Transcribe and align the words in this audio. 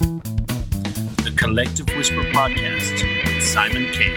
The 0.00 1.34
Collective 1.36 1.86
Whisper 1.94 2.22
Podcast 2.32 3.02
with 3.26 3.42
Simon 3.42 3.92
K. 3.92 4.16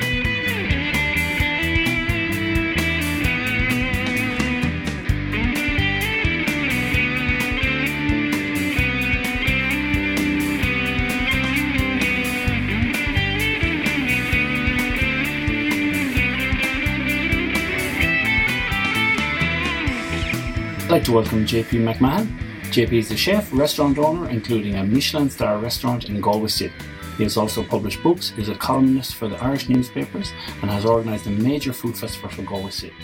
I'd 20.80 20.90
like 20.90 21.04
to 21.04 21.12
welcome 21.12 21.46
JP 21.46 21.94
McMahon. 21.94 22.53
JP 22.74 22.94
is 22.94 23.12
a 23.12 23.16
chef, 23.16 23.54
restaurant 23.54 24.00
owner, 24.00 24.28
including 24.32 24.74
a 24.74 24.84
Michelin 24.84 25.30
star 25.30 25.60
restaurant 25.60 26.06
in 26.06 26.20
Galway 26.20 26.48
City. 26.48 26.74
He 27.18 27.24
has 27.24 27.38
also 27.38 27.62
published 27.62 28.02
books, 28.02 28.34
is 28.36 28.50
a 28.50 28.56
columnist 28.56 29.14
for 29.14 29.28
the 29.28 29.36
Irish 29.44 29.70
newspapers, 29.70 30.32
and 30.64 30.72
has 30.72 30.84
organised 30.84 31.28
a 31.28 31.30
major 31.30 31.72
food 31.72 31.96
festival 31.96 32.32
for 32.32 32.42
Galway 32.42 32.72
City. 32.72 32.96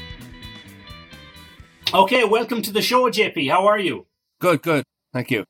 Okay, 1.94 2.24
welcome 2.24 2.64
to 2.64 2.72
the 2.72 2.82
show, 2.82 3.12
JP. 3.12 3.52
How 3.52 3.68
are 3.68 3.78
you? 3.78 4.08
Good, 4.40 4.64
good. 4.64 4.86
Thank 5.14 5.30
you. 5.30 5.44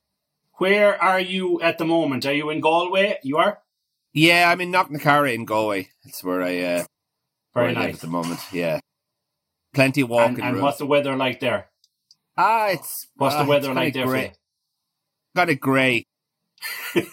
Where 0.55 1.01
are 1.01 1.21
you 1.21 1.61
at 1.61 1.77
the 1.77 1.85
moment? 1.85 2.25
Are 2.25 2.33
you 2.33 2.49
in 2.49 2.59
Galway? 2.59 3.19
You 3.23 3.37
are? 3.37 3.59
Yeah, 4.11 4.51
I'm 4.51 4.59
in 4.59 4.69
Knocknacarra 4.73 5.33
in 5.33 5.45
Galway. 5.45 5.91
That's 6.03 6.25
where 6.25 6.41
I 6.41 6.59
uh 6.59 6.83
where 7.53 7.63
Very 7.63 7.67
I 7.67 7.69
live 7.69 7.77
nice. 7.77 7.95
at 7.95 8.01
the 8.01 8.07
moment. 8.07 8.39
Yeah. 8.51 8.81
Plenty 9.73 10.01
of 10.01 10.09
walking 10.09 10.41
And, 10.41 10.55
and 10.55 10.61
what's 10.61 10.79
the 10.79 10.85
weather 10.85 11.15
like 11.15 11.39
there? 11.39 11.68
Ah, 12.39 12.67
it's 12.69 13.07
What's 13.15 13.35
ah, 13.35 13.43
the 13.43 13.49
weather 13.49 13.73
like 13.73 13.93
there 13.93 14.05
grey. 14.05 14.33
Kind 15.35 15.49
of 15.49 15.59
grey. 15.59 16.05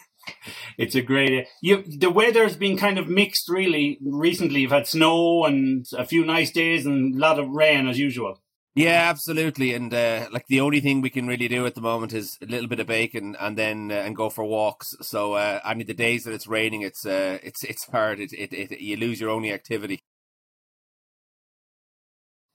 It's 0.78 0.94
a 0.94 1.02
great. 1.02 1.46
You, 1.62 1.82
the 1.86 2.10
weather's 2.10 2.56
been 2.56 2.76
kind 2.76 2.98
of 2.98 3.08
mixed, 3.08 3.48
really. 3.48 3.98
Recently, 4.04 4.60
you've 4.60 4.72
had 4.72 4.86
snow 4.86 5.44
and 5.44 5.86
a 5.96 6.04
few 6.04 6.24
nice 6.24 6.50
days 6.50 6.84
and 6.84 7.14
a 7.14 7.18
lot 7.18 7.38
of 7.38 7.48
rain 7.48 7.88
as 7.88 7.98
usual. 7.98 8.42
Yeah, 8.74 9.08
absolutely. 9.08 9.72
And 9.72 9.92
uh, 9.94 10.28
like 10.30 10.46
the 10.48 10.60
only 10.60 10.80
thing 10.80 11.00
we 11.00 11.08
can 11.08 11.26
really 11.26 11.48
do 11.48 11.64
at 11.64 11.74
the 11.74 11.80
moment 11.80 12.12
is 12.12 12.36
a 12.42 12.46
little 12.46 12.68
bit 12.68 12.80
of 12.80 12.86
bacon 12.86 13.34
and 13.40 13.56
then 13.56 13.90
uh, 13.90 13.94
and 13.94 14.14
go 14.14 14.28
for 14.28 14.44
walks. 14.44 14.94
So 15.00 15.32
uh, 15.32 15.60
I 15.64 15.72
mean, 15.72 15.86
the 15.86 15.94
days 15.94 16.24
that 16.24 16.34
it's 16.34 16.46
raining, 16.46 16.82
it's 16.82 17.06
uh, 17.06 17.38
it's 17.42 17.64
it's 17.64 17.86
hard. 17.86 18.20
It, 18.20 18.34
it, 18.34 18.52
it 18.52 18.80
you 18.80 18.98
lose 18.98 19.18
your 19.18 19.30
only 19.30 19.50
activity. 19.50 20.02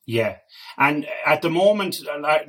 Yeah, 0.08 0.38
and 0.78 1.08
at 1.26 1.42
the 1.42 1.50
moment, 1.50 1.98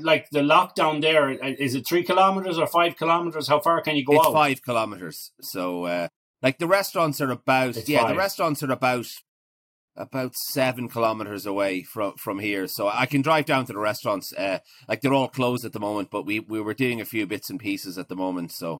like, 0.01 0.31
the 0.31 0.41
lockdown 0.41 1.03
there, 1.03 1.29
uh, 1.29 1.37
it 1.43 1.87
three 1.87 2.03
kilometers 2.03 2.59
or 2.59 2.67
five 2.67 2.97
kilometers? 2.97 3.49
How 3.49 3.61
far 3.61 3.83
can 3.83 3.95
you 3.95 4.05
go 4.05 4.15
it's 4.15 4.27
out? 4.27 4.33
five 4.33 4.63
kilometers. 4.63 5.33
So, 5.43 5.85
uh, 5.85 6.09
like 6.43 6.59
the 6.59 6.67
restaurants 6.67 7.21
are 7.21 7.31
about 7.31 7.77
It's 7.77 7.89
yeah, 7.89 8.01
five. 8.01 8.11
the 8.11 8.17
restaurants 8.17 8.63
are 8.63 8.73
about 8.73 9.07
about 9.95 10.35
seven 10.35 10.89
kilometers 10.89 11.47
away 11.47 11.83
from 11.83 12.15
from 12.17 12.39
here. 12.39 12.67
So 12.67 12.89
I 12.89 13.07
can 13.07 13.23
drive 13.23 13.45
down 13.45 13.67
to 13.67 13.73
the 13.73 13.79
restaurants. 13.79 14.33
Uh, 14.33 14.59
like 14.89 15.01
they're 15.01 15.15
all 15.15 15.29
closed 15.29 15.65
at 15.65 15.73
the 15.73 15.81
moment, 15.81 16.09
but 16.11 16.25
we 16.27 16.41
we 16.41 16.61
were 16.61 16.75
doing 16.75 17.01
a 17.01 17.05
few 17.05 17.27
bits 17.27 17.51
and 17.51 17.61
pieces 17.61 17.99
at 17.99 18.09
the 18.09 18.17
moment. 18.17 18.53
So 18.53 18.79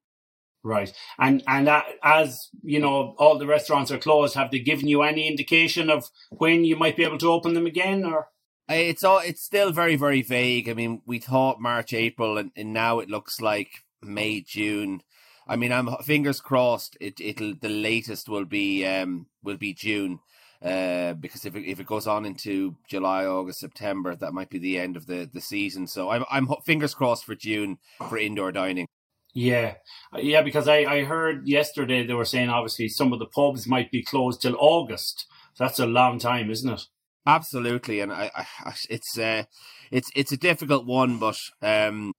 Right, 0.65 0.93
and 1.19 1.43
and 1.49 1.67
that, 1.67 1.87
as 2.05 2.49
you 2.63 2.79
know, 2.79 3.17
all 3.19 3.37
the 3.37 3.49
restaurants 3.49 3.91
are 3.91 3.99
closed. 3.99 4.37
Have 4.37 4.53
they 4.53 4.61
given 4.61 4.87
you 4.87 5.03
any 5.03 5.27
indication 5.27 5.91
of 5.91 6.09
when 6.31 6.65
you 6.65 6.77
might 6.77 6.97
be 6.97 7.03
able 7.03 7.19
to 7.19 7.33
open 7.33 7.55
them 7.55 7.67
again? 7.67 8.05
Or 8.05 8.21
uh, 8.21 8.23
it's 8.69 9.05
all 9.05 9.19
it's 9.19 9.43
still 9.43 9.73
very 9.73 9.97
very 9.97 10.23
vague. 10.23 10.69
I 10.69 10.75
mean, 10.75 11.03
we 11.07 11.19
thought 11.19 11.61
March 11.61 11.93
April, 11.93 12.39
and, 12.39 12.51
and 12.57 12.73
now 12.73 13.01
it 13.01 13.09
looks 13.11 13.41
like 13.41 13.85
May 14.03 14.41
June. 14.41 15.03
I 15.47 15.57
mean, 15.57 15.73
I'm 15.73 15.89
fingers 15.99 16.41
crossed. 16.41 16.97
It 17.01 17.21
it'll 17.21 17.55
the 17.61 17.69
latest 17.69 18.29
will 18.29 18.45
be 18.45 18.87
um 18.87 19.27
will 19.43 19.57
be 19.57 19.75
June. 19.75 20.21
Uh, 20.65 21.15
because 21.15 21.45
if 21.45 21.57
it, 21.57 21.69
if 21.69 21.81
it 21.81 21.87
goes 21.87 22.07
on 22.07 22.25
into 22.25 22.77
July, 22.89 23.27
August, 23.27 23.59
September, 23.59 24.15
that 24.15 24.33
might 24.33 24.49
be 24.49 24.59
the 24.59 24.79
end 24.79 24.97
of 24.97 25.07
the, 25.07 25.29
the 25.33 25.41
season. 25.41 25.89
So 25.89 26.11
I'm 26.11 26.25
I'm 26.31 26.47
fingers 26.65 26.95
crossed 26.95 27.25
for 27.25 27.35
June 27.35 27.79
for 28.09 28.17
indoor 28.17 28.53
dining. 28.53 28.87
yeah, 29.35 29.75
yeah, 30.17 30.43
because 30.43 30.69
I 30.69 30.79
I 30.85 31.05
heard 31.05 31.49
yesterday 31.49 32.07
they 32.07 32.15
were 32.15 32.25
saying 32.25 32.49
obviously 32.49 32.89
some 32.89 33.13
of 33.13 33.19
the 33.19 33.27
pubs 33.27 33.67
might 33.67 33.91
be 33.91 34.03
closed 34.03 34.43
till 34.43 34.57
August. 34.59 35.27
That's 35.59 35.81
a 35.81 35.87
long 35.87 36.19
time, 36.19 36.51
isn't 36.51 36.73
it? 36.73 36.83
Absolutely, 37.27 38.01
and 38.01 38.13
I, 38.13 38.31
I 38.35 38.75
it's 38.91 39.17
uh 39.17 39.45
it's 39.93 40.11
it's 40.17 40.33
a 40.33 40.37
difficult 40.37 40.87
one, 40.87 41.19
but 41.19 41.39
um 41.63 42.13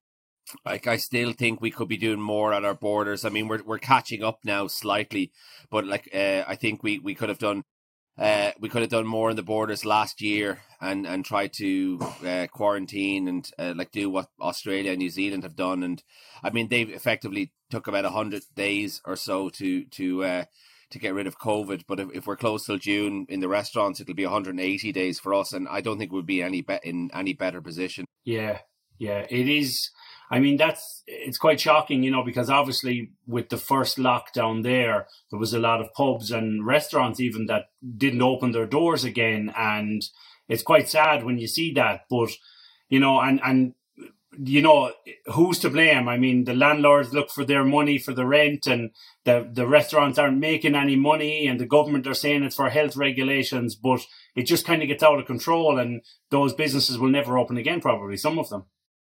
like 0.66 0.88
I 0.88 0.98
still 0.98 1.34
think 1.34 1.62
we 1.62 1.72
could 1.72 1.88
be 1.90 1.98
doing 1.98 2.22
more 2.22 2.54
at 2.54 2.66
our 2.66 2.76
borders. 2.76 3.26
I 3.26 3.30
mean, 3.30 3.48
we're 3.48 3.64
we're 3.64 3.80
catching 3.80 4.24
up 4.24 4.40
now 4.46 4.68
slightly, 4.68 5.32
but 5.72 5.86
like 5.88 6.10
uh, 6.16 6.44
I 6.48 6.56
think 6.56 6.84
we 6.84 7.00
we 7.00 7.16
could 7.16 7.30
have 7.30 7.40
done. 7.40 7.64
Uh, 8.18 8.52
we 8.60 8.70
could 8.70 8.82
have 8.82 8.92
done 8.92 9.08
more 9.08 9.30
in 9.32 9.38
the 9.38 9.44
borders 9.44 9.86
last 9.86 10.22
year 10.22 10.62
and 10.82 11.08
and 11.08 11.26
try 11.26 11.48
to 11.48 12.00
uh, 12.26 12.48
quarantine 12.52 13.28
and 13.28 13.50
uh, 13.60 13.74
like 13.76 13.92
do 13.92 14.10
what 14.10 14.28
Australia 14.42 14.92
and 14.92 15.00
New 15.00 15.10
Zealand 15.12 15.44
have 15.44 15.56
done 15.56 15.84
and 15.84 16.04
I 16.44 16.52
mean 16.52 16.70
they've 16.70 16.90
effectively 16.92 17.52
took 17.72 17.88
about 17.88 18.06
hundred 18.06 18.44
days 18.56 19.02
or 19.06 19.16
so 19.16 19.50
to 19.52 19.86
to 19.86 20.24
uh, 20.26 20.46
to 20.94 21.00
get 21.00 21.14
rid 21.14 21.28
of 21.28 21.40
COVID. 21.40 21.84
But 21.88 22.00
if, 22.00 22.10
if 22.14 22.28
we're 22.28 22.38
closed 22.38 22.66
till 22.66 22.78
June 22.78 23.26
in 23.28 23.40
the 23.40 23.50
restaurants, 23.50 24.00
it'll 24.00 24.14
be 24.14 24.26
180 24.26 24.92
days 24.92 25.20
for 25.20 25.34
us, 25.34 25.52
and 25.52 25.68
I 25.68 25.82
don't 25.82 25.98
think 25.98 26.12
we'll 26.12 26.22
be 26.22 26.42
any 26.42 26.62
be- 26.62 26.80
in 26.84 27.10
any 27.14 27.34
better 27.34 27.62
position. 27.62 28.06
Yeah, 28.24 28.60
yeah, 28.98 29.26
it 29.30 29.50
is. 29.50 29.90
I 30.32 30.40
mean, 30.40 30.58
that's 30.58 31.04
it's 31.06 31.38
quite 31.38 31.60
shocking, 31.60 32.04
you 32.04 32.12
know, 32.12 32.24
because 32.24 32.50
obviously 32.50 33.12
with 33.28 33.50
the 33.50 33.58
first 33.58 33.98
lockdown 33.98 34.64
there, 34.64 35.08
there 35.30 35.40
was 35.40 35.54
a 35.54 35.60
lot 35.60 35.82
of 35.82 35.94
pubs 35.94 36.32
and 36.32 36.66
restaurants 36.66 37.20
even 37.20 37.48
that 37.48 37.66
didn't 37.98 38.22
open 38.22 38.52
their 38.52 38.66
doors 38.66 39.04
again, 39.04 39.54
and 39.58 40.04
it's 40.48 40.64
quite 40.64 40.90
sad 40.90 41.24
when 41.24 41.38
you 41.38 41.48
see 41.48 41.74
that. 41.74 42.02
But 42.10 42.30
you 42.88 43.00
know, 43.00 43.20
and 43.20 43.42
and 43.44 43.74
you 44.38 44.62
know, 44.62 44.92
who's 45.28 45.60
to 45.60 45.70
blame? 45.70 46.08
I 46.08 46.18
mean, 46.18 46.46
the 46.46 46.56
landlords 46.56 47.14
look 47.14 47.30
for 47.30 47.46
their 47.46 47.64
money 47.64 47.98
for 47.98 48.14
the 48.14 48.26
rent, 48.26 48.68
and 48.68 48.92
the 49.26 49.50
the 49.52 49.68
restaurants 49.68 50.18
aren't 50.18 50.40
making 50.40 50.76
any 50.76 50.96
money, 50.96 51.48
and 51.48 51.60
the 51.60 51.66
government 51.66 52.08
are 52.08 52.14
saying 52.14 52.44
it's 52.44 52.56
for 52.56 52.70
health 52.70 52.96
regulations, 52.96 53.76
but 53.76 54.02
it 54.36 54.44
just 54.44 54.66
kind 54.66 54.82
of 54.82 54.88
gets 54.88 55.04
out 55.04 55.20
of 55.20 55.26
control, 55.26 55.78
and 55.78 56.02
those 56.30 56.54
businesses 56.54 56.98
will 56.98 57.10
never 57.10 57.38
open 57.38 57.58
again. 57.58 57.82
Probably 57.82 58.18
some 58.18 58.40
of 58.40 58.50
them. 58.50 58.66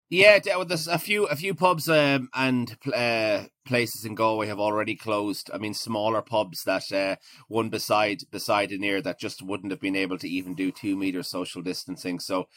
Yeah, 0.09 0.38
there's 0.40 0.88
a 0.88 1.00
few 1.00 1.25
a 1.25 1.36
few 1.36 1.56
pubs 1.56 1.90
um, 1.90 2.30
and 2.36 2.78
uh, 2.94 3.46
places 3.66 4.06
in 4.06 4.13
Galway 4.13 4.46
have 4.47 4.59
already 4.59 4.96
closed. 4.96 5.50
I 5.52 5.57
mean, 5.57 5.74
smaller 5.74 6.22
pubs 6.22 6.63
that 6.63 6.92
uh, 6.92 7.16
one 7.47 7.69
beside 7.69 8.22
beside 8.30 8.72
and 8.72 8.81
near 8.81 9.02
that 9.02 9.19
just 9.19 9.42
wouldn't 9.42 9.72
have 9.72 9.81
been 9.81 9.96
able 9.96 10.19
to 10.19 10.30
even 10.30 10.53
do 10.53 10.72
two 10.72 10.96
meter 10.96 11.24
social 11.24 11.63
distancing. 11.63 12.19
So 12.19 12.47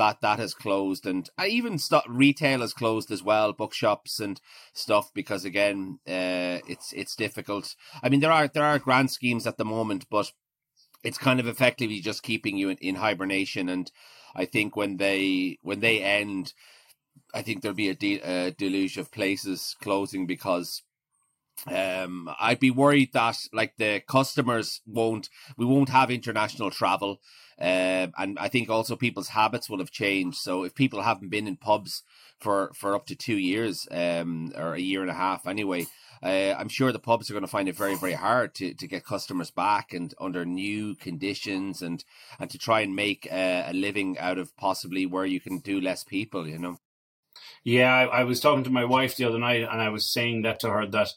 that 0.00 0.22
that 0.22 0.38
has 0.38 0.54
closed, 0.54 1.06
and 1.06 1.28
uh, 1.38 1.44
even 1.46 1.78
st- 1.78 2.08
retail 2.08 2.60
has 2.60 2.72
closed 2.72 3.10
as 3.10 3.22
well, 3.22 3.52
bookshops 3.52 4.18
and 4.18 4.40
stuff 4.72 5.12
because 5.14 5.44
again, 5.44 5.98
uh, 6.08 6.58
it's 6.66 6.92
it's 6.94 7.14
difficult. 7.14 7.76
I 8.02 8.08
mean, 8.08 8.20
there 8.20 8.32
are 8.32 8.48
there 8.48 8.64
are 8.64 8.78
grant 8.78 9.10
schemes 9.10 9.46
at 9.46 9.58
the 9.58 9.64
moment, 9.64 10.06
but 10.10 10.32
it's 11.04 11.18
kind 11.18 11.38
of 11.38 11.46
effectively 11.46 12.00
just 12.00 12.22
keeping 12.22 12.56
you 12.56 12.70
in, 12.70 12.78
in 12.78 12.94
hibernation. 12.96 13.68
And 13.68 13.92
I 14.34 14.46
think 14.46 14.74
when 14.74 14.96
they 14.96 15.58
when 15.62 15.80
they 15.80 16.02
end. 16.02 16.54
I 17.32 17.42
think 17.42 17.62
there'll 17.62 17.76
be 17.76 17.88
a, 17.88 17.94
de- 17.94 18.20
a 18.20 18.50
deluge 18.50 18.98
of 18.98 19.12
places 19.12 19.76
closing 19.80 20.26
because 20.26 20.82
um 21.66 22.30
I'd 22.40 22.60
be 22.60 22.70
worried 22.70 23.12
that 23.12 23.36
like 23.52 23.76
the 23.76 24.02
customers 24.06 24.80
won't 24.86 25.28
we 25.56 25.66
won't 25.66 25.88
have 25.90 26.10
international 26.10 26.70
travel. 26.70 27.20
Um 27.60 28.12
and 28.18 28.38
I 28.38 28.48
think 28.48 28.70
also 28.70 28.96
people's 28.96 29.28
habits 29.28 29.68
will 29.68 29.78
have 29.78 29.90
changed. 29.90 30.38
So 30.38 30.64
if 30.64 30.74
people 30.74 31.02
haven't 31.02 31.30
been 31.30 31.46
in 31.46 31.56
pubs 31.56 32.02
for 32.38 32.72
for 32.74 32.94
up 32.94 33.06
to 33.06 33.16
2 33.16 33.36
years 33.36 33.86
um 33.90 34.52
or 34.56 34.74
a 34.74 34.80
year 34.80 35.02
and 35.02 35.10
a 35.10 35.14
half 35.14 35.46
anyway 35.46 35.86
uh, 36.22 36.54
I'm 36.58 36.68
sure 36.68 36.92
the 36.92 36.98
pubs 36.98 37.30
are 37.30 37.32
going 37.32 37.44
to 37.44 37.48
find 37.48 37.68
it 37.68 37.76
very 37.76 37.96
very 37.96 38.12
hard 38.12 38.54
to 38.56 38.74
to 38.74 38.86
get 38.86 39.04
customers 39.04 39.50
back 39.50 39.92
and 39.92 40.14
under 40.20 40.44
new 40.44 40.94
conditions 40.94 41.82
and 41.82 42.04
and 42.38 42.50
to 42.50 42.58
try 42.58 42.80
and 42.80 42.94
make 42.94 43.26
uh, 43.30 43.64
a 43.66 43.72
living 43.72 44.18
out 44.18 44.38
of 44.38 44.54
possibly 44.56 45.06
where 45.06 45.24
you 45.24 45.40
can 45.40 45.58
do 45.58 45.80
less 45.80 46.04
people 46.04 46.46
you 46.46 46.58
know? 46.58 46.78
Yeah, 47.62 47.92
I, 47.92 48.20
I 48.20 48.24
was 48.24 48.40
talking 48.40 48.64
to 48.64 48.70
my 48.70 48.84
wife 48.84 49.16
the 49.16 49.24
other 49.24 49.38
night, 49.38 49.62
and 49.62 49.80
I 49.80 49.90
was 49.90 50.10
saying 50.10 50.42
that 50.42 50.60
to 50.60 50.70
her 50.70 50.86
that 50.86 51.08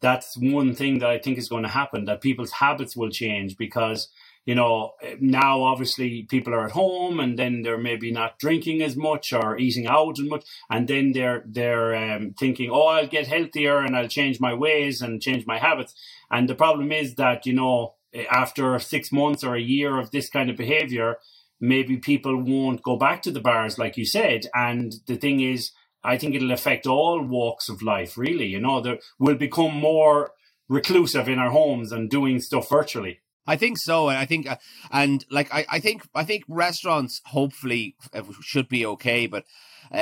that's 0.00 0.36
one 0.36 0.74
thing 0.74 0.98
that 0.98 1.10
I 1.10 1.18
think 1.18 1.38
is 1.38 1.48
going 1.48 1.62
to 1.62 1.68
happen 1.68 2.04
that 2.06 2.20
people's 2.20 2.52
habits 2.52 2.96
will 2.96 3.10
change 3.10 3.56
because 3.56 4.08
you 4.46 4.54
know 4.54 4.92
now 5.20 5.62
obviously 5.62 6.26
people 6.30 6.54
are 6.54 6.64
at 6.64 6.72
home 6.72 7.20
and 7.20 7.38
then 7.38 7.62
they're 7.62 7.78
maybe 7.78 8.10
not 8.10 8.38
drinking 8.38 8.82
as 8.82 8.96
much 8.96 9.32
or 9.32 9.58
eating 9.58 9.86
out 9.86 10.18
as 10.18 10.26
much, 10.26 10.44
and 10.70 10.88
then 10.88 11.12
they're 11.12 11.44
they're 11.46 11.94
um, 11.94 12.34
thinking, 12.38 12.70
oh, 12.70 12.86
I'll 12.86 13.06
get 13.06 13.26
healthier 13.26 13.78
and 13.78 13.96
I'll 13.96 14.08
change 14.08 14.40
my 14.40 14.54
ways 14.54 15.02
and 15.02 15.22
change 15.22 15.46
my 15.46 15.58
habits, 15.58 15.94
and 16.30 16.48
the 16.48 16.54
problem 16.54 16.92
is 16.92 17.16
that 17.16 17.46
you 17.46 17.52
know 17.52 17.94
after 18.30 18.78
six 18.78 19.12
months 19.12 19.44
or 19.44 19.54
a 19.54 19.60
year 19.60 19.98
of 19.98 20.10
this 20.10 20.28
kind 20.28 20.50
of 20.50 20.56
behavior 20.56 21.16
maybe 21.60 21.98
people 21.98 22.42
won't 22.42 22.82
go 22.82 22.96
back 22.96 23.22
to 23.22 23.30
the 23.30 23.40
bars 23.40 23.78
like 23.78 23.96
you 23.96 24.04
said. 24.06 24.46
And 24.54 24.94
the 25.06 25.16
thing 25.16 25.40
is 25.40 25.72
I 26.02 26.16
think 26.16 26.34
it'll 26.34 26.52
affect 26.52 26.86
all 26.86 27.22
walks 27.22 27.68
of 27.68 27.82
life, 27.82 28.16
really. 28.16 28.46
You 28.46 28.60
know, 28.60 28.80
there 28.80 28.98
will 29.18 29.36
become 29.36 29.76
more 29.76 30.32
reclusive 30.68 31.28
in 31.28 31.38
our 31.38 31.50
homes 31.50 31.92
and 31.92 32.08
doing 32.08 32.40
stuff 32.40 32.68
virtually. 32.70 33.20
I 33.46 33.56
think 33.56 33.78
so, 33.78 34.08
and 34.08 34.18
I 34.18 34.26
think, 34.26 34.48
uh, 34.48 34.56
and 34.92 35.24
like 35.30 35.52
I, 35.52 35.66
I 35.68 35.80
think, 35.80 36.02
I 36.14 36.24
think 36.24 36.44
restaurants 36.46 37.20
hopefully 37.26 37.96
uh, 38.12 38.22
should 38.42 38.68
be 38.68 38.86
okay, 38.86 39.26
but 39.26 39.44
uh, 39.92 39.96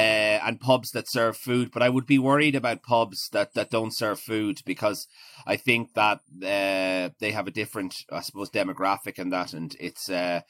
and 0.45 0.61
pubs 0.61 0.91
that 0.91 1.11
serve 1.11 1.37
food. 1.37 1.71
But 1.73 1.83
I 1.83 1.89
would 1.89 2.07
be 2.07 2.19
worried 2.19 2.55
about 2.55 2.83
pubs 2.83 3.29
that 3.33 3.55
that 3.55 3.71
don't 3.71 3.97
serve 3.97 4.21
food 4.21 4.59
because 4.67 5.07
I 5.47 5.57
think 5.57 5.95
that 5.95 6.19
uh, 6.43 7.15
they 7.21 7.31
have 7.31 7.47
a 7.47 7.53
different, 7.53 7.95
I 8.13 8.21
suppose, 8.21 8.51
demographic 8.51 9.19
and 9.19 9.33
that, 9.33 9.53
and 9.53 9.75
it's. 9.81 10.11
Uh, 10.11 10.43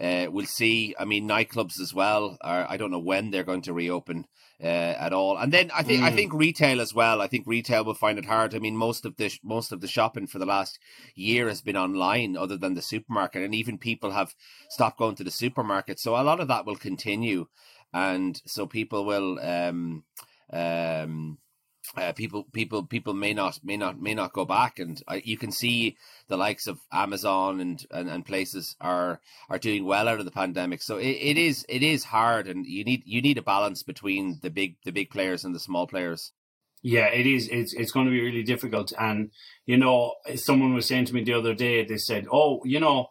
uh, 0.00 0.26
we'll 0.30 0.46
see. 0.46 0.94
I 0.98 1.04
mean, 1.04 1.28
nightclubs 1.28 1.80
as 1.80 1.92
well. 1.92 2.38
Are, 2.40 2.66
I 2.68 2.76
don't 2.76 2.90
know 2.90 2.98
when 2.98 3.30
they're 3.30 3.44
going 3.44 3.62
to 3.62 3.72
reopen 3.72 4.26
uh, 4.62 4.66
at 4.66 5.12
all. 5.12 5.36
And 5.36 5.52
then 5.52 5.70
I 5.74 5.82
think 5.82 6.02
mm. 6.02 6.04
I 6.04 6.10
think 6.10 6.32
retail 6.32 6.80
as 6.80 6.94
well. 6.94 7.20
I 7.20 7.26
think 7.26 7.46
retail 7.46 7.84
will 7.84 7.94
find 7.94 8.18
it 8.18 8.24
hard. 8.24 8.54
I 8.54 8.58
mean, 8.58 8.76
most 8.76 9.04
of 9.04 9.16
the 9.16 9.30
most 9.42 9.72
of 9.72 9.80
the 9.80 9.88
shopping 9.88 10.26
for 10.26 10.38
the 10.38 10.46
last 10.46 10.78
year 11.14 11.48
has 11.48 11.62
been 11.62 11.76
online, 11.76 12.36
other 12.36 12.56
than 12.56 12.74
the 12.74 12.82
supermarket, 12.82 13.42
and 13.42 13.54
even 13.54 13.78
people 13.78 14.12
have 14.12 14.34
stopped 14.68 14.98
going 14.98 15.16
to 15.16 15.24
the 15.24 15.30
supermarket. 15.30 15.98
So 15.98 16.16
a 16.16 16.22
lot 16.22 16.40
of 16.40 16.48
that 16.48 16.66
will 16.66 16.76
continue, 16.76 17.46
and 17.92 18.40
so 18.46 18.66
people 18.66 19.04
will. 19.04 19.38
Um, 19.40 20.04
um, 20.52 21.38
uh, 21.96 22.12
people 22.12 22.44
people 22.52 22.84
people 22.84 23.14
may 23.14 23.34
not 23.34 23.58
may 23.64 23.76
not 23.76 24.00
may 24.00 24.14
not 24.14 24.32
go 24.32 24.44
back. 24.44 24.78
And 24.78 25.02
uh, 25.08 25.18
you 25.22 25.36
can 25.36 25.50
see 25.50 25.96
the 26.28 26.36
likes 26.36 26.66
of 26.66 26.78
amazon 26.92 27.60
and, 27.60 27.84
and 27.90 28.08
and 28.08 28.24
places 28.24 28.76
are 28.80 29.20
are 29.48 29.58
doing 29.58 29.84
well 29.84 30.08
out 30.08 30.18
of 30.18 30.24
the 30.24 30.30
pandemic. 30.30 30.82
So 30.82 30.98
it, 30.98 31.08
it 31.08 31.38
is 31.38 31.66
it 31.68 31.82
is 31.82 32.04
hard 32.04 32.46
and 32.48 32.66
you 32.66 32.84
need 32.84 33.02
you 33.06 33.20
need 33.20 33.38
a 33.38 33.42
balance 33.42 33.82
between 33.82 34.38
the 34.42 34.50
big 34.50 34.76
the 34.84 34.92
big 34.92 35.10
players 35.10 35.44
and 35.44 35.54
the 35.54 35.60
small 35.60 35.86
players. 35.86 36.32
Yeah 36.82 37.08
it 37.08 37.26
is 37.26 37.48
it's 37.48 37.74
it's 37.74 37.92
going 37.92 38.06
to 38.06 38.12
be 38.12 38.22
really 38.22 38.44
difficult. 38.44 38.92
And 38.98 39.30
you 39.66 39.76
know 39.76 40.14
someone 40.36 40.74
was 40.74 40.86
saying 40.86 41.06
to 41.06 41.14
me 41.14 41.24
the 41.24 41.34
other 41.34 41.54
day 41.54 41.84
they 41.84 41.98
said 41.98 42.26
oh 42.30 42.60
you 42.64 42.78
know 42.78 43.08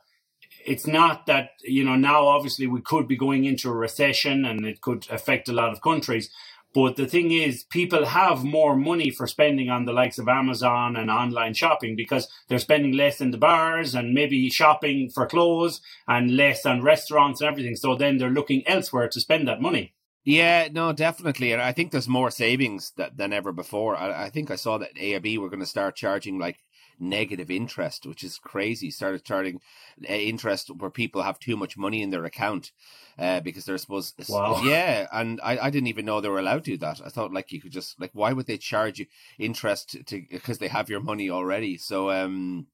it's 0.65 0.87
not 0.87 1.25
that 1.25 1.51
you 1.63 1.83
know 1.83 1.95
now 1.95 2.27
obviously 2.27 2.67
we 2.67 2.81
could 2.81 3.07
be 3.07 3.17
going 3.17 3.45
into 3.45 3.69
a 3.69 3.73
recession 3.73 4.45
and 4.45 4.65
it 4.65 4.81
could 4.81 5.05
affect 5.09 5.49
a 5.49 5.53
lot 5.53 5.71
of 5.71 5.81
countries 5.81 6.29
but 6.73 6.97
the 6.97 7.07
thing 7.07 7.31
is, 7.31 7.63
people 7.63 8.05
have 8.05 8.43
more 8.43 8.75
money 8.75 9.09
for 9.09 9.25
spending 9.25 9.69
on 9.69 9.85
the 9.85 9.93
likes 9.93 10.19
of 10.19 10.27
Amazon 10.27 10.95
and 10.95 11.09
online 11.09 11.53
shopping 11.55 11.95
because 11.95 12.27
they're 12.47 12.59
spending 12.59 12.93
less 12.93 13.21
in 13.21 13.31
the 13.31 13.37
bars 13.37 13.95
and 13.95 14.13
maybe 14.13 14.49
shopping 14.49 15.09
for 15.09 15.25
clothes 15.25 15.81
and 16.07 16.35
less 16.35 16.65
on 16.65 16.83
restaurants 16.83 17.41
and 17.41 17.49
everything. 17.49 17.75
So 17.75 17.95
then 17.95 18.17
they're 18.17 18.29
looking 18.29 18.67
elsewhere 18.67 19.07
to 19.09 19.19
spend 19.19 19.47
that 19.47 19.61
money. 19.61 19.95
Yeah, 20.25 20.67
no, 20.71 20.93
definitely. 20.93 21.53
And 21.53 21.61
I 21.61 21.71
think 21.71 21.91
there's 21.91 22.07
more 22.07 22.29
savings 22.29 22.91
that, 22.97 23.17
than 23.17 23.33
ever 23.33 23.51
before. 23.51 23.95
I, 23.95 24.25
I 24.25 24.29
think 24.29 24.51
I 24.51 24.55
saw 24.55 24.77
that 24.77 24.95
AIB 24.95 25.39
were 25.39 25.49
going 25.49 25.61
to 25.61 25.65
start 25.65 25.95
charging 25.95 26.37
like 26.37 26.59
negative 26.99 27.49
interest, 27.49 28.05
which 28.05 28.23
is 28.23 28.37
crazy. 28.37 28.91
Started 28.91 29.23
charging 29.23 29.61
uh, 30.09 30.13
interest 30.13 30.69
where 30.69 30.89
people 30.89 31.21
have 31.21 31.39
too 31.39 31.57
much 31.57 31.77
money 31.77 32.01
in 32.01 32.09
their 32.09 32.25
account 32.25 32.71
uh, 33.17 33.39
because 33.39 33.65
they're 33.65 33.77
supposed. 33.77 34.15
Wow. 34.29 34.61
Yeah, 34.65 35.07
and 35.11 35.39
I, 35.43 35.57
I 35.57 35.69
didn't 35.69 35.87
even 35.87 36.05
know 36.05 36.21
they 36.21 36.29
were 36.29 36.39
allowed 36.39 36.65
to 36.65 36.71
do 36.71 36.77
that. 36.77 37.01
I 37.03 37.09
thought 37.09 37.33
like 37.33 37.51
you 37.51 37.61
could 37.61 37.71
just 37.71 37.99
like 37.99 38.11
why 38.13 38.33
would 38.33 38.47
they 38.47 38.57
charge 38.57 38.99
you 38.99 39.05
interest 39.37 39.97
to 40.05 40.21
because 40.29 40.57
they 40.57 40.67
have 40.67 40.89
your 40.89 41.01
money 41.01 41.29
already? 41.29 41.77
So 41.77 42.11
um 42.11 42.67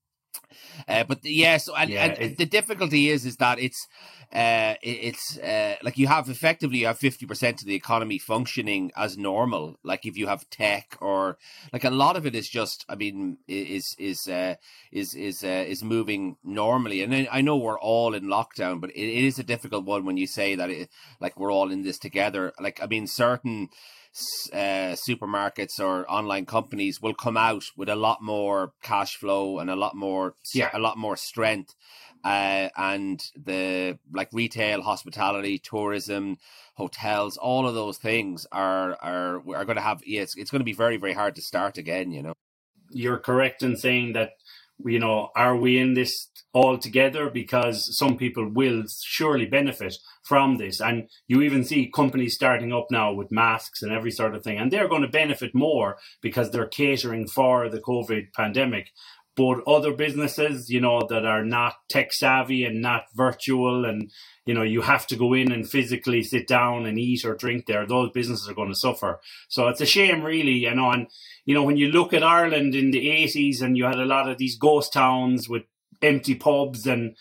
uh, 0.88 1.04
but 1.04 1.20
yes, 1.24 1.34
yeah, 1.34 1.58
so, 1.58 1.76
and, 1.76 1.90
yeah, 1.90 2.06
and 2.06 2.38
the 2.38 2.46
difficulty 2.46 3.10
is 3.10 3.26
is 3.26 3.38
that 3.38 3.60
it's 3.60 3.88
uh, 4.34 4.76
it's 4.82 5.38
uh, 5.38 5.76
like 5.84 5.98
you 5.98 6.08
have 6.08 6.30
effectively 6.30 6.80
you 6.80 6.88
have 6.88 6.98
fifty 6.98 7.26
percent 7.26 7.62
of 7.62 7.68
the 7.68 7.76
economy 7.76 8.18
functioning 8.18 8.92
as 8.96 9.18
normal. 9.18 9.78
Like 9.84 10.06
if 10.06 10.18
you 10.18 10.28
have 10.28 10.50
tech 10.50 10.98
or 11.00 11.38
like 11.72 11.84
a 11.84 11.90
lot 11.90 12.16
of 12.16 12.26
it 12.26 12.36
is 12.36 12.50
just, 12.50 12.86
I 12.90 12.96
mean, 12.96 13.38
is 13.48 13.96
is 13.98 14.28
uh, 14.28 14.56
is 14.92 15.14
is 15.14 15.44
uh, 15.44 15.66
is 15.68 15.84
moving 15.84 16.38
normally. 16.44 17.02
And 17.02 17.28
I 17.32 17.42
know 17.42 17.56
we're 17.56 17.80
all 17.80 18.14
in 18.14 18.26
lockdown, 18.26 18.82
but 18.82 18.90
it, 18.92 19.00
it 19.00 19.24
is 19.24 19.40
a 19.40 19.44
difficult 19.44 19.86
one 19.86 20.06
when 20.06 20.18
you 20.18 20.28
say 20.28 20.56
that 20.56 20.70
it, 20.70 20.90
like 21.20 21.40
we're 21.40 21.52
all 21.52 21.72
in 21.72 21.84
this 21.84 22.00
together. 22.00 22.52
Like 22.60 22.82
I 22.82 22.88
mean, 22.88 23.08
certain 23.08 23.70
uh, 24.54 24.96
supermarkets 24.96 25.80
or 25.80 26.10
online 26.10 26.46
companies 26.46 27.02
will 27.02 27.14
come 27.14 27.36
out 27.36 27.64
with 27.76 27.90
a 27.90 27.96
lot 27.96 28.22
more 28.22 28.72
cash 28.82 29.16
flow 29.18 29.60
and 29.60 29.70
a 29.70 29.76
lot 29.76 29.96
more 29.96 30.36
yeah. 30.54 30.70
a 30.74 30.80
lot 30.80 30.98
more 30.98 31.18
strength 31.18 31.76
uh, 32.24 32.70
and 32.78 33.22
the 33.36 33.98
like 34.14 34.30
retail 34.32 34.82
hospitality 34.82 35.60
tourism 35.60 36.38
hotels 36.76 37.38
all 37.38 37.68
of 37.68 37.76
those 37.76 37.98
things 37.98 38.48
are 38.52 38.98
are 39.02 39.42
are 39.54 39.66
going 39.66 39.76
to 39.76 39.82
have 39.82 40.02
yeah, 40.06 40.22
it's, 40.22 40.36
it's 40.38 40.52
going 40.52 40.62
to 40.62 40.66
be 40.66 40.74
very 40.74 40.98
very 40.98 41.14
hard 41.14 41.36
to 41.36 41.42
start 41.42 41.78
again 41.78 42.12
you 42.12 42.24
know 42.24 42.34
you're 42.92 43.18
correct 43.18 43.64
in 43.64 43.76
saying 43.76 44.14
that 44.14 44.32
you 44.84 45.00
know, 45.00 45.30
are 45.36 45.56
we 45.56 45.78
in 45.78 45.94
this 45.94 46.30
all 46.54 46.78
together? 46.78 47.30
Because 47.30 47.98
some 47.98 48.18
people 48.18 48.50
will 48.50 48.84
surely 49.04 49.46
benefit 49.46 49.96
from 50.24 50.58
this. 50.58 50.80
And 50.80 51.10
you 51.28 51.42
even 51.42 51.64
see 51.64 51.92
companies 51.94 52.36
starting 52.36 52.74
up 52.74 52.88
now 52.90 53.14
with 53.14 53.32
masks 53.32 53.82
and 53.82 53.92
every 53.92 54.12
sort 54.12 54.36
of 54.36 54.44
thing. 54.44 54.58
And 54.58 54.72
they're 54.72 54.88
going 54.88 55.04
to 55.04 55.08
benefit 55.08 55.54
more 55.54 55.98
because 56.22 56.52
they're 56.52 56.68
catering 56.68 57.28
for 57.28 57.70
the 57.70 57.80
COVID 57.80 58.34
pandemic. 58.34 58.92
But 59.36 59.68
other 59.68 59.94
businesses, 59.94 60.70
you 60.70 60.80
know, 60.80 61.06
that 61.10 61.26
are 61.26 61.44
not 61.44 61.76
tech 61.90 62.14
savvy 62.14 62.64
and 62.64 62.82
not 62.82 63.08
virtual 63.14 63.84
and, 63.84 64.12
you 64.46 64.54
know, 64.54 64.64
you 64.64 64.82
have 64.82 65.06
to 65.08 65.18
go 65.18 65.34
in 65.34 65.52
and 65.52 65.70
physically 65.70 66.24
sit 66.24 66.48
down 66.48 66.86
and 66.86 66.98
eat 66.98 67.26
or 67.26 67.36
drink 67.36 67.66
there, 67.66 67.86
those 67.86 68.12
businesses 68.12 68.48
are 68.48 68.54
going 68.54 68.70
to 68.70 68.76
suffer. 68.76 69.20
So 69.50 69.68
it's 69.68 69.82
a 69.82 69.86
shame, 69.86 70.24
really, 70.24 70.54
you 70.54 70.74
know, 70.74 70.90
and, 70.92 71.08
you 71.44 71.54
know, 71.54 71.64
when 71.64 71.76
you 71.76 71.90
look 71.90 72.14
at 72.14 72.24
Ireland 72.24 72.76
in 72.76 72.92
the 72.92 73.08
80s 73.08 73.62
and 73.62 73.78
you 73.78 73.84
had 73.86 74.00
a 74.00 74.06
lot 74.06 74.30
of 74.30 74.38
these 74.38 74.58
ghost 74.58 74.94
towns 74.94 75.50
with 75.50 75.64
empty 76.02 76.36
pubs 76.36 76.88
and 76.88 77.16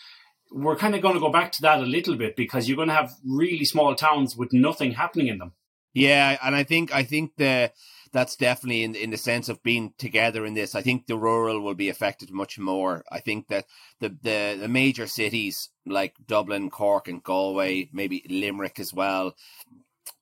we're 0.51 0.77
kind 0.77 0.95
of 0.95 1.01
going 1.01 1.15
to 1.15 1.19
go 1.19 1.31
back 1.31 1.51
to 1.51 1.61
that 1.63 1.79
a 1.79 1.83
little 1.83 2.15
bit 2.15 2.37
because 2.37 2.69
you're 2.69 2.77
going 2.77 2.87
to 2.87 2.93
have 2.93 3.11
really 3.25 3.65
small 3.65 3.93
towns 3.93 4.37
with 4.37 4.53
nothing 4.53 4.91
happening 4.91 5.27
in 5.27 5.37
them. 5.37 5.51
Yeah, 5.93 6.37
and 6.43 6.55
I 6.55 6.63
think 6.63 6.93
I 6.93 7.03
think 7.03 7.31
the 7.37 7.71
that's 8.15 8.37
definitely 8.37 8.83
in 8.83 8.95
in 8.95 9.09
the 9.09 9.17
sense 9.17 9.49
of 9.49 9.61
being 9.61 9.93
together 9.97 10.45
in 10.45 10.53
this. 10.53 10.73
I 10.73 10.81
think 10.81 11.05
the 11.05 11.17
rural 11.17 11.59
will 11.59 11.75
be 11.75 11.89
affected 11.89 12.31
much 12.31 12.57
more. 12.57 13.03
I 13.11 13.19
think 13.19 13.49
that 13.49 13.65
the 13.99 14.09
the, 14.21 14.57
the 14.61 14.69
major 14.69 15.05
cities 15.05 15.69
like 15.85 16.15
Dublin, 16.25 16.69
Cork, 16.69 17.09
and 17.09 17.21
Galway, 17.21 17.89
maybe 17.91 18.25
Limerick 18.29 18.79
as 18.79 18.93
well. 18.93 19.35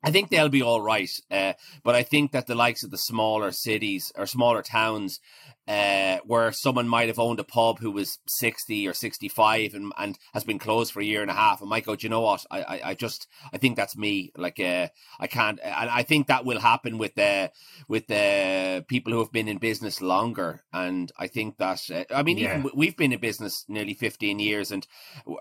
I 0.04 0.12
think 0.12 0.30
they'll 0.30 0.50
be 0.50 0.62
all 0.62 0.82
right, 0.82 1.10
uh, 1.32 1.54
but 1.84 1.96
I 1.96 2.04
think 2.04 2.32
that 2.32 2.48
the 2.48 2.56
likes 2.56 2.84
of 2.84 2.92
the 2.92 2.98
smaller 2.98 3.52
cities 3.52 4.12
or 4.16 4.26
smaller 4.26 4.62
towns 4.62 5.20
uh, 5.68 6.18
where 6.26 6.52
someone 6.52 6.88
might 6.88 7.08
have 7.08 7.20
owned 7.20 7.40
a 7.40 7.44
pub 7.44 7.80
who 7.80 7.92
was 7.92 8.20
60 8.28 8.88
or 8.88 8.94
65 8.94 9.74
and, 9.74 9.94
and 9.98 10.20
has 10.34 10.44
been 10.44 10.60
closed 10.60 10.92
for 10.92 11.00
a 11.00 11.06
year 11.06 11.22
and 11.22 11.32
a 11.32 11.36
half 11.36 11.62
and 11.62 11.70
might 11.70 11.86
go, 11.86 11.96
do 11.96 12.06
you 12.06 12.10
know 12.10 12.22
what? 12.22 12.46
I, 12.52 12.62
I, 12.62 12.82
I 12.90 12.94
just, 12.96 13.28
I 13.54 13.58
think 13.58 13.78
that's 13.78 13.96
me. 13.96 14.32
Like, 14.36 14.60
uh, 14.60 14.90
I 15.20 15.28
can't, 15.28 15.60
and 15.64 15.90
I 15.90 16.04
think 16.04 16.28
that 16.28 16.44
will 16.44 16.60
happen 16.60 16.98
with 16.98 17.16
the, 17.16 17.24
uh, 17.24 17.48
with 17.88 18.08
the 18.08 18.80
uh, 18.80 18.82
people 18.88 19.14
who 19.14 19.20
have 19.20 19.32
been 19.32 19.48
in 19.48 19.58
business 19.58 20.02
longer. 20.02 20.64
And 20.74 21.12
I 21.18 21.28
think 21.28 21.58
that, 21.60 21.82
uh, 21.90 22.04
I 22.14 22.24
mean, 22.24 22.38
yeah. 22.40 22.60
even 22.60 22.72
we've 22.76 22.98
been 22.98 23.14
in 23.14 23.20
business 23.20 23.64
nearly 23.70 23.94
15 23.94 24.40
years 24.40 24.72
and 24.72 24.86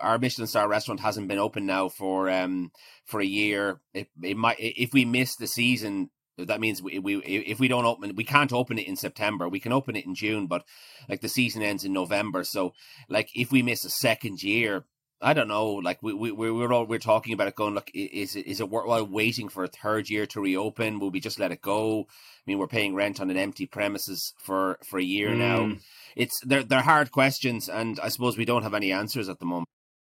our 0.01 0.17
Michelin 0.17 0.47
star 0.47 0.69
restaurant 0.69 1.01
hasn't 1.01 1.27
been 1.27 1.39
open 1.39 1.65
now 1.65 1.89
for, 1.89 2.29
um, 2.29 2.71
for 3.03 3.19
a 3.19 3.25
year. 3.25 3.81
It, 3.93 4.07
it 4.21 4.37
might, 4.37 4.52
if 4.59 4.93
we 4.93 5.05
miss 5.05 5.35
the 5.35 5.47
season, 5.47 6.09
that 6.37 6.59
means 6.59 6.81
we, 6.81 6.99
we 6.99 7.17
if 7.17 7.59
we 7.59 7.67
don't 7.67 7.85
open 7.85 8.15
we 8.15 8.23
can't 8.23 8.53
open 8.53 8.79
it 8.79 8.87
in 8.87 8.95
September. 8.95 9.47
We 9.47 9.59
can 9.59 9.71
open 9.71 9.95
it 9.95 10.05
in 10.05 10.15
June, 10.15 10.47
but 10.47 10.63
like 11.07 11.21
the 11.21 11.29
season 11.29 11.61
ends 11.61 11.83
in 11.83 11.93
November. 11.93 12.43
So 12.43 12.73
like 13.09 13.29
if 13.35 13.51
we 13.51 13.61
miss 13.61 13.85
a 13.85 13.89
second 13.89 14.41
year, 14.41 14.85
I 15.21 15.33
don't 15.33 15.47
know. 15.47 15.67
Like 15.73 16.01
we 16.01 16.13
we 16.13 16.31
we're 16.31 16.73
all 16.73 16.85
we're 16.85 16.99
talking 16.99 17.33
about 17.33 17.47
it, 17.47 17.55
going 17.55 17.75
look. 17.75 17.89
Is 17.93 18.35
it 18.35 18.45
is 18.47 18.59
it 18.59 18.69
worthwhile 18.69 19.05
waiting 19.05 19.47
for 19.47 19.63
a 19.63 19.67
third 19.67 20.09
year 20.09 20.25
to 20.27 20.41
reopen? 20.41 20.99
Will 20.99 21.11
we 21.11 21.19
just 21.19 21.39
let 21.39 21.51
it 21.51 21.61
go? 21.61 22.01
I 22.01 22.43
mean, 22.45 22.57
we're 22.57 22.67
paying 22.67 22.93
rent 22.93 23.21
on 23.21 23.29
an 23.29 23.37
empty 23.37 23.65
premises 23.65 24.33
for 24.37 24.79
for 24.89 24.99
a 24.99 25.03
year 25.03 25.29
mm. 25.29 25.37
now. 25.37 25.75
It's 26.15 26.39
they're 26.43 26.63
they're 26.63 26.81
hard 26.81 27.11
questions, 27.11 27.69
and 27.69 27.99
I 28.01 28.09
suppose 28.09 28.37
we 28.37 28.45
don't 28.45 28.63
have 28.63 28.73
any 28.73 28.91
answers 28.91 29.29
at 29.29 29.39
the 29.39 29.45
moment. 29.45 29.69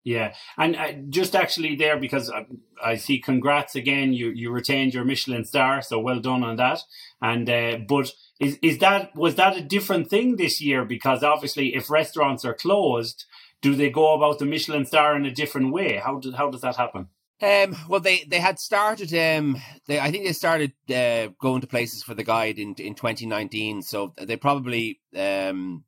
Yeah, 0.05 0.35
and 0.59 0.77
uh, 0.77 0.93
just 1.09 1.35
actually 1.35 1.77
there 1.77 1.99
because 1.99 2.31
I, 2.31 2.45
I, 2.83 2.97
see 2.97 3.19
congrats 3.19 3.75
again. 3.75 4.13
You 4.13 4.29
you 4.29 4.51
retained 4.51 4.93
your 4.93 5.05
Michelin 5.05 5.47
star, 5.47 5.81
so 5.81 5.99
well 5.99 6.21
done 6.21 6.45
on 6.45 6.57
that. 6.57 6.83
And 7.23 7.49
uh, 7.49 7.79
but 7.89 8.13
is 8.39 8.59
is 8.61 8.79
that 8.79 9.17
was 9.17 9.37
that 9.37 9.57
a 9.57 9.63
different 9.63 10.11
thing 10.11 10.37
this 10.37 10.61
year? 10.61 10.85
Because 10.85 11.23
obviously, 11.23 11.75
if 11.75 11.89
restaurants 11.89 12.45
are 12.45 12.53
closed, 12.53 13.25
do 13.63 13.75
they 13.75 13.89
go 13.89 14.13
about 14.13 14.39
the 14.39 14.45
Michelin 14.45 14.85
star 14.85 15.17
in 15.17 15.25
a 15.25 15.31
different 15.31 15.73
way? 15.73 15.97
How 15.97 16.19
does 16.19 16.35
how 16.35 16.51
does 16.51 16.61
that 16.61 16.77
happen? 16.77 17.09
Um, 17.41 17.77
well, 17.89 18.01
they, 18.01 18.25
they 18.29 18.41
had 18.41 18.59
started. 18.59 19.13
Um, 19.15 19.57
they 19.87 19.99
I 19.99 20.11
think 20.11 20.25
they 20.25 20.33
started 20.35 20.73
uh, 20.91 21.33
going 21.41 21.63
to 21.63 21.67
places 21.67 22.03
for 22.03 22.13
the 22.13 22.25
guide 22.25 22.59
in 22.59 22.75
in 22.75 22.95
2019. 22.95 23.81
So 23.81 24.13
they 24.19 24.37
probably 24.37 25.01
um 25.17 25.85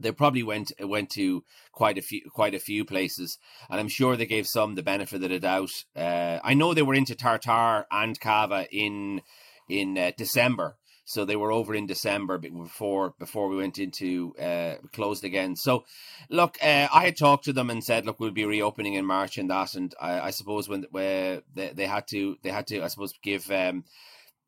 they 0.00 0.12
probably 0.12 0.42
went 0.42 0.72
went 0.80 1.10
to 1.10 1.44
quite 1.72 1.98
a 1.98 2.02
few 2.02 2.22
quite 2.30 2.54
a 2.54 2.58
few 2.58 2.84
places, 2.84 3.38
and 3.68 3.78
I'm 3.78 3.88
sure 3.88 4.16
they 4.16 4.26
gave 4.26 4.46
some 4.46 4.74
the 4.74 4.82
benefit 4.82 5.22
of 5.22 5.30
the 5.30 5.38
doubt. 5.38 5.70
Uh, 5.94 6.38
I 6.42 6.54
know 6.54 6.74
they 6.74 6.82
were 6.82 6.94
into 6.94 7.14
Tartare 7.14 7.86
and 7.90 8.18
cava 8.18 8.66
in 8.70 9.22
in 9.68 9.96
uh, 9.96 10.12
December. 10.16 10.76
So 11.10 11.24
they 11.24 11.34
were 11.34 11.50
over 11.50 11.74
in 11.74 11.88
December 11.88 12.38
before 12.38 13.14
before 13.18 13.48
we 13.48 13.56
went 13.56 13.78
into 13.78 14.32
uh, 14.40 14.76
closed 14.92 15.24
again. 15.24 15.56
So, 15.56 15.84
look, 16.28 16.56
uh, 16.62 16.86
I 16.94 17.04
had 17.06 17.16
talked 17.16 17.46
to 17.46 17.52
them 17.52 17.68
and 17.68 17.82
said, 17.82 18.06
look, 18.06 18.20
we'll 18.20 18.30
be 18.30 18.44
reopening 18.44 18.94
in 18.94 19.04
March 19.04 19.36
and 19.36 19.50
that. 19.50 19.74
And 19.74 19.92
I, 20.00 20.20
I 20.20 20.30
suppose 20.30 20.68
when 20.68 20.84
uh, 20.84 21.42
they, 21.52 21.72
they 21.74 21.86
had 21.86 22.06
to 22.10 22.36
they 22.44 22.50
had 22.50 22.68
to 22.68 22.84
I 22.84 22.86
suppose 22.86 23.12
give 23.24 23.50
um, 23.50 23.82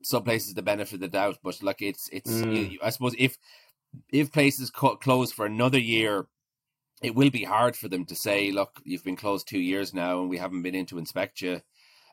some 0.04 0.22
places 0.22 0.54
the 0.54 0.62
benefit 0.62 0.94
of 0.94 1.00
the 1.00 1.08
doubt. 1.08 1.38
But 1.42 1.60
like 1.64 1.82
it's 1.82 2.08
it's 2.12 2.30
mm. 2.30 2.72
you, 2.72 2.78
I 2.80 2.90
suppose 2.90 3.16
if 3.18 3.36
if 4.10 4.32
places 4.32 4.70
cut 4.70 5.00
close 5.00 5.32
for 5.32 5.46
another 5.46 5.78
year 5.78 6.26
it 7.02 7.14
will 7.14 7.30
be 7.30 7.44
hard 7.44 7.76
for 7.76 7.88
them 7.88 8.04
to 8.06 8.14
say, 8.14 8.52
look, 8.52 8.80
you've 8.84 9.04
been 9.04 9.16
closed 9.16 9.48
two 9.48 9.58
years 9.58 9.92
now 9.92 10.20
and 10.20 10.30
we 10.30 10.38
haven't 10.38 10.62
been 10.62 10.74
in 10.74 10.86
to 10.86 10.98
inspect 10.98 11.40
you. 11.40 11.60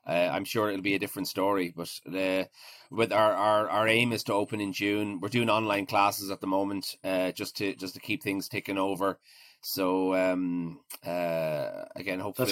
Uh, 0.08 0.30
I'm 0.32 0.46
sure 0.46 0.70
it'll 0.70 0.82
be 0.82 0.96
a 0.96 1.00
different 1.00 1.28
story, 1.28 1.72
but 1.76 1.92
uh, 2.08 2.46
with 2.90 3.14
our, 3.14 3.34
our, 3.34 3.70
our 3.70 3.88
aim 3.88 4.12
is 4.12 4.24
to 4.24 4.34
open 4.34 4.60
in 4.60 4.74
June. 4.74 5.20
We're 5.20 5.30
doing 5.30 5.50
online 5.50 5.86
classes 5.86 6.32
at 6.32 6.42
the 6.42 6.48
moment, 6.48 6.96
uh, 7.04 7.32
just 7.32 7.58
to 7.58 7.76
just 7.76 7.94
to 7.94 8.00
keep 8.00 8.24
things 8.24 8.48
ticking 8.48 8.80
over. 8.80 9.20
So 9.62 10.16
um, 10.16 10.80
uh, 11.06 11.86
again, 11.96 12.20
hopefully, 12.20 12.48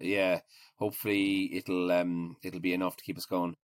yeah, 0.00 0.40
hopefully 0.78 1.54
it'll 1.54 1.92
um, 1.92 2.38
it'll 2.42 2.60
be 2.60 2.72
enough 2.74 2.96
to 2.96 3.04
keep 3.04 3.18
us 3.18 3.26
going. 3.26 3.56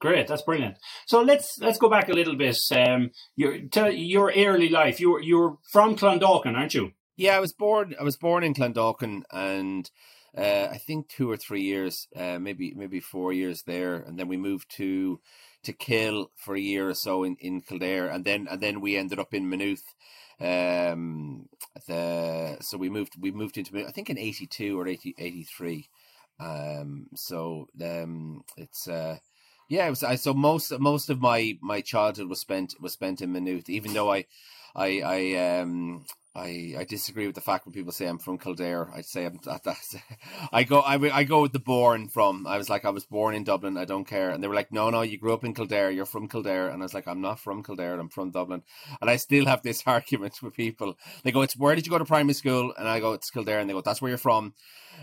Great, 0.00 0.26
that's 0.26 0.42
brilliant. 0.42 0.78
So 1.06 1.20
let's 1.20 1.58
let's 1.60 1.78
go 1.78 1.90
back 1.90 2.08
a 2.08 2.14
little 2.14 2.34
bit. 2.34 2.56
Um, 2.74 3.10
your 3.36 3.54
your 3.54 4.32
early 4.34 4.70
life. 4.70 4.98
You're 4.98 5.20
you're 5.20 5.58
from 5.70 5.94
Clondalkin, 5.94 6.56
aren't 6.56 6.74
you? 6.74 6.92
Yeah, 7.16 7.36
I 7.36 7.40
was 7.40 7.52
born. 7.52 7.94
I 8.00 8.02
was 8.02 8.16
born 8.16 8.42
in 8.42 8.54
Clondalkin, 8.54 9.24
and 9.30 9.90
uh, 10.36 10.68
I 10.70 10.78
think 10.78 11.08
two 11.08 11.30
or 11.30 11.36
three 11.36 11.60
years, 11.60 12.08
uh, 12.16 12.38
maybe 12.38 12.72
maybe 12.74 12.98
four 12.98 13.34
years 13.34 13.62
there, 13.66 13.96
and 13.96 14.18
then 14.18 14.26
we 14.26 14.38
moved 14.38 14.74
to 14.76 15.20
to 15.64 15.72
Kill 15.74 16.30
for 16.34 16.54
a 16.54 16.60
year 16.60 16.88
or 16.88 16.94
so 16.94 17.22
in, 17.22 17.36
in 17.38 17.60
Kildare, 17.60 18.08
and 18.08 18.24
then 18.24 18.48
and 18.50 18.60
then 18.62 18.80
we 18.80 18.96
ended 18.96 19.18
up 19.18 19.34
in 19.34 19.50
Maynooth. 19.50 19.84
Um, 20.40 21.50
the 21.86 22.56
so 22.62 22.78
we 22.78 22.88
moved 22.88 23.16
we 23.20 23.32
moved 23.32 23.58
into 23.58 23.86
I 23.86 23.90
think 23.90 24.08
in 24.08 24.16
eighty 24.16 24.46
two 24.46 24.80
or 24.80 24.88
80, 24.88 25.14
83. 25.18 25.90
Um, 26.40 27.08
so 27.14 27.68
um, 27.84 28.40
it's 28.56 28.88
uh, 28.88 29.18
yeah, 29.70 29.88
was. 29.88 30.02
I 30.02 30.16
so 30.16 30.34
most 30.34 30.76
most 30.80 31.10
of 31.10 31.20
my 31.20 31.56
my 31.62 31.80
childhood 31.80 32.28
was 32.28 32.40
spent 32.40 32.74
was 32.80 32.92
spent 32.92 33.22
in 33.22 33.32
Maynooth, 33.32 33.70
even 33.70 33.94
though 33.94 34.12
I 34.12 34.26
I 34.74 35.00
I 35.00 35.60
um 35.60 36.04
I, 36.34 36.74
I 36.78 36.84
disagree 36.84 37.26
with 37.26 37.34
the 37.34 37.40
fact 37.40 37.66
when 37.66 37.72
people 37.72 37.92
say 37.92 38.06
I'm 38.06 38.18
from 38.18 38.38
Kildare. 38.38 38.88
I'd 38.92 39.04
say 39.04 39.26
I'm 39.26 39.38
that, 39.44 39.62
that's 39.62 39.94
I 40.52 40.64
go 40.64 40.80
I, 40.80 40.94
I 41.16 41.22
go 41.22 41.42
with 41.42 41.52
the 41.52 41.60
born 41.60 42.08
from. 42.08 42.48
I 42.48 42.58
was 42.58 42.68
like 42.68 42.84
I 42.84 42.90
was 42.90 43.06
born 43.06 43.36
in 43.36 43.44
Dublin. 43.44 43.76
I 43.76 43.84
don't 43.84 44.06
care. 44.06 44.30
And 44.30 44.42
they 44.42 44.48
were 44.48 44.56
like, 44.56 44.72
no, 44.72 44.90
no, 44.90 45.02
you 45.02 45.18
grew 45.18 45.34
up 45.34 45.44
in 45.44 45.54
Kildare. 45.54 45.92
You're 45.92 46.04
from 46.04 46.28
Kildare. 46.28 46.68
And 46.68 46.82
I 46.82 46.84
was 46.84 46.94
like, 46.94 47.06
I'm 47.06 47.20
not 47.20 47.38
from 47.38 47.62
Kildare. 47.62 47.98
I'm 47.98 48.08
from 48.08 48.32
Dublin. 48.32 48.64
And 49.00 49.08
I 49.08 49.16
still 49.16 49.46
have 49.46 49.62
this 49.62 49.84
argument 49.86 50.42
with 50.42 50.54
people. 50.54 50.96
They 51.22 51.30
go, 51.30 51.42
it's 51.42 51.56
where 51.56 51.76
did 51.76 51.86
you 51.86 51.92
go 51.92 51.98
to 51.98 52.04
primary 52.04 52.34
school? 52.34 52.74
And 52.76 52.88
I 52.88 52.98
go, 52.98 53.12
it's 53.12 53.30
Kildare. 53.30 53.60
And 53.60 53.70
they 53.70 53.74
go, 53.74 53.82
that's 53.82 54.02
where 54.02 54.08
you're 54.08 54.18
from. 54.18 54.54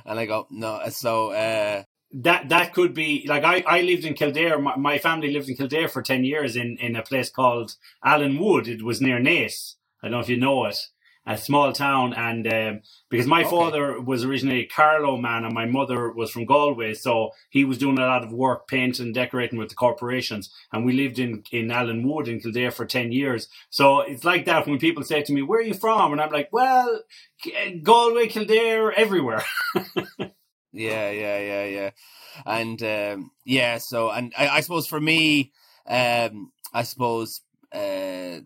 And 0.06 0.20
I 0.20 0.26
go, 0.26 0.48
no. 0.52 0.82
So 0.90 1.32
uh, 1.32 1.84
that 2.12 2.50
that 2.50 2.74
could 2.74 2.94
be 2.94 3.26
like 3.28 3.44
I, 3.44 3.64
I 3.68 3.82
lived 3.82 4.06
in 4.06 4.14
Kildare. 4.14 4.60
My, 4.60 4.76
my, 4.76 4.98
family 4.98 5.32
lived 5.32 5.50
in 5.50 5.56
Kildare 5.56 5.88
for 5.88 6.02
ten 6.02 6.24
years 6.24 6.56
in, 6.56 6.78
in 6.80 6.96
a 6.96 7.04
place 7.04 7.30
called 7.30 7.76
Allenwood. 8.06 8.68
It 8.68 8.84
was 8.84 9.02
near 9.02 9.20
Naas. 9.20 9.76
I 10.02 10.08
don't 10.08 10.12
know 10.12 10.20
if 10.20 10.30
you 10.30 10.38
know 10.38 10.66
it 10.66 10.78
a 11.28 11.38
small 11.38 11.74
town, 11.74 12.14
and 12.14 12.48
um, 12.48 12.82
because 13.10 13.28
my 13.28 13.42
okay. 13.42 13.50
father 13.50 14.00
was 14.00 14.24
originally 14.24 14.62
a 14.62 14.66
Carlow 14.66 15.18
man, 15.18 15.44
and 15.44 15.54
my 15.54 15.66
mother 15.66 16.10
was 16.10 16.32
from 16.32 16.46
Galway, 16.46 16.94
so 16.94 17.32
he 17.50 17.66
was 17.66 17.78
doing 17.78 18.00
a 18.00 18.06
lot 18.06 18.24
of 18.24 18.32
work, 18.32 18.66
painting, 18.68 19.12
decorating 19.12 19.60
with 19.60 19.68
the 19.68 19.76
corporations, 19.76 20.50
and 20.72 20.86
we 20.86 20.94
lived 20.94 21.20
in 21.20 21.44
in 21.52 21.68
Allenwood 21.68 22.30
in 22.30 22.40
Kildare 22.40 22.72
for 22.72 22.86
ten 22.86 23.12
years. 23.12 23.50
So 23.70 24.00
it's 24.00 24.24
like 24.24 24.46
that 24.46 24.68
when 24.68 24.80
people 24.80 25.04
say 25.04 25.22
to 25.22 25.34
me, 25.34 25.42
"Where 25.42 25.60
are 25.60 25.64
you 25.64 25.74
from?" 25.74 26.14
and 26.14 26.22
I'm 26.22 26.32
like, 26.32 26.48
"Well, 26.54 27.02
Galway, 27.84 28.28
Kildare, 28.28 28.94
everywhere." 28.94 29.44
yeah, 30.72 31.10
yeah, 31.12 31.40
yeah, 31.40 31.66
yeah, 31.66 31.90
and 32.46 32.82
um, 32.84 33.32
yeah. 33.46 33.78
So, 33.80 34.10
and 34.10 34.34
I, 34.38 34.48
I 34.50 34.60
suppose 34.62 34.88
for 34.88 35.00
me, 35.02 35.52
um, 35.88 36.52
I 36.74 36.84
suppose. 36.84 37.42
Uh, 37.74 38.40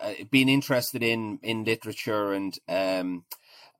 uh, 0.00 0.14
being 0.30 0.48
interested 0.48 1.02
in 1.02 1.38
in 1.42 1.62
literature 1.62 2.32
and 2.32 2.58
um 2.68 3.24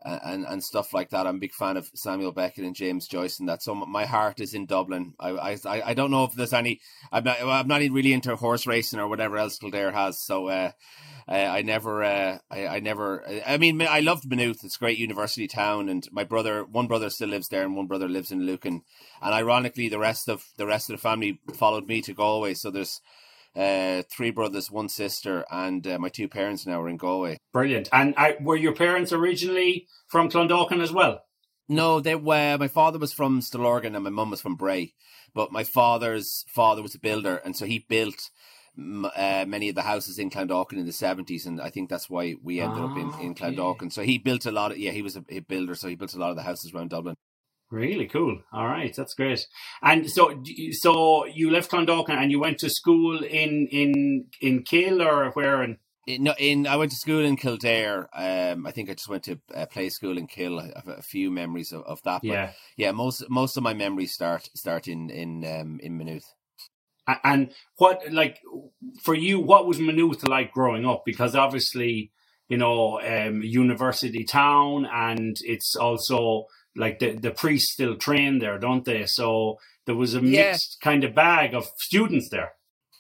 and 0.04 0.44
and 0.44 0.62
stuff 0.62 0.92
like 0.92 1.10
that. 1.10 1.26
I'm 1.26 1.36
a 1.36 1.40
big 1.40 1.52
fan 1.52 1.76
of 1.76 1.90
Samuel 1.94 2.32
Beckett 2.32 2.64
and 2.64 2.74
James 2.74 3.08
Joyce, 3.08 3.38
and 3.38 3.48
that. 3.48 3.62
So 3.62 3.74
my 3.74 4.06
heart 4.06 4.40
is 4.40 4.54
in 4.54 4.66
Dublin. 4.66 5.14
I 5.18 5.30
I 5.30 5.58
I 5.90 5.94
don't 5.94 6.10
know 6.10 6.24
if 6.24 6.34
there's 6.34 6.52
any. 6.52 6.80
I'm 7.12 7.24
not 7.24 7.42
I'm 7.42 7.68
not 7.68 7.80
really 7.80 8.12
into 8.12 8.34
horse 8.36 8.66
racing 8.66 9.00
or 9.00 9.08
whatever 9.08 9.36
else 9.36 9.58
Kildare 9.58 9.92
has. 9.92 10.20
So. 10.20 10.48
Uh, 10.48 10.72
I, 11.28 11.46
I 11.58 11.62
never, 11.62 12.04
uh, 12.04 12.38
I, 12.52 12.66
I 12.66 12.78
never. 12.78 13.24
I 13.44 13.58
mean, 13.58 13.82
I 13.82 13.98
loved 13.98 14.30
Maynooth. 14.30 14.62
It's 14.62 14.76
a 14.76 14.78
great 14.78 14.98
university 14.98 15.48
town, 15.48 15.88
and 15.88 16.06
my 16.12 16.22
brother, 16.22 16.64
one 16.64 16.86
brother 16.86 17.10
still 17.10 17.30
lives 17.30 17.48
there, 17.48 17.64
and 17.64 17.74
one 17.74 17.88
brother 17.88 18.08
lives 18.08 18.30
in 18.30 18.46
Lucan. 18.46 18.82
And 19.20 19.34
ironically, 19.34 19.88
the 19.88 19.98
rest 19.98 20.28
of 20.28 20.44
the 20.56 20.66
rest 20.66 20.88
of 20.88 20.94
the 20.94 21.02
family 21.02 21.40
followed 21.54 21.88
me 21.88 22.00
to 22.02 22.14
Galway. 22.14 22.54
So 22.54 22.70
there's 22.70 23.00
uh, 23.56 24.02
three 24.14 24.30
brothers, 24.30 24.70
one 24.70 24.88
sister, 24.88 25.44
and 25.50 25.86
uh, 25.86 25.98
my 25.98 26.08
two 26.08 26.28
parents 26.28 26.66
now 26.66 26.80
are 26.80 26.88
in 26.88 26.96
Galway. 26.96 27.38
Brilliant. 27.52 27.88
And 27.92 28.14
uh, 28.16 28.32
were 28.40 28.56
your 28.56 28.75
parents 28.75 29.12
originally 29.12 29.86
from 30.08 30.28
Clondalkin 30.28 30.80
as 30.80 30.92
well? 30.92 31.22
No, 31.68 32.00
they 32.00 32.14
were. 32.14 32.56
My 32.58 32.68
father 32.68 32.98
was 32.98 33.12
from 33.12 33.40
Stillorgan 33.40 33.94
and 33.94 34.04
my 34.04 34.10
mum 34.10 34.30
was 34.30 34.40
from 34.40 34.56
Bray. 34.56 34.92
But 35.34 35.52
my 35.52 35.64
father's 35.64 36.44
father 36.54 36.82
was 36.82 36.94
a 36.94 36.98
builder, 36.98 37.36
and 37.36 37.54
so 37.54 37.66
he 37.66 37.84
built 37.86 38.30
uh, 38.78 39.44
many 39.46 39.68
of 39.68 39.75
the 39.75 39.82
houses 39.82 40.18
in 40.18 40.30
Clondalkin 40.30 40.78
in 40.78 40.86
the 40.86 40.92
seventies, 40.92 41.44
and 41.44 41.60
I 41.60 41.68
think 41.68 41.90
that's 41.90 42.08
why 42.08 42.36
we 42.42 42.60
ended 42.60 42.82
up 42.82 42.96
in, 42.96 43.12
in 43.20 43.34
Clondalkin. 43.34 43.92
So 43.92 44.02
he 44.02 44.16
built 44.16 44.46
a 44.46 44.50
lot 44.50 44.72
of 44.72 44.78
yeah, 44.78 44.92
he 44.92 45.02
was 45.02 45.16
a, 45.16 45.25
a 45.28 45.40
builder, 45.40 45.75
so 45.75 45.88
he 45.88 45.94
built 45.94 46.14
a 46.14 46.18
lot 46.18 46.30
of 46.30 46.36
the 46.36 46.42
houses 46.42 46.72
around 46.72 46.90
Dublin. 46.90 47.16
Really 47.70 48.06
cool. 48.06 48.42
All 48.52 48.66
right, 48.66 48.94
that's 48.94 49.14
great. 49.14 49.46
And 49.82 50.08
so, 50.08 50.40
so 50.70 51.26
you 51.26 51.50
left 51.50 51.70
Clondalkin 51.70 52.11
and 52.11 52.30
you 52.30 52.38
went 52.38 52.58
to 52.58 52.70
school 52.70 53.23
in 53.25 53.66
in 53.73 54.26
in 54.40 54.62
Kill 54.62 55.02
or 55.02 55.30
where? 55.32 55.62
In 55.64 55.78
in, 56.06 56.28
in 56.38 56.66
I 56.68 56.76
went 56.76 56.92
to 56.92 56.96
school 56.96 57.25
in 57.25 57.37
Kildare. 57.37 58.08
Um, 58.14 58.66
I 58.66 58.70
think 58.70 58.88
I 58.88 58.94
just 58.94 59.08
went 59.08 59.25
to 59.25 59.40
uh, 59.52 59.66
play 59.66 59.88
school 59.88 60.16
in 60.16 60.28
Kill. 60.28 60.61
I 60.61 60.73
have 60.76 60.87
a 60.87 61.02
few 61.02 61.30
memories 61.30 61.73
of, 61.73 61.82
of 61.82 62.00
that. 62.04 62.23
But 62.23 62.28
yeah, 62.28 62.52
yeah. 62.76 62.92
Most 62.92 63.28
most 63.28 63.56
of 63.56 63.64
my 63.64 63.75
memories 63.75 64.12
start 64.12 64.49
start 64.54 64.87
in 64.87 65.11
in 65.11 65.44
um, 65.44 65.80
in 65.82 65.99
Maynooth. 65.99 66.32
And 67.25 67.52
what 67.78 68.02
like 68.12 68.40
for 69.02 69.14
you? 69.14 69.40
What 69.40 69.66
was 69.66 69.80
Maynooth 69.80 70.23
like 70.23 70.52
growing 70.52 70.87
up? 70.87 71.02
Because 71.04 71.35
obviously, 71.35 72.12
you 72.49 72.58
know, 72.58 73.00
um, 73.00 73.42
university 73.42 74.23
town, 74.23 74.87
and 74.87 75.37
it's 75.42 75.75
also 75.75 76.46
like 76.76 76.99
the, 76.99 77.12
the 77.12 77.30
priests 77.30 77.73
still 77.73 77.97
train 77.97 78.38
there, 78.38 78.59
don't 78.59 78.85
they? 78.85 79.06
So 79.06 79.59
there 79.87 79.95
was 79.95 80.14
a 80.14 80.21
mixed 80.21 80.78
yeah. 80.80 80.85
kind 80.85 81.04
of 81.04 81.14
bag 81.14 81.54
of 81.54 81.66
students 81.76 82.28
there. 82.28 82.52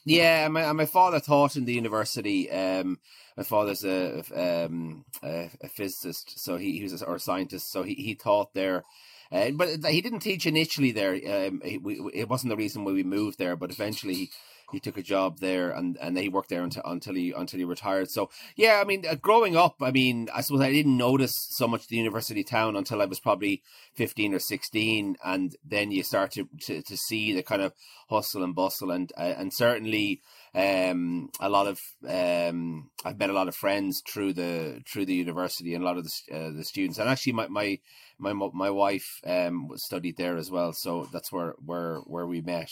Yeah, 0.04 0.46
my 0.48 0.72
my 0.72 0.86
father 0.86 1.18
taught 1.18 1.56
in 1.56 1.64
the 1.64 1.74
university. 1.74 2.50
Um, 2.50 2.98
my 3.36 3.42
father's 3.42 3.84
a 3.84 4.22
um, 4.34 5.04
a, 5.22 5.50
a, 5.60 5.68
physicist, 5.68 6.38
so 6.38 6.56
he, 6.56 6.78
he 6.78 6.84
was 6.84 7.02
a, 7.02 7.04
or 7.04 7.16
a 7.16 7.20
scientist, 7.20 7.72
so 7.72 7.82
he, 7.82 7.94
he 7.94 8.14
taught 8.14 8.54
there. 8.54 8.84
Uh, 9.32 9.50
but 9.50 9.84
he 9.86 10.00
didn't 10.00 10.20
teach 10.20 10.46
initially 10.46 10.92
there. 10.92 11.14
Um, 11.14 11.60
he, 11.64 11.78
we, 11.78 12.00
it 12.14 12.28
wasn't 12.28 12.50
the 12.50 12.56
reason 12.56 12.84
why 12.84 12.92
we 12.92 13.02
moved 13.02 13.38
there, 13.38 13.56
but 13.56 13.72
eventually 13.72 14.30
he, 14.72 14.80
took 14.80 14.96
a 14.96 15.02
job 15.02 15.38
there 15.40 15.70
and 15.70 15.96
and 15.98 16.16
he 16.18 16.28
worked 16.28 16.48
there 16.48 16.62
until 16.62 16.82
until 16.84 17.14
he 17.14 17.32
until 17.32 17.58
he 17.58 17.64
retired. 17.64 18.10
So 18.10 18.30
yeah, 18.56 18.80
I 18.80 18.84
mean, 18.84 19.04
uh, 19.08 19.14
growing 19.14 19.56
up, 19.56 19.76
I 19.80 19.90
mean, 19.90 20.28
I 20.34 20.40
suppose 20.40 20.62
I 20.62 20.72
didn't 20.72 20.96
notice 20.96 21.34
so 21.50 21.66
much 21.68 21.88
the 21.88 21.96
university 21.96 22.44
town 22.44 22.76
until 22.76 23.02
I 23.02 23.06
was 23.06 23.20
probably 23.20 23.62
fifteen 23.94 24.34
or 24.34 24.38
sixteen, 24.38 25.16
and 25.24 25.56
then 25.64 25.90
you 25.90 26.02
start 26.02 26.32
to 26.32 26.48
to, 26.62 26.82
to 26.82 26.96
see 26.96 27.32
the 27.32 27.42
kind 27.42 27.62
of 27.62 27.72
hustle 28.08 28.42
and 28.42 28.54
bustle, 28.54 28.90
and 28.90 29.12
uh, 29.16 29.34
and 29.36 29.52
certainly 29.52 30.20
um, 30.54 31.28
a 31.40 31.48
lot 31.48 31.66
of 31.66 31.80
um, 32.08 32.90
I've 33.04 33.18
met 33.18 33.30
a 33.30 33.34
lot 33.34 33.48
of 33.48 33.54
friends 33.54 34.02
through 34.08 34.32
the 34.32 34.82
through 34.86 35.06
the 35.06 35.14
university 35.14 35.74
and 35.74 35.82
a 35.82 35.86
lot 35.86 35.98
of 35.98 36.04
the 36.04 36.34
uh, 36.34 36.50
the 36.50 36.64
students, 36.64 36.98
and 36.98 37.08
actually 37.08 37.34
my 37.34 37.48
my 37.48 37.78
my 38.18 38.32
my 38.32 38.70
wife 38.70 39.20
um 39.26 39.68
studied 39.76 40.16
there 40.16 40.36
as 40.36 40.50
well, 40.50 40.72
so 40.72 41.08
that's 41.12 41.30
where 41.30 41.54
where 41.64 41.98
where 42.06 42.26
we 42.26 42.40
met. 42.40 42.70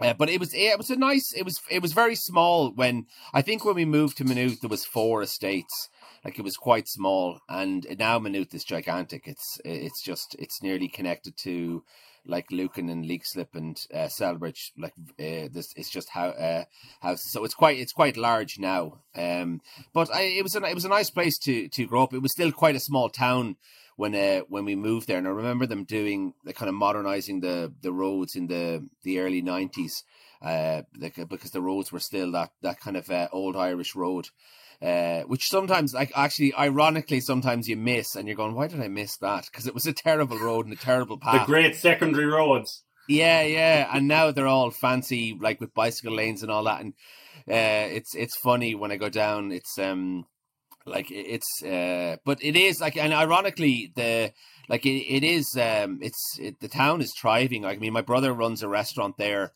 Uh, 0.00 0.12
but 0.12 0.28
it 0.28 0.40
was 0.40 0.52
it 0.52 0.76
was 0.76 0.90
a 0.90 0.96
nice 0.96 1.32
it 1.34 1.44
was 1.44 1.60
it 1.70 1.80
was 1.80 1.92
very 1.92 2.14
small 2.14 2.72
when 2.72 3.06
I 3.32 3.42
think 3.42 3.64
when 3.64 3.76
we 3.76 3.84
moved 3.84 4.18
to 4.18 4.24
Maynooth 4.24 4.60
there 4.60 4.68
was 4.70 4.84
four 4.84 5.22
estates. 5.22 5.88
Like 6.24 6.38
it 6.38 6.42
was 6.42 6.56
quite 6.56 6.88
small. 6.88 7.40
And 7.48 7.86
now 7.98 8.18
Maynooth 8.18 8.52
is 8.54 8.64
gigantic. 8.64 9.26
It's 9.26 9.60
it's 9.64 10.02
just 10.02 10.36
it's 10.38 10.62
nearly 10.62 10.88
connected 10.88 11.36
to 11.44 11.84
like 12.26 12.50
Lucan 12.50 12.88
and 12.88 13.04
Leixlip 13.04 13.54
and 13.54 13.78
uh, 13.94 14.08
Celbridge 14.08 14.72
like 14.76 14.92
uh, 14.98 15.48
this 15.52 15.72
it's 15.76 15.90
just 15.90 16.10
how 16.10 16.28
uh, 16.28 16.64
so 17.16 17.44
it's 17.44 17.54
quite 17.54 17.78
it's 17.78 17.92
quite 17.92 18.16
large 18.16 18.58
now. 18.58 19.00
Um 19.14 19.60
but 19.92 20.14
I, 20.14 20.22
it 20.22 20.42
was 20.42 20.56
a 20.56 20.62
it 20.64 20.74
was 20.74 20.84
a 20.84 20.90
nice 20.90 21.10
place 21.10 21.38
to 21.38 21.68
to 21.68 21.86
grow 21.86 22.02
up. 22.02 22.14
It 22.14 22.22
was 22.22 22.32
still 22.32 22.52
quite 22.52 22.76
a 22.76 22.80
small 22.80 23.08
town 23.08 23.56
when 23.96 24.14
uh, 24.14 24.40
when 24.48 24.64
we 24.64 24.76
moved 24.76 25.08
there, 25.08 25.18
and 25.18 25.26
I 25.26 25.30
remember 25.30 25.66
them 25.66 25.84
doing 25.84 26.34
the 26.44 26.52
kind 26.52 26.68
of 26.68 26.74
modernizing 26.74 27.40
the 27.40 27.72
the 27.80 27.92
roads 27.92 28.36
in 28.36 28.46
the 28.46 28.86
the 29.02 29.18
early 29.18 29.42
nineties, 29.42 30.04
uh, 30.42 30.82
because 30.98 31.50
the 31.50 31.62
roads 31.62 31.90
were 31.90 32.00
still 32.00 32.30
that 32.32 32.50
that 32.62 32.78
kind 32.78 32.96
of 32.96 33.10
uh, 33.10 33.28
old 33.32 33.56
Irish 33.56 33.96
road. 33.96 34.28
Uh, 34.82 35.22
which 35.22 35.48
sometimes, 35.48 35.94
like, 35.94 36.12
actually, 36.14 36.54
ironically, 36.54 37.18
sometimes 37.20 37.66
you 37.66 37.76
miss, 37.76 38.14
and 38.14 38.28
you're 38.28 38.36
going, 38.36 38.54
"Why 38.54 38.66
did 38.66 38.80
I 38.80 38.88
miss 38.88 39.16
that?" 39.18 39.46
Because 39.46 39.66
it 39.66 39.72
was 39.72 39.86
a 39.86 39.92
terrible 39.92 40.38
road 40.38 40.66
and 40.66 40.74
a 40.74 40.78
terrible 40.78 41.16
path. 41.16 41.46
The 41.46 41.52
great 41.52 41.76
secondary 41.76 42.26
roads. 42.26 42.84
Yeah, 43.08 43.42
yeah, 43.42 43.88
and 43.92 44.06
now 44.08 44.32
they're 44.32 44.46
all 44.46 44.70
fancy, 44.70 45.36
like 45.40 45.60
with 45.60 45.72
bicycle 45.72 46.14
lanes 46.14 46.42
and 46.42 46.50
all 46.50 46.64
that. 46.64 46.80
And 46.80 46.92
uh, 47.48 47.88
it's 47.94 48.14
it's 48.14 48.36
funny 48.36 48.74
when 48.74 48.90
I 48.90 48.96
go 48.96 49.08
down. 49.08 49.52
It's 49.52 49.78
um 49.78 50.26
like 50.84 51.10
it's 51.10 51.62
uh, 51.62 52.16
but 52.24 52.42
it 52.42 52.56
is 52.56 52.80
like, 52.80 52.96
and 52.96 53.12
ironically, 53.12 53.92
the 53.94 54.32
like 54.68 54.84
it, 54.84 55.04
it 55.06 55.24
is 55.24 55.56
um 55.56 56.00
it's 56.02 56.38
it, 56.38 56.60
the 56.60 56.68
town 56.68 57.00
is 57.00 57.14
thriving. 57.14 57.62
Like, 57.62 57.78
I 57.78 57.80
mean, 57.80 57.92
my 57.92 58.02
brother 58.02 58.32
runs 58.32 58.62
a 58.62 58.68
restaurant 58.68 59.16
there, 59.18 59.52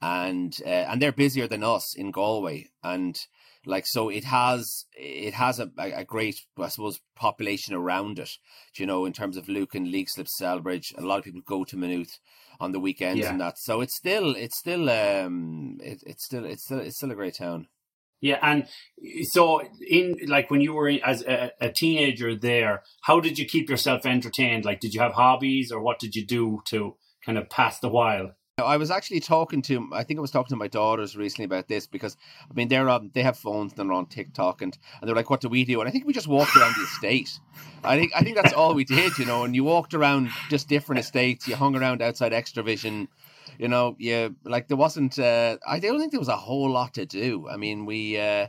and 0.00 0.54
uh, 0.64 0.68
and 0.68 1.02
they're 1.02 1.12
busier 1.12 1.46
than 1.46 1.62
us 1.64 1.94
in 1.96 2.10
Galway, 2.10 2.68
and 2.82 3.16
like 3.64 3.86
so 3.86 4.08
it 4.08 4.24
has 4.24 4.86
it 4.96 5.34
has 5.34 5.60
a, 5.60 5.70
a 5.78 6.04
great 6.04 6.40
I 6.58 6.68
suppose 6.68 7.00
population 7.14 7.74
around 7.74 8.18
it. 8.18 8.30
You 8.76 8.86
know, 8.86 9.04
in 9.04 9.12
terms 9.12 9.36
of 9.36 9.48
Lucan, 9.48 9.86
Leixlip, 9.86 10.28
Celbridge, 10.40 10.96
a 10.96 11.02
lot 11.02 11.18
of 11.18 11.24
people 11.24 11.42
go 11.46 11.64
to 11.64 11.76
Maynooth 11.76 12.18
on 12.60 12.72
the 12.72 12.80
weekends 12.80 13.20
yeah. 13.20 13.30
and 13.30 13.40
that. 13.40 13.58
So 13.58 13.80
it's 13.80 13.94
still 13.94 14.34
it's 14.34 14.58
still 14.58 14.90
um 14.90 15.78
it, 15.82 16.02
it's 16.06 16.24
still 16.24 16.44
it's 16.44 16.64
still 16.64 16.80
it's 16.80 16.96
still 16.96 17.12
a 17.12 17.16
great 17.16 17.36
town. 17.36 17.68
Yeah, 18.20 18.38
and 18.40 18.68
so 19.24 19.62
in 19.88 20.16
like 20.28 20.48
when 20.48 20.60
you 20.60 20.74
were 20.74 20.88
as 21.04 21.22
a, 21.22 21.50
a, 21.60 21.72
teenager 21.72 22.36
there, 22.36 22.84
how 23.02 23.18
did 23.18 23.36
you 23.36 23.44
keep 23.44 23.68
yourself 23.68 24.06
entertained? 24.06 24.64
Like, 24.64 24.78
did 24.78 24.94
you 24.94 25.00
have 25.00 25.14
hobbies, 25.14 25.72
or 25.72 25.82
what 25.82 25.98
did 25.98 26.14
you 26.14 26.24
do 26.24 26.62
to 26.66 26.96
kind 27.26 27.36
of 27.36 27.50
pass 27.50 27.80
the 27.80 27.88
while? 27.88 28.36
I 28.58 28.76
was 28.76 28.90
actually 28.90 29.20
talking 29.20 29.62
to, 29.62 29.88
I 29.94 30.04
think 30.04 30.18
I 30.18 30.20
was 30.20 30.30
talking 30.30 30.50
to 30.50 30.56
my 30.56 30.68
daughters 30.68 31.16
recently 31.16 31.46
about 31.46 31.68
this 31.68 31.86
because 31.86 32.18
I 32.50 32.52
mean 32.52 32.68
they're 32.68 32.86
on, 32.86 33.10
they 33.14 33.22
have 33.22 33.38
phones 33.38 33.72
and 33.72 33.78
they're 33.78 33.96
on 33.96 34.04
TikTok 34.04 34.60
and, 34.60 34.76
and 35.00 35.08
they're 35.08 35.16
like, 35.16 35.30
what 35.30 35.40
do 35.40 35.48
we 35.48 35.64
do? 35.64 35.80
And 35.80 35.88
I 35.88 35.90
think 35.92 36.06
we 36.06 36.12
just 36.12 36.26
walked 36.26 36.54
around 36.54 36.74
the 36.76 36.82
estate. 36.82 37.40
I 37.82 37.98
think 37.98 38.12
I 38.14 38.20
think 38.20 38.36
that's 38.36 38.52
all 38.52 38.74
we 38.74 38.84
did, 38.84 39.16
you 39.16 39.24
know. 39.24 39.44
And 39.44 39.54
you 39.54 39.64
walked 39.64 39.94
around 39.94 40.28
just 40.50 40.68
different 40.68 41.00
estates. 41.00 41.48
You 41.48 41.56
hung 41.56 41.74
around 41.74 42.02
outside 42.02 42.32
Xtra-vision. 42.32 43.08
You 43.58 43.68
know, 43.68 43.96
you 43.98 44.36
like 44.44 44.68
there 44.68 44.76
wasn't. 44.76 45.18
Uh, 45.18 45.56
I 45.66 45.78
don't 45.78 45.98
think 45.98 46.12
there 46.12 46.20
was 46.20 46.28
a 46.28 46.36
whole 46.36 46.70
lot 46.70 46.94
to 46.94 47.06
do. 47.06 47.48
I 47.48 47.56
mean, 47.56 47.86
we. 47.86 48.18
Uh, 48.18 48.48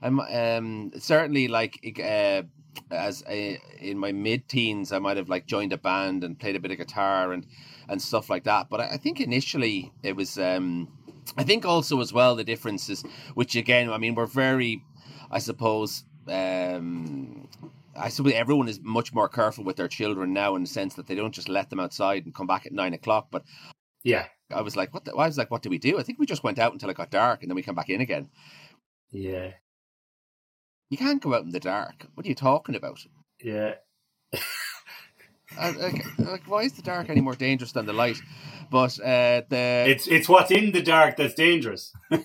I'm 0.00 0.20
um, 0.20 0.92
certainly 0.98 1.48
like 1.48 1.78
uh, 2.02 2.42
as 2.90 3.22
a, 3.28 3.58
in 3.78 3.98
my 3.98 4.12
mid 4.12 4.48
teens, 4.48 4.92
I 4.92 4.98
might 4.98 5.16
have 5.16 5.28
like 5.28 5.46
joined 5.46 5.72
a 5.72 5.78
band 5.78 6.24
and 6.24 6.38
played 6.38 6.56
a 6.56 6.60
bit 6.60 6.70
of 6.70 6.78
guitar 6.78 7.32
and 7.32 7.46
and 7.90 8.00
stuff 8.00 8.30
like 8.30 8.44
that. 8.44 8.70
But 8.70 8.80
I, 8.80 8.90
I 8.92 8.96
think 8.96 9.20
initially 9.20 9.92
it 10.02 10.16
was. 10.16 10.38
Um, 10.38 10.88
I 11.36 11.44
think 11.44 11.66
also 11.66 12.00
as 12.00 12.12
well 12.12 12.34
the 12.34 12.44
differences, 12.44 13.04
which 13.34 13.54
again, 13.54 13.90
I 13.90 13.98
mean, 13.98 14.14
we're 14.14 14.26
very, 14.26 14.82
I 15.30 15.38
suppose. 15.38 16.04
Um, 16.28 17.48
I 17.96 18.08
suppose 18.08 18.32
everyone 18.32 18.68
is 18.68 18.80
much 18.80 19.12
more 19.12 19.28
careful 19.28 19.64
with 19.64 19.76
their 19.76 19.88
children 19.88 20.32
now 20.32 20.54
in 20.54 20.62
the 20.62 20.68
sense 20.68 20.94
that 20.94 21.06
they 21.06 21.14
don't 21.14 21.34
just 21.34 21.48
let 21.48 21.68
them 21.68 21.80
outside 21.80 22.24
and 22.24 22.34
come 22.34 22.46
back 22.46 22.64
at 22.64 22.72
nine 22.72 22.94
o'clock. 22.94 23.28
But 23.30 23.42
yeah, 24.04 24.26
I 24.54 24.62
was 24.62 24.76
like, 24.76 24.94
what? 24.94 25.04
The, 25.04 25.12
I 25.12 25.26
was 25.26 25.36
like, 25.36 25.50
what 25.50 25.62
do 25.62 25.68
we 25.70 25.78
do? 25.78 25.98
I 25.98 26.02
think 26.02 26.18
we 26.18 26.26
just 26.26 26.44
went 26.44 26.58
out 26.58 26.72
until 26.72 26.88
it 26.88 26.96
got 26.96 27.10
dark 27.10 27.42
and 27.42 27.50
then 27.50 27.56
we 27.56 27.62
come 27.62 27.74
back 27.74 27.90
in 27.90 28.00
again. 28.00 28.30
Yeah, 29.10 29.52
you 30.88 30.96
can't 30.96 31.22
go 31.22 31.34
out 31.34 31.42
in 31.42 31.50
the 31.50 31.60
dark. 31.60 32.06
What 32.14 32.24
are 32.24 32.28
you 32.28 32.34
talking 32.34 32.76
about? 32.76 33.04
Yeah. 33.42 33.74
like, 35.58 36.18
like, 36.18 36.42
why 36.46 36.62
is 36.62 36.72
the 36.72 36.82
dark 36.82 37.10
any 37.10 37.20
more 37.20 37.34
dangerous 37.34 37.72
than 37.72 37.86
the 37.86 37.92
light? 37.92 38.20
But 38.70 38.98
uh, 39.00 39.42
the 39.48 39.84
it's 39.88 40.06
it's 40.06 40.28
what's 40.28 40.50
in 40.50 40.72
the 40.72 40.82
dark 40.82 41.16
that's 41.16 41.34
dangerous. 41.34 41.92
I 42.12 42.22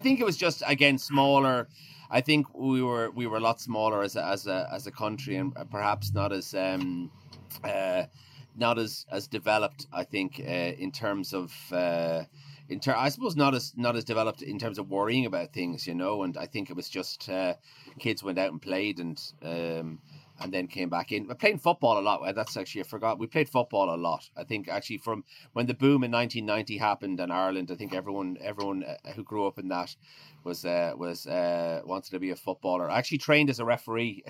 think 0.00 0.20
it 0.20 0.24
was 0.24 0.36
just 0.36 0.62
again 0.66 0.98
smaller. 0.98 1.68
I 2.10 2.20
think 2.20 2.46
we 2.54 2.82
were 2.82 3.10
we 3.10 3.26
were 3.26 3.36
a 3.36 3.40
lot 3.40 3.60
smaller 3.60 4.02
as 4.02 4.16
a, 4.16 4.24
as 4.24 4.46
a 4.46 4.68
as 4.72 4.86
a 4.86 4.90
country 4.90 5.36
and 5.36 5.54
perhaps 5.70 6.12
not 6.14 6.32
as 6.32 6.54
um 6.54 7.10
uh 7.62 8.04
not 8.56 8.78
as 8.78 9.04
as 9.10 9.26
developed. 9.26 9.86
I 9.92 10.04
think 10.04 10.40
uh, 10.40 10.72
in 10.78 10.92
terms 10.92 11.32
of. 11.34 11.52
Uh, 11.72 12.24
in 12.66 12.80
ter- 12.80 12.94
I 12.96 13.10
suppose 13.10 13.36
not 13.36 13.54
as 13.54 13.74
not 13.76 13.94
as 13.94 14.04
developed 14.04 14.40
in 14.40 14.58
terms 14.58 14.78
of 14.78 14.88
worrying 14.88 15.26
about 15.26 15.52
things, 15.52 15.86
you 15.86 15.94
know. 15.94 16.22
And 16.22 16.36
I 16.36 16.46
think 16.46 16.70
it 16.70 16.76
was 16.76 16.88
just 16.88 17.28
uh, 17.28 17.54
kids 17.98 18.22
went 18.22 18.38
out 18.38 18.52
and 18.52 18.62
played, 18.62 19.00
and 19.00 19.20
um, 19.42 19.98
and 20.40 20.52
then 20.52 20.66
came 20.66 20.88
back 20.88 21.12
in. 21.12 21.26
We're 21.26 21.34
playing 21.34 21.58
football 21.58 21.98
a 21.98 22.02
lot. 22.02 22.20
That's 22.34 22.56
actually 22.56 22.82
I 22.82 22.84
forgot. 22.84 23.18
We 23.18 23.26
played 23.26 23.48
football 23.48 23.94
a 23.94 23.96
lot. 23.96 24.28
I 24.36 24.44
think 24.44 24.68
actually 24.68 24.98
from 24.98 25.24
when 25.52 25.66
the 25.66 25.74
boom 25.74 26.04
in 26.04 26.10
1990 26.10 26.78
happened 26.78 27.20
in 27.20 27.30
Ireland, 27.30 27.70
I 27.70 27.76
think 27.76 27.94
everyone 27.94 28.36
everyone 28.40 28.84
uh, 28.84 29.12
who 29.12 29.22
grew 29.22 29.46
up 29.46 29.58
in 29.58 29.68
that 29.68 29.94
was 30.42 30.64
uh, 30.64 30.92
was 30.96 31.26
uh, 31.26 31.82
wanted 31.84 32.10
to 32.10 32.18
be 32.18 32.30
a 32.30 32.36
footballer. 32.36 32.90
I 32.90 32.98
actually 32.98 33.18
trained 33.18 33.50
as 33.50 33.60
a 33.60 33.64
referee. 33.64 34.24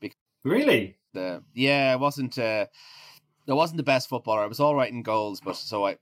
because 0.00 0.16
really? 0.44 0.96
The 1.12 1.42
yeah, 1.54 1.92
I 1.92 1.96
wasn't. 1.96 2.38
Uh, 2.38 2.66
I 3.48 3.54
wasn't 3.54 3.78
the 3.78 3.82
best 3.82 4.08
footballer. 4.08 4.42
I 4.42 4.46
was 4.46 4.60
all 4.60 4.74
right 4.74 4.92
in 4.92 5.02
goals, 5.02 5.40
but 5.40 5.56
so 5.56 5.86
I 5.86 5.96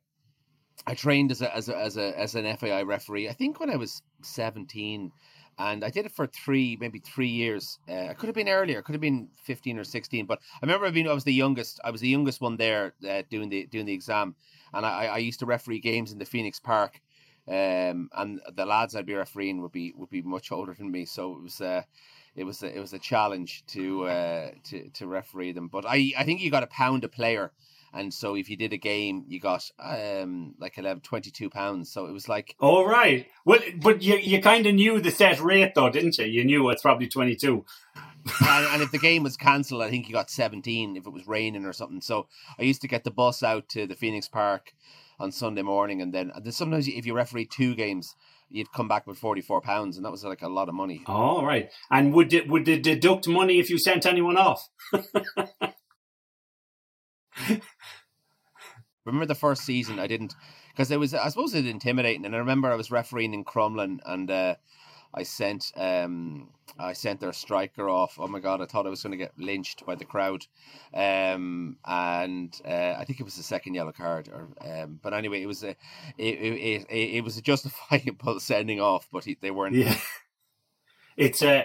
I 0.87 0.95
trained 0.95 1.31
as 1.31 1.43
a 1.43 1.55
as 1.55 1.69
a 1.69 1.77
as 1.77 1.97
a 1.97 2.19
as 2.19 2.35
an 2.35 2.57
FAI 2.57 2.83
referee. 2.83 3.29
I 3.29 3.33
think 3.33 3.61
when 3.61 3.71
I 3.71 3.77
was 3.77 4.03
seventeen, 4.23 5.13
and 5.59 5.85
I 5.85 5.91
did 5.91 6.07
it 6.07 6.13
for 6.13 6.27
three, 6.27 6.77
maybe 6.81 6.99
three 6.99 7.29
years. 7.29 7.79
Uh, 7.89 8.11
it 8.11 8.19
could 8.19 8.27
have 8.27 8.35
been 8.35 8.49
earlier, 8.49 8.83
could 8.83 8.95
have 8.95 9.01
been 9.01 9.29
fifteen 9.43 9.79
or 9.79 9.85
sixteen. 9.85 10.27
But 10.27 10.41
I 10.55 10.67
remember 10.67 10.91
being 10.91 11.09
I 11.09 11.13
was 11.15 11.25
the 11.25 11.33
youngest. 11.33 11.81
I 11.85 11.91
was 11.91 12.01
the 12.01 12.09
youngest 12.09 12.41
one 12.41 12.57
there 12.57 12.95
uh, 13.09 13.23
doing 13.31 13.49
the 13.49 13.67
doing 13.67 13.87
the 13.87 13.93
exam, 13.93 14.35
and 14.75 14.85
I, 14.85 15.07
I 15.07 15.19
used 15.19 15.41
to 15.41 15.47
referee 15.47 15.81
games 15.81 16.13
in 16.13 16.19
the 16.19 16.25
Phoenix 16.25 16.61
Park. 16.61 17.01
Um, 17.49 18.11
and 18.17 18.41
the 18.57 18.67
lads 18.67 18.97
I'd 18.97 19.07
be 19.07 19.15
refereeing 19.15 19.63
would 19.63 19.73
be 19.73 19.93
would 19.97 20.11
be 20.11 20.23
much 20.23 20.51
older 20.51 20.75
than 20.75 20.91
me, 20.91 21.05
so 21.05 21.35
it 21.35 21.43
was 21.43 21.61
uh, 21.61 21.83
it 22.35 22.45
was 22.45 22.63
a, 22.63 22.77
it 22.77 22.81
was 22.81 22.93
a 22.93 22.99
challenge 22.99 23.65
to 23.69 24.05
uh, 24.09 24.51
to 24.65 24.91
to 24.91 25.07
referee 25.07 25.53
them. 25.53 25.69
But 25.69 25.87
I 25.87 26.13
I 26.19 26.25
think 26.25 26.41
you 26.41 26.51
got 26.51 26.65
a 26.65 26.69
pound 26.69 27.05
a 27.05 27.09
player 27.09 27.53
and 27.97 28.13
so 28.13 28.37
if 28.37 28.51
you 28.51 28.57
did 28.57 28.73
a 28.73 28.77
game, 28.77 29.25
you 29.27 29.41
got 29.41 29.69
um 29.83 30.55
like 30.59 30.79
11, 30.79 31.01
22 31.01 31.51
pounds. 31.51 31.91
So 31.91 32.07
it 32.07 32.13
was 32.13 32.29
like 32.29 32.55
oh 32.61 32.85
right. 32.85 33.27
Well, 33.45 33.61
but 33.81 34.03
you 34.03 34.17
you 34.17 34.41
kind 34.41 34.67
of 34.67 34.75
knew 34.75 35.01
the 35.01 35.11
set 35.11 35.41
rate 35.41 35.73
though, 35.75 35.91
didn't 35.91 36.19
you? 36.19 36.27
You 36.27 36.45
knew 36.45 36.69
it's 36.71 36.83
probably 36.83 37.09
twenty 37.09 37.35
two. 37.37 37.65
and, 38.41 38.67
and, 38.67 38.83
if 38.83 38.91
the 38.91 38.99
game 38.99 39.23
was 39.23 39.37
cancelled, 39.37 39.83
I 39.83 39.89
think 39.89 40.09
you 40.09 40.13
got 40.13 40.31
17 40.31 40.97
if 40.97 41.07
it 41.07 41.13
was 41.13 41.29
raining 41.29 41.65
or 41.65 41.73
something. 41.73 42.01
So 42.01 42.27
I 42.59 42.65
used 42.65 42.81
to 42.81 42.89
get 42.89 43.05
the 43.05 43.13
bus 43.13 43.45
out 43.45 43.69
to 43.69 43.87
the 43.87 43.95
Phoenix 43.95 44.27
Park 44.27 44.73
on 45.21 45.31
Sunday 45.31 45.63
morning, 45.63 46.03
and 46.03 46.13
then, 46.13 46.33
and 46.35 46.45
then 46.45 46.53
sometimes 46.53 46.89
if 46.89 47.07
you 47.07 47.15
referee 47.15 47.47
two 47.47 47.77
games, 47.77 48.17
you'd 48.51 48.73
come 48.73 48.89
back 48.89 49.07
with 49.07 49.17
44 49.19 49.61
pounds, 49.61 49.97
and 49.97 50.05
that 50.05 50.11
was 50.11 50.25
like 50.25 50.43
a 50.43 50.49
lot 50.49 50.69
of 50.69 50.75
money. 50.75 51.03
Oh, 51.07 51.45
right. 51.45 51.71
And 51.91 52.13
would 52.15 52.35
it, 52.35 52.49
would 52.49 52.69
it 52.69 52.83
deduct 52.83 53.29
money 53.29 53.61
if 53.61 53.71
you 53.71 53.79
sent 53.79 54.07
anyone 54.07 54.37
off? 54.37 54.69
remember 59.07 59.27
the 59.27 59.35
first 59.35 59.63
season 59.65 59.99
I 59.99 60.07
didn't 60.07 60.35
because 60.71 60.91
it 60.91 60.99
was 60.99 61.15
I 61.15 61.29
suppose 61.29 61.55
it 61.55 61.63
was 61.63 61.71
intimidating 61.71 62.27
and 62.27 62.35
I 62.35 62.39
remember 62.39 62.71
I 62.71 62.77
was 62.77 62.91
refereeing 62.91 63.33
in 63.33 63.45
Crumlin 63.45 64.01
and 64.05 64.31
uh, 64.31 64.57
I 65.17 65.23
sent 65.23 65.73
um, 65.77 66.51
I 66.79 66.93
sent 66.93 67.21
their 67.21 67.33
striker 67.33 67.89
off. 67.89 68.19
Oh 68.19 68.29
my 68.29 68.39
god! 68.39 68.61
I 68.61 68.67
thought 68.67 68.87
I 68.87 68.91
was 68.91 69.03
going 69.03 69.13
to 69.13 69.17
get 69.17 69.33
lynched 69.39 69.87
by 69.87 69.95
the 69.95 70.05
crowd, 70.05 70.47
um, 70.93 71.79
and 71.87 72.55
uh, 72.67 72.95
I 72.99 73.05
think 73.07 73.21
it 73.21 73.25
was 73.25 73.37
the 73.37 73.43
second 73.43 73.75
yellow 73.75 73.93
card. 73.93 74.29
Or, 74.29 74.49
um, 74.61 75.01
but 75.03 75.15
anyway, 75.15 75.43
it 75.43 75.47
was 75.47 75.65
a 75.65 75.71
it, 76.19 76.35
it, 76.39 76.87
it, 76.91 77.17
it 77.17 77.25
was 77.25 77.39
a 77.39 77.43
justifiable 77.51 78.41
sending 78.41 78.81
off, 78.81 79.09
but 79.11 79.25
he, 79.25 79.39
they 79.41 79.51
weren't. 79.51 79.75
Yeah, 79.75 79.97
it's 81.17 81.43
a 81.43 81.65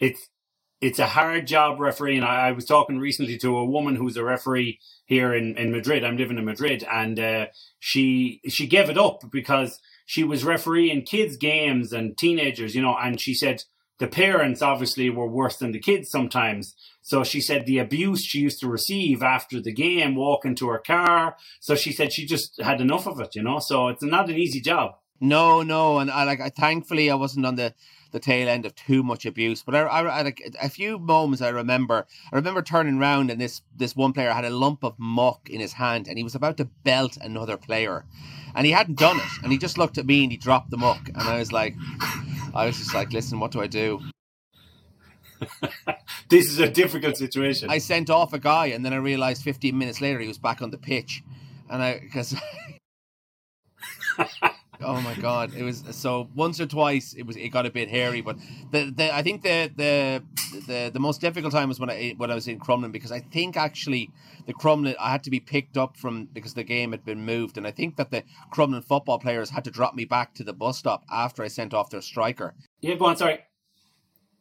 it's 0.00 0.30
it's 0.80 0.98
a 0.98 1.06
hard 1.06 1.46
job 1.46 1.80
refereeing. 1.80 2.22
I, 2.22 2.48
I 2.48 2.52
was 2.52 2.64
talking 2.64 2.98
recently 2.98 3.38
to 3.38 3.56
a 3.56 3.64
woman 3.64 3.96
who's 3.96 4.16
a 4.16 4.24
referee 4.24 4.78
here 5.06 5.34
in, 5.34 5.56
in 5.56 5.72
Madrid. 5.72 6.04
I'm 6.04 6.16
living 6.16 6.38
in 6.38 6.44
Madrid, 6.44 6.86
and 6.90 7.18
uh, 7.18 7.46
she 7.78 8.40
she 8.48 8.66
gave 8.66 8.90
it 8.90 8.98
up 8.98 9.30
because 9.30 9.78
she 10.04 10.22
was 10.22 10.44
refereeing 10.44 11.02
kids' 11.02 11.36
games 11.36 11.92
and 11.92 12.16
teenagers, 12.16 12.74
you 12.74 12.82
know. 12.82 12.96
And 12.96 13.20
she 13.20 13.34
said 13.34 13.64
the 13.98 14.06
parents 14.06 14.62
obviously 14.62 15.08
were 15.08 15.28
worse 15.28 15.56
than 15.56 15.72
the 15.72 15.80
kids 15.80 16.10
sometimes. 16.10 16.74
So 17.02 17.24
she 17.24 17.40
said 17.40 17.66
the 17.66 17.78
abuse 17.78 18.24
she 18.24 18.40
used 18.40 18.60
to 18.60 18.68
receive 18.68 19.22
after 19.22 19.60
the 19.60 19.72
game, 19.72 20.16
walking 20.16 20.54
to 20.56 20.68
her 20.68 20.78
car. 20.78 21.36
So 21.60 21.74
she 21.74 21.92
said 21.92 22.12
she 22.12 22.26
just 22.26 22.60
had 22.60 22.80
enough 22.80 23.06
of 23.06 23.20
it, 23.20 23.34
you 23.34 23.42
know. 23.42 23.60
So 23.60 23.88
it's 23.88 24.02
not 24.02 24.28
an 24.28 24.36
easy 24.36 24.60
job. 24.60 24.96
No, 25.20 25.62
no, 25.62 25.98
and 25.98 26.10
I 26.10 26.24
like. 26.24 26.40
I, 26.40 26.50
thankfully, 26.50 27.10
I 27.10 27.14
wasn't 27.14 27.46
on 27.46 27.54
the 27.54 27.72
the 28.16 28.20
tail 28.20 28.48
end 28.48 28.64
of 28.64 28.74
too 28.74 29.02
much 29.02 29.26
abuse. 29.26 29.62
But 29.62 29.74
I, 29.74 29.80
I, 29.82 30.20
I 30.28 30.34
a 30.62 30.70
few 30.70 30.98
moments 30.98 31.42
I 31.42 31.50
remember. 31.50 32.06
I 32.32 32.36
remember 32.36 32.62
turning 32.62 32.96
around 32.96 33.30
and 33.30 33.38
this 33.38 33.60
this 33.76 33.94
one 33.94 34.14
player 34.14 34.32
had 34.32 34.46
a 34.46 34.50
lump 34.50 34.82
of 34.84 34.94
muck 34.98 35.50
in 35.50 35.60
his 35.60 35.74
hand 35.74 36.08
and 36.08 36.16
he 36.16 36.24
was 36.24 36.34
about 36.34 36.56
to 36.56 36.64
belt 36.64 37.18
another 37.20 37.58
player, 37.58 38.06
and 38.54 38.64
he 38.64 38.72
hadn't 38.72 38.98
done 38.98 39.18
it. 39.18 39.42
And 39.42 39.52
he 39.52 39.58
just 39.58 39.76
looked 39.76 39.98
at 39.98 40.06
me 40.06 40.22
and 40.22 40.32
he 40.32 40.38
dropped 40.38 40.70
the 40.70 40.78
muck, 40.78 41.08
and 41.08 41.22
I 41.22 41.38
was 41.38 41.52
like, 41.52 41.74
I 42.54 42.64
was 42.64 42.78
just 42.78 42.94
like, 42.94 43.12
listen, 43.12 43.38
what 43.38 43.52
do 43.52 43.60
I 43.60 43.66
do? 43.66 44.00
this 46.30 46.48
is 46.48 46.58
a 46.58 46.70
difficult 46.70 47.18
situation. 47.18 47.68
I 47.68 47.76
sent 47.76 48.08
off 48.08 48.32
a 48.32 48.38
guy, 48.38 48.66
and 48.66 48.82
then 48.82 48.94
I 48.94 48.96
realized 48.96 49.42
15 49.42 49.76
minutes 49.76 50.00
later 50.00 50.20
he 50.20 50.28
was 50.28 50.38
back 50.38 50.62
on 50.62 50.70
the 50.70 50.78
pitch, 50.78 51.22
and 51.68 51.82
I 51.82 51.98
because 51.98 52.34
oh 54.80 55.00
my 55.00 55.14
god! 55.14 55.54
It 55.54 55.62
was 55.62 55.84
so 55.90 56.28
once 56.34 56.60
or 56.60 56.66
twice. 56.66 57.14
It 57.14 57.24
was 57.24 57.36
it 57.36 57.48
got 57.48 57.66
a 57.66 57.70
bit 57.70 57.88
hairy, 57.88 58.20
but 58.20 58.36
the, 58.70 58.92
the 58.94 59.14
I 59.14 59.22
think 59.22 59.42
the 59.42 59.70
the 59.76 60.22
the 60.66 60.90
the 60.92 61.00
most 61.00 61.20
difficult 61.20 61.52
time 61.52 61.68
was 61.68 61.80
when 61.80 61.90
I 61.90 62.14
when 62.16 62.30
I 62.30 62.34
was 62.34 62.48
in 62.48 62.58
Crumlin 62.58 62.92
because 62.92 63.12
I 63.12 63.20
think 63.20 63.56
actually 63.56 64.10
the 64.46 64.54
Crumlin 64.54 64.94
I 64.98 65.10
had 65.10 65.24
to 65.24 65.30
be 65.30 65.40
picked 65.40 65.76
up 65.76 65.96
from 65.96 66.26
because 66.32 66.54
the 66.54 66.64
game 66.64 66.92
had 66.92 67.04
been 67.04 67.24
moved, 67.24 67.56
and 67.58 67.66
I 67.66 67.70
think 67.70 67.96
that 67.96 68.10
the 68.10 68.24
Crumlin 68.52 68.84
football 68.84 69.18
players 69.18 69.50
had 69.50 69.64
to 69.64 69.70
drop 69.70 69.94
me 69.94 70.04
back 70.04 70.34
to 70.34 70.44
the 70.44 70.52
bus 70.52 70.78
stop 70.78 71.04
after 71.10 71.42
I 71.42 71.48
sent 71.48 71.74
off 71.74 71.90
their 71.90 72.02
striker. 72.02 72.54
Yeah, 72.80 72.94
go 72.94 73.06
on. 73.06 73.16
Sorry. 73.16 73.40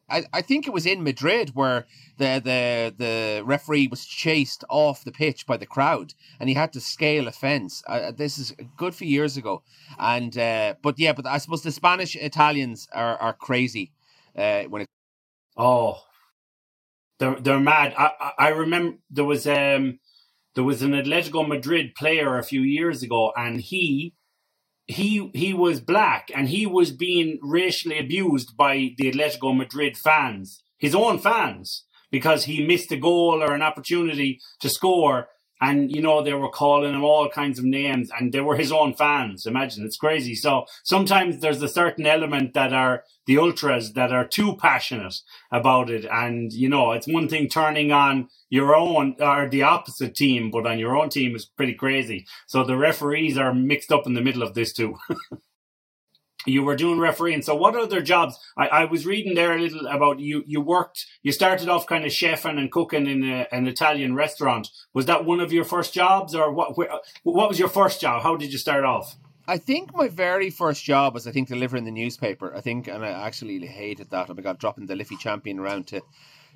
I, 0.09 0.23
I 0.31 0.41
think 0.41 0.67
it 0.67 0.73
was 0.73 0.85
in 0.85 1.03
Madrid 1.03 1.51
where 1.55 1.85
the, 2.17 2.41
the 2.43 2.93
the 2.95 3.43
referee 3.43 3.87
was 3.87 4.05
chased 4.05 4.63
off 4.69 5.03
the 5.03 5.11
pitch 5.11 5.47
by 5.47 5.57
the 5.57 5.65
crowd 5.65 6.13
and 6.39 6.47
he 6.47 6.55
had 6.55 6.73
to 6.73 6.81
scale 6.81 7.27
a 7.27 7.31
fence. 7.31 7.83
Uh, 7.87 8.11
this 8.11 8.37
is 8.37 8.51
a 8.59 8.63
good 8.77 8.93
few 8.93 9.07
years 9.07 9.35
ago, 9.37 9.63
and 9.97 10.37
uh, 10.37 10.75
but 10.81 10.99
yeah, 10.99 11.13
but 11.13 11.25
I 11.25 11.39
suppose 11.39 11.63
the 11.63 11.71
Spanish 11.71 12.15
Italians 12.15 12.87
are 12.93 13.17
are 13.17 13.33
crazy 13.33 13.91
uh, 14.37 14.63
when 14.63 14.83
it. 14.83 14.87
Oh, 15.57 16.01
they're 17.19 17.39
they're 17.39 17.59
mad. 17.59 17.93
I 17.97 18.31
I, 18.37 18.47
remember 18.49 18.97
there 19.09 19.25
was 19.25 19.47
um 19.47 19.99
there 20.53 20.63
was 20.63 20.81
an 20.81 20.91
Atletico 20.91 21.47
Madrid 21.47 21.95
player 21.95 22.37
a 22.37 22.43
few 22.43 22.61
years 22.61 23.01
ago, 23.01 23.33
and 23.35 23.59
he 23.59 24.13
he 24.87 25.29
he 25.33 25.53
was 25.53 25.81
black 25.81 26.29
and 26.33 26.49
he 26.49 26.65
was 26.65 26.91
being 26.91 27.39
racially 27.41 27.99
abused 27.99 28.55
by 28.55 28.93
the 28.97 29.11
Atletico 29.11 29.55
Madrid 29.55 29.97
fans, 29.97 30.63
his 30.77 30.93
own 30.93 31.19
fans, 31.19 31.85
because 32.11 32.45
he 32.45 32.65
missed 32.65 32.91
a 32.91 32.97
goal 32.97 33.41
or 33.41 33.53
an 33.53 33.61
opportunity 33.61 34.39
to 34.59 34.69
score. 34.69 35.27
And 35.61 35.95
you 35.95 36.01
know 36.01 36.21
they 36.21 36.33
were 36.33 36.49
calling 36.49 36.93
him 36.93 37.03
all 37.03 37.29
kinds 37.29 37.59
of 37.59 37.65
names, 37.65 38.09
and 38.17 38.33
they 38.33 38.41
were 38.41 38.55
his 38.55 38.71
own 38.71 38.93
fans. 38.93 39.45
Imagine 39.45 39.85
it's 39.85 39.97
crazy. 39.97 40.35
So 40.35 40.65
sometimes 40.83 41.39
there's 41.39 41.61
a 41.61 41.69
certain 41.69 42.05
element 42.05 42.53
that 42.53 42.73
are 42.73 43.03
the 43.25 43.37
ultras 43.37 43.93
that 43.93 44.11
are 44.11 44.27
too 44.27 44.55
passionate 44.57 45.15
about 45.51 45.89
it, 45.89 46.05
and 46.11 46.51
you 46.51 46.69
know 46.69 46.91
it's 46.91 47.07
one 47.07 47.27
thing 47.27 47.47
turning 47.47 47.91
on 47.91 48.27
your 48.49 48.75
own 48.75 49.15
or 49.19 49.49
the 49.49 49.63
opposite 49.63 50.15
team, 50.15 50.51
but 50.51 50.67
on 50.67 50.79
your 50.79 50.95
own 50.95 51.09
team 51.09 51.35
is 51.35 51.45
pretty 51.45 51.73
crazy. 51.73 52.25
So 52.47 52.63
the 52.63 52.77
referees 52.77 53.37
are 53.37 53.53
mixed 53.53 53.91
up 53.91 54.05
in 54.05 54.13
the 54.13 54.21
middle 54.21 54.43
of 54.43 54.53
this 54.53 54.73
too. 54.73 54.97
you 56.45 56.63
were 56.63 56.75
doing 56.75 56.99
refereeing. 56.99 57.41
So 57.41 57.55
what 57.55 57.75
other 57.75 58.01
jobs? 58.01 58.37
I, 58.57 58.67
I 58.67 58.85
was 58.85 59.05
reading 59.05 59.35
there 59.35 59.53
a 59.53 59.59
little 59.59 59.87
about 59.87 60.19
you. 60.19 60.43
You 60.45 60.61
worked. 60.61 61.05
You 61.23 61.31
started 61.31 61.69
off 61.69 61.87
kind 61.87 62.05
of 62.05 62.11
chefing 62.11 62.57
and 62.57 62.71
cooking 62.71 63.07
in 63.07 63.23
a, 63.23 63.47
an 63.51 63.67
Italian 63.67 64.15
restaurant. 64.15 64.69
Was 64.93 65.05
that 65.05 65.25
one 65.25 65.39
of 65.39 65.51
your 65.51 65.63
first 65.63 65.93
jobs, 65.93 66.35
or 66.35 66.51
what? 66.51 66.77
Where, 66.77 66.89
what 67.23 67.49
was 67.49 67.59
your 67.59 67.69
first 67.69 68.01
job? 68.01 68.23
How 68.23 68.35
did 68.35 68.51
you 68.51 68.57
start 68.57 68.83
off? 68.83 69.15
I 69.47 69.57
think 69.57 69.95
my 69.95 70.07
very 70.07 70.49
first 70.49 70.83
job 70.83 71.13
was 71.13 71.27
I 71.27 71.31
think 71.31 71.47
delivering 71.47 71.85
the 71.85 71.91
newspaper. 71.91 72.55
I 72.55 72.61
think, 72.61 72.87
and 72.87 73.05
I 73.05 73.09
actually 73.09 73.65
hated 73.65 74.09
that. 74.09 74.29
I 74.29 74.33
got 74.33 74.59
dropping 74.59 74.87
the 74.87 74.95
Liffey 74.95 75.17
Champion 75.17 75.59
around 75.59 75.87
to 75.87 76.01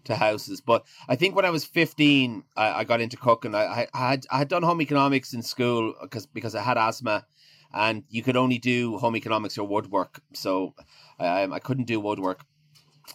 to 0.06 0.16
houses. 0.16 0.62
But 0.62 0.86
I 1.08 1.16
think 1.16 1.36
when 1.36 1.46
I 1.46 1.50
was 1.50 1.66
15, 1.66 2.44
I, 2.56 2.72
I 2.72 2.84
got 2.84 3.02
into 3.02 3.18
cooking. 3.18 3.56
I, 3.56 3.88
I, 3.94 4.10
had 4.10 4.26
I 4.32 4.38
had 4.40 4.48
done 4.48 4.64
home 4.64 4.82
economics 4.82 5.34
in 5.34 5.42
school 5.42 5.94
because 6.02 6.26
because 6.26 6.56
I 6.56 6.62
had 6.62 6.78
asthma, 6.78 7.26
and 7.74 8.04
you 8.10 8.24
could 8.24 8.38
only 8.38 8.58
do 8.58 8.98
home 8.98 9.16
economics 9.16 9.58
or 9.58 9.68
woodwork. 9.68 10.22
So 10.34 10.74
I, 11.20 11.44
I 11.44 11.60
couldn't 11.60 11.86
do 11.86 12.00
woodwork. 12.00 12.46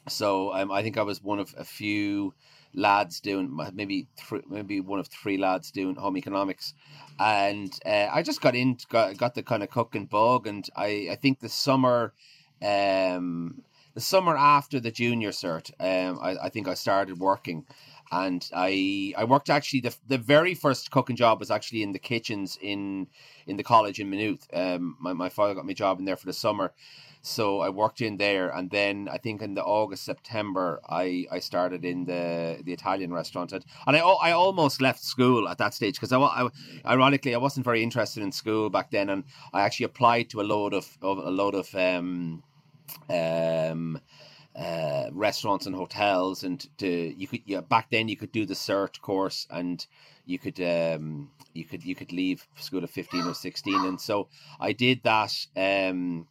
So 0.09 0.53
um, 0.55 0.71
I 0.73 0.83
think 0.83 0.99
I 0.99 1.03
was 1.03 1.23
one 1.23 1.39
of 1.39 1.55
a 1.57 1.65
few 1.65 2.35
lads 2.75 3.21
doing 3.21 3.57
maybe 3.73 4.09
three, 4.17 4.43
maybe 4.49 4.81
one 4.81 4.99
of 4.99 5.07
three 5.07 5.39
lads 5.39 5.71
doing 5.71 5.95
home 5.95 6.17
economics, 6.17 6.75
and 7.19 7.73
uh, 7.87 8.09
I 8.13 8.23
just 8.23 8.41
got 8.41 8.57
in 8.57 8.77
got, 8.89 9.17
got 9.17 9.35
the 9.35 9.43
kind 9.43 9.63
of 9.63 9.71
cooking 9.71 10.07
bug, 10.07 10.47
and 10.47 10.69
I 10.77 11.09
I 11.13 11.17
think 11.17 11.41
the 11.41 11.49
summer. 11.49 12.13
Um, 12.63 13.63
the 13.95 14.01
summer 14.01 14.37
after 14.37 14.81
the 14.81 14.91
junior 14.91 15.31
cert, 15.31 15.71
um, 15.79 16.19
I, 16.21 16.47
I 16.47 16.49
think 16.49 16.67
I 16.67 16.75
started 16.75 17.19
working, 17.21 17.65
and 18.13 18.49
I 18.55 19.15
I 19.17 19.25
worked 19.25 19.51
actually 19.51 19.81
the 19.81 19.95
the 20.07 20.19
very 20.19 20.55
first 20.55 20.91
cooking 20.91 21.17
job 21.17 21.41
was 21.41 21.51
actually 21.51 21.83
in 21.83 21.93
the 21.93 21.99
kitchens 21.99 22.59
in 22.61 23.09
in 23.47 23.57
the 23.57 23.63
college 23.63 24.01
in 24.01 24.11
Maynooth. 24.11 24.47
Um, 24.53 24.97
my 25.01 25.13
my 25.13 25.29
father 25.29 25.55
got 25.55 25.67
me 25.67 25.73
a 25.73 25.77
job 25.77 25.99
in 25.99 26.05
there 26.05 26.17
for 26.17 26.27
the 26.27 26.33
summer, 26.33 26.73
so 27.23 27.61
I 27.61 27.71
worked 27.71 28.01
in 28.01 28.19
there, 28.19 28.51
and 28.51 28.71
then 28.71 29.09
I 29.11 29.19
think 29.19 29.41
in 29.43 29.55
the 29.55 29.65
August 29.65 30.05
September 30.05 30.81
I, 30.89 31.27
I 31.33 31.39
started 31.39 31.85
in 31.85 32.05
the 32.05 32.61
the 32.63 32.73
Italian 32.73 33.13
restaurant, 33.13 33.53
and, 33.53 33.65
and 33.87 33.97
I 33.97 34.01
I 34.01 34.33
almost 34.33 34.81
left 34.81 35.03
school 35.03 35.49
at 35.49 35.59
that 35.59 35.75
stage 35.75 35.95
because 35.95 36.13
I, 36.13 36.19
I 36.19 36.49
ironically 36.85 37.35
I 37.35 37.39
wasn't 37.39 37.65
very 37.65 37.83
interested 37.83 38.23
in 38.23 38.33
school 38.33 38.71
back 38.71 38.91
then, 38.91 39.09
and 39.11 39.25
I 39.53 39.63
actually 39.63 39.85
applied 39.85 40.31
to 40.31 40.41
a 40.41 40.43
load 40.43 40.75
of, 40.75 40.87
of 41.01 41.19
a 41.19 41.31
load 41.31 41.55
of 41.55 41.75
um 41.75 42.43
um, 43.09 44.01
uh, 44.57 45.11
restaurants 45.13 45.67
and 45.67 45.75
hotels, 45.75 46.45
and 46.45 46.67
to 46.79 46.87
you 46.89 47.27
could 47.27 47.43
yeah 47.45 47.61
back 47.61 47.91
then 47.91 48.09
you 48.09 48.17
could 48.17 48.33
do 48.33 48.47
the 48.47 48.55
cert 48.55 49.01
course 49.01 49.47
and 49.51 49.87
you 50.27 50.39
could 50.39 50.61
um 50.61 51.31
you 51.53 51.65
could 51.65 51.85
you 51.85 51.95
could 51.95 52.13
leave 52.13 52.47
school 52.57 52.83
at 52.83 52.91
15 52.91 53.23
or 53.27 53.35
16 53.35 53.75
and 53.85 54.01
so 54.01 54.29
i 54.61 54.73
did 54.73 55.03
that 55.03 55.47
um 55.57 56.27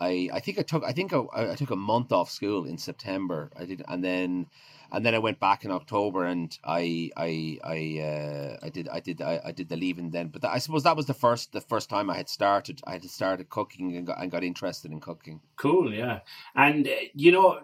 i 0.00 0.28
i 0.32 0.40
think 0.40 0.58
i 0.58 0.62
took 0.62 0.84
i 0.84 0.92
think 0.92 1.12
I, 1.12 1.52
I 1.52 1.54
took 1.54 1.70
a 1.70 1.76
month 1.76 2.12
off 2.12 2.30
school 2.30 2.64
in 2.64 2.78
september. 2.78 3.50
I 3.56 3.64
did 3.64 3.82
and 3.88 4.02
then 4.02 4.46
and 4.96 5.04
then 5.04 5.14
I 5.14 5.18
went 5.18 5.38
back 5.38 5.66
in 5.66 5.70
October 5.70 6.24
and 6.24 6.58
I 6.64 7.10
I 7.18 7.58
I 7.62 8.00
uh, 8.00 8.56
I 8.62 8.70
did 8.70 8.88
I 8.88 9.00
did 9.00 9.20
I, 9.20 9.42
I 9.44 9.52
did 9.52 9.68
the 9.68 9.76
leaving 9.76 10.10
then. 10.10 10.28
But 10.28 10.40
that, 10.40 10.52
I 10.52 10.58
suppose 10.58 10.84
that 10.84 10.96
was 10.96 11.04
the 11.04 11.12
first 11.12 11.52
the 11.52 11.60
first 11.60 11.90
time 11.90 12.08
I 12.08 12.16
had 12.16 12.30
started 12.30 12.80
I 12.86 12.92
had 12.92 13.04
started 13.04 13.50
cooking 13.50 13.94
and 13.94 14.06
got, 14.06 14.18
and 14.18 14.30
got 14.30 14.42
interested 14.42 14.90
in 14.90 15.00
cooking. 15.00 15.42
Cool, 15.56 15.92
yeah. 15.92 16.20
And 16.54 16.88
uh, 16.88 16.92
you 17.12 17.30
know, 17.30 17.60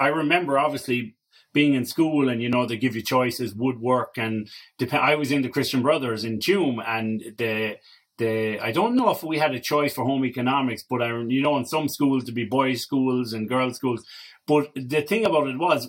I 0.00 0.08
remember 0.08 0.58
obviously 0.58 1.14
being 1.52 1.74
in 1.74 1.86
school 1.86 2.28
and 2.28 2.42
you 2.42 2.48
know 2.48 2.66
they 2.66 2.76
give 2.76 2.96
you 2.96 3.02
choices 3.02 3.54
woodwork 3.54 4.18
and 4.18 4.50
dep- 4.76 4.94
I 4.94 5.14
was 5.14 5.30
in 5.30 5.42
the 5.42 5.48
Christian 5.48 5.80
Brothers 5.80 6.24
in 6.24 6.40
Tuam 6.40 6.82
and 6.84 7.22
the 7.38 7.76
the 8.18 8.58
I 8.58 8.72
don't 8.72 8.96
know 8.96 9.10
if 9.10 9.22
we 9.22 9.38
had 9.38 9.54
a 9.54 9.60
choice 9.60 9.94
for 9.94 10.04
home 10.04 10.24
economics, 10.24 10.82
but 10.82 11.02
I 11.02 11.06
you 11.06 11.40
know 11.40 11.56
in 11.56 11.66
some 11.66 11.88
schools 11.88 12.24
to 12.24 12.32
be 12.32 12.44
boys' 12.44 12.82
schools 12.82 13.32
and 13.32 13.48
girls' 13.48 13.76
schools. 13.76 14.04
But 14.44 14.72
the 14.74 15.02
thing 15.02 15.24
about 15.24 15.46
it 15.46 15.56
was 15.56 15.88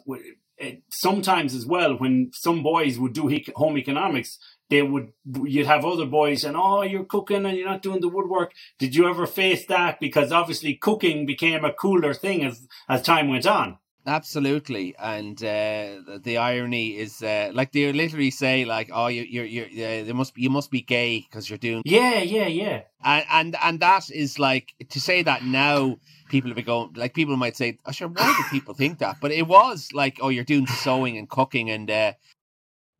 sometimes 0.89 1.53
as 1.53 1.65
well 1.65 1.97
when 1.97 2.31
some 2.33 2.63
boys 2.63 2.97
would 2.97 3.13
do 3.13 3.27
home 3.55 3.77
economics 3.77 4.39
they 4.69 4.81
would 4.81 5.11
you'd 5.43 5.67
have 5.67 5.85
other 5.85 6.05
boys 6.05 6.43
and 6.43 6.55
oh 6.57 6.81
you're 6.81 7.05
cooking 7.05 7.45
and 7.45 7.57
you're 7.57 7.69
not 7.69 7.81
doing 7.81 8.01
the 8.01 8.09
woodwork. 8.09 8.51
Did 8.79 8.95
you 8.95 9.07
ever 9.07 9.27
face 9.27 9.65
that? 9.67 9.99
Because 9.99 10.31
obviously 10.31 10.75
cooking 10.75 11.25
became 11.25 11.63
a 11.63 11.73
cooler 11.73 12.13
thing 12.13 12.43
as 12.43 12.67
as 12.89 13.01
time 13.01 13.27
went 13.27 13.45
on 13.45 13.77
absolutely 14.05 14.95
and 14.99 15.43
uh, 15.43 16.17
the 16.21 16.37
irony 16.37 16.97
is 16.97 17.21
uh, 17.23 17.51
like 17.53 17.71
they 17.71 17.91
literally 17.91 18.31
say 18.31 18.65
like 18.65 18.89
oh 18.93 19.07
you 19.07 19.23
you're 19.23 19.45
you 19.45 19.63
uh, 19.63 20.03
they 20.03 20.13
must 20.13 20.37
you 20.37 20.49
must 20.49 20.71
be 20.71 20.81
gay 20.81 21.25
because 21.29 21.49
you're 21.49 21.57
doing 21.57 21.81
yeah 21.85 22.19
yeah 22.19 22.47
yeah 22.47 22.81
and 23.03 23.25
and 23.31 23.55
and 23.63 23.79
that 23.79 24.09
is 24.11 24.39
like 24.39 24.73
to 24.89 24.99
say 24.99 25.23
that 25.23 25.43
now 25.43 25.97
people 26.29 26.49
would 26.49 26.55
be 26.55 26.63
going 26.63 26.91
like 26.95 27.13
people 27.13 27.37
might 27.37 27.55
say, 27.55 27.77
oh, 27.85 27.91
sure, 27.91 28.07
why 28.07 28.33
do 28.37 28.43
people 28.51 28.73
think 28.73 28.99
that? 28.99 29.17
But 29.21 29.31
it 29.31 29.47
was 29.47 29.89
like, 29.93 30.17
oh, 30.21 30.29
you're 30.29 30.43
doing 30.43 30.67
sewing 30.67 31.17
and 31.17 31.29
cooking 31.29 31.69
and 31.69 31.89
uh, 31.89 32.13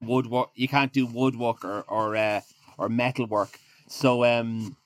woodwork. 0.01 0.49
You 0.55 0.67
can't 0.67 0.93
do 0.93 1.05
woodwork 1.05 1.63
or 1.65 1.81
or 1.87 2.15
uh, 2.15 2.41
or 2.77 2.89
metal 2.89 3.25
work. 3.25 3.59
So 3.87 4.23
um, 4.23 4.77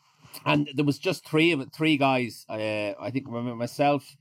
and 0.45 0.69
there 0.75 0.85
was 0.85 0.99
just 0.99 1.27
three 1.27 1.51
of 1.51 1.61
it, 1.61 1.73
three 1.73 1.97
guys. 1.97 2.45
Uh, 2.49 2.93
I 2.99 3.11
think 3.11 3.27
remember 3.27 3.55
myself, 3.55 4.15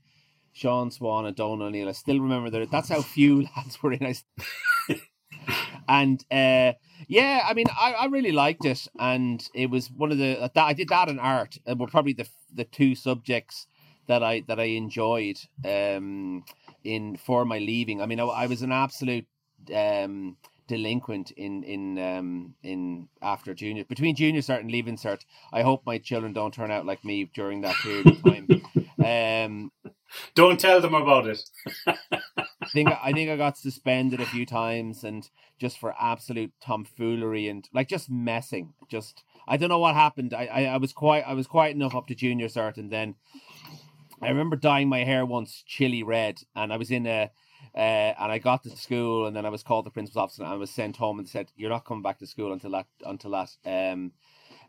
Sean 0.59 0.91
Swan, 0.91 1.25
and 1.25 1.35
Don 1.35 1.61
O'Neill. 1.61 1.87
I 1.87 1.93
still 1.93 2.19
remember 2.19 2.49
that. 2.49 2.69
That's 2.69 2.89
how 2.89 3.01
few 3.01 3.43
lads 3.55 3.81
were 3.81 3.93
in. 3.93 4.05
I 4.05 4.15
and 5.87 6.25
uh, 6.29 6.73
yeah, 7.07 7.45
I 7.47 7.53
mean, 7.53 7.67
I, 7.69 7.93
I 7.93 8.05
really 8.07 8.33
liked 8.33 8.65
it, 8.65 8.87
and 8.99 9.47
it 9.53 9.69
was 9.69 9.89
one 9.89 10.11
of 10.11 10.17
the 10.17 10.51
that 10.53 10.57
I 10.57 10.73
did 10.73 10.89
that 10.89 11.07
in 11.07 11.17
art. 11.17 11.57
And 11.65 11.79
were 11.79 11.87
probably 11.87 12.13
the 12.13 12.27
the 12.53 12.65
two 12.65 12.93
subjects 12.93 13.67
that 14.07 14.21
I 14.21 14.41
that 14.47 14.59
I 14.59 14.65
enjoyed 14.65 15.37
um, 15.63 16.43
in 16.83 17.15
for 17.15 17.45
my 17.45 17.59
leaving. 17.59 18.01
I 18.01 18.05
mean, 18.05 18.19
I, 18.19 18.25
I 18.25 18.47
was 18.47 18.61
an 18.61 18.73
absolute 18.73 19.27
um, 19.73 20.35
delinquent 20.67 21.31
in 21.31 21.63
in 21.63 21.97
um, 21.99 22.55
in 22.63 23.07
after 23.21 23.53
junior 23.53 23.85
between 23.85 24.15
junior 24.15 24.41
cert 24.41 24.59
and 24.59 24.71
leaving 24.71 24.97
cert. 24.97 25.21
I 25.53 25.61
hope 25.61 25.85
my 25.85 25.99
children 25.99 26.33
don't 26.33 26.53
turn 26.53 26.69
out 26.69 26.85
like 26.85 27.05
me 27.05 27.29
during 27.33 27.61
that 27.61 27.75
period 27.75 28.07
of 28.07 28.23
time. 28.23 28.47
um, 29.83 29.93
don't 30.35 30.59
tell 30.59 30.81
them 30.81 30.93
about 30.93 31.27
it. 31.27 31.41
I 31.87 32.67
think 32.73 32.89
I 32.89 33.11
think 33.11 33.29
I 33.29 33.37
got 33.37 33.57
suspended 33.57 34.21
a 34.21 34.25
few 34.25 34.45
times 34.45 35.03
and 35.03 35.29
just 35.59 35.79
for 35.79 35.95
absolute 35.99 36.51
tomfoolery 36.61 37.47
and 37.47 37.67
like 37.73 37.87
just 37.87 38.09
messing. 38.09 38.73
Just 38.89 39.23
I 39.47 39.57
don't 39.57 39.69
know 39.69 39.79
what 39.79 39.95
happened. 39.95 40.33
I, 40.33 40.45
I, 40.45 40.63
I 40.65 40.77
was 40.77 40.93
quite 40.93 41.23
I 41.25 41.33
was 41.33 41.47
quiet 41.47 41.75
enough 41.75 41.95
up 41.95 42.07
to 42.07 42.15
junior 42.15 42.47
cert 42.47 42.77
and 42.77 42.91
then 42.91 43.15
I 44.21 44.29
remember 44.29 44.55
dyeing 44.55 44.89
my 44.89 45.03
hair 45.03 45.25
once 45.25 45.63
chili 45.65 46.03
red, 46.03 46.41
and 46.55 46.73
I 46.73 46.77
was 46.77 46.91
in 46.91 47.07
a. 47.07 47.31
Uh, 47.75 48.13
and 48.19 48.31
I 48.31 48.39
got 48.39 48.63
to 48.63 48.69
school, 48.71 49.27
and 49.27 49.35
then 49.35 49.45
I 49.45 49.49
was 49.49 49.63
called 49.63 49.85
the 49.85 49.91
principal's 49.91 50.23
office, 50.23 50.39
and 50.39 50.47
I 50.47 50.55
was 50.55 50.71
sent 50.71 50.97
home 50.97 51.19
and 51.19 51.29
said, 51.29 51.51
"You're 51.55 51.69
not 51.69 51.85
coming 51.85 52.01
back 52.01 52.17
to 52.19 52.27
school 52.27 52.51
until 52.51 52.71
that 52.71 52.87
until 53.05 53.31
that 53.31 53.49
um, 53.65 54.11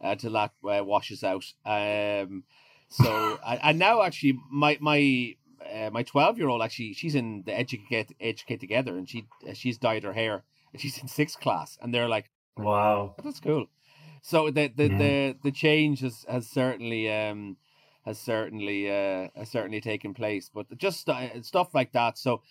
until 0.00 0.32
that 0.32 0.52
uh, 0.68 0.84
washes 0.84 1.24
out. 1.24 1.44
Um, 1.64 2.44
so 2.90 3.38
and, 3.46 3.60
and 3.62 3.78
now 3.78 4.02
actually 4.02 4.38
my 4.50 4.76
my 4.80 5.34
uh, 5.72 5.90
my 5.90 6.02
twelve 6.02 6.36
year 6.38 6.48
old 6.48 6.62
actually 6.62 6.92
she's 6.92 7.14
in 7.14 7.42
the 7.46 7.56
educate 7.56 8.14
educate 8.20 8.60
together 8.60 8.96
and 8.96 9.08
she 9.08 9.26
she's 9.54 9.78
dyed 9.78 10.02
her 10.02 10.12
hair 10.12 10.44
and 10.72 10.82
she's 10.82 10.98
in 10.98 11.08
sixth 11.08 11.40
class 11.40 11.78
and 11.80 11.94
they're 11.94 12.08
like 12.08 12.30
wow 12.56 13.14
that's 13.22 13.40
cool. 13.40 13.66
So 14.22 14.50
the 14.50 14.68
the, 14.68 14.88
yeah. 14.88 14.98
the 14.98 15.36
the 15.44 15.50
change 15.50 16.00
has 16.00 16.24
has 16.28 16.46
certainly 16.46 17.10
um 17.10 17.56
has 18.04 18.18
certainly 18.18 18.90
uh 18.90 19.28
has 19.34 19.50
certainly 19.50 19.80
taken 19.80 20.14
place, 20.14 20.50
but 20.52 20.66
just 20.76 21.08
uh, 21.08 21.42
stuff 21.42 21.74
like 21.74 21.92
that. 21.92 22.18
So 22.18 22.42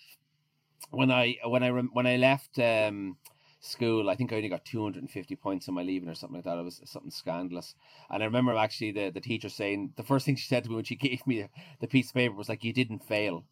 when 0.90 1.10
I 1.10 1.36
when 1.44 1.62
I 1.62 1.70
when 1.70 2.06
I 2.06 2.16
left 2.16 2.58
um 2.58 3.16
school. 3.60 4.10
I 4.10 4.16
think 4.16 4.32
I 4.32 4.36
only 4.36 4.48
got 4.48 4.64
250 4.64 5.36
points 5.36 5.68
on 5.68 5.74
my 5.74 5.82
leaving 5.82 6.08
or 6.08 6.14
something 6.14 6.36
like 6.36 6.44
that. 6.44 6.58
It 6.58 6.64
was 6.64 6.80
something 6.84 7.10
scandalous. 7.10 7.74
And 8.10 8.22
I 8.22 8.26
remember 8.26 8.56
actually 8.56 8.92
the, 8.92 9.10
the 9.10 9.20
teacher 9.20 9.48
saying, 9.48 9.92
the 9.96 10.02
first 10.02 10.26
thing 10.26 10.36
she 10.36 10.48
said 10.48 10.64
to 10.64 10.70
me 10.70 10.76
when 10.76 10.84
she 10.84 10.96
gave 10.96 11.26
me 11.26 11.46
the 11.80 11.86
piece 11.86 12.08
of 12.08 12.14
paper 12.14 12.34
was 12.34 12.48
like, 12.48 12.64
you 12.64 12.72
didn't 12.72 13.04
fail. 13.04 13.44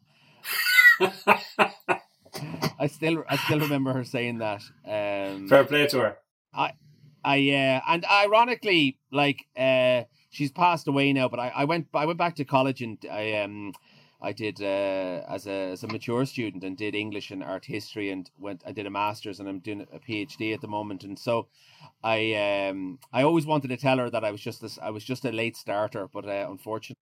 I 2.78 2.86
still 2.86 3.24
I 3.28 3.36
still 3.36 3.60
remember 3.60 3.92
her 3.92 4.04
saying 4.04 4.38
that. 4.38 4.62
Um, 4.84 5.48
Fair 5.48 5.64
play 5.64 5.86
to 5.88 5.98
her. 6.00 6.18
I, 6.54 6.72
I 7.24 7.36
yeah, 7.36 7.80
uh, 7.84 7.92
and 7.92 8.04
ironically, 8.04 8.98
like 9.12 9.44
uh, 9.56 10.02
she's 10.30 10.52
passed 10.52 10.88
away 10.88 11.12
now. 11.12 11.28
But 11.28 11.40
I, 11.40 11.48
I 11.48 11.64
went 11.64 11.88
I 11.94 12.06
went 12.06 12.18
back 12.18 12.36
to 12.36 12.44
college 12.44 12.82
and 12.82 12.98
I 13.10 13.34
um 13.34 13.72
I 14.20 14.32
did 14.32 14.60
uh, 14.60 15.22
as 15.28 15.46
a 15.46 15.70
as 15.70 15.84
a 15.84 15.88
mature 15.88 16.26
student 16.26 16.64
and 16.64 16.76
did 16.76 16.94
English 16.94 17.30
and 17.30 17.42
art 17.42 17.66
history 17.66 18.10
and 18.10 18.28
went 18.38 18.62
I 18.66 18.72
did 18.72 18.86
a 18.86 18.90
masters 18.90 19.38
and 19.38 19.48
I'm 19.48 19.60
doing 19.60 19.86
a 19.92 20.00
PhD 20.00 20.52
at 20.52 20.60
the 20.60 20.68
moment. 20.68 21.04
And 21.04 21.18
so 21.18 21.48
I 22.02 22.34
um 22.68 22.98
I 23.12 23.22
always 23.22 23.46
wanted 23.46 23.68
to 23.68 23.76
tell 23.76 23.98
her 23.98 24.10
that 24.10 24.24
I 24.24 24.30
was 24.32 24.40
just 24.40 24.60
this 24.60 24.78
I 24.82 24.90
was 24.90 25.04
just 25.04 25.24
a 25.24 25.30
late 25.32 25.56
starter 25.56 26.08
but 26.12 26.26
uh, 26.26 26.46
unfortunately 26.50 26.96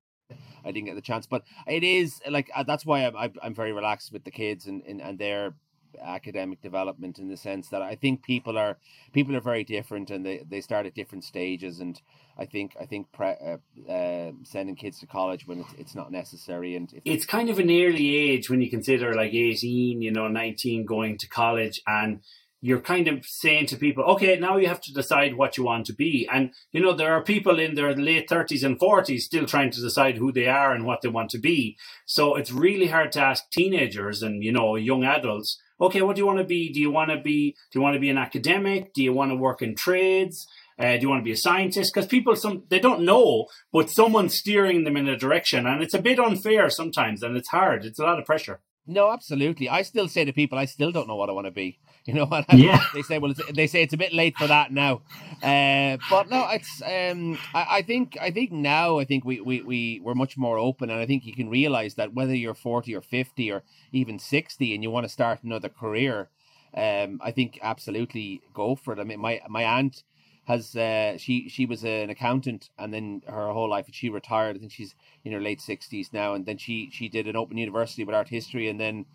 I 0.65 0.73
didn't 0.73 0.87
get 0.87 0.97
the 0.97 1.01
chance. 1.01 1.27
But 1.27 1.45
it 1.67 1.85
is 1.85 2.21
like 2.29 2.51
uh, 2.55 2.65
that's 2.65 2.85
why 2.85 3.07
I'm 3.07 3.33
I'm 3.43 3.55
very 3.55 3.73
relaxed 3.73 4.13
with 4.13 4.25
the 4.25 4.31
kids 4.31 4.67
and 4.67 4.83
and, 4.83 5.01
and 5.01 5.19
their 5.19 5.55
academic 6.03 6.61
development 6.63 7.19
in 7.19 7.29
the 7.29 7.37
sense 7.37 7.69
that 7.69 7.83
I 7.83 7.95
think 7.95 8.23
people 8.23 8.57
are 8.59 8.79
people 9.13 9.37
are 9.37 9.41
very 9.41 9.65
different 9.65 10.11
and 10.11 10.25
they, 10.25 10.43
they 10.49 10.61
start 10.61 10.87
at 10.87 10.95
different 10.95 11.25
stages 11.25 11.81
and 11.81 12.01
I 12.39 12.47
think 12.47 12.77
I 12.81 12.87
think 12.87 13.13
pre, 13.13 13.29
uh, 13.29 13.91
uh, 13.91 14.33
sending 14.43 14.77
kids 14.77 14.99
to 15.01 15.07
college 15.07 15.47
when 15.47 15.61
it's, 15.61 15.73
it's 15.79 15.95
not 15.95 16.13
necessary 16.13 16.77
and 16.77 16.93
it's 17.05 17.27
kind 17.27 17.51
of 17.51 17.59
an 17.59 17.71
early 17.71 18.17
age 18.17 18.51
when 18.51 18.61
you 18.61 18.71
consider 18.71 19.15
like 19.15 19.33
18 19.33 20.03
you 20.03 20.11
know 20.11 20.29
19 20.29 20.85
going 20.85 21.19
to 21.19 21.29
college 21.29 21.81
and 21.87 22.21
you're 22.67 22.81
kind 22.81 23.07
of 23.07 23.25
saying 23.25 23.67
to 23.67 23.77
people, 23.77 24.03
okay, 24.03 24.39
now 24.39 24.57
you 24.57 24.67
have 24.67 24.81
to 24.81 24.93
decide 24.93 25.37
what 25.37 25.57
you 25.57 25.65
want 25.65 25.87
to 25.87 25.93
be. 25.93 26.29
And, 26.33 26.51
you 26.73 26.81
know, 26.81 26.93
there 26.93 27.13
are 27.13 27.23
people 27.23 27.61
in 27.61 27.75
their 27.75 27.95
late 27.95 28.29
30s 28.29 28.65
and 28.65 28.79
40s 28.79 29.21
still 29.21 29.47
trying 29.47 29.71
to 29.71 29.81
decide 29.81 30.17
who 30.17 30.33
they 30.33 30.49
are 30.49 30.73
and 30.73 30.85
what 30.85 31.03
they 31.03 31.09
want 31.09 31.31
to 31.31 31.39
be. 31.39 31.77
So 32.07 32.35
it's 32.35 32.51
really 32.51 32.89
hard 32.89 33.13
to 33.13 33.21
ask 33.21 33.49
teenagers 33.51 34.23
and, 34.23 34.43
you 34.43 34.53
know, 34.53 34.75
young 34.75 35.05
adults, 35.05 35.61
okay, 35.81 36.03
what 36.03 36.17
do 36.17 36.21
you 36.21 36.27
want 36.27 36.39
to 36.39 36.45
be? 36.45 36.73
Do 36.73 36.81
you 36.81 36.91
want 36.91 37.11
to 37.11 37.19
be, 37.19 37.53
do 37.71 37.79
you 37.79 37.83
want 37.83 37.95
to 37.95 38.01
be 38.01 38.11
an 38.11 38.19
academic? 38.19 38.93
Do 38.95 39.03
you 39.03 39.13
want 39.13 39.31
to 39.31 39.37
work 39.37 39.63
in 39.63 39.75
trades? 39.75 40.47
Uh, 40.79 40.97
do 40.97 41.03
you 41.03 41.09
want 41.09 41.21
to 41.21 41.25
be 41.25 41.33
a 41.33 41.37
scientist? 41.37 41.93
Because 41.93 42.07
people, 42.07 42.37
some 42.37 42.65
they 42.69 42.79
don't 42.79 43.03
know, 43.03 43.47
but 43.73 43.91
someone's 43.91 44.35
steering 44.35 44.85
them 44.85 44.97
in 44.97 45.09
a 45.09 45.17
direction, 45.17 45.67
and 45.67 45.83
it's 45.83 45.95
a 45.95 46.03
bit 46.03 46.19
unfair 46.19 46.69
sometimes, 46.69 47.23
and 47.23 47.37
it's 47.37 47.49
hard. 47.49 47.85
It's 47.85 47.99
a 47.99 48.05
lot 48.05 48.19
of 48.19 48.27
pressure. 48.27 48.61
No, 48.87 49.11
absolutely. 49.11 49.69
I 49.69 49.83
still 49.83 50.07
say 50.07 50.25
to 50.25 50.33
people, 50.33 50.59
I 50.59 50.67
still 50.67 50.93
don't 50.93 51.09
know 51.09 51.17
what 51.17 51.29
I 51.29 51.33
want 51.33 51.47
to 51.47 51.51
be. 51.51 51.81
You 52.07 52.15
know 52.15 52.27
what? 52.27 52.47
Yeah. 52.53 52.81
They 52.95 53.03
say, 53.03 53.19
well, 53.19 53.35
they 53.53 53.67
say 53.67 53.83
it's 53.83 53.93
a 53.93 53.97
bit 53.97 54.13
late 54.13 54.37
for 54.37 54.47
that 54.47 54.73
now. 54.73 55.03
Uh, 55.43 55.99
but 56.09 56.31
no, 56.31 56.49
it's. 56.51 56.81
Um, 56.83 57.39
I, 57.53 57.67
I, 57.79 57.83
think. 57.83 58.17
I 58.21 58.31
think 58.31 58.53
now. 58.53 58.99
I 58.99 59.05
think 59.05 59.25
we 59.25 59.41
we 59.41 59.61
we 59.61 60.01
we're 60.03 60.15
much 60.15 60.39
more 60.39 60.57
open, 60.57 60.89
and 60.89 61.01
I 61.01 61.07
think 61.07 61.27
you 61.27 61.35
can 61.35 61.51
realize 61.51 61.95
that 61.97 62.15
whether 62.15 62.35
you're 62.35 62.55
forty 62.55 62.95
or 62.95 63.03
fifty 63.03 63.51
or 63.51 63.65
even 63.93 64.19
sixty, 64.19 64.73
and 64.73 64.83
you 64.83 64.91
want 64.91 65.05
to 65.05 65.13
start 65.13 65.43
another 65.43 65.69
career, 65.69 66.31
um, 66.75 67.21
I 67.23 67.33
think 67.33 67.59
absolutely 67.61 68.41
go 68.55 68.77
for 68.77 68.93
it. 68.93 69.01
I 69.01 69.05
mean, 69.05 69.21
my 69.21 69.43
my 69.49 69.65
aunt 69.65 70.05
has 70.47 70.77
uh, 70.77 71.19
she 71.19 71.49
she 71.49 71.67
was 71.67 71.85
an 71.85 72.09
accountant 72.09 72.71
and 72.79 72.95
then 72.95 73.23
her 73.27 73.53
whole 73.53 73.69
life 73.69 73.87
she 73.91 74.09
retired. 74.09 74.57
I 74.57 74.61
think 74.61 74.73
she's 74.73 74.95
in 75.25 75.33
her 75.33 75.41
late 75.41 75.61
sixties 75.61 76.13
now, 76.13 76.35
and 76.35 76.47
then 76.47 76.57
she 76.57 76.89
she 76.93 77.09
did 77.09 77.27
an 77.27 77.37
open 77.37 77.59
university 77.59 78.05
with 78.05 78.15
art 78.15 78.29
history, 78.29 78.69
and 78.69 78.81
then 78.81 79.07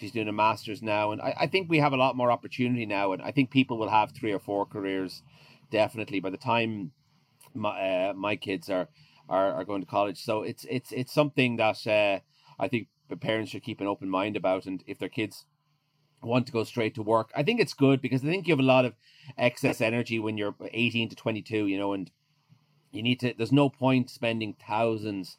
she's 0.00 0.12
doing 0.12 0.28
a 0.28 0.32
master's 0.32 0.82
now. 0.82 1.12
And 1.12 1.20
I, 1.20 1.34
I 1.40 1.46
think 1.46 1.68
we 1.68 1.78
have 1.78 1.92
a 1.92 1.96
lot 1.96 2.16
more 2.16 2.32
opportunity 2.32 2.86
now, 2.86 3.12
and 3.12 3.22
I 3.22 3.30
think 3.30 3.50
people 3.50 3.78
will 3.78 3.90
have 3.90 4.12
three 4.12 4.32
or 4.32 4.38
four 4.38 4.66
careers 4.66 5.22
definitely 5.70 6.18
by 6.18 6.30
the 6.30 6.36
time 6.36 6.90
my 7.54 8.08
uh, 8.08 8.12
my 8.14 8.36
kids 8.36 8.68
are, 8.70 8.88
are 9.28 9.52
are 9.52 9.64
going 9.64 9.82
to 9.82 9.86
college. 9.86 10.22
So 10.22 10.42
it's 10.42 10.66
it's 10.68 10.92
it's 10.92 11.12
something 11.12 11.56
that 11.56 11.86
uh, 11.86 12.20
I 12.58 12.68
think 12.68 12.88
parents 13.20 13.50
should 13.50 13.62
keep 13.62 13.80
an 13.80 13.86
open 13.86 14.08
mind 14.08 14.36
about, 14.36 14.66
and 14.66 14.82
if 14.86 14.98
their 14.98 15.08
kids 15.08 15.44
want 16.22 16.46
to 16.46 16.52
go 16.52 16.64
straight 16.64 16.94
to 16.94 17.02
work. 17.02 17.30
I 17.34 17.42
think 17.42 17.60
it's 17.60 17.74
good 17.74 18.00
because 18.00 18.22
I 18.22 18.26
think 18.26 18.46
you 18.46 18.52
have 18.52 18.60
a 18.60 18.62
lot 18.62 18.84
of 18.84 18.94
excess 19.38 19.80
energy 19.80 20.18
when 20.18 20.36
you're 20.36 20.54
18 20.72 21.08
to 21.08 21.16
22, 21.16 21.66
you 21.66 21.78
know, 21.78 21.92
and 21.92 22.10
you 22.92 23.02
need 23.02 23.20
to, 23.20 23.34
there's 23.36 23.52
no 23.52 23.70
point 23.70 24.10
spending 24.10 24.54
thousands 24.68 25.38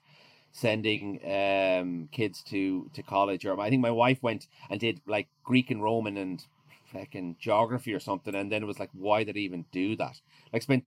sending 0.52 1.20
um 1.26 2.10
kids 2.12 2.44
to 2.44 2.90
to 2.94 3.04
college. 3.04 3.46
Or 3.46 3.60
I 3.60 3.70
think 3.70 3.82
my 3.82 3.92
wife 3.92 4.22
went 4.22 4.48
and 4.70 4.80
did 4.80 5.02
like 5.06 5.28
Greek 5.44 5.72
and 5.72 5.82
Roman 5.82 6.18
and 6.18 6.44
fucking 6.92 7.38
geography 7.40 7.94
or 7.94 8.02
something 8.02 8.36
and 8.36 8.52
then 8.52 8.62
it 8.62 8.66
was 8.66 8.78
like 8.80 8.90
why 8.92 9.24
did 9.24 9.38
I 9.38 9.40
even 9.40 9.66
do 9.72 9.96
that? 9.96 10.20
Like 10.52 10.62
spent 10.62 10.84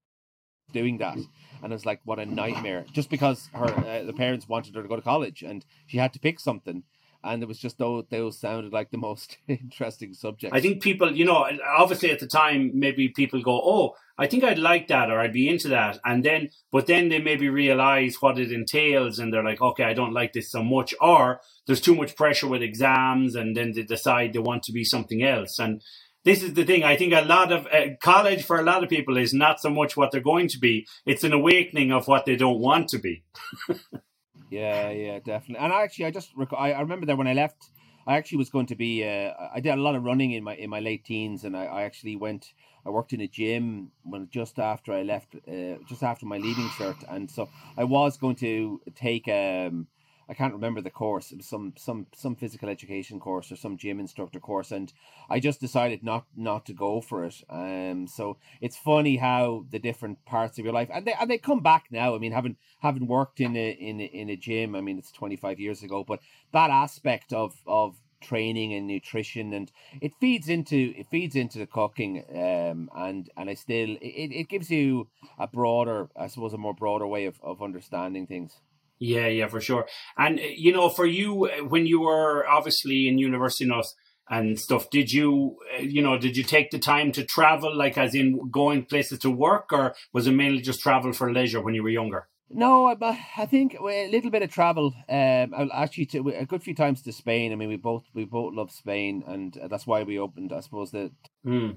doing 0.73 0.99
that. 0.99 1.19
And 1.63 1.73
it's 1.73 1.87
like 1.87 2.01
what 2.05 2.19
a 2.19 2.27
nightmare. 2.27 2.85
Just 2.93 3.09
because 3.11 3.49
her 3.55 3.67
uh, 3.67 4.03
the 4.05 4.13
parents 4.13 4.49
wanted 4.49 4.75
her 4.75 4.83
to 4.83 4.89
go 4.89 4.97
to 4.97 5.03
college 5.03 5.43
and 5.43 5.65
she 5.87 5.99
had 5.99 6.13
to 6.13 6.19
pick 6.19 6.41
something 6.41 6.83
and 7.25 7.43
it 7.43 7.47
was 7.47 7.59
just 7.59 7.79
those 7.79 8.05
those 8.11 8.39
sounded 8.39 8.73
like 8.73 8.91
the 8.91 8.99
most 9.09 9.39
interesting 9.49 10.15
subjects. 10.15 10.57
I 10.57 10.61
think 10.61 10.83
people, 10.83 11.13
you 11.13 11.25
know, 11.25 11.49
obviously 11.77 12.11
at 12.11 12.21
the 12.21 12.27
time, 12.27 12.73
maybe 12.75 13.09
people 13.09 13.43
go, 13.43 13.61
"Oh, 13.65 13.95
I 14.19 14.27
think 14.27 14.45
I'd 14.45 14.59
like 14.59 14.89
that, 14.89 15.11
or 15.11 15.21
I'd 15.21 15.33
be 15.33 15.49
into 15.49 15.69
that," 15.69 15.99
and 16.05 16.25
then, 16.25 16.51
but 16.71 16.87
then 16.87 17.09
they 17.09 17.19
maybe 17.19 17.49
realize 17.49 18.17
what 18.21 18.39
it 18.39 18.53
entails, 18.53 19.19
and 19.19 19.33
they're 19.33 19.45
like, 19.45 19.61
"Okay, 19.61 19.85
I 19.85 19.95
don't 19.95 20.13
like 20.13 20.33
this 20.33 20.51
so 20.51 20.63
much," 20.63 20.95
or 21.01 21.41
there's 21.67 21.81
too 21.81 21.95
much 21.95 22.17
pressure 22.17 22.49
with 22.49 22.63
exams, 22.63 23.35
and 23.35 23.57
then 23.57 23.73
they 23.73 23.83
decide 23.83 24.33
they 24.33 24.39
want 24.39 24.63
to 24.65 24.73
be 24.73 24.85
something 24.85 25.23
else, 25.23 25.59
and. 25.59 25.83
This 26.27 26.43
is 26.43 26.55
the 26.55 26.65
thing. 26.65 26.85
I 26.85 26.97
think 26.97 27.13
a 27.13 27.21
lot 27.21 27.53
of 27.53 27.67
uh, 27.67 27.97
college 28.03 28.45
for 28.45 28.59
a 28.59 28.63
lot 28.63 28.83
of 28.83 28.89
people 28.89 29.19
is 29.19 29.35
not 29.35 29.61
so 29.61 29.69
much 29.69 29.95
what 29.95 30.11
they're 30.11 30.23
going 30.23 30.49
to 30.49 30.59
be. 30.59 30.87
It's 31.05 31.23
an 31.23 31.35
awakening 31.35 31.93
of 31.93 32.09
what 32.09 32.25
they 32.25 32.35
don't 32.35 32.61
want 32.61 32.89
to 32.89 32.99
be. 32.99 33.25
Yeah, 34.51 34.91
yeah, 34.91 35.19
definitely. 35.19 35.65
And 35.65 35.73
actually, 35.73 36.07
I 36.07 36.11
just 36.11 36.31
rec- 36.37 36.53
I, 36.53 36.73
I 36.73 36.81
remember 36.81 37.07
that 37.07 37.17
when 37.17 37.27
I 37.27 37.33
left, 37.35 37.71
I 38.07 38.17
actually 38.17 38.39
was 38.39 38.51
going 38.51 38.67
to 38.67 38.77
be. 38.77 39.03
Uh, 39.05 39.33
I 39.55 39.61
did 39.61 39.71
a 39.71 39.77
lot 39.77 39.95
of 39.95 40.05
running 40.05 40.33
in 40.33 40.45
my 40.45 40.55
in 40.55 40.71
my 40.71 40.81
late 40.81 41.05
teens, 41.05 41.45
and 41.45 41.57
I, 41.57 41.65
I 41.65 41.83
actually 41.83 42.17
went. 42.17 42.53
I 42.87 42.91
worked 42.91 43.15
in 43.15 43.23
a 43.23 43.27
gym 43.29 43.91
when 44.03 44.29
just 44.31 44.59
after 44.59 44.93
I 44.93 45.03
left, 45.03 45.35
uh, 45.49 45.77
just 45.89 46.03
after 46.03 46.27
my 46.27 46.37
leaving 46.37 46.69
cert, 46.79 47.03
and 47.09 47.31
so 47.31 47.49
I 47.79 47.85
was 47.85 48.19
going 48.19 48.37
to 48.37 48.81
take 48.95 49.27
um 49.29 49.87
I 50.29 50.35
can't 50.35 50.55
remember 50.55 50.81
the 50.81 50.91
course. 50.91 51.33
It 51.33 51.39
was 51.39 51.47
some 51.47 51.75
some 51.77 52.07
some 52.15 52.37
physical 52.37 52.69
education 52.69 53.21
course 53.21 53.53
or 53.53 53.57
some 53.57 53.77
gym 53.77 54.01
instructor 54.01 54.41
course, 54.41 54.73
and 54.73 54.93
I 55.29 55.41
just 55.41 55.61
decided 55.61 56.03
not 56.03 56.27
not 56.37 56.67
to 56.67 56.73
go 56.73 57.01
for 57.01 57.25
it. 57.25 57.43
Um, 57.49 58.07
so 58.07 58.39
it's 58.61 58.77
funny 58.77 59.17
how 59.17 59.67
the 59.71 59.79
different 59.79 60.25
parts 60.25 60.59
of 60.59 60.65
your 60.65 60.75
life 60.75 60.89
and 60.93 61.07
they 61.07 61.15
and 61.15 61.31
they 61.31 61.39
come 61.39 61.61
back 61.61 61.87
now. 61.91 62.15
I 62.15 62.19
mean, 62.19 62.33
having 62.33 62.57
having 62.81 63.07
worked 63.07 63.41
in 63.41 63.57
a 63.57 63.71
in 63.71 64.01
a, 64.01 64.05
in 64.05 64.31
a 64.31 64.37
gym, 64.37 64.75
I 64.75 64.81
mean, 64.81 64.99
it's 64.99 65.13
twenty 65.13 65.37
five 65.37 65.61
years 65.61 65.83
ago, 65.83 66.05
but 66.05 66.21
that 66.53 66.71
aspect 66.71 67.33
of 67.33 67.55
of 67.67 67.97
training 68.21 68.73
and 68.73 68.87
nutrition 68.87 69.53
and 69.53 69.71
it 70.01 70.11
feeds 70.19 70.49
into 70.49 70.95
it 70.97 71.07
feeds 71.11 71.37
into 71.37 71.59
the 71.59 71.67
cooking 71.67 72.25
um 72.31 72.89
and 72.97 73.29
and 73.37 73.51
i 73.51 73.55
still 73.55 73.91
it, 74.01 74.33
it 74.33 74.49
gives 74.49 74.71
you 74.71 75.07
a 75.39 75.47
broader 75.47 76.09
i 76.17 76.27
suppose 76.27 76.55
a 76.55 76.59
more 76.59 76.73
broader 76.73 77.07
way 77.07 77.27
of, 77.27 77.39
of 77.43 77.61
understanding 77.63 78.27
things 78.27 78.61
yeah, 79.05 79.27
yeah, 79.27 79.49
for 79.49 79.61
sure. 79.61 79.87
And 80.17 80.39
uh, 80.39 80.43
you 80.57 80.73
know, 80.73 80.89
for 80.89 81.07
you, 81.07 81.47
uh, 81.47 81.65
when 81.65 81.87
you 81.87 82.01
were 82.01 82.47
obviously 82.47 83.07
in 83.09 83.19
university 83.19 83.65
and, 83.65 83.83
and 84.31 84.59
stuff, 84.59 84.89
did 84.91 85.13
you, 85.13 85.57
uh, 85.77 85.83
you 85.83 86.03
know, 86.03 86.19
did 86.19 86.37
you 86.37 86.45
take 86.45 86.71
the 86.71 86.79
time 86.79 87.13
to 87.13 87.25
travel, 87.25 87.77
like 87.77 87.99
as 87.99 88.15
in 88.15 88.51
going 88.51 88.85
places 88.87 89.19
to 89.21 89.31
work, 89.31 89.73
or 89.73 89.95
was 90.13 90.27
it 90.27 90.33
mainly 90.33 90.63
just 90.63 90.81
travel 90.81 91.13
for 91.13 91.33
leisure 91.33 91.61
when 91.61 91.75
you 91.75 91.83
were 91.83 91.91
younger? 91.91 92.29
No, 92.51 92.95
but 92.95 93.17
I 93.37 93.47
think 93.47 93.75
a 93.75 94.11
little 94.11 94.31
bit 94.31 94.43
of 94.43 94.51
travel. 94.51 94.95
Um, 95.09 95.55
I 95.55 95.69
actually, 95.73 96.07
to, 96.07 96.29
a 96.29 96.47
good 96.47 96.63
few 96.63 96.75
times 96.75 97.03
to 97.03 97.13
Spain. 97.13 97.53
I 97.53 97.57
mean, 97.57 97.69
we 97.69 97.77
both 97.77 98.05
we 98.15 98.25
both 98.25 98.55
love 98.55 98.71
Spain, 98.71 99.25
and 99.27 99.59
that's 99.69 99.87
why 99.87 100.03
we 100.03 100.19
opened. 100.19 100.53
I 100.53 100.61
suppose 100.61 100.91
the 100.91 101.11
mm. 101.45 101.77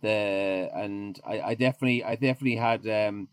the 0.00 0.70
and 0.74 1.18
I, 1.26 1.40
I 1.40 1.54
definitely 1.54 2.04
I 2.04 2.14
definitely 2.14 2.56
had 2.56 2.86
um 2.86 3.28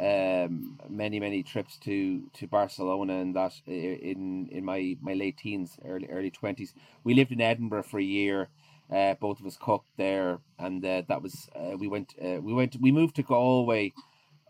um, 0.00 0.78
many 0.88 1.20
many 1.20 1.42
trips 1.42 1.78
to 1.78 2.22
to 2.34 2.46
Barcelona 2.48 3.14
and 3.20 3.36
that 3.36 3.52
in 3.66 4.48
in 4.50 4.64
my 4.64 4.96
my 5.02 5.14
late 5.14 5.38
teens, 5.38 5.78
early 5.84 6.08
early 6.10 6.30
twenties. 6.30 6.74
We 7.04 7.14
lived 7.14 7.32
in 7.32 7.40
Edinburgh 7.40 7.84
for 7.84 8.00
a 8.00 8.04
year. 8.04 8.48
Uh, 8.92 9.14
both 9.14 9.40
of 9.40 9.46
us 9.46 9.56
cooked 9.60 9.88
there, 9.96 10.40
and 10.58 10.84
uh, 10.84 11.02
that 11.08 11.22
was 11.22 11.48
uh, 11.56 11.76
we 11.78 11.88
went 11.88 12.14
uh, 12.24 12.40
we 12.42 12.52
went 12.52 12.76
we 12.80 12.92
moved 12.92 13.16
to 13.16 13.22
Galway 13.22 13.92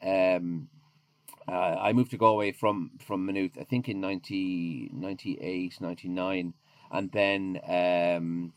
um, 0.02 0.68
uh, 1.48 1.76
I 1.80 1.92
moved 1.92 2.10
to 2.12 2.16
Galway 2.18 2.52
from 2.52 2.92
from 3.06 3.26
Maynooth, 3.26 3.58
I 3.60 3.64
think 3.64 3.88
in 3.88 4.00
90, 4.00 4.90
98, 4.94 5.80
99. 5.80 6.54
and 6.92 7.12
then 7.12 7.60
um, 7.68 8.52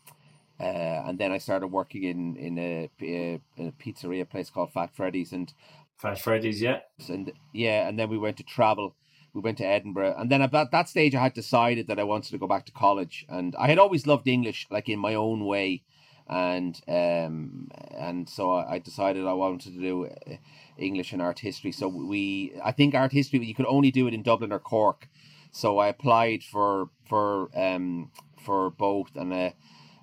uh, 0.60 1.08
and 1.08 1.18
then 1.18 1.32
I 1.32 1.38
started 1.38 1.68
working 1.68 2.04
in 2.04 2.36
in 2.36 2.58
a, 2.58 2.90
a, 3.02 3.40
a 3.58 3.72
pizzeria 3.72 4.28
place 4.28 4.50
called 4.50 4.72
Fat 4.72 4.94
Freddy's, 4.94 5.32
and 5.32 5.52
Fat 5.96 6.20
Freddy's, 6.20 6.60
yeah, 6.60 6.80
and 7.08 7.32
yeah, 7.52 7.88
and 7.88 7.98
then 7.98 8.08
we 8.10 8.18
went 8.18 8.36
to 8.38 8.42
travel. 8.42 8.94
We 9.32 9.40
went 9.40 9.58
to 9.58 9.66
Edinburgh, 9.66 10.14
and 10.16 10.30
then 10.30 10.42
at 10.42 10.52
that, 10.52 10.70
that 10.70 10.88
stage, 10.88 11.14
I 11.14 11.22
had 11.22 11.34
decided 11.34 11.88
that 11.88 11.98
I 11.98 12.04
wanted 12.04 12.30
to 12.30 12.38
go 12.38 12.46
back 12.46 12.66
to 12.66 12.72
college, 12.72 13.26
and 13.28 13.56
I 13.56 13.66
had 13.68 13.78
always 13.78 14.06
loved 14.06 14.28
English, 14.28 14.66
like 14.70 14.88
in 14.88 14.98
my 14.98 15.14
own 15.14 15.44
way, 15.44 15.82
and 16.28 16.80
um, 16.88 17.68
and 17.96 18.28
so 18.28 18.52
I 18.52 18.78
decided 18.78 19.26
I 19.26 19.32
wanted 19.32 19.72
to 19.74 19.80
do 19.80 20.06
uh, 20.06 20.36
English 20.78 21.12
and 21.12 21.22
art 21.22 21.40
history. 21.40 21.72
So 21.72 21.88
we, 21.88 22.52
I 22.62 22.72
think 22.72 22.94
art 22.94 23.12
history, 23.12 23.44
you 23.44 23.54
could 23.54 23.66
only 23.66 23.90
do 23.90 24.06
it 24.06 24.14
in 24.14 24.22
Dublin 24.22 24.52
or 24.52 24.58
Cork. 24.60 25.08
So 25.52 25.78
I 25.78 25.88
applied 25.88 26.42
for 26.42 26.90
for 27.08 27.50
um 27.56 28.10
for 28.44 28.70
both, 28.70 29.16
and 29.16 29.32
uh, 29.32 29.50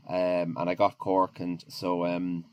um 0.10 0.58
and 0.60 0.70
I 0.70 0.76
got 0.76 0.98
Cork, 0.98 1.40
and 1.40 1.64
so 1.68 2.06
um 2.06 2.46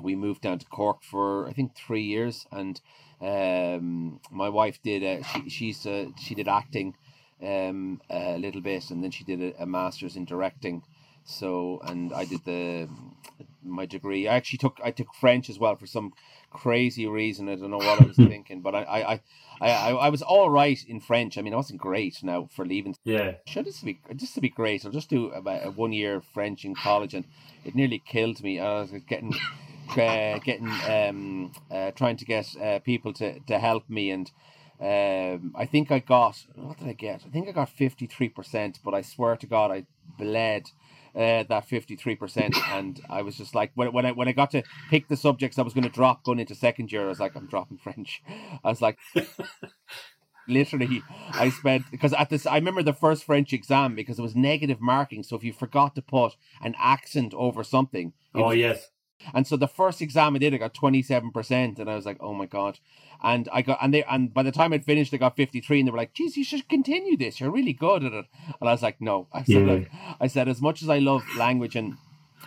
we 0.00 0.14
moved 0.16 0.42
down 0.42 0.58
to 0.58 0.66
Cork 0.66 1.02
for 1.02 1.48
I 1.48 1.52
think 1.52 1.74
three 1.74 2.02
years, 2.02 2.46
and 2.50 2.80
um 3.20 4.20
my 4.30 4.48
wife 4.48 4.80
did 4.82 5.02
uh, 5.04 5.22
she 5.24 5.48
she's 5.48 5.86
uh, 5.86 6.06
she 6.18 6.34
did 6.34 6.48
acting 6.48 6.94
um 7.42 8.00
a 8.10 8.38
little 8.38 8.60
bit, 8.60 8.90
and 8.90 9.02
then 9.02 9.10
she 9.10 9.24
did 9.24 9.40
a, 9.42 9.62
a 9.62 9.66
master's 9.66 10.16
in 10.16 10.24
directing. 10.24 10.82
So 11.24 11.80
and 11.84 12.12
I 12.12 12.24
did 12.24 12.44
the 12.44 12.88
my 13.64 13.86
degree. 13.86 14.26
I 14.28 14.34
actually 14.34 14.58
took 14.58 14.80
I 14.82 14.90
took 14.90 15.14
French 15.14 15.48
as 15.48 15.58
well 15.58 15.76
for 15.76 15.86
some 15.86 16.12
crazy 16.50 17.06
reason. 17.06 17.48
I 17.48 17.56
don't 17.56 17.70
know 17.70 17.78
what 17.78 18.00
I 18.00 18.04
was 18.04 18.16
thinking, 18.32 18.60
but 18.60 18.74
I, 18.74 18.82
I, 18.82 19.12
I, 19.60 19.70
I, 19.70 19.90
I 19.90 20.08
was 20.08 20.22
all 20.22 20.50
right 20.50 20.78
in 20.86 21.00
French. 21.00 21.38
I 21.38 21.42
mean, 21.42 21.52
I 21.52 21.56
wasn't 21.56 21.80
great 21.80 22.22
now 22.22 22.48
for 22.54 22.64
leaving. 22.66 22.96
Yeah, 23.04 23.34
should 23.46 23.64
just 23.64 23.84
be 23.84 24.00
just 24.16 24.34
to 24.34 24.40
be 24.40 24.48
great. 24.48 24.84
I'll 24.84 24.92
just 24.92 25.10
do 25.10 25.30
about 25.30 25.64
a 25.64 25.70
one 25.70 25.92
year 25.92 26.20
French 26.34 26.64
in 26.64 26.74
college, 26.74 27.14
and 27.14 27.24
it 27.64 27.74
nearly 27.74 28.02
killed 28.04 28.42
me. 28.42 28.60
I 28.60 28.80
was 28.80 28.92
getting. 29.08 29.32
Uh, 29.90 30.38
getting 30.38 30.68
um 30.88 31.52
uh, 31.70 31.90
trying 31.92 32.16
to 32.16 32.24
get 32.24 32.46
uh, 32.56 32.78
people 32.80 33.12
to 33.12 33.40
to 33.40 33.58
help 33.58 33.88
me. 33.88 34.10
And 34.10 34.30
um 34.80 35.52
I 35.54 35.66
think 35.66 35.90
I 35.90 35.98
got 35.98 36.44
what 36.54 36.78
did 36.78 36.88
I 36.88 36.92
get? 36.94 37.22
I 37.26 37.30
think 37.30 37.48
I 37.48 37.52
got 37.52 37.68
53% 37.68 38.78
but 38.84 38.94
I 38.94 39.02
swear 39.02 39.36
to 39.36 39.46
god 39.46 39.70
I 39.70 39.86
bled 40.18 40.64
uh, 41.14 41.44
that 41.48 41.68
53% 41.68 42.56
and 42.70 43.00
I 43.10 43.20
was 43.22 43.36
just 43.36 43.54
like 43.54 43.70
when, 43.74 43.92
when 43.92 44.06
I 44.06 44.12
when 44.12 44.28
I 44.28 44.32
got 44.32 44.50
to 44.52 44.62
pick 44.88 45.08
the 45.08 45.16
subjects 45.16 45.58
I 45.58 45.62
was 45.62 45.74
going 45.74 45.84
to 45.84 45.90
drop 45.90 46.24
going 46.24 46.38
into 46.40 46.54
second 46.54 46.90
year. 46.90 47.04
I 47.04 47.08
was 47.08 47.20
like 47.20 47.36
I'm 47.36 47.46
dropping 47.46 47.78
French. 47.78 48.22
I 48.64 48.68
was 48.68 48.80
like 48.80 48.98
literally 50.48 51.02
I 51.32 51.50
spent 51.50 51.84
because 51.90 52.12
at 52.14 52.30
this 52.30 52.46
I 52.46 52.56
remember 52.56 52.82
the 52.82 52.94
first 52.94 53.24
French 53.24 53.52
exam 53.52 53.94
because 53.94 54.18
it 54.18 54.22
was 54.22 54.34
negative 54.34 54.80
marking. 54.80 55.22
So 55.22 55.36
if 55.36 55.44
you 55.44 55.52
forgot 55.52 55.94
to 55.96 56.02
put 56.02 56.36
an 56.62 56.74
accent 56.78 57.34
over 57.34 57.62
something 57.62 58.14
oh 58.34 58.48
was, 58.48 58.56
yes 58.56 58.88
and 59.34 59.46
so 59.46 59.56
the 59.56 59.68
first 59.68 60.00
exam 60.00 60.34
I 60.34 60.38
did, 60.38 60.54
I 60.54 60.58
got 60.58 60.74
twenty 60.74 61.02
seven 61.02 61.30
percent, 61.30 61.78
and 61.78 61.90
I 61.90 61.94
was 61.94 62.06
like, 62.06 62.18
"Oh 62.20 62.34
my 62.34 62.46
god!" 62.46 62.78
And 63.22 63.48
I 63.52 63.62
got 63.62 63.78
and 63.80 63.92
they 63.94 64.02
and 64.04 64.32
by 64.34 64.42
the 64.42 64.52
time 64.52 64.72
I'd 64.72 64.84
finished, 64.84 65.14
I 65.14 65.16
got 65.18 65.36
fifty 65.36 65.60
three, 65.60 65.78
and 65.80 65.86
they 65.86 65.92
were 65.92 65.98
like, 65.98 66.14
"Geez, 66.14 66.36
you 66.36 66.44
should 66.44 66.68
continue 66.68 67.16
this. 67.16 67.40
You're 67.40 67.50
really 67.50 67.72
good 67.72 68.04
at 68.04 68.12
it." 68.12 68.26
And 68.60 68.68
I 68.68 68.72
was 68.72 68.82
like, 68.82 69.00
"No," 69.00 69.28
I 69.32 69.42
said, 69.44 69.66
Yeah. 69.66 69.72
like, 69.74 69.90
"I 70.20 70.26
said 70.26 70.48
as 70.48 70.60
much 70.60 70.82
as 70.82 70.88
I 70.88 70.98
love 70.98 71.22
language 71.36 71.76
and 71.76 71.96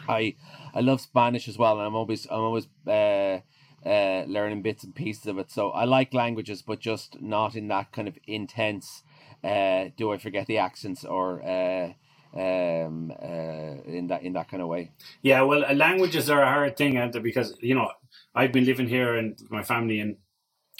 I 0.07 0.35
I 0.73 0.81
love 0.81 1.01
Spanish 1.01 1.47
as 1.47 1.57
well, 1.57 1.77
and 1.77 1.87
I'm 1.87 1.95
always 1.95 2.25
I'm 2.29 2.41
always 2.41 2.67
uh, 2.87 3.39
uh, 3.85 4.23
learning 4.27 4.61
bits 4.61 4.83
and 4.83 4.93
pieces 4.93 5.25
of 5.27 5.37
it. 5.37 5.51
So 5.51 5.71
I 5.71 5.85
like 5.85 6.13
languages, 6.13 6.61
but 6.61 6.79
just 6.79 7.21
not 7.21 7.55
in 7.55 7.67
that 7.69 7.91
kind 7.91 8.07
of 8.07 8.17
intense. 8.27 9.03
Uh, 9.43 9.89
do 9.95 10.11
I 10.11 10.17
forget 10.17 10.47
the 10.47 10.57
accents 10.57 11.05
or 11.05 11.43
uh, 11.43 11.93
um, 12.35 13.11
uh, 13.11 13.81
in 13.85 14.07
that 14.07 14.23
in 14.23 14.33
that 14.33 14.49
kind 14.49 14.61
of 14.61 14.69
way? 14.69 14.91
Yeah, 15.21 15.41
well, 15.41 15.63
uh, 15.65 15.73
languages 15.73 16.29
are 16.29 16.41
a 16.41 16.49
hard 16.49 16.77
thing, 16.77 16.93
Anta, 16.93 17.21
because 17.21 17.55
you 17.61 17.75
know 17.75 17.91
I've 18.33 18.51
been 18.51 18.65
living 18.65 18.87
here 18.87 19.15
and 19.15 19.39
my 19.49 19.63
family 19.63 19.99
and 19.99 20.17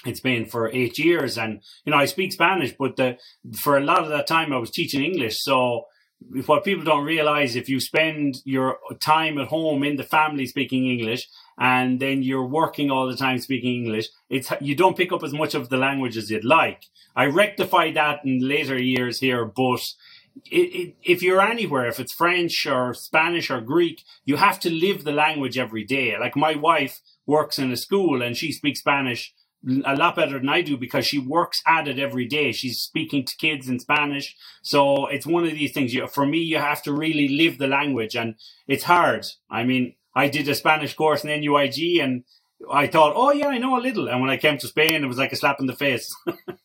it's 0.05 0.19
been 0.19 0.45
for 0.45 0.69
eight 0.71 0.99
years, 0.99 1.37
and 1.37 1.61
you 1.85 1.91
know 1.91 1.97
I 1.97 2.05
speak 2.05 2.33
Spanish, 2.33 2.73
but 2.77 2.97
the 2.97 3.17
for 3.57 3.77
a 3.77 3.83
lot 3.83 4.03
of 4.03 4.09
that 4.09 4.27
time 4.27 4.53
I 4.53 4.57
was 4.57 4.71
teaching 4.71 5.03
English. 5.03 5.35
So 5.39 5.85
what 6.45 6.63
people 6.63 6.83
don't 6.83 7.05
realize, 7.05 7.55
if 7.55 7.69
you 7.69 7.79
spend 7.79 8.35
your 8.45 8.79
time 9.01 9.37
at 9.37 9.47
home 9.47 9.83
in 9.83 9.95
the 9.95 10.03
family 10.03 10.45
speaking 10.47 10.87
English, 10.87 11.27
and 11.57 11.99
then 11.99 12.23
you're 12.23 12.45
working 12.45 12.91
all 12.91 13.07
the 13.07 13.15
time 13.15 13.39
speaking 13.39 13.85
English, 13.85 14.07
it's 14.29 14.51
you 14.59 14.75
don't 14.75 14.97
pick 14.97 15.11
up 15.11 15.23
as 15.23 15.33
much 15.33 15.55
of 15.55 15.69
the 15.69 15.77
language 15.77 16.17
as 16.17 16.29
you'd 16.29 16.45
like. 16.45 16.83
I 17.15 17.25
rectified 17.27 17.95
that 17.95 18.19
in 18.25 18.39
later 18.39 18.77
years 18.77 19.19
here, 19.19 19.45
but 19.45 19.81
it, 20.43 20.57
it, 20.57 20.95
if 21.03 21.23
you're 21.23 21.41
anywhere, 21.41 21.87
if 21.87 21.99
it's 21.99 22.13
French 22.13 22.65
or 22.65 22.93
Spanish 22.93 23.49
or 23.49 23.61
Greek, 23.61 24.03
you 24.25 24.37
have 24.37 24.59
to 24.61 24.69
live 24.69 25.03
the 25.03 25.11
language 25.11 25.57
every 25.57 25.83
day. 25.83 26.17
Like 26.19 26.35
my 26.35 26.55
wife 26.55 27.01
works 27.25 27.57
in 27.57 27.71
a 27.71 27.77
school 27.77 28.21
and 28.21 28.35
she 28.37 28.51
speaks 28.51 28.79
Spanish 28.79 29.33
a 29.85 29.95
lot 29.95 30.15
better 30.15 30.37
than 30.37 30.49
I 30.49 30.61
do 30.61 30.77
because 30.77 31.07
she 31.07 31.17
works 31.17 31.63
at 31.65 31.87
it 31.87 31.97
every 31.97 32.27
day. 32.27 32.51
She's 32.51 32.79
speaking 32.79 33.25
to 33.25 33.37
kids 33.37 33.67
in 33.67 33.79
Spanish. 33.79 34.35
So 34.61 35.07
it's 35.07 35.25
one 35.25 35.45
of 35.45 35.51
these 35.51 35.71
things. 35.71 35.93
You, 35.93 36.07
for 36.07 36.25
me, 36.25 36.39
you 36.39 36.57
have 36.57 36.83
to 36.83 36.93
really 36.93 37.27
live 37.27 37.57
the 37.57 37.67
language 37.67 38.15
and 38.15 38.35
it's 38.67 38.83
hard. 38.83 39.25
I 39.49 39.63
mean, 39.63 39.95
I 40.13 40.29
did 40.29 40.47
a 40.47 40.55
Spanish 40.55 40.93
course 40.93 41.23
in 41.23 41.41
NUIG 41.41 41.99
and 41.99 42.23
I 42.71 42.87
thought, 42.87 43.13
oh 43.15 43.31
yeah, 43.31 43.47
I 43.47 43.57
know 43.57 43.77
a 43.77 43.81
little. 43.81 44.07
And 44.07 44.21
when 44.21 44.29
I 44.29 44.37
came 44.37 44.57
to 44.59 44.67
Spain, 44.67 45.03
it 45.03 45.07
was 45.07 45.17
like 45.17 45.33
a 45.33 45.35
slap 45.35 45.59
in 45.59 45.65
the 45.65 45.73
face. 45.73 46.15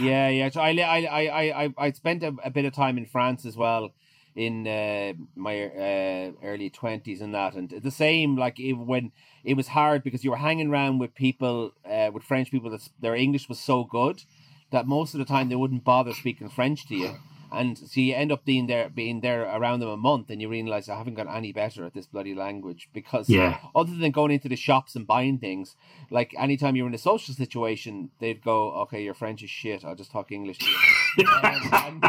Yeah, 0.00 0.28
yeah. 0.28 0.50
So 0.50 0.60
I, 0.60 0.70
I, 0.70 0.98
I, 1.04 1.64
I, 1.64 1.74
I 1.76 1.90
spent 1.92 2.22
a, 2.22 2.34
a 2.44 2.50
bit 2.50 2.64
of 2.64 2.72
time 2.72 2.98
in 2.98 3.06
France 3.06 3.44
as 3.44 3.56
well 3.56 3.90
in 4.36 4.68
uh, 4.68 5.14
my 5.34 5.64
uh, 5.64 6.30
early 6.44 6.70
twenties 6.70 7.20
and 7.20 7.34
that, 7.34 7.54
and 7.54 7.68
the 7.70 7.90
same. 7.90 8.36
Like 8.36 8.60
it, 8.60 8.74
when 8.74 9.10
it 9.44 9.54
was 9.54 9.68
hard 9.68 10.04
because 10.04 10.22
you 10.24 10.30
were 10.30 10.36
hanging 10.36 10.70
around 10.70 10.98
with 10.98 11.14
people, 11.14 11.72
uh, 11.84 12.10
with 12.12 12.22
French 12.22 12.50
people 12.50 12.70
that 12.70 12.88
their 13.00 13.16
English 13.16 13.48
was 13.48 13.58
so 13.58 13.84
good 13.84 14.22
that 14.70 14.86
most 14.86 15.14
of 15.14 15.18
the 15.18 15.24
time 15.24 15.48
they 15.48 15.56
wouldn't 15.56 15.84
bother 15.84 16.12
speaking 16.12 16.48
French 16.48 16.86
to 16.86 16.94
you. 16.94 17.16
And 17.50 17.78
so 17.78 18.00
you 18.00 18.14
end 18.14 18.30
up 18.32 18.44
being 18.44 18.66
there, 18.66 18.88
being 18.88 19.20
there 19.20 19.42
around 19.44 19.80
them 19.80 19.88
a 19.88 19.96
month, 19.96 20.30
and 20.30 20.40
you 20.42 20.48
realize 20.48 20.88
I 20.88 20.96
haven't 20.96 21.14
got 21.14 21.26
any 21.34 21.52
better 21.52 21.84
at 21.84 21.94
this 21.94 22.06
bloody 22.06 22.34
language 22.34 22.88
because, 22.92 23.28
Yeah. 23.28 23.58
other 23.74 23.94
than 23.94 24.10
going 24.10 24.30
into 24.32 24.48
the 24.48 24.56
shops 24.56 24.94
and 24.96 25.06
buying 25.06 25.38
things, 25.38 25.76
like 26.10 26.34
anytime 26.38 26.76
you're 26.76 26.86
in 26.86 26.94
a 26.94 26.98
social 26.98 27.34
situation, 27.34 28.10
they'd 28.20 28.42
go, 28.42 28.72
"Okay, 28.82 29.02
your 29.02 29.14
French 29.14 29.42
is 29.42 29.50
shit. 29.50 29.84
I'll 29.84 29.94
just 29.94 30.10
talk 30.10 30.30
English 30.32 30.58
to 30.58 30.66
you." 30.66 31.26
and, 31.42 31.74
and, 31.74 32.04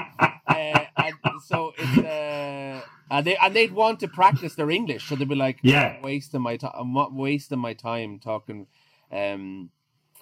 uh, 0.47 0.85
and 0.97 1.15
so 1.43 1.73
it's 1.77 1.97
uh, 1.97 2.81
and 3.11 3.25
they 3.25 3.35
and 3.37 3.55
they'd 3.55 3.71
want 3.71 3.99
to 4.01 4.07
practice 4.07 4.55
their 4.55 4.69
English, 4.69 5.07
so 5.07 5.15
they'd 5.15 5.27
be 5.29 5.35
like, 5.35 5.59
Yeah. 5.63 5.95
I'm 5.97 6.01
wasting 6.01 6.41
my 6.41 6.57
time. 6.57 6.73
I'm 6.75 6.93
not 6.93 7.13
wasting 7.13 7.59
my 7.59 7.73
time 7.73 8.19
talking." 8.19 8.67
Um, 9.11 9.71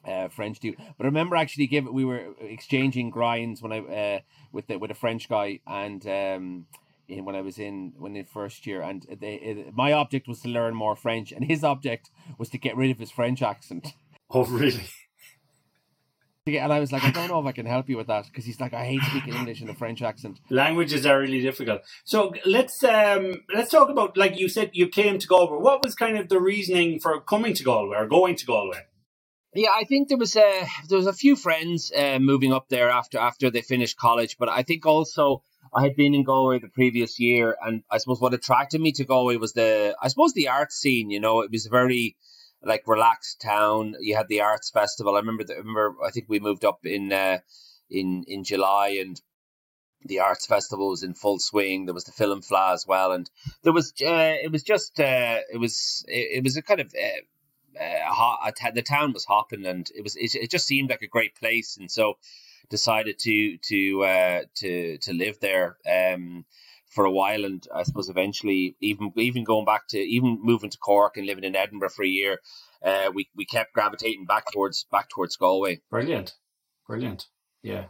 uh, 0.06 0.28
French 0.30 0.64
you. 0.64 0.76
But 0.98 1.06
I 1.06 1.06
remember 1.06 1.36
actually 1.36 1.68
give 1.68 1.86
we 1.86 2.06
were 2.06 2.34
exchanging 2.40 3.10
grinds 3.10 3.62
when 3.62 3.72
I 3.72 3.80
uh, 3.80 4.20
with 4.52 4.68
the, 4.68 4.78
with 4.78 4.92
a 4.92 4.96
French 4.96 5.30
guy 5.30 5.60
and 5.68 6.06
um 6.08 6.66
in, 7.08 7.26
when 7.26 7.36
I 7.36 7.42
was 7.42 7.58
in 7.58 7.94
when 7.98 8.16
in 8.16 8.26
first 8.26 8.68
year 8.68 8.82
and 8.82 9.06
they, 9.20 9.36
it, 9.36 9.76
my 9.76 9.94
object 9.94 10.28
was 10.28 10.42
to 10.42 10.50
learn 10.50 10.76
more 10.76 10.96
French 10.96 11.32
and 11.32 11.44
his 11.44 11.64
object 11.64 12.10
was 12.38 12.50
to 12.50 12.58
get 12.58 12.76
rid 12.76 12.92
of 12.92 13.00
his 13.00 13.12
French 13.12 13.42
accent. 13.42 13.94
oh, 14.30 14.46
really? 14.46 14.90
And 16.48 16.72
I 16.72 16.80
was 16.80 16.94
like, 16.94 17.04
I 17.04 17.12
don't 17.12 17.28
know 17.28 17.42
if 17.42 17.46
I 17.46 17.52
can 17.52 17.66
help 17.66 17.90
you 17.90 17.98
with 17.98 18.08
that 18.08 18.26
because 18.26 18.46
he's 18.46 18.62
like, 18.62 18.74
I 18.74 18.86
hate 18.86 19.02
speaking 19.04 19.34
English 19.34 19.62
in 19.62 19.70
a 19.70 19.74
French 19.74 20.02
accent. 20.02 20.40
Languages 20.50 21.06
are 21.06 21.20
really 21.20 21.42
difficult. 21.42 21.82
So 22.06 22.34
let's 22.46 22.82
um, 22.86 23.44
let's 23.54 23.70
talk 23.70 23.90
about 23.90 24.16
like 24.16 24.40
you 24.40 24.48
said 24.48 24.70
you 24.72 24.88
came 24.88 25.20
to 25.20 25.28
Galway. 25.28 25.58
What 25.58 25.82
was 25.82 25.94
kind 25.94 26.18
of 26.18 26.30
the 26.30 26.40
reasoning 26.40 27.02
for 27.02 27.20
coming 27.20 27.54
to 27.54 27.64
Galway 27.66 27.98
or 27.98 28.08
going 28.08 28.38
to 28.38 28.46
Galway? 28.46 28.86
Yeah, 29.58 29.72
I 29.74 29.86
think 29.86 30.08
there 30.08 30.20
was 30.20 30.36
a 30.36 30.68
there 30.88 31.00
was 31.00 31.08
a 31.08 31.14
few 31.14 31.36
friends 31.36 31.92
uh, 31.92 32.20
moving 32.20 32.54
up 32.54 32.70
there 32.70 32.92
after 32.92 33.18
after 33.18 33.50
they 33.50 33.64
finished 33.64 33.98
college, 33.98 34.38
but 34.38 34.50
I 34.50 34.62
think 34.62 34.86
also 34.86 35.42
I 35.74 35.82
had 35.82 35.96
been 35.96 36.14
in 36.14 36.24
Galway 36.24 36.60
the 36.60 36.68
previous 36.68 37.20
year, 37.20 37.58
and 37.66 37.82
I 37.90 37.98
suppose 37.98 38.22
what 38.22 38.36
attracted 38.36 38.80
me 38.82 38.92
to 38.92 39.04
Galway 39.04 39.38
was 39.38 39.54
the 39.54 39.96
I 40.00 40.10
suppose 40.10 40.34
the 40.34 40.50
art 40.50 40.72
scene. 40.72 41.10
You 41.10 41.20
know, 41.20 41.42
it 41.42 41.50
was 41.50 41.66
a 41.66 41.72
very 41.72 42.16
like 42.62 42.84
relaxed 42.86 43.42
town. 43.42 43.96
You 44.00 44.16
had 44.16 44.28
the 44.28 44.42
arts 44.42 44.70
festival. 44.70 45.16
I 45.16 45.22
remember. 45.22 45.44
The, 45.44 45.56
I 45.56 45.58
remember. 45.58 45.96
I 46.06 46.12
think 46.12 46.28
we 46.30 46.40
moved 46.40 46.64
up 46.64 46.86
in 46.86 47.12
uh, 47.12 47.40
in 47.90 48.26
in 48.28 48.44
July, 48.44 49.00
and 49.02 49.20
the 50.06 50.20
arts 50.20 50.46
festival 50.46 50.90
was 50.90 51.02
in 51.02 51.16
full 51.16 51.40
swing. 51.40 51.86
There 51.86 51.96
was 51.96 52.04
the 52.04 52.12
film 52.12 52.44
Fleadh 52.44 52.76
as 52.76 52.86
well, 52.88 53.12
and 53.12 53.28
there 53.64 53.74
was 53.74 53.92
uh, 54.04 54.38
it 54.44 54.52
was 54.52 54.62
just 54.62 55.00
uh, 55.00 55.40
it 55.52 55.58
was 55.58 56.06
it, 56.08 56.38
it 56.38 56.44
was 56.44 56.58
a 56.58 56.62
kind 56.62 56.80
of. 56.80 56.94
Uh, 56.94 57.22
uh, 57.80 58.14
hot, 58.14 58.54
the 58.74 58.82
town 58.82 59.14
was 59.14 59.26
hopping 59.26 59.66
and 59.66 59.90
it 59.96 60.04
was 60.04 60.16
it, 60.16 60.36
it 60.36 60.52
just 60.52 60.68
seemed 60.68 60.90
like 60.90 61.02
a 61.02 61.08
great 61.08 61.36
place 61.36 61.78
and 61.78 61.92
so 61.92 62.18
decided 62.70 63.18
to 63.20 63.58
to 63.58 64.04
uh, 64.04 64.42
to 64.56 64.98
to 65.00 65.14
live 65.14 65.40
there 65.40 65.78
um, 65.90 66.46
for 66.90 67.06
a 67.06 67.12
while, 67.12 67.46
and 67.46 67.66
I 67.74 67.84
suppose 67.84 68.10
eventually 68.10 68.76
even 68.82 69.12
even 69.16 69.44
going 69.44 69.66
back 69.66 69.88
to 69.90 70.00
even 70.00 70.40
moving 70.42 70.70
to 70.70 70.78
Cork 70.78 71.18
and 71.18 71.26
living 71.26 71.44
in 71.44 71.56
Edinburgh 71.56 71.90
for 71.90 72.04
a 72.04 72.08
year, 72.08 72.40
uh, 72.84 73.12
we 73.14 73.30
we 73.36 73.46
kept 73.46 73.74
gravitating 73.74 74.26
back 74.26 74.46
towards 74.52 74.86
back 74.92 75.10
towards 75.10 75.36
Galway. 75.36 75.82
Brilliant, 75.90 76.36
brilliant, 76.88 77.26
yeah. 77.62 77.86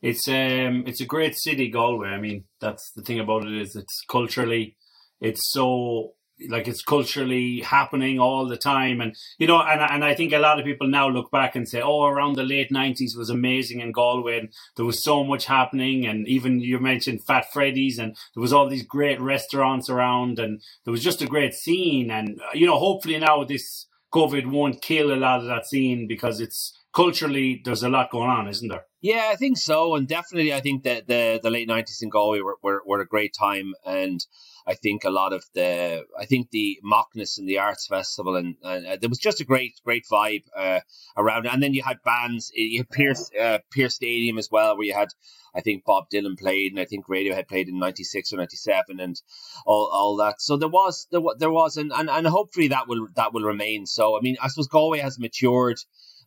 It's 0.00 0.26
um 0.28 0.84
it's 0.86 1.00
a 1.00 1.06
great 1.06 1.36
city, 1.36 1.68
Galway. 1.68 2.08
I 2.08 2.20
mean, 2.20 2.44
that's 2.60 2.90
the 2.94 3.02
thing 3.02 3.20
about 3.20 3.46
it 3.46 3.54
is 3.60 3.76
it's 3.76 4.04
culturally, 4.08 4.76
it's 5.20 5.52
so 5.52 6.14
like 6.48 6.68
it's 6.68 6.82
culturally 6.82 7.60
happening 7.60 8.18
all 8.18 8.46
the 8.46 8.56
time. 8.56 9.00
And 9.00 9.14
you 9.38 9.46
know 9.46 9.60
and 9.60 9.80
and 9.80 10.04
I 10.04 10.14
think 10.14 10.32
a 10.32 10.38
lot 10.38 10.58
of 10.58 10.64
people 10.64 10.88
now 10.88 11.08
look 11.08 11.30
back 11.30 11.56
and 11.56 11.68
say 11.68 11.80
oh 11.80 12.04
around 12.04 12.36
the 12.36 12.42
late 12.42 12.70
90s 12.70 13.16
was 13.16 13.30
amazing 13.30 13.80
in 13.80 13.92
Galway 13.92 14.38
and 14.38 14.48
there 14.76 14.84
was 14.84 15.02
so 15.02 15.24
much 15.24 15.46
happening. 15.46 16.06
And 16.06 16.26
even 16.28 16.60
you 16.60 16.78
mentioned 16.78 17.24
Fat 17.24 17.52
Freddy's 17.52 17.98
and 17.98 18.16
there 18.34 18.40
was 18.40 18.52
all 18.52 18.68
these 18.68 18.86
great 18.86 19.20
restaurants 19.20 19.88
around 19.88 20.38
and 20.38 20.62
there 20.84 20.92
was 20.92 21.02
just 21.02 21.22
a 21.22 21.26
great 21.26 21.54
scene. 21.54 22.10
And 22.10 22.40
uh, 22.40 22.54
you 22.54 22.66
know 22.66 22.78
hopefully 22.78 23.18
now 23.18 23.44
this 23.44 23.86
COVID 24.14 24.46
won't 24.46 24.82
kill 24.82 25.12
a 25.12 25.16
lot 25.16 25.40
of 25.40 25.46
that 25.46 25.66
scene 25.66 26.06
because 26.06 26.40
it's 26.40 26.78
culturally 26.92 27.62
there's 27.64 27.82
a 27.82 27.88
lot 27.88 28.10
going 28.10 28.28
on 28.28 28.48
isn't 28.48 28.68
there? 28.68 28.84
Yeah, 29.02 29.30
I 29.32 29.36
think 29.36 29.58
so, 29.58 29.96
and 29.96 30.06
definitely, 30.06 30.54
I 30.54 30.60
think 30.60 30.84
that 30.84 31.08
the 31.08 31.40
the 31.42 31.50
late 31.50 31.66
nineties 31.66 32.02
in 32.02 32.08
Galway 32.08 32.40
were, 32.40 32.56
were, 32.62 32.82
were 32.86 33.00
a 33.00 33.06
great 33.06 33.34
time, 33.36 33.74
and 33.84 34.24
I 34.66 34.74
think 34.74 35.04
a 35.04 35.10
lot 35.10 35.32
of 35.32 35.44
the, 35.54 36.04
I 36.18 36.24
think 36.24 36.50
the 36.50 36.78
Macnas 36.84 37.38
and 37.38 37.48
the 37.48 37.58
Arts 37.58 37.86
Festival, 37.86 38.36
and, 38.36 38.56
and 38.62 38.86
uh, 38.86 38.96
there 39.00 39.08
was 39.08 39.18
just 39.18 39.40
a 39.40 39.44
great, 39.44 39.80
great 39.84 40.06
vibe 40.10 40.44
uh, 40.56 40.80
around. 41.16 41.46
And 41.46 41.62
then 41.62 41.74
you 41.74 41.82
had 41.82 42.02
bands, 42.04 42.52
you 42.54 42.78
had 42.78 42.90
Pearse, 42.90 43.30
uh, 43.38 43.58
Pearse 43.70 43.94
Stadium 43.94 44.38
as 44.38 44.50
well, 44.50 44.76
where 44.76 44.86
you 44.86 44.94
had, 44.94 45.08
I 45.54 45.60
think 45.60 45.84
Bob 45.84 46.10
Dylan 46.10 46.38
played, 46.38 46.72
and 46.72 46.80
I 46.80 46.84
think 46.84 47.06
Radiohead 47.06 47.48
played 47.48 47.68
in 47.68 47.78
'96 47.78 48.32
or 48.32 48.36
'97, 48.36 49.00
and 49.00 49.20
all, 49.66 49.90
all 49.92 50.16
that. 50.16 50.40
So 50.40 50.56
there 50.56 50.68
was, 50.68 51.06
there, 51.10 51.20
there 51.38 51.50
was, 51.50 51.76
and, 51.76 51.92
and 51.92 52.08
and 52.08 52.26
hopefully 52.26 52.68
that 52.68 52.88
will 52.88 53.08
that 53.16 53.34
will 53.34 53.42
remain. 53.42 53.84
So 53.86 54.16
I 54.16 54.20
mean, 54.22 54.36
I 54.40 54.48
suppose 54.48 54.68
Galway 54.68 55.00
has 55.00 55.18
matured 55.18 55.78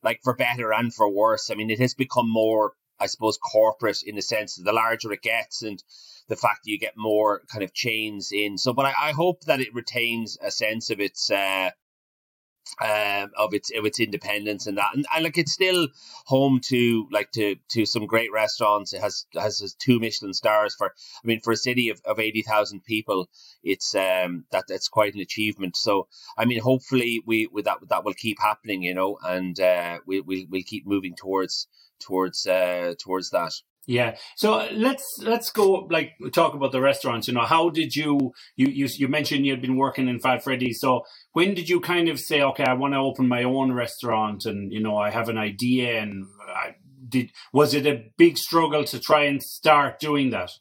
like 0.03 0.21
for 0.23 0.35
better 0.35 0.71
and 0.71 0.93
for 0.93 1.09
worse. 1.09 1.49
I 1.49 1.55
mean, 1.55 1.69
it 1.71 1.79
has 1.79 1.95
become 1.95 2.29
more, 2.29 2.73
I 2.99 3.07
suppose, 3.07 3.37
corporate 3.37 4.03
in 4.05 4.15
the 4.15 4.21
sense 4.21 4.55
that 4.55 4.63
the 4.63 4.71
larger 4.71 5.11
it 5.11 5.21
gets 5.21 5.63
and 5.63 5.81
the 6.27 6.35
fact 6.35 6.63
that 6.63 6.71
you 6.71 6.79
get 6.79 6.93
more 6.97 7.41
kind 7.51 7.63
of 7.63 7.73
chains 7.73 8.31
in. 8.31 8.57
So, 8.57 8.73
but 8.73 8.85
I, 8.85 9.09
I 9.09 9.11
hope 9.11 9.41
that 9.45 9.61
it 9.61 9.73
retains 9.73 10.37
a 10.41 10.51
sense 10.51 10.89
of 10.89 10.99
its, 10.99 11.29
uh, 11.29 11.71
um, 12.81 13.31
of 13.37 13.53
its 13.53 13.71
of 13.77 13.85
its 13.85 13.99
independence 13.99 14.65
and 14.65 14.77
that, 14.79 14.95
and, 14.95 15.05
and 15.13 15.23
like 15.23 15.37
it's 15.37 15.53
still 15.53 15.87
home 16.25 16.59
to 16.65 17.07
like 17.11 17.31
to 17.33 17.55
to 17.69 17.85
some 17.85 18.07
great 18.07 18.31
restaurants. 18.31 18.91
It 18.91 19.01
has 19.01 19.25
has, 19.35 19.75
two 19.79 19.99
Michelin 19.99 20.33
stars 20.33 20.73
for. 20.75 20.87
I 20.87 21.27
mean, 21.27 21.41
for 21.41 21.53
a 21.53 21.57
city 21.57 21.89
of, 21.89 22.01
of 22.05 22.19
eighty 22.19 22.41
thousand 22.41 22.83
people, 22.83 23.29
it's 23.63 23.93
um 23.93 24.45
that 24.51 24.65
that's 24.67 24.87
quite 24.87 25.13
an 25.13 25.21
achievement. 25.21 25.77
So 25.77 26.07
I 26.37 26.45
mean, 26.45 26.59
hopefully 26.59 27.21
we 27.25 27.47
with 27.47 27.65
that 27.65 27.77
that 27.89 28.03
will 28.03 28.15
keep 28.15 28.39
happening, 28.39 28.81
you 28.81 28.95
know, 28.95 29.19
and 29.23 29.59
uh, 29.59 29.99
we 30.07 30.21
we 30.21 30.47
we'll 30.49 30.63
keep 30.65 30.87
moving 30.87 31.15
towards 31.15 31.67
towards 31.99 32.47
uh 32.47 32.95
towards 32.99 33.29
that. 33.29 33.53
Yeah. 33.87 34.17
So 34.35 34.67
let's 34.71 35.19
let's 35.21 35.51
go 35.51 35.87
like 35.91 36.13
talk 36.33 36.53
about 36.55 36.71
the 36.71 36.81
restaurants. 36.81 37.27
You 37.27 37.35
know, 37.35 37.45
how 37.45 37.69
did 37.69 37.95
you 37.95 38.33
you 38.55 38.67
you 38.67 38.87
you 38.97 39.07
mentioned 39.07 39.45
you 39.45 39.51
had 39.51 39.61
been 39.61 39.77
working 39.77 40.07
in 40.07 40.19
Fat 40.19 40.43
Freddy's. 40.43 40.79
So 40.79 41.03
when 41.33 41.53
did 41.53 41.69
you 41.69 41.79
kind 41.79 42.09
of 42.09 42.19
say, 42.19 42.41
okay, 42.41 42.63
I 42.63 42.73
want 42.73 42.93
to 42.93 42.99
open 42.99 43.27
my 43.27 43.43
own 43.43 43.71
restaurant, 43.71 44.45
and 44.45 44.71
you 44.71 44.81
know, 44.81 44.97
I 44.97 45.11
have 45.11 45.29
an 45.29 45.37
idea, 45.37 46.01
and 46.01 46.25
I 46.47 46.75
did 47.07 47.31
was 47.53 47.73
it 47.73 47.85
a 47.85 48.05
big 48.17 48.37
struggle 48.37 48.83
to 48.85 48.99
try 48.99 49.23
and 49.25 49.41
start 49.41 49.99
doing 49.99 50.31
that? 50.31 50.51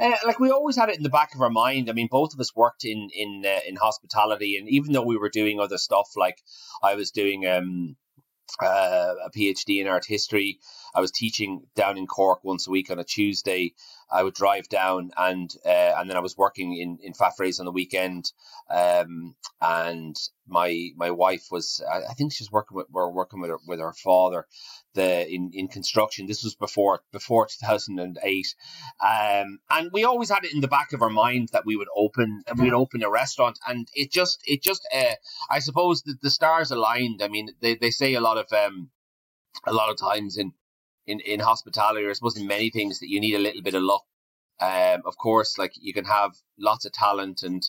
Uh, 0.00 0.16
like 0.26 0.40
we 0.40 0.50
always 0.50 0.76
had 0.76 0.88
it 0.88 0.96
in 0.96 1.02
the 1.02 1.10
back 1.10 1.34
of 1.34 1.40
our 1.40 1.50
mind. 1.50 1.88
I 1.88 1.92
mean, 1.92 2.08
both 2.10 2.34
of 2.34 2.40
us 2.40 2.54
worked 2.54 2.84
in 2.84 3.08
in 3.14 3.44
uh, 3.46 3.60
in 3.66 3.76
hospitality, 3.76 4.56
and 4.56 4.68
even 4.68 4.92
though 4.92 5.02
we 5.02 5.16
were 5.16 5.30
doing 5.30 5.60
other 5.60 5.78
stuff, 5.78 6.10
like 6.16 6.42
I 6.82 6.94
was 6.94 7.10
doing 7.10 7.46
um, 7.46 7.96
uh, 8.62 9.14
a 9.24 9.30
PhD 9.30 9.80
in 9.80 9.86
art 9.86 10.04
history. 10.06 10.58
I 10.94 11.00
was 11.00 11.10
teaching 11.10 11.66
down 11.74 11.98
in 11.98 12.06
Cork 12.06 12.44
once 12.44 12.66
a 12.66 12.70
week 12.70 12.90
on 12.90 12.98
a 12.98 13.04
Tuesday. 13.04 13.74
I 14.10 14.22
would 14.22 14.34
drive 14.34 14.68
down 14.68 15.10
and 15.16 15.52
uh, 15.64 15.94
and 15.96 16.08
then 16.08 16.16
I 16.16 16.20
was 16.20 16.36
working 16.36 16.76
in 16.76 16.98
in 17.02 17.14
Fat 17.14 17.36
Freddy's 17.36 17.60
on 17.60 17.66
the 17.66 17.72
weekend. 17.72 18.32
Um, 18.70 19.34
and 19.60 20.16
my 20.46 20.90
my 20.96 21.10
wife 21.10 21.46
was 21.50 21.82
I, 21.90 22.14
think 22.14 22.32
she's 22.32 22.52
working 22.52 22.76
with 22.76 22.86
we're 22.90 23.08
working 23.08 23.40
with 23.40 23.50
her 23.50 23.58
with 23.66 23.80
her 23.80 23.92
father 23.92 24.46
the 24.94 25.28
in, 25.28 25.50
in 25.52 25.68
construction. 25.68 26.26
This 26.26 26.44
was 26.44 26.54
before 26.54 27.02
before 27.12 27.46
2008, 27.46 28.54
um, 29.00 29.58
and 29.70 29.90
we 29.92 30.04
always 30.04 30.30
had 30.30 30.44
it 30.44 30.54
in 30.54 30.60
the 30.60 30.68
back 30.68 30.92
of 30.92 31.02
our 31.02 31.10
mind 31.10 31.50
that 31.52 31.66
we 31.66 31.76
would 31.76 31.88
open 31.94 32.42
we 32.56 32.64
would 32.64 32.74
open 32.74 33.02
a 33.02 33.10
restaurant, 33.10 33.58
and 33.68 33.88
it 33.94 34.10
just 34.10 34.40
it 34.46 34.62
just 34.62 34.86
uh, 34.94 35.14
I 35.50 35.58
suppose 35.58 36.02
the, 36.02 36.16
the 36.22 36.30
stars 36.30 36.70
aligned. 36.70 37.22
I 37.22 37.28
mean, 37.28 37.50
they, 37.60 37.74
they 37.74 37.90
say 37.90 38.14
a 38.14 38.20
lot 38.20 38.38
of 38.38 38.52
um, 38.52 38.90
a 39.66 39.72
lot 39.72 39.90
of 39.90 39.98
times 39.98 40.36
in 40.36 40.52
in 41.06 41.20
in 41.20 41.40
hospitality, 41.40 42.04
or 42.04 42.10
I 42.10 42.14
suppose 42.14 42.36
in 42.36 42.46
many 42.46 42.70
things 42.70 43.00
that 43.00 43.08
you 43.08 43.20
need 43.20 43.34
a 43.34 43.38
little 43.40 43.62
bit 43.62 43.74
of 43.74 43.82
luck. 43.82 44.04
Um, 44.60 45.02
of 45.04 45.16
course, 45.16 45.58
like 45.58 45.72
you 45.80 45.92
can 45.92 46.04
have 46.04 46.32
lots 46.58 46.84
of 46.84 46.92
talent 46.92 47.42
and 47.42 47.62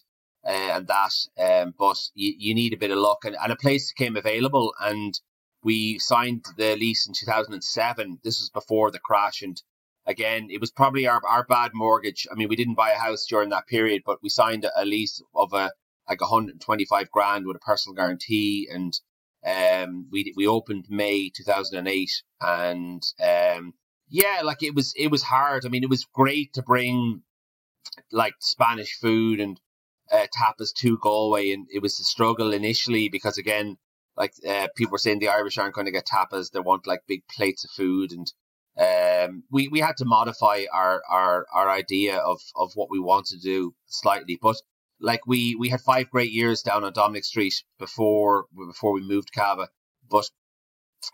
uh, 0.45 0.51
and 0.73 0.87
that, 0.87 1.13
um, 1.39 1.73
but 1.77 1.97
you, 2.13 2.33
you 2.37 2.53
need 2.53 2.73
a 2.73 2.77
bit 2.77 2.91
of 2.91 2.99
luck, 2.99 3.25
and, 3.25 3.35
and 3.41 3.51
a 3.51 3.55
place 3.55 3.91
came 3.91 4.15
available, 4.15 4.75
and 4.79 5.19
we 5.65 5.97
signed 5.97 6.45
the 6.57 6.75
lease 6.75 7.07
in 7.07 7.13
2007. 7.13 8.19
This 8.23 8.39
was 8.39 8.51
before 8.51 8.91
the 8.91 8.99
crash. 8.99 9.41
And 9.41 9.59
again, 10.05 10.49
it 10.51 10.61
was 10.61 10.71
probably 10.71 11.07
our, 11.07 11.19
our 11.27 11.43
bad 11.43 11.71
mortgage. 11.73 12.27
I 12.31 12.35
mean, 12.35 12.49
we 12.49 12.55
didn't 12.55 12.75
buy 12.75 12.91
a 12.91 12.99
house 12.99 13.25
during 13.25 13.49
that 13.49 13.65
period, 13.65 14.03
but 14.05 14.21
we 14.21 14.29
signed 14.29 14.69
a 14.77 14.85
lease 14.85 15.23
of 15.33 15.53
a 15.53 15.71
like 16.07 16.21
125 16.21 17.09
grand 17.09 17.47
with 17.47 17.55
a 17.55 17.65
personal 17.65 17.95
guarantee. 17.95 18.69
And 18.71 18.93
um, 19.45 20.07
we 20.11 20.33
we 20.35 20.47
opened 20.47 20.85
May 20.89 21.29
2008. 21.29 22.09
And 22.41 23.03
um, 23.23 23.73
yeah, 24.09 24.41
like 24.43 24.63
it 24.63 24.75
was 24.75 24.93
it 24.97 25.11
was 25.11 25.23
hard. 25.23 25.65
I 25.65 25.69
mean, 25.69 25.83
it 25.83 25.89
was 25.89 26.05
great 26.13 26.53
to 26.53 26.63
bring 26.63 27.21
like 28.11 28.33
Spanish 28.39 28.97
food 28.99 29.39
and 29.39 29.59
uh, 30.11 30.27
tapas 30.37 30.73
to 30.77 30.97
Galway, 30.97 31.51
and 31.51 31.67
it 31.71 31.81
was 31.81 31.99
a 31.99 32.03
struggle 32.03 32.53
initially 32.53 33.09
because 33.09 33.37
again, 33.37 33.77
like 34.17 34.33
uh, 34.47 34.67
people 34.75 34.91
were 34.93 34.97
saying 34.97 35.19
the 35.19 35.29
Irish 35.29 35.57
aren't 35.57 35.75
going 35.75 35.85
to 35.85 35.91
get 35.91 36.07
tapas; 36.07 36.51
they 36.51 36.59
want 36.59 36.87
like 36.87 37.01
big 37.07 37.23
plates 37.27 37.63
of 37.65 37.71
food, 37.71 38.11
and 38.11 38.31
um, 38.77 39.43
we 39.51 39.67
we 39.67 39.79
had 39.79 39.97
to 39.97 40.05
modify 40.05 40.63
our 40.71 41.01
our 41.09 41.45
our 41.53 41.69
idea 41.69 42.17
of 42.17 42.41
of 42.55 42.71
what 42.75 42.89
we 42.89 42.99
want 42.99 43.27
to 43.27 43.37
do 43.37 43.73
slightly, 43.87 44.37
but. 44.41 44.57
Like 44.99 45.27
we, 45.27 45.55
we 45.55 45.69
had 45.69 45.81
five 45.81 46.09
great 46.09 46.31
years 46.31 46.61
down 46.61 46.83
on 46.83 46.93
Dominic 46.93 47.25
Street 47.25 47.63
before 47.79 48.45
before 48.55 48.93
we 48.93 49.01
moved 49.01 49.29
to 49.33 49.39
Cava, 49.39 49.69
but 50.09 50.29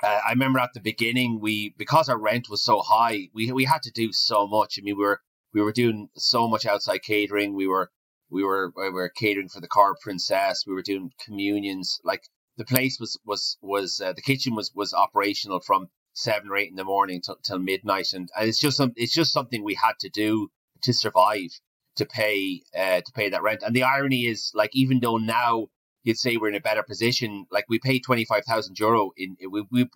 uh, 0.04 0.20
I 0.26 0.32
remember 0.32 0.60
at 0.60 0.74
the 0.74 0.80
beginning 0.80 1.40
we 1.42 1.74
because 1.78 2.10
our 2.10 2.20
rent 2.20 2.50
was 2.50 2.64
so 2.64 2.80
high, 2.82 3.30
we 3.34 3.52
we 3.52 3.66
had 3.66 3.82
to 3.84 3.92
do 3.92 4.12
so 4.12 4.48
much. 4.48 4.78
I 4.78 4.82
mean, 4.84 4.98
we 4.98 5.04
were 5.04 5.22
we 5.54 5.62
were 5.62 5.72
doing 5.72 6.10
so 6.16 6.48
much 6.48 6.66
outside 6.66 7.02
catering. 7.04 7.56
We 7.56 7.68
were 7.68 7.92
we 8.30 8.44
were 8.44 8.72
we 8.76 8.90
were 8.90 9.10
catering 9.10 9.50
for 9.50 9.62
the 9.62 9.68
Car 9.68 9.96
Princess. 10.02 10.64
We 10.66 10.74
were 10.74 10.82
doing 10.82 11.12
communions. 11.24 12.00
Like 12.04 12.24
the 12.58 12.66
place 12.66 13.00
was 13.00 13.20
was 13.26 13.58
was 13.62 14.00
uh, 14.00 14.14
the 14.14 14.22
kitchen 14.22 14.56
was 14.56 14.72
was 14.74 14.94
operational 14.94 15.60
from 15.60 15.88
seven 16.14 16.50
or 16.50 16.58
eight 16.58 16.70
in 16.70 16.76
the 16.76 16.84
morning 16.84 17.22
till, 17.22 17.38
till 17.44 17.60
midnight, 17.60 18.14
and, 18.14 18.30
and 18.38 18.50
it's 18.50 18.60
just 18.60 18.78
some, 18.78 18.94
it's 18.96 19.14
just 19.14 19.32
something 19.32 19.64
we 19.64 19.76
had 19.76 19.98
to 20.00 20.10
do 20.10 20.50
to 20.84 20.94
survive 20.94 21.50
to 21.96 22.06
pay 22.06 22.62
uh, 22.78 23.02
to 23.02 23.12
pay 23.14 23.30
that 23.30 23.44
rent. 23.44 23.64
And 23.66 23.76
the 23.76 23.84
irony 23.84 24.26
is, 24.26 24.52
like, 24.54 24.72
even 24.74 25.00
though 25.00 25.18
now 25.18 25.68
you'd 26.04 26.18
say 26.18 26.38
we're 26.38 26.50
in 26.50 26.56
a 26.56 26.62
better 26.62 26.84
position, 26.84 27.46
like 27.52 27.66
we 27.70 27.80
pay 27.80 28.00
twenty 28.00 28.26
five 28.26 28.46
thousand 28.46 28.80
euro 28.80 29.12
in 29.18 29.38
we, 29.50 29.66
we 29.72 29.88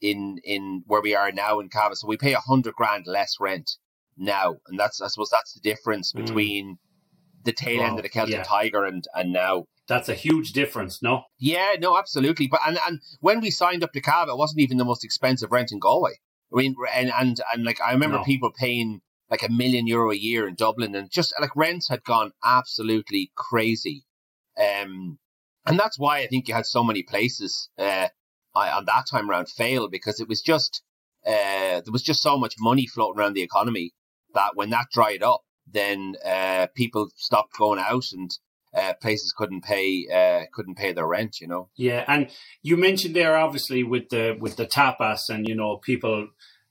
in 0.00 0.38
in 0.44 0.82
where 0.86 1.00
we 1.00 1.14
are 1.14 1.32
now 1.32 1.60
in 1.60 1.68
Cava, 1.68 1.96
so 1.96 2.06
we 2.06 2.16
pay 2.16 2.34
a 2.34 2.40
hundred 2.40 2.74
grand 2.74 3.06
less 3.06 3.36
rent 3.40 3.76
now, 4.16 4.56
and 4.66 4.78
that's 4.78 5.00
I 5.00 5.08
suppose 5.08 5.30
that's 5.30 5.54
the 5.54 5.60
difference 5.60 6.12
mm. 6.12 6.24
between 6.24 6.78
the 7.44 7.52
tail 7.52 7.82
end 7.82 7.98
of 7.98 8.02
the 8.02 8.08
Celtic 8.08 8.34
yeah. 8.34 8.42
Tiger 8.42 8.84
and 8.84 9.04
and 9.14 9.32
now 9.32 9.64
that's 9.88 10.08
a 10.08 10.14
huge 10.14 10.52
difference, 10.52 11.00
no? 11.00 11.22
Yeah, 11.38 11.74
no, 11.78 11.96
absolutely. 11.96 12.48
But 12.48 12.60
and, 12.66 12.78
and 12.86 13.00
when 13.20 13.40
we 13.40 13.50
signed 13.50 13.84
up 13.84 13.92
to 13.92 14.00
Cava, 14.00 14.32
it 14.32 14.38
wasn't 14.38 14.60
even 14.60 14.78
the 14.78 14.84
most 14.84 15.04
expensive 15.04 15.52
rent 15.52 15.70
in 15.70 15.78
Galway. 15.78 16.14
I 16.52 16.56
mean, 16.56 16.74
and 16.92 17.12
and 17.12 17.40
and 17.52 17.64
like 17.64 17.80
I 17.80 17.92
remember 17.92 18.18
no. 18.18 18.24
people 18.24 18.50
paying 18.56 19.00
like 19.30 19.42
a 19.42 19.50
million 19.52 19.86
euro 19.86 20.10
a 20.10 20.16
year 20.16 20.46
in 20.46 20.54
Dublin, 20.54 20.94
and 20.94 21.10
just 21.10 21.34
like 21.40 21.54
rents 21.56 21.88
had 21.88 22.04
gone 22.04 22.32
absolutely 22.44 23.32
crazy. 23.34 24.04
Um, 24.58 25.18
and 25.66 25.78
that's 25.78 25.98
why 25.98 26.18
I 26.18 26.26
think 26.28 26.48
you 26.48 26.54
had 26.54 26.66
so 26.66 26.84
many 26.84 27.02
places 27.02 27.68
uh, 27.78 28.08
on 28.54 28.84
that 28.86 29.06
time 29.10 29.28
around 29.28 29.48
fail 29.48 29.88
because 29.88 30.20
it 30.20 30.28
was 30.28 30.40
just 30.40 30.82
uh, 31.26 31.80
there 31.80 31.92
was 31.92 32.02
just 32.02 32.22
so 32.22 32.38
much 32.38 32.54
money 32.58 32.86
floating 32.86 33.20
around 33.20 33.34
the 33.34 33.42
economy 33.42 33.92
that 34.34 34.54
when 34.54 34.70
that 34.70 34.86
dried 34.92 35.22
up, 35.22 35.42
then 35.70 36.14
uh, 36.24 36.68
people 36.76 37.08
stopped 37.16 37.58
going 37.58 37.80
out 37.80 38.04
and 38.12 38.30
uh, 38.74 38.92
places 39.00 39.34
couldn't 39.36 39.64
pay 39.64 40.06
uh, 40.12 40.46
couldn't 40.52 40.76
pay 40.76 40.92
their 40.92 41.06
rent. 41.06 41.40
You 41.40 41.48
know. 41.48 41.68
Yeah, 41.76 42.04
and 42.06 42.30
you 42.62 42.76
mentioned 42.76 43.16
there 43.16 43.36
obviously 43.36 43.82
with 43.82 44.10
the 44.10 44.36
with 44.38 44.56
the 44.56 44.66
tapas 44.66 45.28
and 45.28 45.48
you 45.48 45.56
know 45.56 45.78
people 45.78 46.28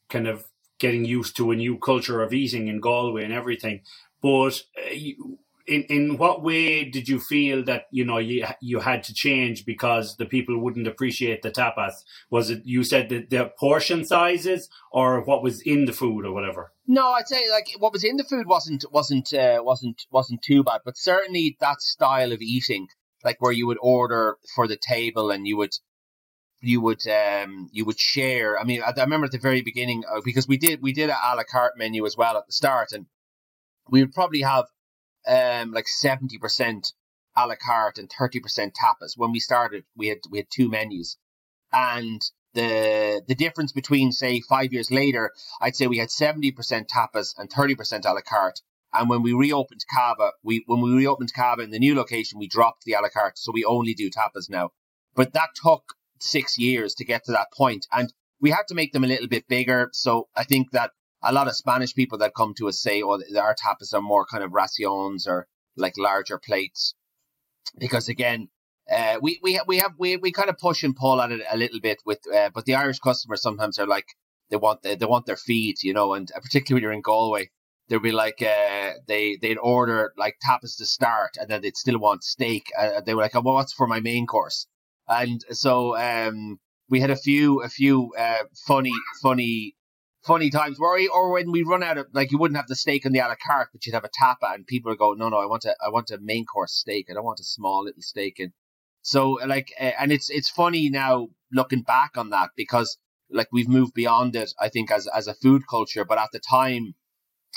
kind 0.10 0.28
of 0.28 0.46
getting 0.80 1.06
used 1.06 1.38
to 1.38 1.52
a 1.52 1.56
new 1.56 1.78
culture 1.78 2.22
of 2.22 2.34
eating 2.34 2.68
in 2.68 2.80
Galway 2.80 3.24
and 3.24 3.34
everything. 3.34 3.82
But 4.22 4.62
uh, 4.78 4.96
in 5.68 5.84
in 5.84 6.18
what 6.18 6.44
way 6.44 6.86
did 6.86 7.10
you 7.10 7.20
feel 7.20 7.64
that 7.64 7.86
you 7.92 8.06
know 8.06 8.18
you 8.18 8.46
you 8.62 8.80
had 8.80 9.04
to 9.04 9.14
change 9.14 9.66
because 9.66 10.16
the 10.18 10.26
people 10.26 10.58
wouldn't 10.60 10.88
appreciate 10.88 11.42
the 11.42 11.52
tapas? 11.52 11.94
Was 12.30 12.50
it 12.50 12.62
you 12.66 12.84
said 12.84 13.10
that 13.10 13.30
the 13.30 13.52
portion 13.60 14.06
sizes 14.06 14.70
or 14.92 15.22
what 15.22 15.44
was 15.44 15.62
in 15.62 15.86
the 15.86 15.94
food 15.94 16.26
or 16.26 16.34
whatever? 16.34 16.72
No, 16.88 17.14
I'd 17.14 17.28
say 17.28 17.50
like 17.50 17.68
what 17.80 17.94
was 17.94 18.04
in 18.04 18.18
the 18.18 18.24
food 18.24 18.48
wasn't 18.48 18.86
wasn't 18.92 19.34
uh, 19.34 19.60
wasn't 19.62 20.04
wasn't 20.12 20.42
too 20.44 20.64
bad, 20.64 20.82
but 20.86 20.98
certainly 20.98 21.58
that 21.60 21.82
style 21.82 22.32
of 22.32 22.42
eating, 22.42 22.88
like 23.24 23.38
where 23.40 23.52
you 23.52 23.68
would 23.68 23.80
order 23.82 24.38
for 24.56 24.68
the 24.68 24.78
table 24.78 25.32
and 25.32 25.48
you 25.48 25.58
would 25.58 25.74
you 26.66 26.82
would 26.82 27.08
um 27.08 27.70
you 27.72 27.86
would 27.86 28.00
share. 28.00 28.60
I 28.60 28.64
mean, 28.64 28.82
I, 28.82 28.94
I 28.96 29.04
remember 29.04 29.26
at 29.26 29.32
the 29.32 29.38
very 29.38 29.62
beginning 29.62 30.04
uh, 30.10 30.22
because 30.24 30.48
we 30.48 30.58
did 30.58 30.82
we 30.82 30.94
did 30.94 31.10
an 31.10 31.18
a 31.24 31.36
la 31.36 31.44
carte 31.44 31.78
menu 31.78 32.06
as 32.06 32.18
well 32.18 32.38
at 32.38 32.46
the 32.46 32.54
start, 32.54 32.92
and 32.92 33.06
we 33.90 34.02
would 34.02 34.14
probably 34.14 34.42
have 34.42 34.66
um, 35.28 35.72
like 35.72 35.86
70% 35.86 36.94
a 37.36 37.48
la 37.48 37.56
carte 37.56 37.98
and 37.98 38.10
30% 38.10 38.42
tapas. 38.74 39.18
When 39.18 39.32
we 39.32 39.40
started, 39.40 39.84
we 39.96 40.08
had, 40.08 40.20
we 40.30 40.40
had 40.40 40.48
two 40.50 40.70
menus. 40.70 41.18
And 41.72 42.22
the, 42.54 43.22
the 43.28 43.36
difference 43.36 43.72
between, 43.72 44.12
say, 44.12 44.40
five 44.42 44.72
years 44.72 44.90
later, 44.92 45.32
I'd 45.60 45.76
say 45.76 45.88
we 45.88 45.98
had 45.98 46.10
70% 46.10 46.54
tapas 46.88 47.34
and 47.38 47.50
30% 47.50 48.06
a 48.06 48.14
la 48.14 48.22
carte. 48.22 48.62
And 48.94 49.10
when 49.10 49.24
we 49.24 49.34
reopened 49.34 49.84
Cava, 49.94 50.32
we, 50.42 50.64
when 50.68 50.80
we 50.80 50.94
reopened 50.94 51.34
Cava 51.34 51.64
in 51.64 51.72
the 51.72 51.80
new 51.80 51.96
location, 51.96 52.40
we 52.40 52.48
dropped 52.48 52.86
the 52.86 52.94
a 52.94 53.02
la 53.02 53.10
carte. 53.10 53.38
So 53.38 53.52
we 53.52 53.66
only 53.66 53.94
do 53.94 54.10
tapas 54.10 54.50
now. 54.50 54.70
But 55.16 55.34
that 55.34 55.50
took 55.62 55.96
six 56.20 56.58
years 56.58 56.96
to 56.96 57.06
get 57.06 57.24
to 57.26 57.32
that 57.32 57.48
point, 57.56 57.86
And 57.92 58.14
we 58.40 58.52
had 58.52 58.68
to 58.68 58.76
make 58.76 58.92
them 58.92 59.04
a 59.04 59.08
little 59.08 59.28
bit 59.28 59.48
bigger. 59.48 59.90
So 59.94 60.28
I 60.36 60.44
think 60.44 60.72
that 60.72 60.92
a 61.24 61.34
lot 61.34 61.48
of 61.48 61.56
Spanish 61.56 61.96
people 61.96 62.18
that 62.20 62.36
come 62.36 62.54
to 62.58 62.68
us 62.68 62.80
say, 62.80 63.02
"Oh, 63.02 63.20
our 63.38 63.56
tapas 63.56 63.94
are 63.94 64.02
more 64.02 64.26
kind 64.26 64.44
of 64.44 64.52
raciones 64.52 65.28
or 65.28 65.48
like 65.76 65.98
larger 65.98 66.38
plates," 66.38 66.94
because 67.78 68.10
again, 68.10 68.50
uh, 68.92 69.18
we 69.22 69.40
we 69.42 69.60
we 69.68 69.78
have 69.78 69.94
we 69.98 70.18
we 70.18 70.32
kind 70.32 70.50
of 70.50 70.58
push 70.58 70.84
and 70.84 70.96
pull 70.96 71.22
at 71.22 71.32
it 71.32 71.42
a 71.50 71.58
little 71.58 71.80
bit 71.80 72.00
with, 72.06 72.20
uh, 72.34 72.50
but 72.54 72.66
the 72.66 72.76
Irish 72.76 73.00
customers 73.00 73.42
sometimes 73.42 73.80
are 73.80 73.88
like 73.88 74.06
they 74.50 74.58
want 74.58 74.84
they, 74.84 74.96
they 74.96 75.06
want 75.06 75.26
their 75.26 75.38
feed, 75.38 75.82
you 75.82 75.94
know, 75.94 76.14
and 76.14 76.30
particularly 76.42 76.76
when 76.76 76.84
you're 76.84 76.94
in 76.94 77.02
Galway, 77.02 77.50
they'll 77.88 78.00
be 78.00 78.12
like 78.12 78.42
uh, 78.42 78.92
they 79.08 79.38
they'd 79.42 79.58
order 79.58 80.14
like 80.18 80.38
tapas 80.46 80.78
to 80.78 80.86
start, 80.86 81.38
and 81.40 81.50
then 81.50 81.62
they'd 81.62 81.78
still 81.78 81.98
want 82.00 82.24
steak. 82.24 82.72
Uh, 82.78 83.02
they 83.02 83.16
were 83.16 83.24
like, 83.24 83.36
"Oh, 83.36 83.42
well, 83.42 83.56
what's 83.56 83.74
for 83.74 83.88
my 83.88 84.00
main 84.00 84.28
course?" 84.28 84.68
And 85.08 85.44
so 85.52 85.96
um, 85.98 86.60
we 86.90 87.00
had 87.00 87.12
a 87.12 87.16
few 87.16 87.62
a 87.62 87.70
few 87.70 88.14
uh, 88.18 88.44
funny 88.68 88.92
funny 89.22 89.76
funny 90.26 90.50
times 90.50 90.80
where 90.80 91.08
or 91.14 91.32
when 91.32 91.52
we 91.52 91.64
run 91.64 91.84
out 91.84 91.98
of 91.98 92.08
like 92.14 92.32
you 92.32 92.38
wouldn't 92.38 92.58
have 92.58 92.68
the 92.68 92.76
steak 92.76 93.06
on 93.06 93.12
the 93.12 93.20
a 93.20 93.28
la 93.28 93.36
carte, 93.36 93.70
but 93.72 93.86
you'd 93.86 93.94
have 93.94 94.04
a 94.04 94.10
tapa, 94.20 94.52
and 94.54 94.66
people 94.66 94.92
would 94.92 94.98
go, 94.98 95.14
no, 95.14 95.30
no, 95.30 95.38
I 95.38 95.46
want 95.46 95.66
a 95.66 95.76
I 95.86 95.90
want 95.90 96.12
a 96.12 96.18
main 96.20 96.46
course 96.46 96.74
steak. 96.74 97.08
I 97.10 97.14
don't 97.14 97.24
want 97.24 97.40
a 97.40 97.44
small 97.44 97.84
little 97.84 98.02
steak. 98.02 98.40
And 98.40 98.52
so 99.02 99.38
like, 99.46 99.72
uh, 99.80 99.92
and 100.00 100.12
it's 100.12 100.30
it's 100.30 100.50
funny 100.50 100.90
now 100.90 101.28
looking 101.52 101.82
back 101.82 102.18
on 102.18 102.32
that 102.32 102.50
because 102.56 102.98
like 103.30 103.48
we've 103.52 103.70
moved 103.70 103.94
beyond 103.94 104.36
it. 104.36 104.54
I 104.60 104.70
think 104.70 104.92
as 104.92 105.08
as 105.08 105.28
a 105.28 105.36
food 105.36 105.64
culture, 105.70 106.06
but 106.06 106.18
at 106.18 106.30
the 106.34 106.40
time, 106.40 106.96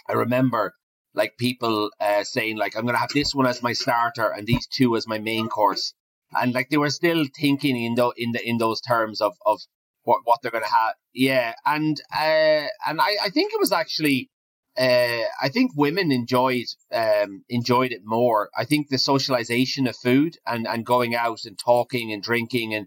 I 0.09 0.13
remember 0.13 0.75
like 1.15 1.39
people 1.39 1.91
uh, 2.01 2.25
saying 2.25 2.59
like 2.59 2.77
I'm 2.77 2.85
gonna 2.87 2.99
have 2.99 3.13
this 3.15 3.35
one 3.35 3.47
as 3.47 3.63
my 3.63 3.73
starter 3.73 4.29
and 4.29 4.47
these 4.47 4.67
two 4.67 4.95
as 4.97 5.07
my 5.07 5.19
main 5.19 5.49
course. 5.49 5.95
And 6.35 6.55
like 6.55 6.69
they 6.71 6.77
were 6.77 6.91
still 6.91 7.25
thinking 7.35 7.77
in 7.77 7.95
the 7.95 8.13
in 8.17 8.33
the 8.33 8.47
in 8.47 8.59
those 8.59 8.81
terms 8.81 9.21
of 9.21 9.37
of 9.47 9.61
what 10.05 10.21
what 10.25 10.41
they're 10.43 10.51
going 10.51 10.65
to 10.65 10.71
have. 10.71 10.95
Yeah, 11.13 11.55
and 11.65 12.01
uh, 12.15 12.69
and 12.87 13.01
I, 13.01 13.17
I 13.25 13.31
think 13.31 13.53
it 13.53 13.61
was 13.61 13.73
actually. 13.73 14.31
Uh, 14.77 15.25
I 15.43 15.49
think 15.49 15.73
women 15.75 16.13
enjoyed 16.13 16.67
um, 16.93 17.43
enjoyed 17.49 17.91
it 17.91 18.03
more. 18.05 18.49
I 18.57 18.65
think 18.65 18.89
the 18.89 18.99
socialization 18.99 19.89
of 19.89 19.97
food 19.97 20.37
and, 20.47 20.69
and 20.69 20.87
going 20.87 21.17
out 21.17 21.41
and 21.47 21.59
talking 21.59 22.13
and 22.13 22.23
drinking 22.23 22.75
and 22.75 22.87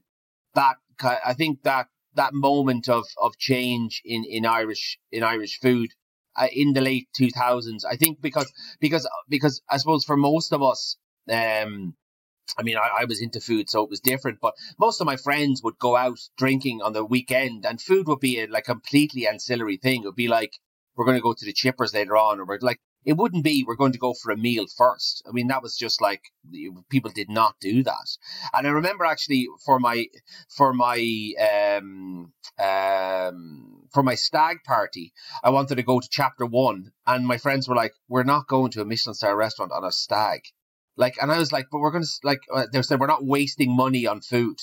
that 0.56 0.78
I 1.04 1.34
think 1.34 1.64
that 1.64 1.88
that 2.16 2.34
moment 2.34 2.90
of, 2.90 3.06
of 3.18 3.38
change 3.38 4.02
in, 4.06 4.24
in 4.26 4.46
Irish 4.46 5.00
in 5.12 5.24
Irish 5.24 5.60
food 5.60 5.92
uh, 6.36 6.48
in 6.52 6.74
the 6.74 6.82
late 6.82 7.08
two 7.16 7.30
thousands. 7.30 7.86
I 7.86 7.96
think 7.96 8.22
because 8.22 8.52
because 8.80 9.08
because 9.30 9.62
I 9.70 9.78
suppose 9.78 10.04
for 10.04 10.18
most 10.18 10.54
of 10.54 10.62
us, 10.62 10.98
um, 11.30 11.96
I 12.58 12.64
mean, 12.64 12.78
I, 12.78 13.02
I, 13.02 13.06
was 13.06 13.22
into 13.22 13.40
food, 13.40 13.70
so 13.70 13.84
it 13.84 13.90
was 13.90 14.00
different. 14.00 14.40
But 14.42 14.56
most 14.80 15.00
of 15.00 15.08
my 15.08 15.16
friends 15.16 15.62
would 15.64 15.80
go 15.80 15.96
out 15.96 16.20
drinking 16.38 16.82
on 16.82 16.94
the 16.94 17.06
weekend, 17.06 17.66
and 17.66 17.82
food 17.82 18.08
would 18.08 18.20
be 18.20 18.40
a 18.40 18.48
like 18.48 18.66
completely 18.66 19.28
ancillary 19.28 19.78
thing. 19.78 20.04
It 20.04 20.08
would 20.08 20.16
be 20.16 20.28
like 20.28 20.54
we're 20.96 21.06
going 21.06 21.18
to 21.18 21.22
go 21.22 21.34
to 21.34 21.46
the 21.46 21.54
chippers 21.54 21.94
later 21.94 22.18
on, 22.18 22.40
or 22.40 22.46
we're 22.46 22.60
like 22.62 22.80
it 23.04 23.18
wouldn't 23.18 23.44
be 23.44 23.64
we're 23.64 23.76
going 23.76 23.94
to 23.94 23.98
go 23.98 24.14
for 24.14 24.32
a 24.32 24.38
meal 24.38 24.66
first. 24.78 25.24
I 25.28 25.32
mean, 25.32 25.48
that 25.48 25.64
was 25.64 25.76
just 25.76 26.02
like 26.02 26.22
people 26.90 27.12
did 27.12 27.30
not 27.30 27.56
do 27.60 27.84
that. 27.84 28.18
And 28.54 28.68
I 28.68 28.70
remember 28.70 29.06
actually 29.06 29.48
for 29.66 29.80
my 29.80 30.08
for 30.56 30.74
my 30.74 31.34
um 31.40 32.34
um 32.60 33.88
for 33.92 34.04
my 34.04 34.16
stag 34.16 34.58
party, 34.66 35.14
I 35.44 35.50
wanted 35.50 35.76
to 35.76 35.84
go 35.84 36.00
to 36.00 36.10
chapter 36.10 36.46
one, 36.46 36.92
and 37.08 37.26
my 37.26 37.38
friends 37.38 37.68
were 37.68 37.76
like, 37.76 37.94
"We're 38.08 38.24
not 38.24 38.48
going 38.48 38.72
to 38.72 38.82
a 38.82 38.86
Michelin 38.86 39.16
star 39.16 39.36
restaurant 39.36 39.72
on 39.72 39.84
a 39.84 39.92
stag." 39.92 40.42
Like, 40.98 41.16
and 41.22 41.32
I 41.32 41.38
was 41.38 41.52
like, 41.52 41.68
but 41.72 41.80
we're 41.80 41.92
going 41.92 42.04
to 42.04 42.10
like 42.24 42.42
uh, 42.54 42.66
they 42.72 42.82
said 42.82 43.00
we're 43.00 43.08
not 43.08 43.26
wasting 43.26 43.76
money 43.76 44.06
on 44.06 44.22
food. 44.22 44.58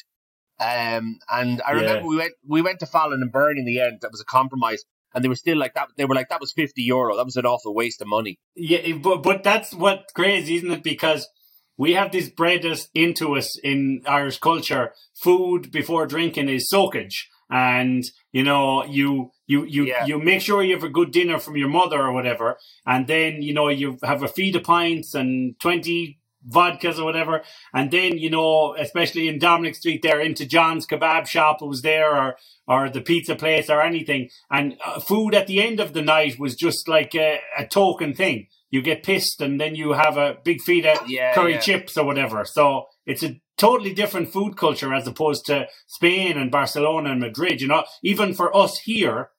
Um, 0.61 1.19
and 1.31 1.63
I 1.63 1.73
remember 1.73 2.01
yeah. 2.01 2.07
we 2.07 2.17
went 2.17 2.33
we 2.47 2.63
went 2.63 2.81
to 2.81 2.87
Fallon 2.87 3.23
and 3.23 3.33
Byrne 3.33 3.59
in 3.59 3.65
the 3.65 3.81
end. 3.81 3.99
That 4.03 4.11
was 4.11 4.21
a 4.21 4.25
compromise, 4.25 4.85
and 5.15 5.25
they 5.25 5.29
were 5.29 5.37
still 5.37 5.57
like 5.57 5.75
that. 5.75 5.89
They 5.97 6.05
were 6.05 6.15
like 6.15 6.29
that 6.31 6.41
was 6.41 6.53
fifty 6.53 6.83
euro. 6.83 7.17
That 7.17 7.25
was 7.25 7.37
an 7.37 7.47
awful 7.47 7.75
waste 7.75 8.03
of 8.03 8.09
money. 8.09 8.39
Yeah, 8.57 8.97
but 8.97 9.23
but 9.23 9.43
that's 9.43 9.73
what 9.73 10.07
crazy, 10.15 10.57
isn't 10.57 10.71
it? 10.71 10.83
Because 10.83 11.29
we 11.77 11.93
have 11.93 12.11
this 12.11 12.29
bred 12.29 12.67
us 12.67 12.89
into 12.93 13.37
us 13.37 13.57
in 13.63 14.03
Irish 14.07 14.39
culture. 14.39 14.93
Food 15.15 15.71
before 15.71 16.07
drinking 16.07 16.49
is 16.49 16.69
soakage, 16.69 17.31
and 17.51 18.05
you 18.33 18.43
know 18.43 18.85
you 18.85 19.31
you 19.47 19.65
you 19.65 19.85
yeah. 19.85 20.05
you 20.05 20.19
make 20.19 20.43
sure 20.43 20.63
you 20.63 20.75
have 20.75 20.85
a 20.85 20.89
good 20.89 21.11
dinner 21.11 21.39
from 21.39 21.57
your 21.57 21.69
mother 21.69 22.01
or 22.01 22.13
whatever, 22.13 22.59
and 22.87 23.07
then 23.07 23.43
you 23.43 23.55
know 23.55 23.69
you 23.69 23.99
have 24.03 24.23
a 24.23 24.29
feed 24.29 24.57
of 24.57 24.65
pints 24.65 25.15
and 25.15 25.59
twenty 25.61 26.19
vodkas 26.49 26.99
or 26.99 27.05
whatever, 27.05 27.43
and 27.75 27.91
then 27.91 28.19
you 28.19 28.31
know, 28.31 28.75
especially 28.77 29.29
in 29.29 29.39
Dominic 29.39 29.75
Street, 29.75 30.03
there 30.03 30.21
into 30.21 30.47
John's 30.47 30.87
kebab 30.87 31.27
shop 31.27 31.61
was 31.63 31.83
there, 31.83 32.17
or 32.17 32.37
or 32.67 32.91
the 32.91 33.01
pizza 33.01 33.35
place 33.35 33.71
or 33.71 33.81
anything, 33.81 34.29
and 34.51 34.77
uh, 34.85 35.01
food 35.01 35.35
at 35.35 35.47
the 35.47 35.63
end 35.63 35.81
of 35.81 35.95
the 35.95 36.03
night 36.03 36.39
was 36.39 36.55
just 36.55 36.87
like 36.87 37.15
a, 37.15 37.41
a, 37.57 37.67
token 37.67 38.15
thing. 38.15 38.47
You 38.71 38.83
get 38.83 39.03
pissed, 39.03 39.41
and 39.41 39.61
then 39.61 39.75
you 39.75 39.93
have 39.93 40.17
a 40.17 40.37
big 40.45 40.61
feed 40.61 40.87
of 40.87 41.09
yeah, 41.09 41.35
curry 41.35 41.53
yeah. 41.55 41.61
chips 41.61 41.97
or 41.97 42.05
whatever. 42.05 42.45
So 42.45 42.87
it's 43.07 43.23
a 43.23 43.41
totally 43.57 43.95
different 43.95 44.31
food 44.31 44.57
culture 44.57 44.93
as 44.93 45.07
opposed 45.07 45.47
to 45.47 45.69
Spain 45.87 46.37
and 46.37 46.51
Barcelona 46.51 47.13
and 47.13 47.21
Madrid. 47.21 47.61
You 47.61 47.69
know, 47.69 47.85
even 48.03 48.35
for 48.35 48.55
us 48.55 48.79
here 48.81 49.31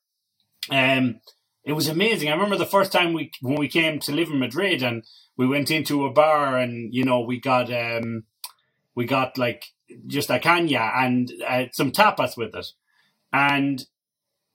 um, 0.72 1.22
it 1.64 1.74
was 1.74 1.88
amazing. 1.88 2.30
I 2.30 2.34
remember 2.34 2.58
the 2.58 2.66
first 2.66 2.92
time 2.92 3.14
we 3.14 3.32
when 3.42 3.56
we 3.56 3.68
came 3.68 4.00
to 4.00 4.12
live 4.12 4.30
in 4.30 4.40
Madrid 4.40 4.82
and 4.82 5.04
we 5.38 5.48
went 5.48 5.72
into 5.72 6.06
a 6.06 6.12
bar 6.12 6.58
and 6.58 6.94
you 6.94 7.04
know 7.04 7.22
we 7.22 7.40
got 7.40 7.72
um 7.72 8.24
we 8.96 9.06
got 9.06 9.38
like 9.38 9.66
just 10.08 10.30
a 10.30 10.40
caña 10.40 10.92
and 10.96 11.32
uh, 11.48 11.66
some 11.72 11.92
tapas 11.92 12.38
with 12.38 12.56
it, 12.56 12.68
and 13.32 13.86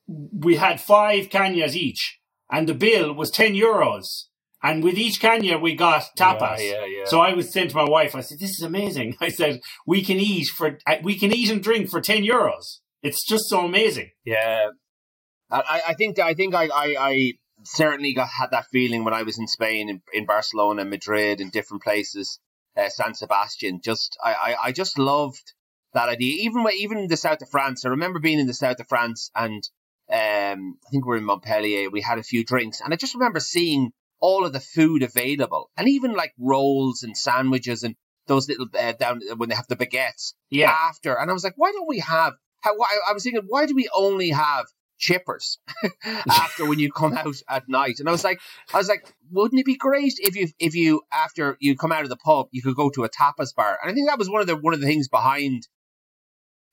we 0.06 0.56
had 0.56 0.80
five 0.80 1.28
cañas 1.28 1.74
each, 1.74 2.20
and 2.50 2.68
the 2.68 2.74
bill 2.74 3.12
was 3.12 3.30
ten 3.30 3.54
euros. 3.54 4.24
And 4.64 4.82
with 4.82 4.96
each 4.96 5.20
caña, 5.20 5.60
we 5.60 5.74
got 5.74 6.04
tapas. 6.18 6.58
Yeah, 6.58 6.64
yeah, 6.64 6.86
yeah. 6.86 7.04
So 7.04 7.20
I 7.20 7.34
was 7.34 7.52
saying 7.52 7.68
to 7.68 7.76
my 7.76 7.84
wife, 7.84 8.14
I 8.14 8.22
said, 8.22 8.38
"This 8.38 8.52
is 8.52 8.62
amazing." 8.62 9.14
I 9.20 9.28
said, 9.28 9.60
"We 9.86 10.02
can 10.02 10.18
eat 10.18 10.46
for 10.46 10.78
uh, 10.86 10.96
we 11.02 11.18
can 11.18 11.32
eat 11.32 11.50
and 11.50 11.62
drink 11.62 11.90
for 11.90 12.00
ten 12.00 12.24
euros. 12.24 12.78
It's 13.02 13.24
just 13.28 13.44
so 13.50 13.66
amazing." 13.66 14.12
Yeah, 14.24 14.70
I, 15.50 15.82
I 15.88 15.94
think 15.94 16.18
I 16.18 16.32
think 16.32 16.54
I, 16.54 16.68
I, 16.68 16.96
I 16.98 17.32
certainly 17.64 18.14
got 18.14 18.28
had 18.28 18.52
that 18.52 18.66
feeling 18.72 19.04
when 19.04 19.12
I 19.12 19.22
was 19.22 19.38
in 19.38 19.46
Spain, 19.46 19.90
in, 19.90 20.02
in 20.14 20.24
Barcelona, 20.24 20.86
Madrid, 20.86 21.42
in 21.42 21.50
different 21.50 21.82
places, 21.82 22.40
uh, 22.74 22.88
San 22.88 23.12
Sebastian. 23.12 23.82
Just 23.84 24.16
I, 24.24 24.32
I, 24.32 24.56
I 24.64 24.72
just 24.72 24.98
loved 24.98 25.52
that 25.92 26.08
idea. 26.08 26.42
Even 26.44 26.66
even 26.78 26.96
in 26.96 27.08
the 27.08 27.18
south 27.18 27.42
of 27.42 27.50
France, 27.50 27.84
I 27.84 27.90
remember 27.90 28.18
being 28.18 28.38
in 28.38 28.46
the 28.46 28.54
south 28.54 28.80
of 28.80 28.88
France, 28.88 29.30
and 29.34 29.62
um, 30.10 30.78
I 30.86 30.90
think 30.90 31.04
we 31.04 31.16
are 31.16 31.18
in 31.18 31.24
Montpellier. 31.24 31.90
We 31.90 32.00
had 32.00 32.18
a 32.18 32.22
few 32.22 32.46
drinks, 32.46 32.80
and 32.80 32.94
I 32.94 32.96
just 32.96 33.14
remember 33.14 33.40
seeing 33.40 33.92
all 34.24 34.46
of 34.46 34.54
the 34.54 34.60
food 34.60 35.02
available, 35.02 35.70
and 35.76 35.86
even 35.86 36.14
like 36.14 36.32
rolls 36.38 37.02
and 37.02 37.14
sandwiches 37.16 37.82
and 37.82 37.94
those 38.26 38.48
little 38.48 38.66
uh, 38.78 38.92
down 38.92 39.20
when 39.36 39.50
they 39.50 39.54
have 39.54 39.66
the 39.68 39.76
baguettes 39.76 40.32
yeah. 40.48 40.70
after. 40.70 41.12
And 41.12 41.30
I 41.30 41.34
was 41.34 41.44
like, 41.44 41.54
why 41.56 41.72
don't 41.72 41.88
we 41.88 41.98
have? 41.98 42.32
How, 42.62 42.72
I 42.72 43.12
was 43.12 43.22
thinking, 43.22 43.42
why 43.46 43.66
do 43.66 43.74
we 43.74 43.90
only 43.94 44.30
have 44.30 44.64
chippers 44.98 45.58
after 46.30 46.66
when 46.66 46.78
you 46.78 46.90
come 46.90 47.12
out 47.12 47.34
at 47.48 47.68
night. 47.68 47.96
And 47.98 48.08
I 48.08 48.12
was 48.12 48.24
like, 48.24 48.40
I 48.72 48.78
was 48.78 48.88
like, 48.88 49.04
wouldn't 49.30 49.60
it 49.60 49.66
be 49.66 49.76
great 49.76 50.14
if 50.18 50.36
you 50.36 50.48
if 50.58 50.74
you 50.74 51.02
after 51.12 51.56
you 51.60 51.76
come 51.76 51.92
out 51.92 52.04
of 52.04 52.08
the 52.08 52.16
pub, 52.16 52.48
you 52.52 52.62
could 52.62 52.76
go 52.76 52.88
to 52.90 53.04
a 53.04 53.10
tapas 53.10 53.54
bar? 53.54 53.78
And 53.82 53.90
I 53.90 53.94
think 53.94 54.08
that 54.08 54.18
was 54.18 54.30
one 54.30 54.40
of 54.40 54.46
the 54.46 54.56
one 54.56 54.72
of 54.72 54.80
the 54.80 54.86
things 54.86 55.08
behind 55.08 55.68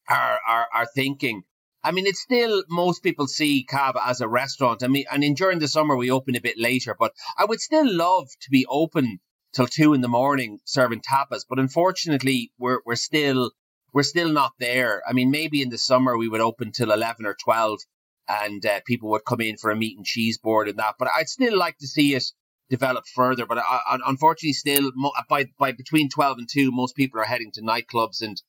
our 0.09 0.39
our, 0.47 0.67
our 0.73 0.85
thinking. 0.95 1.43
I 1.83 1.91
mean, 1.91 2.05
it's 2.05 2.21
still 2.21 2.63
most 2.69 3.01
people 3.01 3.27
see 3.27 3.63
Cava 3.63 4.01
as 4.05 4.21
a 4.21 4.27
restaurant. 4.27 4.83
I 4.83 4.87
mean, 4.87 5.05
and 5.11 5.23
in 5.23 5.33
during 5.33 5.59
the 5.59 5.67
summer 5.67 5.95
we 5.97 6.11
open 6.11 6.35
a 6.35 6.41
bit 6.41 6.57
later, 6.59 6.95
but 6.97 7.13
I 7.37 7.45
would 7.45 7.59
still 7.59 7.91
love 7.91 8.29
to 8.41 8.49
be 8.51 8.65
open 8.69 9.19
till 9.53 9.67
two 9.67 9.93
in 9.93 10.01
the 10.01 10.07
morning 10.07 10.59
serving 10.65 11.01
tapas. 11.01 11.45
But 11.47 11.59
unfortunately, 11.59 12.51
we're 12.57 12.81
we're 12.85 12.95
still 12.95 13.51
we're 13.93 14.03
still 14.03 14.29
not 14.29 14.53
there. 14.59 15.01
I 15.07 15.13
mean, 15.13 15.31
maybe 15.31 15.61
in 15.61 15.69
the 15.69 15.77
summer 15.77 16.17
we 16.17 16.29
would 16.29 16.41
open 16.41 16.71
till 16.71 16.91
eleven 16.91 17.25
or 17.25 17.35
twelve, 17.43 17.79
and 18.27 18.65
uh, 18.65 18.81
people 18.85 19.09
would 19.09 19.25
come 19.25 19.41
in 19.41 19.57
for 19.57 19.71
a 19.71 19.75
meat 19.75 19.97
and 19.97 20.05
cheese 20.05 20.37
board 20.37 20.67
and 20.67 20.77
that. 20.79 20.95
But 20.99 21.09
I'd 21.15 21.29
still 21.29 21.57
like 21.57 21.77
to 21.79 21.87
see 21.87 22.13
it 22.15 22.25
develop 22.69 23.05
further. 23.13 23.45
But 23.45 23.57
I, 23.57 23.97
unfortunately, 24.05 24.53
still 24.53 24.91
by 25.27 25.45
by 25.57 25.71
between 25.71 26.09
twelve 26.09 26.37
and 26.37 26.47
two, 26.47 26.71
most 26.71 26.95
people 26.95 27.19
are 27.19 27.25
heading 27.25 27.51
to 27.53 27.61
nightclubs 27.61 28.21
and 28.21 28.41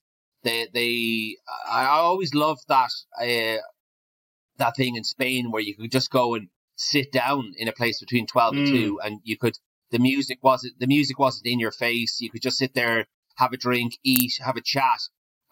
they 0.44 0.68
they 0.72 1.36
I 1.70 1.86
always 1.86 2.34
loved 2.34 2.62
that 2.68 2.90
uh, 3.20 3.60
that 4.58 4.76
thing 4.76 4.96
in 4.96 5.04
Spain 5.04 5.50
where 5.50 5.62
you 5.62 5.74
could 5.74 5.90
just 5.90 6.10
go 6.10 6.34
and 6.34 6.48
sit 6.76 7.12
down 7.12 7.52
in 7.56 7.68
a 7.68 7.72
place 7.72 8.00
between 8.00 8.26
12 8.26 8.54
mm. 8.54 8.58
and 8.58 8.66
2 8.68 9.00
and 9.04 9.20
you 9.24 9.36
could 9.36 9.56
the 9.90 9.98
music 9.98 10.38
wasn't 10.42 10.78
the 10.78 10.86
music 10.86 11.18
wasn't 11.18 11.46
in 11.46 11.58
your 11.58 11.70
face. 11.70 12.20
You 12.20 12.30
could 12.30 12.42
just 12.42 12.58
sit 12.58 12.74
there 12.74 13.06
have 13.36 13.52
a 13.52 13.56
drink 13.56 13.94
eat 14.04 14.32
have 14.44 14.56
a 14.56 14.62
chat. 14.62 15.00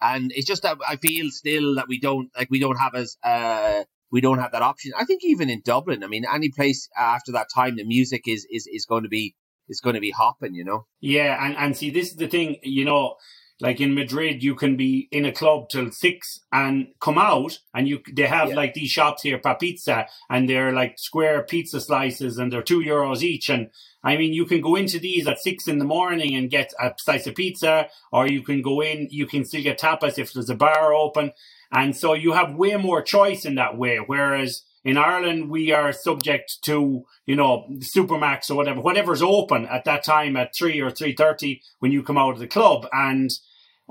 And 0.01 0.31
it's 0.33 0.47
just 0.47 0.63
that 0.63 0.77
I 0.87 0.95
feel 0.95 1.29
still 1.29 1.75
that 1.75 1.87
we 1.87 1.99
don't 1.99 2.29
like 2.35 2.49
we 2.49 2.59
don't 2.59 2.77
have 2.77 2.95
as 2.95 3.17
uh 3.23 3.83
we 4.11 4.19
don't 4.19 4.39
have 4.39 4.51
that 4.51 4.61
option. 4.61 4.91
I 4.97 5.05
think 5.05 5.21
even 5.23 5.49
in 5.49 5.61
Dublin 5.63 6.03
I 6.03 6.07
mean 6.07 6.25
any 6.31 6.49
place 6.49 6.89
after 6.97 7.31
that 7.33 7.47
time 7.53 7.75
the 7.75 7.85
music 7.85 8.23
is 8.27 8.45
is 8.51 8.67
is 8.67 8.85
going 8.85 9.03
to 9.03 9.09
be 9.09 9.35
is 9.69 9.79
going 9.79 9.95
to 9.95 10.01
be 10.01 10.11
hopping 10.11 10.55
you 10.55 10.65
know? 10.65 10.85
Yeah 10.99 11.43
and 11.43 11.55
and 11.55 11.77
see 11.77 11.91
this 11.91 12.09
is 12.09 12.15
the 12.15 12.27
thing 12.27 12.57
you 12.63 12.85
know 12.85 13.15
like 13.61 13.79
in 13.79 13.93
Madrid, 13.93 14.43
you 14.43 14.55
can 14.55 14.75
be 14.75 15.07
in 15.11 15.23
a 15.25 15.31
club 15.31 15.69
till 15.69 15.91
six 15.91 16.39
and 16.51 16.87
come 16.99 17.17
out, 17.17 17.59
and 17.73 17.87
you 17.87 18.01
they 18.11 18.27
have 18.27 18.49
yeah. 18.49 18.55
like 18.55 18.73
these 18.73 18.89
shops 18.89 19.21
here, 19.21 19.37
pa 19.37 19.53
pizza, 19.53 20.07
and 20.29 20.49
they're 20.49 20.73
like 20.73 20.95
square 20.97 21.43
pizza 21.43 21.79
slices, 21.79 22.37
and 22.37 22.51
they're 22.51 22.63
two 22.63 22.79
euros 22.79 23.21
each. 23.21 23.49
And 23.49 23.69
I 24.03 24.17
mean, 24.17 24.33
you 24.33 24.45
can 24.45 24.61
go 24.61 24.75
into 24.75 24.99
these 24.99 25.27
at 25.27 25.39
six 25.39 25.67
in 25.67 25.77
the 25.77 25.85
morning 25.85 26.35
and 26.35 26.49
get 26.49 26.73
a 26.79 26.91
slice 26.97 27.27
of 27.27 27.35
pizza, 27.35 27.87
or 28.11 28.27
you 28.27 28.41
can 28.41 28.61
go 28.61 28.81
in, 28.81 29.07
you 29.11 29.27
can 29.27 29.45
still 29.45 29.61
get 29.61 29.79
tapas 29.79 30.17
if 30.17 30.33
there's 30.33 30.49
a 30.49 30.55
bar 30.55 30.93
open, 30.93 31.31
and 31.71 31.95
so 31.95 32.13
you 32.13 32.33
have 32.33 32.55
way 32.55 32.75
more 32.77 33.01
choice 33.01 33.45
in 33.45 33.55
that 33.55 33.77
way. 33.77 33.97
Whereas 33.97 34.63
in 34.83 34.97
Ireland, 34.97 35.51
we 35.51 35.71
are 35.71 35.93
subject 35.93 36.57
to, 36.63 37.05
you 37.27 37.35
know, 37.35 37.67
Supermac's 37.95 38.49
or 38.49 38.57
whatever, 38.57 38.81
whatever's 38.81 39.21
open 39.21 39.67
at 39.67 39.85
that 39.85 40.03
time 40.03 40.35
at 40.35 40.55
three 40.57 40.81
or 40.81 40.89
three 40.89 41.13
thirty 41.13 41.61
when 41.77 41.91
you 41.91 42.01
come 42.01 42.17
out 42.17 42.33
of 42.33 42.39
the 42.39 42.47
club, 42.47 42.87
and 42.91 43.29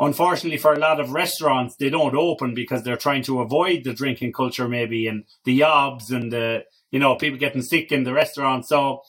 unfortunately 0.01 0.57
for 0.57 0.73
a 0.73 0.79
lot 0.79 0.99
of 0.99 1.13
restaurants, 1.13 1.77
they 1.77 1.91
don't 1.91 2.17
open 2.17 2.55
because 2.55 2.83
they're 2.83 2.97
trying 2.97 3.23
to 3.23 3.41
avoid 3.41 3.85
the 3.85 3.93
drinking 3.93 4.33
culture, 4.33 4.67
maybe, 4.67 5.07
and 5.07 5.25
the 5.45 5.61
yobs 5.61 6.11
and 6.11 6.33
the, 6.33 6.65
you 6.91 6.99
know, 6.99 7.15
people 7.15 7.39
getting 7.39 7.63
sick 7.63 7.93
in 7.93 8.05
the 8.05 8.15
restaurant. 8.15 8.67
So 8.67 9.03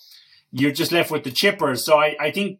you're 0.51 0.73
just 0.73 0.91
left 0.91 1.09
with 1.09 1.23
the 1.23 1.31
chippers. 1.31 1.79
So 1.79 1.97
I, 1.97 2.15
I 2.19 2.31
think, 2.31 2.59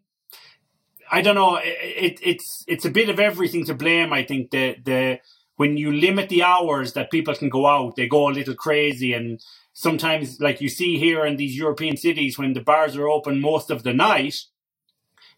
I 1.11 1.21
don't 1.21 1.35
know, 1.35 1.59
it, 1.61 2.19
it's, 2.23 2.63
it's 2.67 2.85
a 2.85 2.89
bit 2.89 3.09
of 3.09 3.19
everything 3.19 3.65
to 3.65 3.73
blame. 3.73 4.13
I 4.13 4.23
think 4.23 4.51
the, 4.51 4.77
the, 4.81 5.19
when 5.57 5.75
you 5.75 5.91
limit 5.91 6.29
the 6.29 6.43
hours 6.43 6.93
that 6.93 7.11
people 7.11 7.35
can 7.35 7.49
go 7.49 7.67
out, 7.67 7.97
they 7.97 8.07
go 8.07 8.29
a 8.29 8.31
little 8.31 8.55
crazy. 8.55 9.11
And 9.13 9.41
sometimes, 9.73 10.39
like 10.39 10.61
you 10.61 10.69
see 10.69 10.97
here 10.97 11.25
in 11.25 11.35
these 11.35 11.57
European 11.57 11.97
cities, 11.97 12.39
when 12.39 12.53
the 12.53 12.61
bars 12.61 12.95
are 12.95 13.09
open 13.09 13.41
most 13.41 13.69
of 13.69 13.83
the 13.83 13.93
night, 13.93 14.45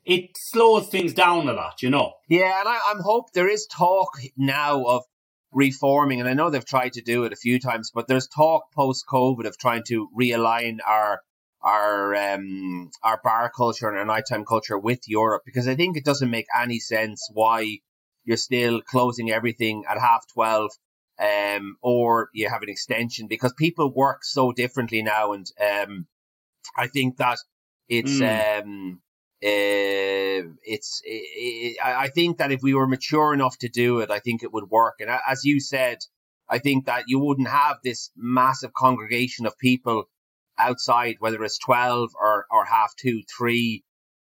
it 0.06 0.32
slows 0.36 0.88
things 0.88 1.14
down 1.14 1.48
a 1.48 1.54
lot, 1.54 1.82
you 1.82 1.90
know. 1.90 2.14
Yeah, 2.28 2.60
and 2.60 2.68
I, 2.68 2.80
I'm 2.90 3.00
hope 3.00 3.32
there 3.34 3.50
is 3.50 3.68
talk 3.68 4.20
now 4.38 4.84
of 4.84 5.04
reforming, 5.52 6.20
and 6.20 6.30
I 6.30 6.34
know 6.34 6.50
they've 6.50 6.66
tried 6.66 6.94
to 6.94 7.02
do 7.02 7.24
it 7.24 7.34
a 7.34 7.38
few 7.38 7.60
times, 7.60 7.92
but 7.94 8.08
there's 8.08 8.28
talk 8.28 8.72
post 8.74 9.06
COVID 9.08 9.46
of 9.46 9.58
trying 9.58 9.84
to 9.88 10.10
realign 10.18 10.78
our 10.86 11.22
our 11.62 12.16
um, 12.16 12.90
our 13.04 13.20
bar 13.24 13.52
culture 13.56 13.88
and 13.88 13.98
our 13.98 14.06
nighttime 14.06 14.44
culture 14.44 14.78
with 14.78 15.00
Europe 15.08 15.44
because 15.46 15.68
I 15.68 15.76
think 15.76 15.96
it 15.96 16.04
doesn't 16.04 16.30
make 16.30 16.48
any 16.60 16.80
sense 16.80 17.30
why 17.32 17.78
you're 18.26 18.38
still 18.38 18.82
closing 18.82 19.32
everything 19.32 19.84
at 19.90 20.00
half 20.00 20.26
twelve 20.34 20.72
um, 21.20 21.78
or 21.82 22.30
you 22.34 22.50
have 22.50 22.64
an 22.64 22.70
extension 22.70 23.28
because 23.28 23.54
people 23.58 23.94
work 23.94 24.24
so 24.24 24.52
differently 24.52 25.02
now, 25.02 25.32
and 25.34 25.46
um, 25.62 26.08
I 26.76 26.88
think 26.88 27.18
that 27.18 27.38
it's 27.88 28.20
mm. 28.20 28.64
um, 28.64 29.02
uh, 29.44 30.48
it's 30.64 31.02
it, 31.04 31.78
I 31.84 32.08
think 32.10 32.38
that 32.38 32.54
if 32.54 32.62
we 32.64 32.74
were 32.74 32.88
mature 32.88 33.34
enough 33.34 33.58
to 33.58 33.68
do 33.68 34.00
it, 34.00 34.10
I 34.10 34.20
think 34.20 34.42
it 34.42 34.54
would 34.54 34.70
work. 34.70 34.96
And 35.00 35.10
as 35.28 35.44
you 35.44 35.60
said, 35.60 35.98
I 36.50 36.60
think 36.60 36.86
that 36.86 37.06
you 37.08 37.20
wouldn't 37.20 37.50
have 37.50 37.78
this 37.84 38.10
massive 38.16 38.72
congregation 38.74 39.46
of 39.46 39.58
people 39.58 40.06
outside, 40.58 41.16
whether 41.20 41.44
it's 41.44 41.60
twelve 41.60 42.12
or 42.20 42.46
or 42.50 42.66
half 42.66 42.94
two, 42.96 43.22
three. 43.38 43.84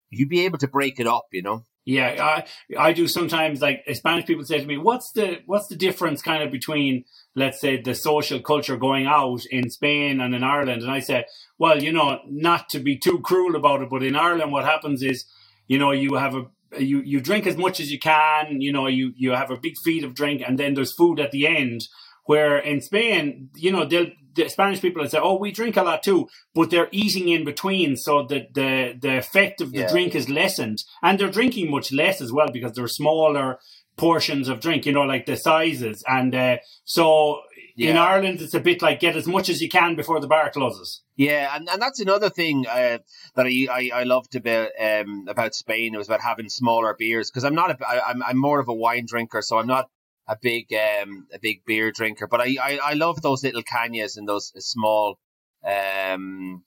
You'd 0.10 0.30
be 0.30 0.46
able 0.46 0.60
to 0.60 0.68
break 0.68 1.00
it 1.00 1.08
up, 1.08 1.26
you 1.32 1.42
know. 1.42 1.64
Yeah, 1.88 2.18
I 2.22 2.44
I 2.78 2.92
do 2.92 3.08
sometimes 3.08 3.62
like 3.62 3.86
Spanish 3.94 4.26
people 4.26 4.44
say 4.44 4.60
to 4.60 4.68
me, 4.68 4.78
"What's 4.78 5.14
the 5.14 5.40
what's 5.46 5.68
the 5.68 5.78
difference 5.78 6.22
kind 6.22 6.44
of 6.44 6.52
between 6.52 7.06
let's 7.34 7.62
say 7.62 7.82
the 7.82 7.96
social 7.96 8.42
culture 8.42 8.76
going 8.76 9.06
out 9.06 9.46
in 9.46 9.70
Spain 9.70 10.20
and 10.20 10.36
in 10.36 10.44
Ireland?" 10.44 10.82
And 10.82 10.92
I 10.92 11.00
say, 11.00 11.24
"Well, 11.58 11.82
you 11.82 11.94
know, 11.94 12.20
not 12.28 12.68
to 12.72 12.80
be 12.80 12.98
too 12.98 13.22
cruel 13.22 13.56
about 13.56 13.82
it, 13.82 13.90
but 13.90 14.04
in 14.04 14.18
Ireland, 14.18 14.52
what 14.52 14.66
happens 14.66 15.02
is, 15.02 15.24
you 15.70 15.80
know, 15.80 15.92
you 15.92 16.16
have 16.16 16.36
a 16.36 16.48
you 16.78 17.00
you 17.06 17.22
drink 17.22 17.48
as 17.48 17.56
much 17.56 17.80
as 17.80 17.90
you 17.90 18.00
can, 18.00 18.60
you 18.60 18.74
know, 18.74 18.88
you 18.88 19.14
you 19.16 19.32
have 19.32 19.50
a 19.50 19.58
big 19.58 19.78
feed 19.78 20.04
of 20.04 20.14
drink, 20.14 20.42
and 20.46 20.60
then 20.60 20.74
there's 20.74 20.92
food 20.94 21.22
at 21.22 21.32
the 21.32 21.48
end." 21.48 21.88
Where 22.26 22.58
in 22.58 22.82
Spain, 22.82 23.50
you 23.56 23.72
know, 23.72 23.86
they'll 23.86 24.12
the 24.38 24.50
Spanish 24.50 24.82
people 24.82 25.02
will 25.02 25.10
say, 25.10 25.20
"Oh, 25.22 25.38
we 25.38 25.52
drink 25.52 25.76
a 25.76 25.84
lot 25.84 26.04
too," 26.04 26.28
but 26.56 26.70
they're 26.70 26.90
eating 26.92 27.28
in 27.28 27.44
between, 27.44 27.98
so 27.98 28.24
that 28.28 28.54
the 28.54 28.96
the 29.00 29.18
effect 29.18 29.60
of 29.62 29.72
the 29.72 29.80
yeah. 29.80 29.92
drink 29.92 30.16
is 30.16 30.30
lessened, 30.30 30.84
and 31.04 31.20
they're 31.20 31.30
drinking 31.30 31.70
much 31.70 31.92
less 31.92 32.22
as 32.22 32.32
well 32.32 32.50
because 32.52 32.74
they're 32.74 32.88
smaller 32.88 33.60
portions 33.98 34.48
of 34.48 34.60
drink, 34.60 34.86
you 34.86 34.92
know, 34.92 35.02
like 35.02 35.26
the 35.26 35.36
sizes, 35.36 36.04
and 36.08 36.34
uh, 36.34 36.58
so 36.86 37.42
yeah. 37.76 37.92
in 37.92 37.98
Ireland 37.98 38.42
it's 38.42 38.54
a 38.54 38.60
bit 38.60 38.82
like 38.82 39.00
get 39.00 39.16
as 39.16 39.28
much 39.28 39.50
as 39.50 39.62
you 39.62 39.70
can 39.70 39.96
before 39.96 40.20
the 40.20 40.28
bar 40.28 40.50
closes. 40.52 41.02
Yeah, 41.16 41.56
and, 41.56 41.68
and 41.68 41.82
that's 41.82 42.00
another 42.00 42.30
thing 42.30 42.66
uh, 42.68 43.00
that 43.36 43.46
I, 43.48 43.68
I, 43.72 43.92
I 44.02 44.04
loved 44.04 44.36
about 44.36 44.70
um, 44.80 45.26
about 45.28 45.56
Spain. 45.56 45.94
It 45.94 45.98
was 45.98 46.08
about 46.08 46.22
having 46.22 46.50
smaller 46.50 46.96
beers 46.98 47.30
because 47.30 47.44
I'm 47.44 47.56
not 47.56 47.72
a 47.72 47.88
I, 47.88 48.10
I'm 48.10 48.24
I'm 48.24 48.38
more 48.38 48.60
of 48.60 48.68
a 48.68 48.74
wine 48.74 49.06
drinker, 49.08 49.42
so 49.42 49.58
I'm 49.58 49.68
not 49.68 49.90
a 50.28 50.38
big 50.42 50.74
um 50.74 51.28
a 51.34 51.40
big 51.40 51.64
beer 51.66 51.92
drinker, 51.92 52.28
but 52.28 52.42
I 52.42 52.58
I, 52.62 52.80
I 52.84 52.94
love 52.94 53.22
those 53.22 53.44
little 53.44 53.64
cañas 53.64 54.18
and 54.18 54.28
those 54.28 54.52
small 54.66 55.20
um 55.66 56.64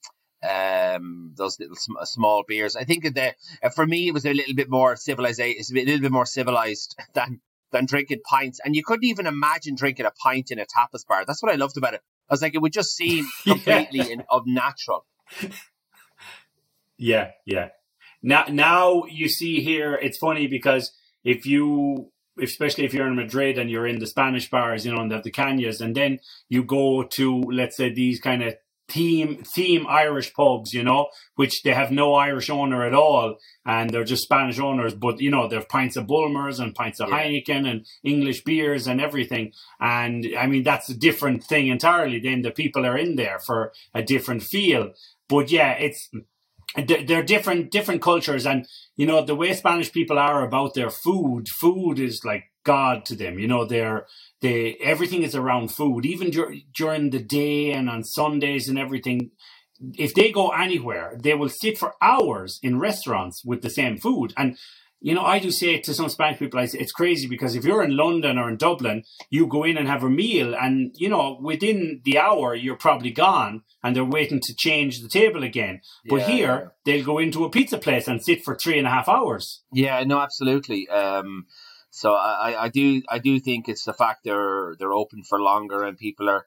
um 0.47 1.33
those 1.35 1.59
little 1.59 1.75
sm- 1.75 2.03
small 2.03 2.43
beers. 2.47 2.75
I 2.75 2.83
think 2.83 3.13
that 3.13 3.35
uh, 3.63 3.69
for 3.69 3.85
me 3.85 4.07
it 4.07 4.13
was 4.13 4.25
a 4.25 4.33
little 4.33 4.55
bit 4.55 4.69
more 4.69 4.95
civilized. 4.95 5.39
It's 5.39 5.71
a, 5.71 5.73
bit, 5.73 5.83
a 5.83 5.85
little 5.85 6.01
bit 6.01 6.11
more 6.11 6.25
civilized 6.25 6.95
than 7.13 7.41
than 7.71 7.85
drinking 7.85 8.21
pints, 8.29 8.59
and 8.63 8.75
you 8.75 8.83
couldn't 8.83 9.05
even 9.05 9.27
imagine 9.27 9.75
drinking 9.75 10.05
a 10.05 10.11
pint 10.11 10.51
in 10.51 10.59
a 10.59 10.65
tapas 10.65 11.07
bar. 11.07 11.23
That's 11.25 11.41
what 11.41 11.51
I 11.51 11.55
loved 11.55 11.77
about 11.77 11.93
it. 11.93 12.01
I 12.29 12.33
was 12.33 12.41
like, 12.41 12.55
it 12.55 12.61
would 12.61 12.73
just 12.73 12.95
seem 12.95 13.25
completely 13.43 13.99
yeah. 13.99 14.13
in, 14.13 14.23
of 14.29 14.43
natural. 14.45 15.05
Yeah, 16.97 17.31
yeah. 17.45 17.69
Now, 18.21 18.45
now 18.49 19.05
you 19.09 19.27
see 19.27 19.61
here, 19.61 19.95
it's 19.95 20.17
funny 20.17 20.47
because 20.47 20.91
if 21.23 21.45
you 21.45 22.11
especially 22.41 22.85
if 22.85 22.93
you're 22.93 23.07
in 23.07 23.15
Madrid 23.15 23.57
and 23.57 23.69
you're 23.69 23.87
in 23.87 23.99
the 23.99 24.07
Spanish 24.07 24.49
bars, 24.49 24.85
you 24.85 24.93
know, 24.93 25.01
and 25.01 25.11
the, 25.11 25.21
the 25.21 25.31
cañas, 25.31 25.81
and 25.81 25.95
then 25.95 26.19
you 26.49 26.63
go 26.63 27.03
to, 27.03 27.41
let's 27.41 27.77
say, 27.77 27.93
these 27.93 28.19
kind 28.19 28.43
of 28.43 28.55
theme 28.91 29.41
theme 29.43 29.85
Irish 29.87 30.33
pubs, 30.33 30.73
you 30.73 30.83
know, 30.83 31.07
which 31.35 31.63
they 31.63 31.73
have 31.73 31.91
no 31.91 32.13
Irish 32.13 32.49
owner 32.49 32.85
at 32.85 32.93
all, 32.93 33.37
and 33.65 33.89
they're 33.89 34.03
just 34.03 34.23
Spanish 34.23 34.59
owners. 34.59 34.93
But 34.93 35.21
you 35.21 35.31
know, 35.31 35.47
there's 35.47 35.65
pints 35.65 35.95
of 35.95 36.07
Bulmers 36.07 36.59
and 36.59 36.75
pints 36.75 36.99
of 36.99 37.09
yeah. 37.09 37.23
Heineken 37.23 37.69
and 37.69 37.85
English 38.03 38.43
beers 38.43 38.87
and 38.87 38.99
everything. 38.99 39.53
And 39.79 40.27
I 40.37 40.47
mean, 40.47 40.63
that's 40.63 40.89
a 40.89 40.97
different 40.97 41.43
thing 41.43 41.67
entirely. 41.67 42.19
Then 42.19 42.41
the 42.41 42.51
people 42.51 42.85
are 42.85 42.97
in 42.97 43.15
there 43.15 43.39
for 43.39 43.71
a 43.93 44.03
different 44.03 44.43
feel. 44.43 44.91
But 45.29 45.49
yeah, 45.49 45.71
it's 45.73 46.09
they're 46.75 47.23
different 47.23 47.71
different 47.71 48.01
cultures. 48.01 48.45
And 48.45 48.67
you 48.95 49.05
know 49.05 49.23
the 49.23 49.35
way 49.35 49.53
spanish 49.53 49.91
people 49.91 50.17
are 50.19 50.45
about 50.45 50.73
their 50.73 50.89
food 50.89 51.47
food 51.49 51.99
is 51.99 52.21
like 52.23 52.45
god 52.63 53.05
to 53.05 53.15
them. 53.15 53.39
You 53.39 53.47
know 53.47 53.65
they're 53.65 54.05
they 54.41 54.75
everything 54.81 55.23
is 55.23 55.35
around 55.35 55.69
food. 55.69 56.05
Even 56.05 56.31
dur- 56.31 56.55
during 56.73 57.09
the 57.09 57.23
day 57.23 57.71
and 57.71 57.89
on 57.89 58.03
sundays 58.03 58.69
and 58.69 58.79
everything 58.79 59.31
if 59.97 60.13
they 60.13 60.31
go 60.31 60.49
anywhere 60.49 61.17
they 61.19 61.33
will 61.33 61.49
sit 61.49 61.77
for 61.77 61.95
hours 62.01 62.59
in 62.61 62.79
restaurants 62.79 63.43
with 63.43 63.61
the 63.61 63.69
same 63.69 63.97
food. 63.97 64.33
And 64.37 64.57
you 65.01 65.15
know, 65.15 65.23
I 65.23 65.39
do 65.39 65.51
say 65.51 65.79
to 65.79 65.93
some 65.93 66.09
Spanish 66.09 66.39
people, 66.39 66.59
I 66.59 66.65
say 66.65 66.79
it's 66.79 66.91
crazy 66.91 67.27
because 67.27 67.55
if 67.55 67.65
you're 67.65 67.83
in 67.83 67.97
London 67.97 68.37
or 68.37 68.49
in 68.49 68.57
Dublin, 68.57 69.03
you 69.29 69.47
go 69.47 69.63
in 69.63 69.77
and 69.77 69.87
have 69.87 70.03
a 70.03 70.09
meal, 70.09 70.55
and 70.55 70.91
you 70.95 71.09
know, 71.09 71.39
within 71.41 72.01
the 72.05 72.19
hour, 72.19 72.53
you're 72.55 72.77
probably 72.77 73.11
gone, 73.11 73.63
and 73.83 73.95
they're 73.95 74.05
waiting 74.05 74.39
to 74.41 74.55
change 74.55 75.01
the 75.01 75.09
table 75.09 75.43
again. 75.43 75.81
But 76.07 76.21
yeah, 76.21 76.27
here, 76.27 76.45
yeah. 76.45 76.67
they'll 76.85 77.05
go 77.05 77.17
into 77.17 77.43
a 77.43 77.49
pizza 77.49 77.77
place 77.77 78.07
and 78.07 78.23
sit 78.23 78.43
for 78.43 78.55
three 78.55 78.77
and 78.77 78.87
a 78.87 78.91
half 78.91 79.09
hours. 79.09 79.63
Yeah, 79.73 80.03
no, 80.03 80.19
absolutely. 80.19 80.87
Um, 80.89 81.47
So 81.91 82.13
I, 82.13 82.63
I 82.63 82.69
do 82.69 83.03
I 83.09 83.19
do 83.19 83.39
think 83.39 83.67
it's 83.67 83.83
the 83.83 83.93
fact 83.93 84.21
they're 84.23 84.75
they're 84.79 84.93
open 84.93 85.23
for 85.23 85.39
longer 85.39 85.83
and 85.83 85.97
people 85.97 86.29
are 86.29 86.45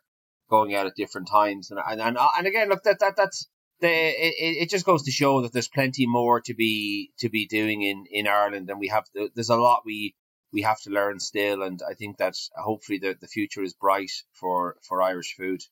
going 0.49 0.75
out 0.75 0.87
at 0.87 0.97
different 0.97 1.29
times 1.29 1.71
and 1.71 1.79
and 1.87 2.01
and, 2.01 2.17
and 2.37 2.47
again 2.47 2.69
look 2.71 2.83
that 2.85 2.99
that 3.01 3.15
that's 3.17 3.49
the 3.85 3.91
it, 3.91 4.63
it 4.63 4.71
just 4.71 4.87
goes 4.87 5.03
to 5.05 5.11
show 5.11 5.43
that 5.43 5.53
there's 5.53 5.69
plenty 5.69 6.07
more 6.07 6.41
to 6.41 6.55
be 6.55 7.13
to 7.19 7.29
be 7.29 7.47
doing 7.47 7.83
in 7.83 8.05
in 8.11 8.27
Ireland 8.27 8.71
and 8.71 8.81
we 8.81 8.89
have 8.89 9.05
there's 9.35 9.51
a 9.51 9.57
lot 9.57 9.83
we 9.85 10.15
we 10.53 10.63
have 10.63 10.81
to 10.83 10.91
learn 10.91 11.21
still 11.21 11.63
and 11.63 11.81
I 11.89 11.95
think 11.95 12.19
that 12.19 12.35
hopefully 12.57 12.99
the 12.99 13.17
the 13.21 13.29
future 13.29 13.63
is 13.63 13.75
bright 13.75 14.13
for 14.33 14.77
for 14.83 15.03
Irish 15.03 15.35
food. 15.37 15.63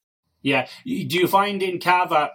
Yeah, 0.43 0.67
do 0.85 1.17
you 1.23 1.29
find 1.29 1.63
in 1.63 1.79
Cava 1.79 2.33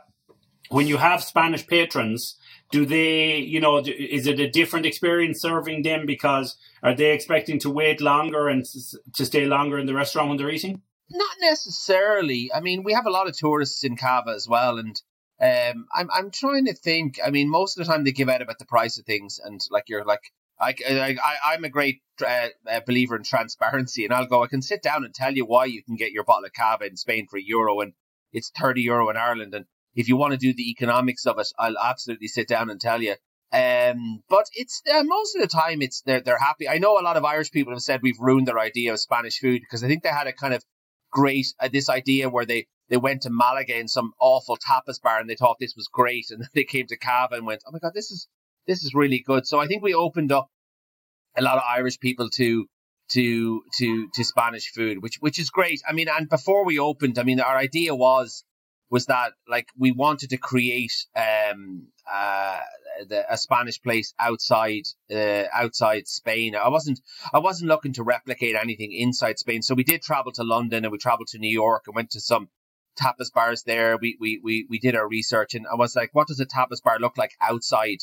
when 0.70 0.88
you 0.88 0.98
have 0.98 1.24
Spanish 1.24 1.66
patrons, 1.66 2.38
do 2.72 2.86
they, 2.86 3.38
you 3.38 3.60
know, 3.60 3.78
is 3.80 4.28
it 4.28 4.40
a 4.40 4.50
different 4.50 4.86
experience 4.86 5.42
serving 5.42 5.84
them 5.84 6.06
because 6.06 6.58
are 6.84 6.96
they 6.96 7.14
expecting 7.14 7.60
to 7.60 7.70
wait 7.70 8.02
longer 8.02 8.50
and 8.50 8.66
to 9.14 9.26
stay 9.26 9.46
longer 9.46 9.78
in 9.78 9.86
the 9.86 9.94
restaurant 9.94 10.30
when 10.30 10.38
they're 10.38 10.50
eating? 10.50 10.82
Not 11.10 11.36
necessarily. 11.42 12.52
I 12.54 12.60
mean, 12.60 12.84
we 12.84 12.94
have 12.94 13.06
a 13.06 13.12
lot 13.12 13.28
of 13.28 13.38
tourists 13.38 13.84
in 13.84 13.96
Cava 13.96 14.32
as 14.32 14.48
well, 14.48 14.78
and 14.78 15.02
um, 15.42 15.86
I'm 15.94 16.10
I'm 16.12 16.32
trying 16.32 16.66
to 16.66 16.74
think. 16.74 17.20
I 17.24 17.30
mean, 17.30 17.50
most 17.50 17.78
of 17.78 17.86
the 17.86 17.92
time 17.92 18.04
they 18.04 18.12
give 18.12 18.30
out 18.30 18.42
about 18.42 18.60
the 18.60 18.66
price 18.66 18.98
of 18.98 19.06
things, 19.06 19.40
and 19.44 19.62
like 19.70 19.86
you're 19.88 20.06
like, 20.06 20.22
I, 20.60 20.74
I 20.90 21.18
I'm 21.46 21.64
a 21.64 21.70
great 21.70 22.02
uh, 22.26 22.50
believer 22.86 23.16
in 23.16 23.24
transparency, 23.24 24.06
and 24.06 24.14
I'll 24.14 24.26
go. 24.26 24.44
I 24.44 24.48
can 24.48 24.62
sit 24.62 24.82
down 24.82 25.06
and 25.06 25.14
tell 25.14 25.34
you 25.34 25.46
why 25.46 25.66
you 25.66 25.84
can 25.84 25.96
get 25.96 26.12
your 26.12 26.24
bottle 26.24 26.46
of 26.46 26.54
Cava 26.54 26.86
in 26.86 26.98
Spain 26.98 27.28
for 27.30 27.38
a 27.38 27.44
euro, 27.44 27.82
and 27.82 27.94
it's 28.34 28.52
thirty 28.58 28.82
euro 28.82 29.10
in 29.10 29.18
Ireland, 29.18 29.54
and 29.54 29.66
if 29.96 30.08
you 30.08 30.18
want 30.18 30.32
to 30.32 30.38
do 30.38 30.54
the 30.54 30.70
economics 30.72 31.26
of 31.26 31.40
it, 31.40 31.48
I'll 31.60 31.78
absolutely 31.78 32.28
sit 32.28 32.48
down 32.48 32.70
and 32.70 32.80
tell 32.80 33.02
you. 33.02 33.16
Um, 33.54 34.24
but 34.30 34.46
it's 34.54 34.82
uh, 34.92 35.04
most 35.04 35.36
of 35.36 35.42
the 35.42 35.48
time 35.48 35.82
it's 35.82 36.02
they're 36.02 36.22
they're 36.22 36.40
happy. 36.40 36.68
I 36.68 36.80
know 36.80 37.00
a 37.00 37.02
lot 37.02 37.18
of 37.18 37.26
Irish 37.26 37.52
people 37.52 37.74
have 37.74 37.82
said 37.82 38.02
we've 38.02 38.20
ruined 38.20 38.48
their 38.48 38.60
idea 38.60 38.92
of 38.92 39.00
Spanish 39.00 39.40
food 39.40 39.62
because 39.62 39.84
I 39.84 39.88
think 39.88 40.04
they 40.04 40.10
had 40.10 40.28
a 40.28 40.34
kind 40.34 40.54
of 40.54 40.64
great 41.12 41.48
uh, 41.60 41.70
this 41.72 41.90
idea 41.90 42.30
where 42.30 42.46
they 42.46 42.68
they 42.90 42.98
went 42.98 43.24
to 43.24 43.30
Malaga 43.30 43.78
in 43.78 43.88
some 43.88 44.14
awful 44.20 44.58
tapas 44.58 45.02
bar 45.02 45.20
and 45.20 45.30
they 45.30 45.36
thought 45.36 45.58
this 45.60 45.76
was 45.76 45.88
great, 45.88 46.28
and 46.30 46.42
then 46.42 46.50
they 46.56 46.64
came 46.64 46.88
to 46.88 46.98
Cava 46.98 47.36
and 47.36 47.46
went, 47.46 47.64
oh 47.68 47.72
my 47.72 47.80
god, 47.80 47.94
this 47.94 48.12
is 48.12 48.28
this 48.66 48.84
is 48.84 48.94
really 48.94 49.24
good. 49.26 49.48
So 49.48 49.60
I 49.60 49.68
think 49.68 49.84
we 49.84 49.94
opened 49.94 50.32
up 50.32 50.50
a 51.38 51.42
lot 51.42 51.58
of 51.58 51.64
Irish 51.68 52.00
people 52.00 52.30
to 52.32 52.68
to 53.10 53.64
to 53.78 54.10
to 54.14 54.24
Spanish 54.24 54.72
food, 54.72 55.02
which 55.02 55.18
which 55.20 55.40
is 55.40 55.50
great. 55.50 55.82
I 55.88 55.94
mean, 55.94 56.08
and 56.10 56.30
before 56.30 56.66
we 56.66 56.80
opened, 56.80 57.18
I 57.20 57.24
mean, 57.24 57.40
our 57.40 57.58
idea 57.58 57.96
was 57.96 58.44
was 58.90 59.06
that 59.08 59.34
like 59.48 59.68
we 59.78 59.92
wanted 59.92 60.30
to 60.30 60.38
create 60.38 60.94
um 61.16 61.88
uh 62.12 62.60
the, 63.08 63.32
a 63.32 63.38
Spanish 63.38 63.82
place 63.82 64.14
outside 64.20 64.84
uh, 65.12 65.44
outside 65.54 66.08
Spain. 66.08 66.56
I 66.56 66.70
wasn't 66.70 67.00
I 67.34 67.40
wasn't 67.40 67.70
looking 67.70 67.94
to 67.94 68.04
replicate 68.04 68.56
anything 68.56 68.92
inside 68.92 69.40
Spain. 69.40 69.62
So 69.62 69.76
we 69.76 69.84
did 69.84 70.02
travel 70.02 70.32
to 70.34 70.44
London 70.44 70.84
and 70.84 70.92
we 70.92 70.98
traveled 70.98 71.28
to 71.30 71.40
New 71.40 71.52
York 71.52 71.84
and 71.88 71.96
went 71.96 72.12
to 72.12 72.20
some 72.20 72.50
tapas 72.98 73.32
bars 73.34 73.64
there. 73.64 73.98
We 73.98 74.18
we 74.20 74.40
we 74.44 74.66
we 74.70 74.80
did 74.80 74.96
our 74.96 75.08
research 75.08 75.54
and 75.54 75.66
I 75.72 75.76
was 75.76 75.96
like, 75.96 76.10
what 76.14 76.28
does 76.28 76.40
a 76.40 76.46
tapas 76.46 76.82
bar 76.84 77.00
look 77.00 77.18
like 77.18 77.32
outside 77.42 78.00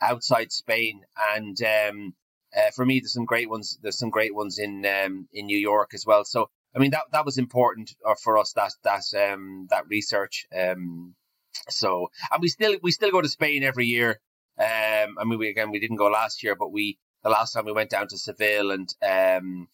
outside 0.00 0.52
Spain? 0.52 1.02
And 1.34 1.56
um, 1.62 2.14
uh, 2.56 2.70
for 2.74 2.84
me, 2.86 3.00
there's 3.00 3.12
some 3.12 3.24
great 3.24 3.50
ones. 3.50 3.78
There's 3.82 3.98
some 3.98 4.10
great 4.10 4.34
ones 4.34 4.58
in 4.58 4.86
um, 4.86 5.28
in 5.32 5.46
New 5.46 5.58
York 5.58 5.90
as 5.94 6.04
well. 6.06 6.24
So 6.24 6.50
I 6.74 6.78
mean 6.78 6.90
that 6.90 7.04
that 7.12 7.24
was 7.24 7.38
important 7.38 7.94
uh, 8.06 8.14
for 8.22 8.38
us 8.38 8.52
that 8.54 8.72
that 8.84 9.32
um, 9.32 9.66
that 9.70 9.88
research. 9.88 10.46
Um, 10.56 11.14
so 11.68 12.08
and 12.30 12.40
we 12.40 12.48
still 12.48 12.76
we 12.82 12.92
still 12.92 13.10
go 13.10 13.20
to 13.22 13.28
Spain 13.28 13.62
every 13.62 13.86
year. 13.86 14.20
Um, 14.58 15.16
I 15.18 15.24
mean 15.24 15.38
we 15.38 15.48
again 15.48 15.70
we 15.70 15.80
didn't 15.80 15.96
go 15.96 16.08
last 16.08 16.42
year, 16.42 16.54
but 16.54 16.72
we 16.72 16.98
the 17.22 17.30
last 17.30 17.52
time 17.52 17.64
we 17.64 17.72
went 17.72 17.90
down 17.90 18.08
to 18.08 18.18
Seville 18.18 18.70
and 18.70 18.88
um, 19.02 19.68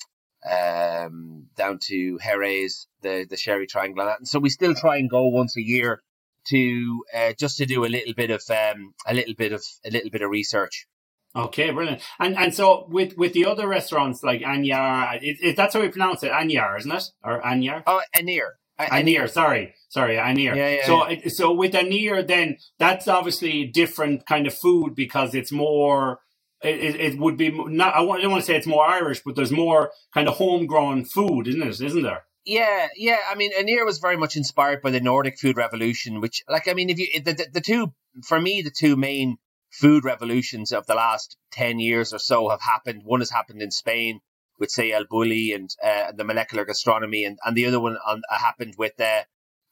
um, 0.49 1.47
down 1.57 1.79
to 1.83 2.19
Jerez, 2.19 2.87
the 3.03 3.27
the 3.29 3.37
Sherry 3.37 3.67
Triangle, 3.67 4.09
and 4.09 4.27
so 4.27 4.39
we 4.39 4.49
still 4.51 4.75
try 4.75 4.97
and 4.97 5.09
go 5.09 5.27
once 5.27 5.57
a 5.57 5.63
year 5.63 6.03
to 6.49 7.05
uh, 7.15 7.33
just 7.39 7.59
to 7.59 7.67
do 7.67 7.85
a 7.85 7.87
little 7.87 8.15
bit 8.15 8.31
of 8.31 8.43
um, 8.51 8.95
a 9.07 9.15
little 9.15 9.35
bit 9.35 9.53
of 9.53 9.63
a 9.85 9.91
little 9.91 10.11
bit 10.11 10.23
of 10.23 10.31
research. 10.31 10.87
Okay, 11.35 11.71
brilliant. 11.71 12.03
And 12.19 12.37
and 12.37 12.55
so 12.55 12.87
with 12.91 13.17
with 13.17 13.33
the 13.33 13.47
other 13.47 13.67
restaurants 13.67 14.23
like 14.23 14.43
Anyar, 14.43 15.17
it, 15.23 15.39
it, 15.41 15.57
that's 15.57 15.75
how 15.75 15.81
we 15.81 15.89
pronounce 15.89 16.23
it, 16.23 16.33
Anyar, 16.33 16.79
isn't 16.79 16.93
it? 16.93 17.05
Or 17.25 17.41
Anyar? 17.41 17.83
Oh, 17.87 18.03
Aniar. 18.15 18.51
Aniar, 18.79 19.31
sorry, 19.31 19.75
sorry, 19.89 20.17
Aniar. 20.17 20.57
Yeah, 20.57 20.69
yeah, 20.69 20.87
so, 20.87 21.09
yeah. 21.09 21.29
so 21.29 21.53
with 21.53 21.73
Aniar, 21.73 22.27
then 22.27 22.57
that's 22.79 23.07
obviously 23.07 23.65
different 23.65 24.27
kind 24.27 24.47
of 24.47 24.55
food 24.55 24.95
because 24.95 25.35
it's 25.35 25.53
more. 25.53 26.21
It, 26.63 27.01
it 27.01 27.19
would 27.19 27.37
be 27.37 27.51
not. 27.51 27.95
I 27.95 27.99
don't 27.99 28.31
want 28.31 28.43
to 28.43 28.47
say 28.47 28.57
it's 28.57 28.67
more 28.67 28.87
Irish, 28.87 29.23
but 29.25 29.35
there's 29.35 29.51
more 29.51 29.91
kind 30.15 30.29
of 30.29 30.37
homegrown 30.37 31.07
food, 31.07 31.49
isn't 31.49 31.63
it? 31.63 31.81
Isn't 31.81 32.03
there? 32.03 32.25
Yeah, 32.45 32.89
yeah. 32.97 33.19
I 33.31 33.35
mean, 33.35 33.53
Aniar 33.53 33.85
was 33.85 33.99
very 33.99 34.17
much 34.17 34.37
inspired 34.37 34.83
by 34.83 34.91
the 34.91 35.01
Nordic 35.01 35.39
food 35.39 35.57
revolution, 35.57 36.21
which, 36.21 36.43
like, 36.49 36.69
I 36.69 36.75
mean, 36.75 36.91
if 36.91 36.99
you 36.99 37.21
the, 37.23 37.33
the, 37.33 37.47
the 37.55 37.61
two 37.61 37.93
for 38.25 38.41
me, 38.41 38.63
the 38.63 38.71
two 38.71 38.97
main 38.97 39.39
food 39.71 40.05
revolutions 40.05 40.73
of 40.73 40.87
the 40.87 40.95
last 40.95 41.37
10 41.53 41.81
years 41.81 42.13
or 42.13 42.19
so 42.19 42.51
have 42.51 42.61
happened. 42.61 43.03
One 43.05 43.21
has 43.21 43.31
happened 43.31 43.63
in 43.63 43.71
Spain 43.71 44.21
with, 44.59 44.71
say, 44.71 44.93
El 44.93 45.07
Bulli 45.07 45.55
and 45.55 45.71
uh, 45.83 46.13
the 46.13 46.25
molecular 46.25 46.65
gastronomy, 46.65 47.25
and, 47.25 47.39
and 47.45 47.57
the 47.57 47.67
other 47.67 47.81
one 47.81 47.97
on, 48.07 48.23
uh, 48.31 48.39
happened 48.39 48.75
with 48.77 49.01
uh, 49.01 49.23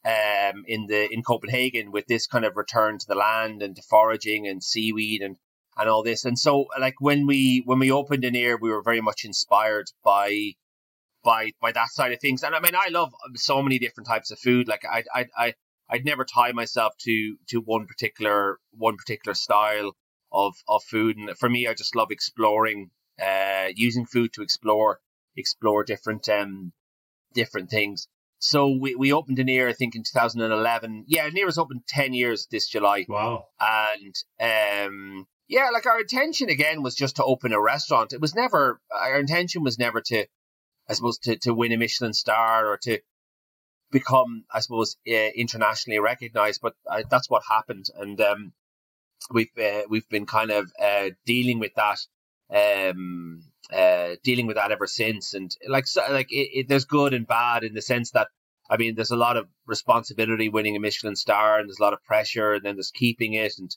um, 0.03 0.63
in 0.65 0.87
the 0.87 1.07
in 1.11 1.21
Copenhagen 1.21 1.91
with 1.91 2.07
this 2.07 2.25
kind 2.25 2.45
of 2.45 2.57
return 2.57 2.97
to 2.97 3.07
the 3.07 3.15
land 3.15 3.61
and 3.61 3.75
to 3.75 3.81
foraging 3.83 4.47
and 4.47 4.63
seaweed 4.63 5.21
and 5.21 5.37
and 5.77 5.89
all 5.89 6.03
this. 6.03 6.25
And 6.25 6.37
so, 6.37 6.65
like 6.79 6.99
when 6.99 7.25
we 7.27 7.63
when 7.65 7.79
we 7.79 7.91
opened 7.91 8.23
Aniar, 8.23 8.57
we 8.59 8.69
were 8.69 8.81
very 8.81 9.01
much 9.01 9.25
inspired 9.25 9.91
by 10.03 10.53
by 11.23 11.51
by 11.61 11.71
that 11.71 11.89
side 11.89 12.11
of 12.11 12.19
things. 12.19 12.43
And 12.43 12.55
I 12.55 12.59
mean, 12.59 12.75
I 12.75 12.89
love 12.89 13.13
so 13.35 13.61
many 13.61 13.79
different 13.79 14.07
types 14.07 14.31
of 14.31 14.39
food. 14.39 14.67
Like 14.67 14.83
I 14.85 15.03
I 15.13 15.25
I 15.37 15.53
I'd 15.89 16.05
never 16.05 16.25
tie 16.25 16.51
myself 16.51 16.93
to 17.01 17.37
to 17.49 17.61
one 17.61 17.87
particular 17.87 18.59
one 18.71 18.97
particular 18.97 19.33
style 19.33 19.95
of 20.31 20.55
of 20.67 20.83
food. 20.83 21.17
And 21.17 21.37
for 21.37 21.49
me, 21.49 21.67
I 21.67 21.73
just 21.73 21.95
love 21.95 22.11
exploring, 22.11 22.91
uh, 23.21 23.67
using 23.75 24.05
food 24.05 24.33
to 24.33 24.41
explore 24.41 24.99
explore 25.35 25.83
different 25.83 26.27
um 26.29 26.73
different 27.33 27.69
things. 27.69 28.07
So 28.43 28.69
we, 28.69 28.95
we 28.95 29.13
opened 29.13 29.37
Aniar, 29.37 29.69
I 29.69 29.73
think, 29.73 29.95
in 29.95 30.01
2011. 30.01 31.05
Yeah, 31.07 31.29
Aniar 31.29 31.45
was 31.45 31.59
open 31.59 31.83
10 31.87 32.13
years 32.15 32.47
this 32.49 32.67
July. 32.67 33.05
Wow. 33.07 33.45
And 33.59 34.15
um, 34.41 35.27
yeah, 35.51 35.69
like 35.73 35.85
our 35.85 35.99
intention 35.99 36.49
again 36.49 36.81
was 36.81 36.95
just 36.95 37.17
to 37.17 37.25
open 37.25 37.51
a 37.51 37.61
restaurant. 37.61 38.13
It 38.13 38.21
was 38.21 38.33
never 38.33 38.79
our 38.89 39.19
intention 39.19 39.63
was 39.63 39.77
never 39.77 39.99
to, 39.99 40.25
I 40.89 40.93
suppose, 40.93 41.19
to 41.19 41.35
to 41.39 41.53
win 41.53 41.73
a 41.73 41.77
Michelin 41.77 42.13
star 42.13 42.67
or 42.67 42.77
to 42.83 42.99
become, 43.91 44.45
I 44.49 44.61
suppose, 44.61 44.95
uh, 45.05 45.31
internationally 45.35 45.99
recognized. 45.99 46.61
But 46.61 46.75
that's 47.09 47.29
what 47.29 47.43
happened, 47.49 47.87
and 47.97 48.19
um, 48.21 48.53
we've 49.29 49.51
uh, 49.61 49.81
we've 49.89 50.07
been 50.07 50.25
kind 50.25 50.51
of 50.51 50.71
uh, 50.81 51.09
dealing 51.25 51.59
with 51.59 51.73
that, 51.75 51.99
um, 52.89 53.43
uh, 53.73 54.15
dealing 54.23 54.47
with 54.47 54.55
that 54.55 54.71
ever 54.71 54.87
since. 54.87 55.33
And 55.33 55.51
like 55.67 55.85
so, 55.85 56.01
like 56.09 56.31
it, 56.31 56.59
it, 56.59 56.67
there's 56.69 56.85
good 56.85 57.13
and 57.13 57.27
bad 57.27 57.65
in 57.65 57.73
the 57.73 57.81
sense 57.81 58.11
that. 58.11 58.29
I 58.69 58.77
mean, 58.77 58.95
there's 58.95 59.11
a 59.11 59.17
lot 59.17 59.35
of 59.35 59.49
responsibility 59.67 60.47
winning 60.47 60.77
a 60.77 60.79
Michelin 60.79 61.17
star, 61.17 61.59
and 61.59 61.67
there's 61.67 61.79
a 61.79 61.83
lot 61.83 61.91
of 61.91 62.01
pressure, 62.05 62.53
and 62.53 62.63
then 62.63 62.77
there's 62.77 62.91
keeping 62.91 63.33
it, 63.33 63.51
and 63.57 63.69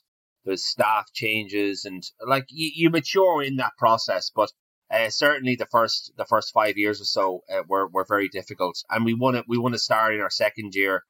there's 0.45 0.63
staff 0.63 1.11
changes, 1.13 1.85
and 1.85 2.03
like 2.25 2.45
you, 2.49 2.71
you 2.73 2.89
mature 2.89 3.41
in 3.43 3.57
that 3.57 3.73
process. 3.77 4.31
But 4.33 4.51
uh, 4.91 5.09
certainly 5.09 5.55
the 5.55 5.65
first 5.65 6.13
the 6.17 6.25
first 6.25 6.53
five 6.53 6.77
years 6.77 7.01
or 7.01 7.05
so 7.05 7.43
uh, 7.51 7.63
were 7.67 7.87
were 7.87 8.05
very 8.07 8.29
difficult, 8.29 8.83
and 8.89 9.05
we 9.05 9.13
won 9.13 9.35
it. 9.35 9.45
We 9.47 9.57
won 9.57 9.73
a 9.73 9.79
star 9.79 10.13
in 10.13 10.21
our 10.21 10.29
second 10.29 10.75
year, 10.75 11.03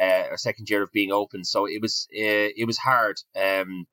uh, 0.00 0.24
our 0.30 0.36
second 0.36 0.70
year 0.70 0.82
of 0.82 0.92
being 0.92 1.12
open. 1.12 1.44
So 1.44 1.66
it 1.66 1.82
was 1.82 2.06
uh, 2.12 2.54
it 2.56 2.66
was 2.66 2.78
hard 2.78 3.16
um, 3.34 3.86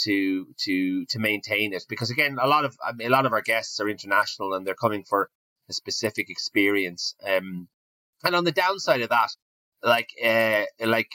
to 0.00 0.46
to 0.64 1.06
to 1.06 1.18
maintain 1.18 1.72
it 1.72 1.84
because 1.88 2.10
again, 2.10 2.38
a 2.40 2.48
lot 2.48 2.64
of 2.64 2.76
I 2.84 2.92
mean, 2.92 3.08
a 3.08 3.12
lot 3.12 3.26
of 3.26 3.32
our 3.32 3.42
guests 3.42 3.78
are 3.80 3.88
international 3.88 4.54
and 4.54 4.66
they're 4.66 4.74
coming 4.74 5.04
for 5.04 5.30
a 5.68 5.72
specific 5.72 6.28
experience. 6.28 7.14
Um, 7.24 7.68
and 8.24 8.34
on 8.34 8.44
the 8.44 8.52
downside 8.52 9.02
of 9.02 9.10
that, 9.10 9.30
like 9.82 10.10
uh, 10.24 10.64
like 10.84 11.10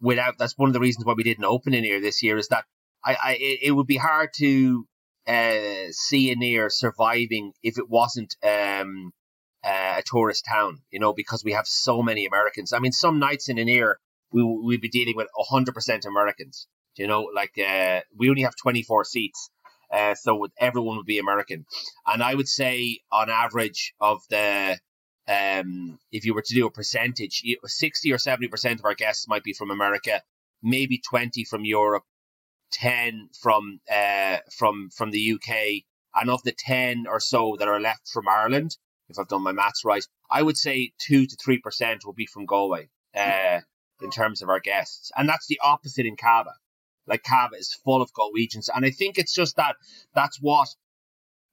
without 0.00 0.38
that's 0.38 0.56
one 0.56 0.68
of 0.68 0.74
the 0.74 0.80
reasons 0.80 1.04
why 1.04 1.14
we 1.14 1.22
didn't 1.22 1.44
open 1.44 1.74
in 1.74 1.84
here 1.84 2.00
this 2.00 2.22
year 2.22 2.36
is 2.36 2.48
that 2.48 2.64
I, 3.06 3.16
I 3.22 3.36
it, 3.62 3.72
would 3.72 3.86
be 3.86 3.96
hard 3.96 4.30
to 4.38 4.86
uh, 5.28 5.90
see 5.90 6.34
Aniar 6.34 6.70
surviving 6.70 7.52
if 7.62 7.78
it 7.78 7.88
wasn't 7.88 8.34
um, 8.42 9.12
uh, 9.64 9.94
a 9.98 10.02
tourist 10.04 10.44
town, 10.48 10.82
you 10.90 10.98
know, 10.98 11.12
because 11.12 11.44
we 11.44 11.52
have 11.52 11.68
so 11.68 12.02
many 12.02 12.26
Americans. 12.26 12.72
I 12.72 12.80
mean, 12.80 12.92
some 12.92 13.20
nights 13.20 13.48
in 13.48 13.58
Aniar, 13.58 13.94
we 14.32 14.42
we'd 14.42 14.80
be 14.80 14.88
dealing 14.88 15.14
with 15.16 15.28
100% 15.38 16.06
Americans, 16.06 16.66
you 16.96 17.06
know, 17.06 17.30
like 17.34 17.56
uh, 17.58 18.00
we 18.16 18.28
only 18.28 18.42
have 18.42 18.56
24 18.60 19.04
seats. 19.04 19.50
Uh, 19.92 20.16
so 20.16 20.48
everyone 20.58 20.96
would 20.96 21.06
be 21.06 21.20
American. 21.20 21.64
And 22.04 22.20
I 22.20 22.34
would 22.34 22.48
say 22.48 22.98
on 23.12 23.30
average 23.30 23.94
of 24.00 24.20
the, 24.28 24.76
um, 25.28 26.00
if 26.10 26.24
you 26.24 26.34
were 26.34 26.42
to 26.42 26.54
do 26.54 26.66
a 26.66 26.72
percentage, 26.72 27.44
60 27.64 28.12
or 28.12 28.16
70% 28.16 28.80
of 28.80 28.84
our 28.84 28.94
guests 28.94 29.28
might 29.28 29.44
be 29.44 29.52
from 29.52 29.70
America, 29.70 30.22
maybe 30.60 31.00
20 31.08 31.44
from 31.44 31.64
Europe, 31.64 32.02
10 32.72 33.30
from 33.40 33.80
uh, 33.90 34.38
from 34.56 34.90
from 34.90 35.10
the 35.10 35.32
UK 35.32 35.84
And 36.14 36.30
of 36.30 36.42
the 36.42 36.52
10 36.52 37.06
or 37.06 37.20
so 37.20 37.56
that 37.58 37.68
are 37.68 37.80
left 37.80 38.08
from 38.08 38.28
Ireland, 38.28 38.76
if 39.08 39.18
I've 39.18 39.28
done 39.28 39.42
my 39.42 39.52
maths 39.52 39.84
right, 39.84 40.04
I 40.30 40.42
would 40.42 40.56
say 40.56 40.92
2 41.06 41.26
to 41.26 41.36
3% 41.36 42.04
will 42.04 42.12
be 42.12 42.26
from 42.26 42.46
Galway 42.46 42.88
uh, 43.14 43.60
in 44.00 44.10
terms 44.10 44.42
of 44.42 44.48
our 44.48 44.60
guests. 44.60 45.10
And 45.16 45.28
that's 45.28 45.46
the 45.46 45.60
opposite 45.62 46.06
in 46.06 46.16
Cava. 46.16 46.54
Like 47.06 47.22
Cava 47.22 47.56
is 47.56 47.72
full 47.84 48.02
of 48.02 48.12
Galwegians. 48.12 48.68
And 48.74 48.84
I 48.84 48.90
think 48.90 49.18
it's 49.18 49.34
just 49.34 49.56
that 49.56 49.76
that's 50.14 50.38
what 50.40 50.68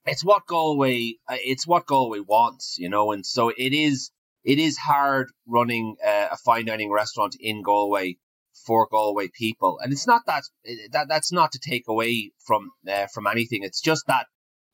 it's 0.05 0.25
what 0.25 0.45
Galway 0.47 1.15
uh, 1.27 1.37
it's 1.39 1.67
what 1.67 1.85
Galway 1.85 2.19
wants, 2.19 2.77
you 2.77 2.89
know, 2.89 3.11
and 3.11 3.25
so 3.25 3.49
it 3.49 3.73
is 3.73 4.11
it 4.43 4.59
is 4.59 4.77
hard 4.77 5.27
running 5.47 5.95
uh, 6.05 6.29
a 6.31 6.37
fine 6.37 6.65
dining 6.65 6.91
restaurant 6.91 7.35
in 7.39 7.61
Galway 7.61 8.17
for 8.65 8.87
Galway 8.89 9.29
people, 9.29 9.79
and 9.81 9.91
it's 9.91 10.07
not 10.07 10.25
that 10.27 10.43
that 10.91 11.07
that's 11.07 11.31
not 11.31 11.51
to 11.51 11.59
take 11.59 11.87
away 11.87 12.31
from 12.45 12.71
uh, 12.87 13.07
from 13.13 13.27
anything. 13.27 13.63
It's 13.63 13.81
just 13.81 14.05
that 14.07 14.27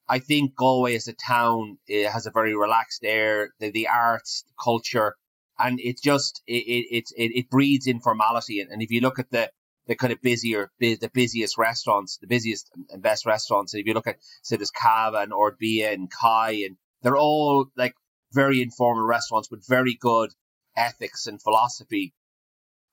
I 0.07 0.19
think 0.19 0.55
Galway 0.55 0.95
as 0.95 1.07
a 1.07 1.13
town 1.13 1.77
has 1.89 2.25
a 2.25 2.32
very 2.32 2.55
relaxed 2.55 3.03
air, 3.03 3.49
the, 3.59 3.71
the 3.71 3.88
arts, 3.88 4.43
the 4.47 4.53
culture, 4.61 5.15
and 5.57 5.80
it 5.80 6.01
just 6.01 6.41
it 6.47 6.63
it 6.65 7.05
it, 7.15 7.32
it 7.36 7.49
breeds 7.49 7.88
informality. 7.88 8.59
And, 8.59 8.71
and 8.71 8.82
if 8.82 8.91
you 8.91 9.01
look 9.01 9.19
at 9.19 9.32
the 9.32 9.49
the 9.89 9.95
kind 9.95 10.13
of 10.13 10.21
busier, 10.21 10.69
the 10.80 11.09
busiest 11.13 11.57
restaurants, 11.57 12.17
the 12.17 12.27
busiest 12.27 12.69
and 12.91 13.01
best 13.01 13.25
restaurants. 13.25 13.73
And 13.73 13.82
if 13.82 13.88
you 13.88 13.95
look 13.95 14.05
at, 14.05 14.17
say, 14.43 14.55
there's 14.55 14.69
Cava 14.69 15.17
and 15.17 15.32
Ardbia 15.32 15.91
and 15.91 16.11
Kai, 16.11 16.51
and 16.63 16.77
they're 17.01 17.17
all 17.17 17.65
like 17.75 17.95
very 18.32 18.61
informal 18.61 19.03
restaurants 19.03 19.49
with 19.49 19.65
very 19.67 19.97
good 19.99 20.30
ethics 20.77 21.25
and 21.25 21.41
philosophy. 21.41 22.13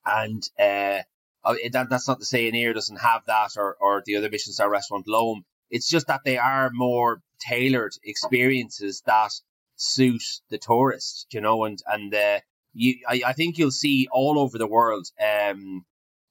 And 0.06 0.42
uh, 0.58 1.02
oh, 1.44 1.56
that, 1.72 1.90
that's 1.90 2.08
not 2.08 2.20
to 2.20 2.24
say 2.26 2.50
Aniar 2.50 2.74
doesn't 2.74 3.00
have 3.00 3.22
that 3.26 3.50
or, 3.56 3.76
or 3.80 4.02
the 4.06 4.16
other 4.16 4.30
Michelin 4.30 4.54
star 4.54 4.70
restaurant, 4.70 5.08
Loam. 5.08 5.44
It's 5.70 5.88
just 5.88 6.06
that 6.06 6.20
they 6.24 6.38
are 6.38 6.70
more 6.72 7.20
tailored 7.40 7.92
experiences 8.04 9.02
that 9.06 9.32
suit 9.74 10.22
the 10.48 10.58
tourist, 10.58 11.26
you 11.32 11.40
know, 11.40 11.64
and, 11.64 11.78
and, 11.86 12.14
uh, 12.14 12.40
you, 12.72 12.96
I, 13.08 13.22
I 13.26 13.32
think 13.32 13.58
you'll 13.58 13.70
see 13.70 14.06
all 14.12 14.38
over 14.38 14.58
the 14.58 14.66
world, 14.66 15.08
um, 15.20 15.84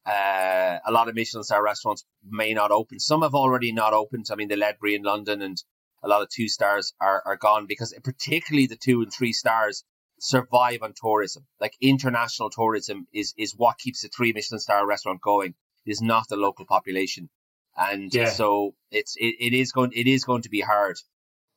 uh, 0.05 0.77
a 0.85 0.91
lot 0.91 1.09
of 1.09 1.15
Michelin 1.15 1.43
star 1.43 1.63
restaurants 1.63 2.05
may 2.23 2.53
not 2.53 2.71
open. 2.71 2.99
Some 2.99 3.23
have 3.23 3.33
already 3.33 3.71
not 3.71 3.93
opened. 3.93 4.27
I 4.31 4.35
mean, 4.35 4.47
the 4.47 4.55
Ledbury 4.55 4.95
in 4.95 5.03
London 5.03 5.41
and 5.41 5.61
a 6.03 6.07
lot 6.07 6.21
of 6.21 6.29
two 6.29 6.47
stars 6.47 6.93
are, 7.01 7.23
are 7.25 7.35
gone 7.35 7.65
because 7.65 7.93
particularly 8.03 8.67
the 8.67 8.75
two 8.75 9.01
and 9.01 9.11
three 9.11 9.33
stars 9.33 9.83
survive 10.19 10.79
on 10.81 10.93
tourism. 10.95 11.45
Like 11.59 11.73
international 11.81 12.49
tourism 12.49 13.07
is, 13.13 13.33
is 13.37 13.53
what 13.55 13.77
keeps 13.77 14.03
a 14.03 14.09
three 14.09 14.33
Michelin 14.33 14.59
star 14.59 14.85
restaurant 14.85 15.21
going. 15.21 15.55
It 15.85 15.91
is 15.91 16.01
not 16.01 16.27
the 16.29 16.37
local 16.37 16.65
population. 16.65 17.29
And 17.77 18.13
yeah. 18.13 18.29
so 18.29 18.75
it's, 18.91 19.15
it, 19.17 19.35
it 19.39 19.53
is 19.53 19.71
going, 19.71 19.91
it 19.93 20.07
is 20.07 20.23
going 20.23 20.43
to 20.43 20.49
be 20.49 20.61
hard. 20.61 20.97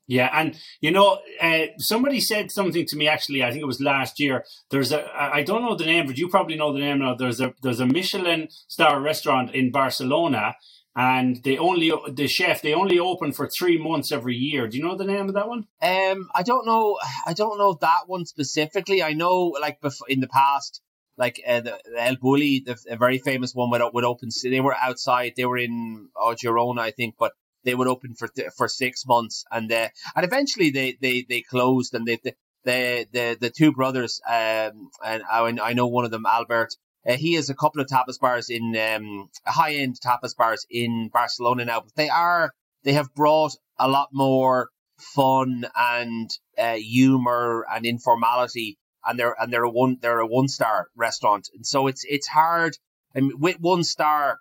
Yeah, 0.08 0.30
and 0.32 0.58
you 0.80 0.90
know, 0.90 1.20
uh, 1.38 1.66
somebody 1.76 2.18
said 2.18 2.50
something 2.50 2.86
to 2.86 2.96
me 2.96 3.06
actually. 3.06 3.44
I 3.44 3.50
think 3.50 3.60
it 3.60 3.66
was 3.66 3.78
last 3.78 4.18
year. 4.18 4.42
There's 4.70 4.90
a 4.90 5.06
I 5.14 5.42
don't 5.42 5.60
know 5.60 5.76
the 5.76 5.84
name, 5.84 6.06
but 6.06 6.16
you 6.16 6.28
probably 6.28 6.56
know 6.56 6.72
the 6.72 6.78
name 6.78 7.00
now. 7.00 7.14
There's 7.14 7.42
a 7.42 7.52
there's 7.60 7.78
a 7.78 7.86
Michelin 7.86 8.48
star 8.68 9.02
restaurant 9.02 9.54
in 9.54 9.70
Barcelona, 9.70 10.54
and 10.98 11.36
they 11.44 11.56
only 11.56 11.92
the 12.08 12.26
chef 12.26 12.60
they 12.60 12.74
only 12.74 12.98
open 12.98 13.30
for 13.30 13.48
three 13.48 13.78
months 13.78 14.10
every 14.10 14.34
year. 14.34 14.66
Do 14.66 14.76
you 14.76 14.82
know 14.82 14.96
the 14.96 15.04
name 15.04 15.28
of 15.28 15.34
that 15.34 15.48
one? 15.48 15.68
Um, 15.80 16.28
I 16.34 16.42
don't 16.42 16.66
know. 16.66 16.98
I 17.24 17.34
don't 17.34 17.56
know 17.56 17.78
that 17.80 18.08
one 18.08 18.26
specifically. 18.26 19.00
I 19.00 19.12
know 19.12 19.54
like 19.60 19.80
before, 19.80 20.08
in 20.08 20.18
the 20.18 20.26
past, 20.26 20.82
like 21.16 21.40
uh, 21.46 21.60
the, 21.60 21.78
El 21.96 22.16
Bulli, 22.16 22.64
the, 22.64 22.76
a 22.90 22.96
very 22.96 23.18
famous 23.18 23.54
one 23.54 23.70
would 23.70 23.80
would 23.94 24.04
open. 24.04 24.30
They 24.42 24.60
were 24.60 24.74
outside. 24.74 25.34
They 25.36 25.44
were 25.44 25.58
in 25.58 26.08
oh, 26.16 26.34
Girona, 26.34 26.80
I 26.80 26.90
think, 26.90 27.14
but 27.16 27.32
they 27.62 27.76
would 27.76 27.86
open 27.86 28.14
for 28.16 28.26
th- 28.26 28.50
for 28.56 28.66
six 28.66 29.06
months, 29.06 29.44
and 29.52 29.70
uh, 29.70 29.90
and 30.16 30.24
eventually 30.26 30.70
they, 30.70 30.98
they, 31.00 31.24
they 31.28 31.42
closed, 31.42 31.94
and 31.94 32.06
they, 32.06 32.18
the 32.64 33.06
the 33.12 33.36
the 33.40 33.50
two 33.50 33.70
brothers, 33.72 34.20
um, 34.28 34.90
and 35.04 35.22
I, 35.30 35.56
I 35.62 35.74
know 35.74 35.86
one 35.86 36.04
of 36.04 36.10
them, 36.10 36.26
Albert. 36.26 36.74
Uh, 37.08 37.16
he 37.16 37.34
has 37.34 37.48
a 37.48 37.54
couple 37.54 37.80
of 37.80 37.86
tapas 37.86 38.20
bars 38.20 38.50
in 38.50 38.76
um, 38.76 39.30
high 39.46 39.74
end 39.74 39.96
tapas 40.04 40.36
bars 40.36 40.66
in 40.70 41.08
Barcelona 41.12 41.64
now, 41.64 41.80
but 41.80 41.94
they 41.96 42.08
are 42.08 42.52
they 42.84 42.92
have 42.92 43.14
brought 43.14 43.52
a 43.78 43.88
lot 43.88 44.08
more 44.12 44.68
fun 44.98 45.66
and 45.76 46.30
uh, 46.58 46.74
humor 46.74 47.66
and 47.72 47.86
informality, 47.86 48.78
and 49.06 49.18
they're 49.18 49.34
and 49.40 49.52
they're 49.52 49.64
a 49.64 49.70
one 49.70 49.96
they're 50.02 50.20
a 50.20 50.26
one 50.26 50.48
star 50.48 50.88
restaurant, 50.94 51.48
and 51.54 51.66
so 51.66 51.86
it's 51.86 52.04
it's 52.08 52.26
hard. 52.26 52.76
And 53.14 53.32
with 53.40 53.56
one 53.58 53.84
star, 53.84 54.38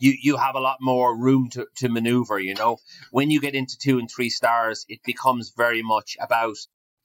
you 0.00 0.14
you 0.20 0.36
have 0.36 0.54
a 0.54 0.60
lot 0.60 0.78
more 0.80 1.16
room 1.16 1.48
to, 1.50 1.66
to 1.76 1.88
maneuver 1.88 2.38
you 2.38 2.54
know 2.54 2.78
when 3.10 3.30
you 3.30 3.40
get 3.40 3.54
into 3.54 3.76
two 3.78 3.98
and 3.98 4.08
three 4.10 4.30
stars 4.30 4.84
it 4.88 5.00
becomes 5.04 5.52
very 5.56 5.82
much 5.82 6.16
about 6.20 6.56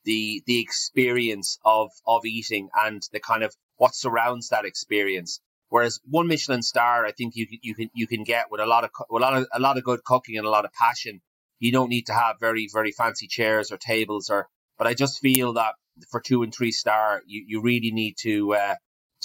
the 0.04 0.44
the 0.46 0.60
experience 0.60 1.58
of 1.66 1.90
of 2.06 2.26
eating 2.26 2.70
and 2.84 3.02
the 3.12 3.20
kind 3.20 3.44
of 3.44 3.56
what 3.78 3.96
surrounds 3.96 4.50
that 4.50 4.66
experience. 4.66 5.40
Whereas 5.70 6.00
one 6.06 6.28
michelin 6.28 6.62
star 6.62 7.06
i 7.06 7.12
think 7.12 7.36
you 7.36 7.48
you 7.50 7.76
can 7.76 7.90
you 7.94 8.08
can 8.08 8.24
get 8.24 8.52
with 8.52 8.62
a 8.62 8.66
lot 8.66 8.84
of 8.84 8.92
a 9.10 9.16
lot 9.16 9.36
of 9.36 9.48
a 9.54 9.60
lot 9.60 9.78
of 9.78 9.84
good 9.84 10.04
cooking 10.04 10.38
and 10.38 10.46
a 10.46 10.50
lot 10.50 10.66
of 10.66 10.72
passion. 10.74 11.22
You 11.60 11.72
don't 11.72 11.90
need 11.90 12.08
to 12.08 12.14
have 12.14 12.36
very 12.40 12.68
very 12.72 12.92
fancy 12.92 13.28
chairs 13.28 13.72
or 13.72 13.78
tables 13.78 14.30
or 14.30 14.48
but 14.78 14.88
i 14.88 14.94
just 14.94 15.20
feel 15.20 15.54
that 15.54 15.74
for 16.12 16.22
two 16.22 16.44
and 16.44 16.54
three 16.54 16.72
star 16.72 17.22
you 17.26 17.44
you 17.48 17.62
really 17.62 17.92
need 17.92 18.16
to 18.22 18.54
uh 18.54 18.76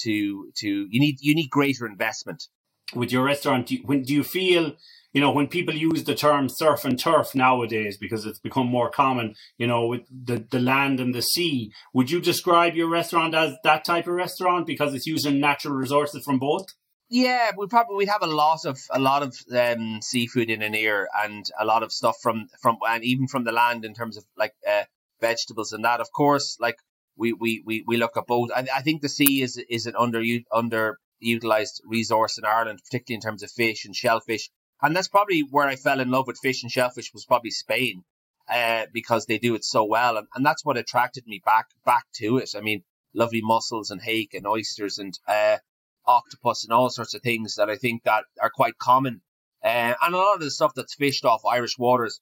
to 0.01 0.51
to 0.57 0.69
you 0.91 1.01
need 1.01 1.19
you 1.21 1.35
need 1.35 1.51
greater 1.51 1.87
investment. 1.87 2.49
With 2.95 3.13
your 3.13 3.25
restaurant, 3.25 3.69
do 3.69 3.77
you, 3.77 3.83
when 3.85 4.03
do 4.03 4.13
you 4.13 4.25
feel, 4.25 4.75
you 5.13 5.21
know, 5.21 5.33
when 5.33 5.49
people 5.49 5.75
use 5.75 6.05
the 6.05 6.15
term 6.15 6.49
surf 6.49 6.85
and 6.85 6.99
turf 6.99 7.35
nowadays 7.35 7.97
because 7.97 8.27
it's 8.27 8.39
become 8.39 8.67
more 8.67 8.91
common, 8.91 9.35
you 9.59 9.67
know, 9.67 9.87
with 9.87 10.03
the, 10.11 10.47
the 10.51 10.61
land 10.61 11.01
and 11.01 11.15
the 11.15 11.23
sea, 11.23 11.73
would 11.93 12.11
you 12.11 12.21
describe 12.21 12.75
your 12.75 12.89
restaurant 12.89 13.35
as 13.35 13.55
that 13.65 13.85
type 13.85 14.07
of 14.07 14.15
restaurant 14.15 14.67
because 14.67 14.95
it's 14.95 15.07
using 15.07 15.41
natural 15.41 15.75
resources 15.75 16.23
from 16.25 16.39
both? 16.39 16.67
Yeah, 17.13 17.51
we 17.59 17.67
probably 17.67 17.97
we'd 17.97 18.09
have 18.09 18.23
a 18.23 18.29
lot 18.29 18.65
of 18.65 18.79
a 18.91 19.01
lot 19.01 19.25
of 19.25 19.37
um, 19.53 20.01
seafood 20.01 20.49
in 20.49 20.61
Aniar 20.61 21.07
and 21.25 21.45
a 21.59 21.65
lot 21.65 21.83
of 21.83 21.91
stuff 21.91 22.15
from 22.23 22.47
from 22.63 22.79
and 22.89 23.03
even 23.03 23.27
from 23.27 23.43
the 23.43 23.51
land 23.51 23.85
in 23.85 23.95
terms 23.95 24.17
of 24.17 24.25
like 24.37 24.55
uh, 24.69 24.85
vegetables 25.21 25.73
and 25.73 25.85
that. 25.85 25.99
Of 25.99 26.13
course, 26.13 26.57
like 26.61 26.77
we 27.17 27.33
we 27.33 27.65
we, 27.67 27.83
we 27.85 27.97
look 27.97 28.17
at 28.17 28.29
both. 28.29 28.51
I, 28.55 28.65
I 28.73 28.83
think 28.83 29.03
the 29.03 29.09
sea 29.09 29.43
is 29.43 29.61
is 29.69 29.87
an 29.87 29.95
under 29.99 30.23
under 30.53 30.99
utilized 31.19 31.83
resource 31.85 32.39
in 32.39 32.45
Ireland, 32.45 32.79
particularly 32.85 33.17
in 33.17 33.23
terms 33.23 33.43
of 33.43 33.51
fish 33.51 33.85
and 33.85 33.95
shellfish. 33.95 34.49
And 34.83 34.97
that's 34.97 35.09
probably 35.09 35.41
where 35.41 35.67
I 35.67 35.77
fell 35.77 36.01
in 36.01 36.11
love 36.11 36.27
with 36.27 36.39
fish 36.43 36.63
and 36.63 36.73
shellfish 36.73 37.13
was 37.13 37.25
probably 37.25 37.51
Spain, 37.51 38.05
uh, 38.49 38.87
because 38.93 39.27
they 39.27 39.39
do 39.39 39.55
it 39.55 39.65
so 39.65 39.85
well. 39.85 40.17
And, 40.17 40.27
and 40.35 40.45
that's 40.45 40.65
what 40.65 40.77
attracted 40.77 41.27
me 41.27 41.43
back, 41.45 41.67
back 41.85 42.05
to 42.17 42.39
it. 42.39 42.51
I 42.57 42.61
mean, 42.61 42.83
lovely 43.15 43.41
mussels 43.43 43.91
and 43.91 44.01
hake 44.01 44.35
and 44.35 44.47
oysters 44.47 44.99
and, 44.99 45.19
uh, 45.29 45.59
octopus 46.07 46.65
and 46.65 46.73
all 46.73 46.91
sorts 46.91 47.15
of 47.15 47.23
things 47.23 47.57
that 47.57 47.69
I 47.69 47.77
think 47.77 48.05
that 48.05 48.25
are 48.41 48.51
quite 48.51 48.79
common. 48.79 49.21
Uh, 49.63 49.95
and 50.03 50.15
a 50.15 50.17
lot 50.17 50.35
of 50.35 50.41
the 50.41 50.51
stuff 50.51 50.73
that's 50.75 50.95
fished 50.95 51.25
off 51.25 51.43
Irish 51.45 51.79
waters 51.79 52.21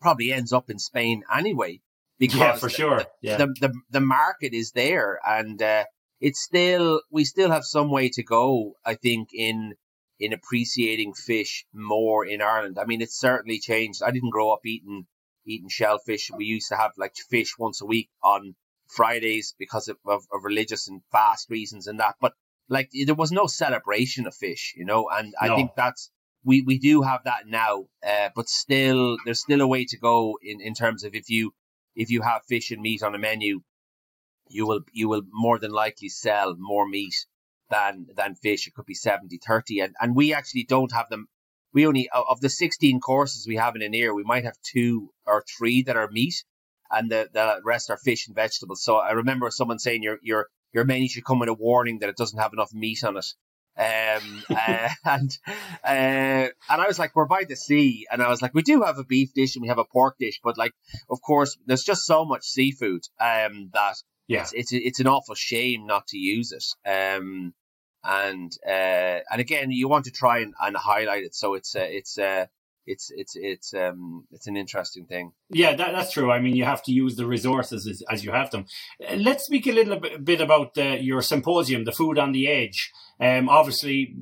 probably 0.00 0.32
ends 0.32 0.52
up 0.52 0.70
in 0.70 0.78
Spain 0.78 1.22
anyway. 1.34 1.80
Because 2.18 2.40
yeah, 2.40 2.56
for 2.56 2.70
sure. 2.70 3.04
Yeah. 3.20 3.36
The, 3.36 3.46
the, 3.60 3.72
the 3.90 4.00
market 4.00 4.54
is 4.54 4.72
there 4.72 5.20
and, 5.26 5.60
uh, 5.60 5.84
it's 6.18 6.42
still 6.42 7.02
we 7.10 7.26
still 7.26 7.50
have 7.50 7.64
some 7.64 7.90
way 7.90 8.08
to 8.08 8.22
go. 8.22 8.72
I 8.86 8.94
think 8.94 9.28
in 9.34 9.74
in 10.18 10.32
appreciating 10.32 11.14
fish 11.14 11.66
more 11.72 12.24
in 12.26 12.40
Ireland. 12.40 12.78
I 12.78 12.84
mean, 12.84 13.02
it's 13.02 13.18
certainly 13.18 13.58
changed. 13.58 14.02
I 14.02 14.10
didn't 14.10 14.30
grow 14.30 14.50
up 14.50 14.64
eating 14.64 15.06
eating 15.44 15.68
shellfish. 15.68 16.30
We 16.36 16.44
used 16.44 16.68
to 16.68 16.76
have 16.76 16.92
like 16.96 17.14
fish 17.30 17.56
once 17.58 17.80
a 17.80 17.86
week 17.86 18.10
on 18.22 18.56
Fridays 18.88 19.54
because 19.58 19.88
of, 19.88 19.96
of, 20.04 20.24
of 20.32 20.42
religious 20.42 20.88
and 20.88 21.02
fast 21.12 21.50
reasons 21.50 21.86
and 21.86 22.00
that. 22.00 22.16
But 22.20 22.32
like 22.68 22.90
there 22.92 23.14
was 23.14 23.30
no 23.30 23.46
celebration 23.46 24.26
of 24.26 24.34
fish, 24.34 24.74
you 24.76 24.84
know. 24.84 25.08
And 25.08 25.34
no. 25.40 25.52
I 25.52 25.56
think 25.56 25.72
that's 25.76 26.10
we 26.44 26.62
we 26.62 26.78
do 26.78 27.02
have 27.02 27.24
that 27.24 27.46
now, 27.46 27.86
uh, 28.06 28.30
but 28.34 28.48
still 28.48 29.16
there's 29.24 29.40
still 29.40 29.60
a 29.60 29.68
way 29.68 29.84
to 29.84 29.98
go 29.98 30.38
in 30.42 30.60
in 30.60 30.74
terms 30.74 31.04
of 31.04 31.14
if 31.14 31.28
you 31.30 31.54
if 31.94 32.10
you 32.10 32.22
have 32.22 32.42
fish 32.44 32.70
and 32.70 32.82
meat 32.82 33.02
on 33.02 33.14
a 33.14 33.18
menu 33.18 33.60
you 34.48 34.66
will 34.66 34.80
you 34.92 35.08
will 35.08 35.22
more 35.30 35.58
than 35.58 35.70
likely 35.70 36.08
sell 36.08 36.54
more 36.58 36.88
meat 36.88 37.26
than 37.70 38.06
than 38.14 38.34
fish. 38.34 38.66
It 38.66 38.74
could 38.74 38.86
be 38.86 38.94
70 38.94 39.38
30 39.38 39.80
and 39.80 39.94
and 40.00 40.16
we 40.16 40.34
actually 40.34 40.64
don't 40.64 40.92
have 40.92 41.08
them. 41.08 41.28
We 41.72 41.86
only 41.86 42.08
of 42.12 42.40
the 42.40 42.48
16 42.48 43.00
courses 43.00 43.46
we 43.46 43.56
have 43.56 43.76
in 43.76 43.82
Aniar, 43.82 44.14
we 44.14 44.24
might 44.24 44.44
have 44.44 44.56
two 44.62 45.10
or 45.26 45.44
three 45.58 45.82
that 45.82 45.96
are 45.96 46.10
meat, 46.10 46.44
and 46.90 47.10
the 47.10 47.28
the 47.32 47.60
rest 47.64 47.90
are 47.90 47.98
fish 47.98 48.26
and 48.26 48.34
vegetables. 48.34 48.82
So 48.82 48.96
I 48.96 49.12
remember 49.12 49.50
someone 49.50 49.78
saying 49.78 50.02
your 50.02 50.18
your 50.22 50.46
your 50.72 50.84
menu 50.84 51.08
should 51.08 51.24
come 51.24 51.38
with 51.38 51.48
a 51.48 51.54
warning 51.54 52.00
that 52.00 52.08
it 52.08 52.16
doesn't 52.16 52.38
have 52.38 52.52
enough 52.52 52.72
meat 52.72 53.04
on 53.04 53.16
it. 53.16 53.26
Um, 53.78 54.42
uh, 54.50 54.88
and, 55.04 55.38
uh, 55.84 55.86
and 55.86 56.52
I 56.68 56.86
was 56.86 56.98
like, 56.98 57.14
we're 57.14 57.26
by 57.26 57.44
the 57.48 57.56
sea. 57.56 58.06
And 58.10 58.22
I 58.22 58.28
was 58.28 58.42
like, 58.42 58.54
we 58.54 58.62
do 58.62 58.82
have 58.82 58.98
a 58.98 59.04
beef 59.04 59.32
dish 59.34 59.56
and 59.56 59.62
we 59.62 59.68
have 59.68 59.78
a 59.78 59.84
pork 59.84 60.16
dish, 60.18 60.40
but 60.42 60.58
like, 60.58 60.72
of 61.10 61.20
course, 61.22 61.56
there's 61.66 61.84
just 61.84 62.04
so 62.04 62.24
much 62.24 62.44
seafood, 62.44 63.02
um, 63.20 63.70
that 63.72 63.96
yeah, 64.28 64.42
it's, 64.42 64.52
it's 64.54 64.72
it's 64.72 65.00
an 65.00 65.06
awful 65.06 65.34
shame 65.34 65.86
not 65.86 66.06
to 66.08 66.18
use 66.18 66.52
it. 66.52 66.64
Um, 66.88 67.54
and 68.04 68.52
uh, 68.66 69.20
and 69.30 69.40
again, 69.40 69.70
you 69.70 69.88
want 69.88 70.04
to 70.04 70.10
try 70.10 70.38
and, 70.38 70.54
and 70.60 70.76
highlight 70.76 71.24
it 71.24 71.34
so 71.34 71.54
it's 71.54 71.74
uh, 71.74 71.86
it's 71.88 72.18
uh, 72.18 72.46
it's 72.86 73.10
it's 73.14 73.36
it's 73.36 73.74
um 73.74 74.26
it's 74.30 74.46
an 74.46 74.56
interesting 74.56 75.06
thing. 75.06 75.32
Yeah, 75.50 75.74
that, 75.74 75.92
that's 75.92 76.12
true. 76.12 76.30
I 76.30 76.40
mean, 76.40 76.56
you 76.56 76.64
have 76.64 76.82
to 76.84 76.92
use 76.92 77.16
the 77.16 77.26
resources 77.26 77.86
as, 77.86 78.02
as 78.10 78.24
you 78.24 78.30
have 78.32 78.50
them. 78.50 78.66
Uh, 79.06 79.16
let's 79.16 79.44
speak 79.44 79.66
a 79.66 79.72
little 79.72 79.98
bit, 79.98 80.24
bit 80.24 80.40
about 80.40 80.78
uh, 80.78 80.96
your 81.00 81.22
symposium, 81.22 81.84
the 81.84 81.92
food 81.92 82.18
on 82.18 82.32
the 82.32 82.48
edge. 82.48 82.92
Um, 83.18 83.48
obviously, 83.48 84.14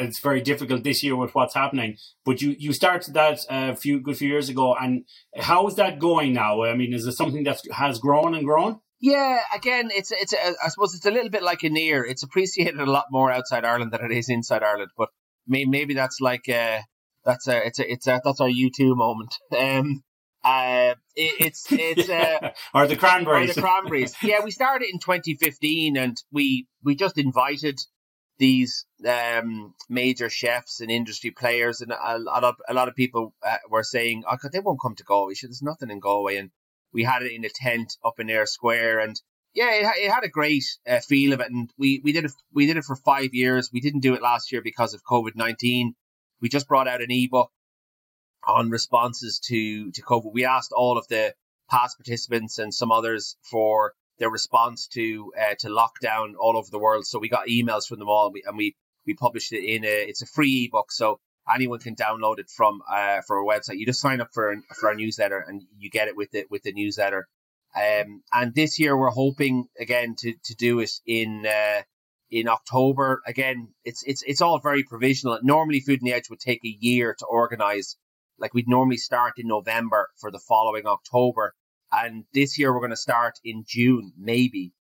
it's 0.00 0.20
very 0.20 0.40
difficult 0.40 0.82
this 0.82 1.02
year 1.02 1.14
with 1.14 1.34
what's 1.34 1.54
happening, 1.54 1.98
but 2.24 2.40
you, 2.40 2.56
you 2.58 2.72
started 2.72 3.12
that 3.14 3.40
a 3.50 3.76
few 3.76 4.00
good 4.00 4.16
few 4.16 4.28
years 4.28 4.48
ago, 4.48 4.74
and 4.74 5.04
how 5.36 5.66
is 5.66 5.74
that 5.74 5.98
going 5.98 6.32
now? 6.32 6.64
I 6.64 6.74
mean, 6.74 6.94
is 6.94 7.06
it 7.06 7.12
something 7.12 7.44
that 7.44 7.60
has 7.72 7.98
grown 7.98 8.34
and 8.34 8.46
grown? 8.46 8.80
Yeah, 9.00 9.38
again, 9.54 9.90
it's 9.92 10.10
it's 10.10 10.32
a, 10.32 10.54
I 10.64 10.68
suppose 10.68 10.94
it's 10.94 11.06
a 11.06 11.10
little 11.10 11.30
bit 11.30 11.42
like 11.42 11.60
Aniar. 11.60 12.04
It's 12.08 12.24
appreciated 12.24 12.80
a 12.80 12.90
lot 12.90 13.06
more 13.10 13.30
outside 13.30 13.64
Ireland 13.64 13.92
than 13.92 14.04
it 14.04 14.12
is 14.12 14.28
inside 14.28 14.64
Ireland, 14.64 14.90
but 14.96 15.10
maybe, 15.46 15.70
maybe 15.70 15.94
that's 15.94 16.20
like 16.20 16.48
uh, 16.48 16.80
that's 17.24 17.46
a 17.46 17.66
it's 17.66 17.78
a 17.78 17.92
it's 17.92 18.06
a 18.08 18.20
that's 18.24 18.40
our 18.40 18.48
U 18.48 18.70
two 18.74 18.94
moment. 18.94 19.34
Um, 19.56 20.02
uh, 20.44 20.94
it, 21.16 21.46
it's 21.46 21.66
it's 21.70 22.08
uh, 22.08 22.50
or 22.74 22.86
the 22.86 22.96
cranberries. 22.96 23.50
Or 23.50 23.54
the 23.54 23.60
cranberries. 23.60 24.14
yeah, 24.22 24.40
we 24.42 24.50
started 24.50 24.88
in 24.92 24.98
2015, 24.98 25.96
and 25.96 26.16
we 26.32 26.66
we 26.82 26.94
just 26.94 27.18
invited 27.18 27.78
these 28.38 28.86
um, 29.06 29.74
major 29.88 30.30
chefs 30.30 30.80
and 30.80 30.90
industry 30.90 31.30
players, 31.30 31.80
and 31.80 31.92
a, 31.92 32.16
a 32.16 32.18
lot 32.18 32.44
of 32.44 32.54
a 32.68 32.74
lot 32.74 32.88
of 32.88 32.94
people 32.94 33.34
uh, 33.46 33.56
were 33.68 33.82
saying, 33.82 34.24
"Oh, 34.28 34.36
God, 34.40 34.52
they 34.52 34.60
won't 34.60 34.80
come 34.80 34.94
to 34.96 35.04
Galway. 35.04 35.34
There's 35.40 35.62
nothing 35.62 35.90
in 35.90 36.00
Galway." 36.00 36.36
And 36.36 36.50
we 36.92 37.04
had 37.04 37.22
it 37.22 37.32
in 37.32 37.44
a 37.44 37.50
tent 37.54 37.96
up 38.04 38.18
in 38.18 38.30
Eyre 38.30 38.46
Square, 38.46 39.00
and 39.00 39.20
yeah, 39.54 39.70
it, 39.72 40.04
it 40.04 40.10
had 40.10 40.24
a 40.24 40.28
great 40.28 40.64
uh, 40.88 41.00
feel 41.00 41.32
of 41.32 41.40
it. 41.40 41.50
And 41.50 41.70
we 41.78 42.00
we 42.04 42.12
did 42.12 42.24
it 42.24 42.32
we 42.52 42.66
did 42.66 42.76
it 42.76 42.84
for 42.84 42.96
five 42.96 43.30
years. 43.32 43.70
We 43.72 43.80
didn't 43.80 44.00
do 44.00 44.14
it 44.14 44.22
last 44.22 44.52
year 44.52 44.62
because 44.62 44.94
of 44.94 45.02
COVID 45.04 45.32
nineteen. 45.34 45.94
We 46.40 46.48
just 46.48 46.68
brought 46.68 46.88
out 46.88 47.02
an 47.02 47.10
ebook 47.10 47.50
on 48.46 48.70
responses 48.70 49.40
to 49.46 49.90
to 49.92 50.02
COVID. 50.02 50.32
We 50.32 50.44
asked 50.44 50.72
all 50.72 50.98
of 50.98 51.08
the 51.08 51.34
past 51.70 51.98
participants 51.98 52.58
and 52.58 52.72
some 52.72 52.90
others 52.90 53.36
for 53.50 53.92
their 54.18 54.30
response 54.30 54.86
to 54.88 55.32
uh, 55.40 55.54
to 55.60 55.68
lockdown 55.68 56.34
all 56.38 56.56
over 56.56 56.68
the 56.70 56.78
world. 56.78 57.06
So 57.06 57.18
we 57.18 57.28
got 57.28 57.48
emails 57.48 57.86
from 57.86 57.98
them 57.98 58.08
all, 58.08 58.26
and 58.26 58.34
we, 58.34 58.42
and 58.46 58.56
we, 58.56 58.76
we 59.06 59.14
published 59.14 59.52
it 59.52 59.64
in 59.64 59.84
a. 59.84 60.08
It's 60.08 60.22
a 60.22 60.26
free 60.26 60.66
ebook, 60.66 60.90
so 60.90 61.20
anyone 61.52 61.78
can 61.78 61.94
download 61.94 62.38
it 62.38 62.50
from 62.50 62.80
uh, 62.90 63.20
for 63.26 63.38
our 63.38 63.44
website. 63.44 63.78
You 63.78 63.86
just 63.86 64.00
sign 64.00 64.20
up 64.20 64.28
for 64.32 64.54
for 64.78 64.88
our 64.88 64.94
newsletter, 64.94 65.44
and 65.46 65.62
you 65.78 65.90
get 65.90 66.08
it 66.08 66.16
with 66.16 66.34
it 66.34 66.50
with 66.50 66.62
the 66.62 66.72
newsletter. 66.72 67.28
Um, 67.76 68.22
and 68.32 68.54
this 68.54 68.78
year 68.78 68.96
we're 68.96 69.10
hoping 69.10 69.66
again 69.78 70.14
to 70.18 70.34
to 70.44 70.54
do 70.54 70.80
it 70.80 70.90
in 71.06 71.44
uh, 71.46 71.82
in 72.30 72.48
October. 72.48 73.22
Again, 73.26 73.68
it's 73.84 74.02
it's 74.06 74.22
it's 74.26 74.40
all 74.40 74.58
very 74.60 74.84
provisional. 74.84 75.38
Normally, 75.42 75.80
Food 75.80 76.00
on 76.02 76.06
the 76.06 76.12
Edge 76.12 76.30
would 76.30 76.40
take 76.40 76.64
a 76.64 76.76
year 76.80 77.14
to 77.18 77.26
organize. 77.26 77.96
Like 78.38 78.54
we'd 78.54 78.68
normally 78.68 78.98
start 78.98 79.34
in 79.36 79.48
November 79.48 80.08
for 80.20 80.30
the 80.30 80.38
following 80.38 80.86
October, 80.86 81.54
and 81.90 82.24
this 82.32 82.58
year 82.58 82.72
we're 82.72 82.80
going 82.80 82.90
to 82.90 82.96
start 82.96 83.34
in 83.44 83.64
June, 83.66 84.12
maybe. 84.16 84.72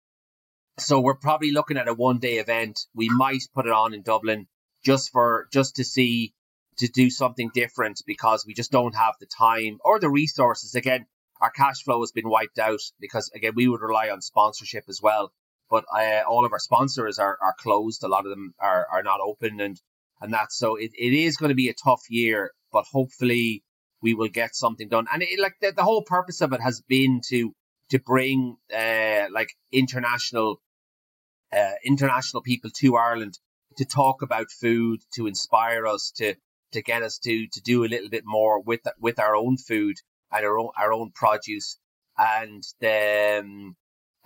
So 0.80 1.00
we're 1.00 1.16
probably 1.16 1.52
looking 1.52 1.78
at 1.78 1.88
a 1.88 1.94
one 1.94 2.20
day 2.20 2.38
event. 2.38 2.80
We 2.94 3.10
might 3.10 3.42
put 3.56 3.66
it 3.66 3.72
on 3.72 3.96
in 3.96 4.04
Dublin 4.04 4.48
just 4.86 5.12
for 5.12 5.48
just 5.52 5.78
to 5.78 5.84
see 5.84 6.34
to 6.78 6.88
do 6.88 7.10
something 7.10 7.50
different 7.54 8.02
because 8.06 8.46
we 8.46 8.54
just 8.54 8.72
don't 8.72 8.96
have 8.96 9.16
the 9.20 9.26
time 9.26 9.80
or 9.84 10.00
the 10.00 10.10
resources. 10.10 10.76
Again, 10.76 11.06
our 11.42 11.52
cash 11.52 11.84
flow 11.84 12.02
has 12.02 12.12
been 12.12 12.30
wiped 12.30 12.60
out 12.60 12.82
because 13.00 13.30
again 13.36 13.54
we 13.56 13.68
would 13.68 13.82
rely 13.82 14.10
on 14.10 14.22
sponsorship 14.22 14.86
as 14.88 15.00
well 15.02 15.32
but 15.70 15.86
uh, 15.94 16.22
all 16.28 16.46
of 16.46 16.54
our 16.54 16.60
sponsors 16.60 17.20
are, 17.20 17.38
are 17.42 17.56
closed. 17.60 18.04
A 18.04 18.08
lot 18.08 18.26
of 18.26 18.30
them 18.30 18.54
are, 18.60 18.88
are 18.92 19.04
not 19.04 19.20
open 19.20 19.60
and, 19.60 19.80
and 20.22 20.34
that. 20.34 20.52
So 20.52 20.76
it, 20.76 20.92
it 20.98 21.14
is 21.14 21.38
going 21.38 21.50
to 21.50 21.56
be 21.56 21.70
a 21.70 21.74
tough 21.74 22.04
year, 22.10 22.52
but 22.72 22.86
hopefully 22.92 23.64
we 24.02 24.14
will 24.14 24.30
get 24.30 24.56
something 24.56 24.88
done. 24.88 25.08
And 25.12 25.24
it, 25.24 25.40
like 25.40 25.56
the, 25.62 25.72
the 25.72 25.84
whole 25.84 26.04
purpose 26.04 26.42
of 26.42 26.54
it 26.54 26.62
has 26.62 26.82
been 26.88 27.22
to, 27.30 27.54
to 27.90 28.00
bring, 28.00 28.58
uh, 28.74 29.26
like 29.32 29.50
international, 29.72 30.62
uh, 31.52 31.74
international 31.84 32.44
people 32.44 32.70
to 32.78 32.96
Ireland 32.96 33.38
to 33.78 33.86
talk 33.86 34.22
about 34.22 34.48
food, 34.50 35.02
to 35.16 35.28
inspire 35.28 35.86
us, 35.86 36.12
to, 36.18 36.36
to 36.74 36.82
get 36.82 37.04
us 37.04 37.18
to, 37.20 37.48
to 37.48 37.62
do 37.62 37.84
a 37.84 37.88
little 37.88 38.10
bit 38.10 38.24
more 38.26 38.62
with, 38.62 38.82
with 39.00 39.20
our 39.20 39.36
own 39.36 39.58
food 39.58 39.96
and 40.32 40.46
our 40.46 40.58
own, 40.58 40.70
our 40.78 40.94
own 40.94 41.12
produce. 41.14 41.80
And 42.18 42.64
the, 42.80 43.40
um, 43.42 43.76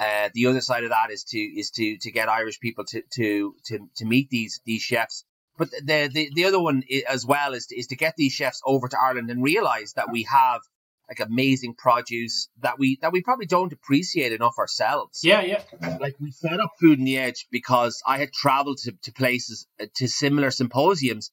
uh, 0.02 0.30
the 0.34 0.48
other 0.48 0.62
side 0.62 0.84
of 0.84 0.89
that 0.89 1.12
is 1.12 1.24
to 1.26 1.38
is 1.38 1.70
to 1.70 1.98
to 2.00 2.12
get 2.12 2.28
Irish 2.28 2.60
people 2.60 2.84
to 2.86 3.04
to 3.14 3.54
to, 3.66 3.89
to 3.98 4.06
meet 4.06 4.30
these 4.32 4.60
these 4.66 4.82
chefs. 4.82 5.24
But 5.58 5.70
the, 5.70 6.10
the 6.12 6.32
the 6.34 6.46
other 6.46 6.60
one 6.60 6.82
as 7.08 7.24
well 7.24 7.54
is 7.54 7.68
to, 7.68 7.78
is 7.78 7.88
to 7.88 7.96
get 7.96 8.16
these 8.18 8.34
chefs 8.34 8.62
over 8.66 8.88
to 8.88 8.98
Ireland 9.00 9.30
and 9.30 9.44
realize 9.44 9.94
that 9.94 10.12
we 10.12 10.24
have 10.24 10.62
like 11.08 11.20
amazing 11.20 11.76
produce 11.76 12.48
that 12.62 12.80
we 12.80 12.98
that 13.02 13.12
we 13.12 13.22
probably 13.22 13.46
don't 13.46 13.74
appreciate 13.74 14.32
enough 14.32 14.58
ourselves. 14.58 15.20
Yeah, 15.24 15.42
yeah. 15.42 15.62
Like 16.00 16.16
we 16.20 16.32
set 16.32 16.60
up 16.60 16.72
Food 16.80 16.98
on 16.98 17.06
the 17.06 17.20
Edge 17.20 17.46
because 17.52 18.02
I 18.08 18.18
had 18.18 18.32
traveled 18.34 18.80
to, 18.80 18.94
to 19.04 19.12
places 19.12 19.68
uh, 19.80 19.86
to 19.96 20.08
similar 20.08 20.50
symposiums 20.50 21.32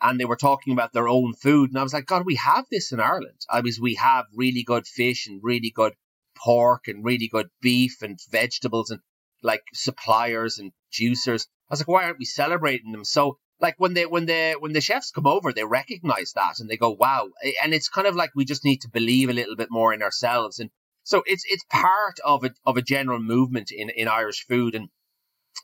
and 0.00 0.18
they 0.18 0.24
were 0.24 0.36
talking 0.36 0.72
about 0.72 0.92
their 0.92 1.08
own 1.08 1.34
food 1.34 1.70
and 1.70 1.78
I 1.78 1.82
was 1.82 1.92
like, 1.92 2.06
God, 2.06 2.24
we 2.24 2.36
have 2.36 2.66
this 2.70 2.92
in 2.92 3.00
Ireland. 3.00 3.40
I 3.50 3.60
was 3.60 3.80
we 3.80 3.94
have 3.94 4.26
really 4.34 4.62
good 4.62 4.86
fish 4.86 5.26
and 5.26 5.40
really 5.42 5.70
good 5.70 5.94
pork 6.36 6.88
and 6.88 7.04
really 7.04 7.28
good 7.28 7.48
beef 7.60 8.02
and 8.02 8.18
vegetables 8.30 8.90
and 8.90 9.00
like 9.42 9.62
suppliers 9.74 10.58
and 10.58 10.72
juicers. 10.92 11.46
I 11.68 11.74
was 11.74 11.80
like, 11.80 11.88
why 11.88 12.04
aren't 12.04 12.18
we 12.18 12.24
celebrating 12.24 12.92
them? 12.92 13.04
So 13.04 13.38
like 13.60 13.74
when 13.78 13.94
they 13.94 14.06
when 14.06 14.26
the 14.26 14.56
when 14.58 14.72
the 14.72 14.80
chefs 14.80 15.10
come 15.10 15.26
over, 15.26 15.52
they 15.52 15.64
recognize 15.64 16.32
that 16.34 16.60
and 16.60 16.68
they 16.68 16.76
go, 16.76 16.90
wow. 16.90 17.28
And 17.62 17.74
it's 17.74 17.88
kind 17.88 18.06
of 18.06 18.14
like 18.14 18.30
we 18.34 18.44
just 18.44 18.64
need 18.64 18.82
to 18.82 18.90
believe 18.90 19.28
a 19.28 19.32
little 19.34 19.56
bit 19.56 19.68
more 19.70 19.92
in 19.92 20.02
ourselves. 20.02 20.60
And 20.60 20.70
so 21.02 21.22
it's 21.26 21.44
it's 21.48 21.64
part 21.70 22.18
of 22.24 22.44
a 22.44 22.50
of 22.64 22.76
a 22.76 22.82
general 22.82 23.18
movement 23.18 23.70
in 23.72 23.90
in 23.90 24.08
Irish 24.08 24.46
food, 24.46 24.74
and 24.74 24.88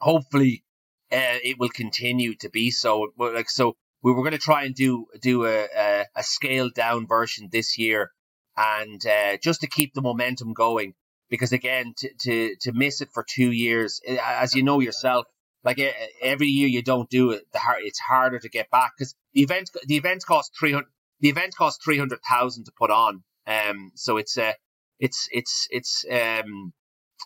hopefully 0.01 0.65
uh, 1.13 1.39
it 1.43 1.59
will 1.59 1.69
continue 1.69 2.35
to 2.37 2.49
be 2.49 2.71
so. 2.71 3.13
Like 3.19 3.51
so, 3.51 3.77
we 4.05 4.13
were 4.13 4.23
going 4.23 4.33
to 4.33 4.39
try 4.39 4.65
and 4.65 4.75
do 4.75 5.07
do 5.21 5.47
a, 5.47 5.67
a, 5.77 6.05
a 6.15 6.23
scaled 6.23 6.75
down 6.75 7.07
version 7.07 7.49
this 7.51 7.79
year 7.79 8.13
and 8.57 9.05
uh, 9.07 9.39
just 9.43 9.63
to 9.63 9.67
keep 9.67 9.95
the 9.95 10.03
momentum 10.03 10.53
going. 10.53 10.95
Because 11.31 11.53
again, 11.53 11.95
to, 11.97 12.11
to 12.21 12.55
to 12.61 12.73
miss 12.73 13.01
it 13.01 13.09
for 13.13 13.25
two 13.29 13.51
years, 13.51 14.01
eh, 14.07 14.19
as 14.23 14.55
you 14.55 14.63
know 14.63 14.79
yourself, 14.79 15.27
like 15.65 15.81
every 16.23 16.49
year 16.49 16.69
you 16.69 16.83
don't 16.83 17.09
do 17.09 17.31
it, 17.31 17.45
the 17.53 17.59
hard, 17.59 17.79
it's 17.83 17.99
harder 17.99 18.39
to 18.39 18.49
get 18.51 18.71
back 18.71 18.93
because 18.97 19.15
the 19.33 19.43
event 19.43 19.71
the 19.87 19.97
event 19.97 20.23
costs 20.25 20.57
three 20.57 20.73
hundred 20.73 20.91
the 21.21 21.31
event 21.31 21.57
costs 21.57 21.83
three 21.83 21.99
hundred 21.99 22.21
thousand 22.29 22.65
to 22.65 22.73
put 22.79 22.91
on. 22.91 23.25
Um, 23.47 23.91
so 23.95 24.19
it's 24.19 24.37
uh, 24.37 24.53
it's 25.01 25.29
it's 25.33 25.67
it's 25.71 26.05
um, 26.13 26.75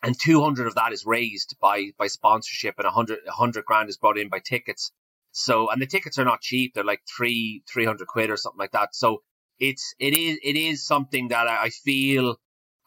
and 0.05 0.15
two 0.19 0.43
hundred 0.43 0.69
of 0.69 0.77
that 0.77 0.93
is 0.93 1.05
raised 1.05 1.57
by 1.61 1.91
by 1.99 2.07
sponsorship, 2.07 2.77
and 2.79 2.87
a 2.87 2.93
hundred 3.33 3.65
grand 3.65 3.89
is 3.89 3.99
brought 3.99 4.17
in 4.17 4.29
by 4.29 4.39
tickets. 4.39 4.93
So 5.39 5.71
and 5.71 5.81
the 5.81 5.87
tickets 5.87 6.19
are 6.19 6.25
not 6.25 6.41
cheap; 6.41 6.75
they're 6.75 6.85
like 6.85 7.03
three 7.17 7.63
three 7.73 7.85
hundred 7.85 8.09
quid 8.09 8.31
or 8.31 8.37
something 8.37 8.59
like 8.59 8.73
that. 8.73 8.95
So 8.95 9.23
it's 9.59 9.95
it 9.99 10.17
is 10.17 10.39
it 10.43 10.57
is 10.57 10.85
something 10.85 11.29
that 11.29 11.47
I 11.47 11.71
feel 11.71 12.37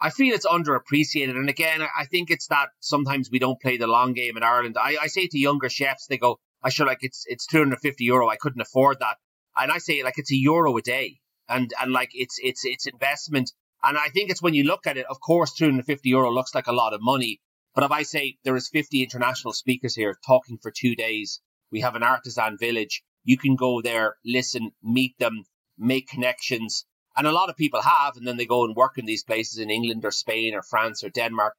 I 0.02 0.10
feel 0.10 0.34
it's 0.34 0.46
underappreciated. 0.46 1.36
And 1.36 1.50
again, 1.50 1.82
I 1.82 2.06
think 2.06 2.30
it's 2.30 2.48
that 2.48 2.70
sometimes 2.80 3.30
we 3.32 3.40
don't 3.40 3.62
play 3.62 3.78
the 3.78 3.88
long 3.88 4.14
game 4.14 4.36
in 4.36 4.44
Ireland. 4.44 4.76
I, 4.78 4.98
I 5.02 5.08
say 5.08 5.28
to 5.28 5.38
younger 5.40 5.70
chefs, 5.70 6.08
they 6.08 6.18
go, 6.18 6.40
I 6.64 6.70
should 6.70 6.88
like 6.88 7.04
it's 7.04 7.24
it's 7.28 7.48
250 7.48 8.04
euro. 8.04 8.28
I 8.28 8.36
couldn't 8.36 8.62
afford 8.62 9.00
that. 9.00 9.18
And 9.56 9.72
I 9.72 9.78
say 9.78 10.04
like 10.04 10.18
it's 10.18 10.32
a 10.32 10.36
euro 10.36 10.76
a 10.76 10.82
day. 10.82 11.20
And 11.48 11.72
and 11.80 11.92
like 11.92 12.12
it's 12.14 12.38
it's 12.42 12.66
it's 12.66 12.88
investment. 12.88 13.54
And 13.84 13.98
I 13.98 14.10
think 14.10 14.30
it's 14.30 14.42
when 14.42 14.54
you 14.54 14.64
look 14.64 14.88
at 14.88 14.98
it, 14.98 15.06
of 15.10 15.20
course, 15.22 15.54
250 15.54 16.10
euro 16.10 16.32
looks 16.32 16.54
like 16.54 16.68
a 16.68 16.74
lot 16.74 16.94
of 16.94 17.02
money. 17.02 17.40
But 17.74 17.86
if 17.86 17.92
I 17.92 18.04
say 18.04 18.38
there 18.44 18.56
is 18.56 18.70
50 18.70 19.04
international 19.04 19.54
speakers 19.54 19.96
here 19.96 20.18
talking 20.28 20.58
for 20.62 20.72
two 20.72 20.96
days, 20.96 21.40
we 21.72 21.82
have 21.82 21.96
an 21.96 22.04
artisan 22.04 22.58
village. 22.58 23.04
You 23.24 23.38
can 23.38 23.56
go 23.56 23.82
there, 23.82 24.16
listen, 24.26 24.72
meet 24.84 25.18
them, 25.20 25.44
make 25.78 26.08
connections. 26.08 26.86
And 27.16 27.28
a 27.28 27.32
lot 27.32 27.50
of 27.50 27.58
people 27.58 27.82
have, 27.82 28.18
and 28.18 28.28
then 28.28 28.38
they 28.38 28.46
go 28.46 28.66
and 28.66 28.76
work 28.76 28.98
in 28.98 29.06
these 29.06 29.24
places 29.24 29.60
in 29.60 29.70
England 29.70 30.06
or 30.06 30.12
Spain 30.12 30.54
or 30.56 30.64
France 30.64 31.04
or 31.04 31.10
Denmark. 31.10 31.56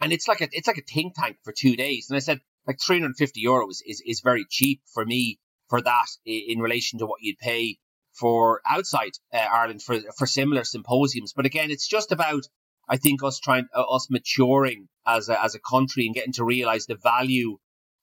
And 0.00 0.12
it's 0.12 0.28
like 0.28 0.40
a 0.40 0.48
it's 0.52 0.68
like 0.68 0.78
a 0.78 0.82
think 0.82 1.14
tank 1.14 1.38
for 1.42 1.52
two 1.52 1.76
days. 1.76 2.08
And 2.08 2.16
I 2.16 2.20
said 2.20 2.40
like 2.66 2.78
350 2.80 3.42
euros 3.44 3.78
is, 3.84 4.02
is 4.06 4.20
very 4.20 4.44
cheap 4.48 4.82
for 4.92 5.04
me 5.04 5.38
for 5.68 5.80
that 5.82 6.06
in 6.24 6.60
relation 6.60 6.98
to 6.98 7.06
what 7.06 7.22
you'd 7.22 7.38
pay 7.38 7.78
for 8.12 8.60
outside 8.68 9.12
uh, 9.32 9.38
Ireland 9.38 9.82
for 9.82 10.00
for 10.16 10.26
similar 10.26 10.64
symposiums. 10.64 11.32
But 11.32 11.46
again, 11.46 11.70
it's 11.70 11.88
just 11.88 12.12
about 12.12 12.44
I 12.88 12.96
think 12.96 13.22
us 13.22 13.38
trying 13.38 13.66
uh, 13.74 13.82
us 13.82 14.08
maturing 14.10 14.88
as 15.06 15.28
a, 15.28 15.42
as 15.42 15.54
a 15.54 15.60
country 15.60 16.06
and 16.06 16.14
getting 16.14 16.32
to 16.34 16.44
realize 16.44 16.86
the 16.86 16.96
value 16.96 17.58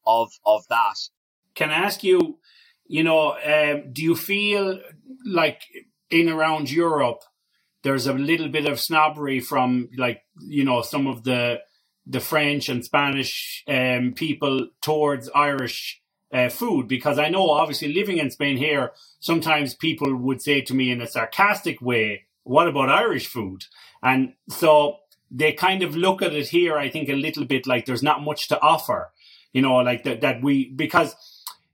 of 0.05 0.31
of 0.45 0.67
that. 0.69 0.95
Can 1.55 1.69
I 1.69 1.75
ask 1.75 2.03
you? 2.03 2.39
You 2.87 3.03
know, 3.03 3.35
um, 3.43 3.91
do 3.91 4.03
you 4.03 4.15
feel 4.15 4.79
like 5.25 5.61
in 6.11 6.29
around 6.29 6.69
Europe, 6.69 7.21
there's 7.83 8.05
a 8.05 8.13
little 8.13 8.49
bit 8.49 8.67
of 8.67 8.79
snobbery 8.79 9.39
from 9.39 9.89
like 9.97 10.21
you 10.39 10.63
know 10.63 10.81
some 10.81 11.07
of 11.07 11.23
the 11.23 11.61
the 12.05 12.19
French 12.19 12.69
and 12.69 12.85
Spanish 12.85 13.63
um, 13.67 14.13
people 14.15 14.67
towards 14.81 15.29
Irish 15.33 16.01
uh, 16.31 16.49
food 16.49 16.87
because 16.87 17.17
I 17.17 17.29
know 17.29 17.49
obviously 17.49 17.93
living 17.93 18.17
in 18.17 18.29
Spain 18.29 18.57
here, 18.57 18.91
sometimes 19.19 19.73
people 19.75 20.15
would 20.15 20.41
say 20.41 20.61
to 20.61 20.73
me 20.73 20.91
in 20.91 21.01
a 21.01 21.07
sarcastic 21.07 21.81
way, 21.81 22.25
what 22.43 22.67
about 22.67 22.89
Irish 22.89 23.27
food? 23.27 23.63
And 24.03 24.33
so 24.49 24.97
they 25.31 25.53
kind 25.53 25.81
of 25.81 25.95
look 25.95 26.21
at 26.21 26.33
it 26.33 26.49
here, 26.49 26.77
I 26.77 26.89
think 26.89 27.09
a 27.09 27.13
little 27.13 27.45
bit 27.45 27.65
like 27.65 27.85
there's 27.85 28.03
not 28.03 28.23
much 28.23 28.47
to 28.49 28.61
offer, 28.61 29.11
you 29.55 29.61
know, 29.61 29.77
like 29.77 30.03
that, 30.03 30.19
that 30.19 30.41
we, 30.43 30.69
because 30.75 31.15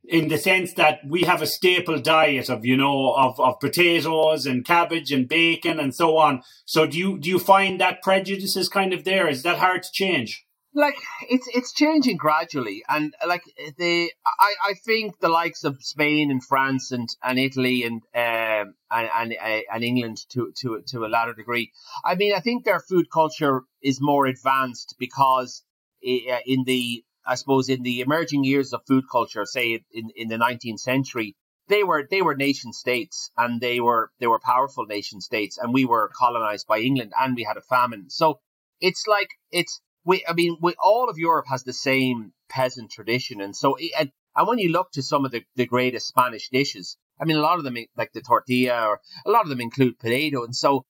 in 0.08 0.28
the 0.28 0.38
sense 0.38 0.74
that 0.76 1.00
we 1.04 1.24
have 1.24 1.42
a 1.42 1.48
staple 1.48 1.98
diet 1.98 2.48
of, 2.48 2.64
you 2.64 2.78
know, 2.78 3.16
of, 3.16 3.40
of 3.40 3.60
potatoes 3.60 4.46
and 4.46 4.64
cabbage 4.64 5.12
and 5.12 5.28
bacon 5.28 5.80
and 5.80 5.96
so 5.96 6.16
on. 6.18 6.44
So 6.66 6.86
do 6.86 6.96
you, 6.96 7.18
do 7.18 7.28
you 7.28 7.40
find 7.40 7.82
that 7.82 8.04
prejudice 8.04 8.56
is 8.56 8.70
kind 8.70 8.94
of 8.94 9.04
there? 9.04 9.28
Is 9.28 9.42
that 9.42 9.58
hard 9.58 9.82
to 9.82 9.92
change? 9.92 10.46
like 10.74 10.96
it's 11.30 11.50
it's 11.54 11.74
changing 11.74 12.16
gradually 12.16 12.82
and 12.88 13.14
like 13.28 13.44
the 13.78 14.10
i 14.40 14.54
i 14.70 14.74
think 14.86 15.20
the 15.20 15.28
likes 15.28 15.66
of 15.66 15.76
spain 15.82 16.32
and 16.32 16.42
france 16.42 16.94
and 16.94 17.10
and 17.22 17.38
italy 17.38 17.84
and 17.84 18.02
um 18.16 18.74
and 18.90 19.10
and, 19.14 19.34
uh, 19.34 19.60
and 19.74 19.84
england 19.84 20.18
to 20.30 20.54
to 20.56 20.82
to 20.88 21.04
a 21.04 21.10
latter 21.10 21.34
degree 21.34 21.70
i 22.06 22.16
mean 22.16 22.34
i 22.34 22.40
think 22.40 22.64
their 22.64 22.80
food 22.80 23.08
culture 23.12 23.64
is 23.82 24.00
more 24.00 24.28
advanced 24.28 24.96
because 24.98 25.62
uh, 26.08 26.40
in 26.46 26.64
the 26.64 27.04
i 27.26 27.36
suppose 27.36 27.70
in 27.70 27.84
the 27.84 28.02
emerging 28.02 28.44
years 28.44 28.74
of 28.74 28.82
food 28.88 29.04
culture 29.12 29.46
say 29.46 29.80
in 29.92 30.10
in 30.16 30.28
the 30.28 30.38
19th 30.38 30.80
century 30.80 31.36
they 31.68 31.84
were 31.84 32.08
they 32.10 32.22
were 32.22 32.36
nation 32.36 32.74
states 32.74 33.32
and 33.38 33.62
they 33.62 33.80
were 33.80 34.12
they 34.20 34.28
were 34.28 34.40
powerful 34.40 34.86
nation 34.86 35.22
states 35.22 35.58
and 35.58 35.74
we 35.74 35.86
were 35.86 36.12
colonized 36.18 36.68
by 36.68 36.80
england 36.80 37.14
and 37.20 37.36
we 37.36 37.44
had 37.44 37.58
a 37.58 37.62
famine. 37.62 38.10
So 38.10 38.40
it's 38.82 39.06
like 39.08 39.30
it's 39.52 39.82
we, 40.04 40.26
I 40.28 40.34
mean, 40.34 40.58
we, 40.62 40.74
all 40.84 41.10
of 41.10 41.18
Europe 41.20 41.46
has 41.48 41.64
the 41.64 41.74
same 41.74 42.34
peasant 42.50 42.92
tradition, 42.92 43.40
and 43.40 43.56
so 43.56 43.78
and, 43.98 44.12
and 44.36 44.48
when 44.48 44.58
you 44.58 44.72
look 44.72 44.92
to 44.94 45.04
some 45.04 45.26
of 45.26 45.32
the, 45.32 45.44
the 45.56 45.68
greatest 45.68 46.08
Spanish 46.08 46.50
dishes, 46.50 46.98
I 47.20 47.26
mean, 47.26 47.38
a 47.38 47.42
lot 47.42 47.60
of 47.60 47.64
them 47.64 47.78
like 47.96 48.12
the 48.14 48.22
tortilla, 48.22 48.88
or 48.88 49.00
a 49.26 49.32
lot 49.32 49.44
of 49.44 49.50
them 49.50 49.62
include 49.62 50.00
potato, 50.00 50.44
and 50.44 50.56
so 50.56 50.86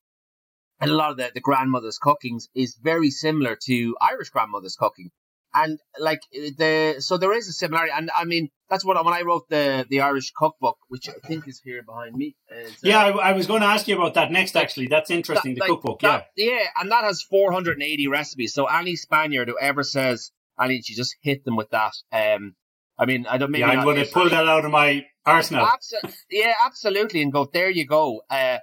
and 0.79 0.89
a 0.89 0.95
lot 0.95 1.11
of 1.11 1.17
the, 1.17 1.29
the 1.33 1.41
grandmother's 1.41 1.99
cookings 1.99 2.47
is 2.55 2.75
very 2.81 3.11
similar 3.11 3.57
to 3.65 3.95
Irish 4.01 4.29
grandmother's 4.29 4.75
cooking 4.75 5.11
and 5.53 5.79
like 5.99 6.21
the 6.31 6.95
so 6.99 7.17
there 7.17 7.33
is 7.33 7.47
a 7.47 7.51
similarity 7.51 7.91
and 7.95 8.09
i 8.15 8.23
mean 8.23 8.49
that's 8.69 8.85
what 8.85 9.03
when 9.03 9.13
i 9.13 9.21
wrote 9.21 9.47
the 9.49 9.85
the 9.89 10.01
irish 10.01 10.31
cookbook 10.35 10.77
which 10.87 11.09
i 11.09 11.27
think 11.27 11.47
is 11.47 11.61
here 11.63 11.83
behind 11.83 12.15
me 12.15 12.35
is, 12.49 12.71
uh, 12.71 12.73
yeah 12.83 12.99
I, 12.99 13.29
I, 13.29 13.31
was 13.33 13.47
going 13.47 13.61
to 13.61 13.67
ask 13.67 13.87
you 13.87 13.95
about 13.95 14.13
that 14.13 14.31
next 14.31 14.55
actually. 14.55 14.87
That's 14.87 15.11
interesting 15.11 15.55
that, 15.55 15.65
the 15.65 15.71
like, 15.71 15.81
cookbook 15.81 16.01
that, 16.01 16.27
yeah 16.35 16.51
yeah 16.53 16.65
and 16.79 16.91
that 16.91 17.03
has 17.03 17.21
480 17.21 18.07
recipes. 18.07 18.53
So 18.53 18.65
any 18.65 18.95
spaniard 18.95 19.49
who 19.49 19.57
ever 19.59 19.83
says 19.83 20.31
i 20.57 20.67
need 20.67 20.83
to 20.83 20.95
just 20.95 21.15
hit 21.21 21.43
them 21.45 21.55
with 21.55 21.69
that 21.71 21.93
um 22.11 22.55
i 22.97 23.05
mean 23.05 23.25
i 23.27 23.37
don't 23.37 23.51
maybe 23.51 23.61
yeah, 23.61 23.69
i'm 23.69 23.83
going 23.83 24.03
to 24.03 24.11
pull 24.11 24.29
that 24.29 24.47
out 24.47 24.65
of 24.65 24.71
my 24.71 25.05
arsenal. 25.25 25.65
Absol- 25.65 26.13
yeah 26.29 26.53
absolutely 26.65 27.21
and 27.21 27.31
go 27.31 27.49
there 27.51 27.69
you 27.69 27.85
go. 27.85 28.21
Uh 28.29 28.57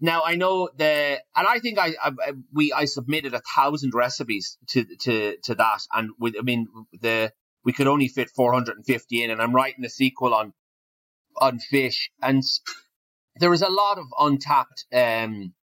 now 0.00 0.22
I 0.24 0.34
know 0.34 0.68
the, 0.76 0.84
and 1.36 1.46
I 1.46 1.58
think 1.60 1.78
I, 1.78 1.94
I, 2.02 2.12
we 2.52 2.72
I 2.72 2.84
submitted 2.84 3.34
a 3.34 3.42
thousand 3.54 3.94
recipes 3.94 4.58
to 4.68 4.84
to 5.02 5.36
to 5.44 5.54
that, 5.54 5.80
and 5.92 6.10
with 6.18 6.34
I 6.38 6.42
mean 6.42 6.68
the 7.00 7.32
we 7.64 7.72
could 7.72 7.86
only 7.86 8.08
fit 8.08 8.30
450 8.34 9.22
in, 9.22 9.30
and 9.30 9.40
I'm 9.40 9.54
writing 9.54 9.84
a 9.84 9.88
sequel 9.88 10.34
on 10.34 10.52
on 11.36 11.58
fish, 11.58 12.10
and 12.20 12.42
there 13.36 13.52
is 13.52 13.62
a 13.62 13.70
lot 13.70 13.98
of 13.98 14.06
untapped 14.18 14.86
um 14.92 15.54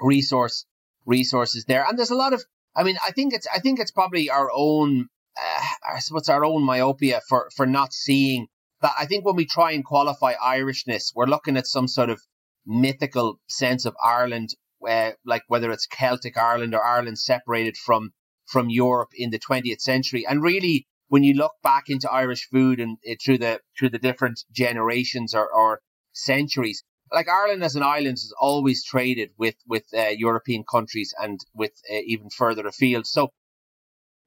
resource 0.00 0.66
resources 1.04 1.64
there, 1.66 1.84
and 1.86 1.98
there's 1.98 2.10
a 2.10 2.16
lot 2.16 2.32
of. 2.32 2.44
I 2.74 2.82
mean, 2.82 2.96
I 3.06 3.10
think 3.12 3.32
it's 3.32 3.46
I 3.54 3.60
think 3.60 3.80
it's 3.80 3.92
probably 3.92 4.30
our 4.30 4.50
own, 4.52 5.08
uh, 5.38 5.94
I 5.94 5.98
suppose 6.00 6.28
our 6.28 6.44
own 6.44 6.62
myopia 6.62 7.20
for 7.28 7.50
for 7.54 7.66
not 7.66 7.92
seeing 7.92 8.48
that. 8.80 8.94
I 8.98 9.06
think 9.06 9.24
when 9.24 9.36
we 9.36 9.46
try 9.46 9.72
and 9.72 9.84
qualify 9.84 10.34
Irishness, 10.34 11.12
we're 11.14 11.26
looking 11.26 11.56
at 11.56 11.66
some 11.66 11.88
sort 11.88 12.10
of 12.10 12.20
mythical 12.66 13.40
sense 13.46 13.84
of 13.84 13.94
Ireland, 14.02 14.50
uh, 14.86 15.12
like 15.24 15.42
whether 15.48 15.70
it's 15.70 15.86
Celtic 15.86 16.36
Ireland 16.36 16.74
or 16.74 16.84
Ireland 16.84 17.18
separated 17.18 17.76
from 17.76 18.12
from 18.46 18.70
Europe 18.70 19.10
in 19.14 19.30
the 19.30 19.40
20th 19.40 19.80
century. 19.80 20.24
And 20.26 20.42
really, 20.42 20.86
when 21.08 21.24
you 21.24 21.34
look 21.34 21.52
back 21.62 21.84
into 21.88 22.10
Irish 22.10 22.48
food 22.48 22.80
and 22.80 22.98
uh, 23.08 23.14
through 23.24 23.38
the 23.38 23.60
through 23.78 23.90
the 23.90 23.98
different 23.98 24.44
generations 24.52 25.34
or, 25.34 25.48
or 25.50 25.80
centuries, 26.12 26.82
like 27.12 27.28
Ireland 27.28 27.62
as 27.62 27.76
an 27.76 27.82
island 27.82 28.18
has 28.18 28.32
always 28.40 28.84
traded 28.84 29.30
with 29.38 29.56
with 29.66 29.84
uh, 29.94 30.08
European 30.08 30.64
countries 30.70 31.14
and 31.18 31.40
with 31.54 31.72
uh, 31.90 32.00
even 32.04 32.30
further 32.30 32.66
afield. 32.66 33.06
So 33.06 33.30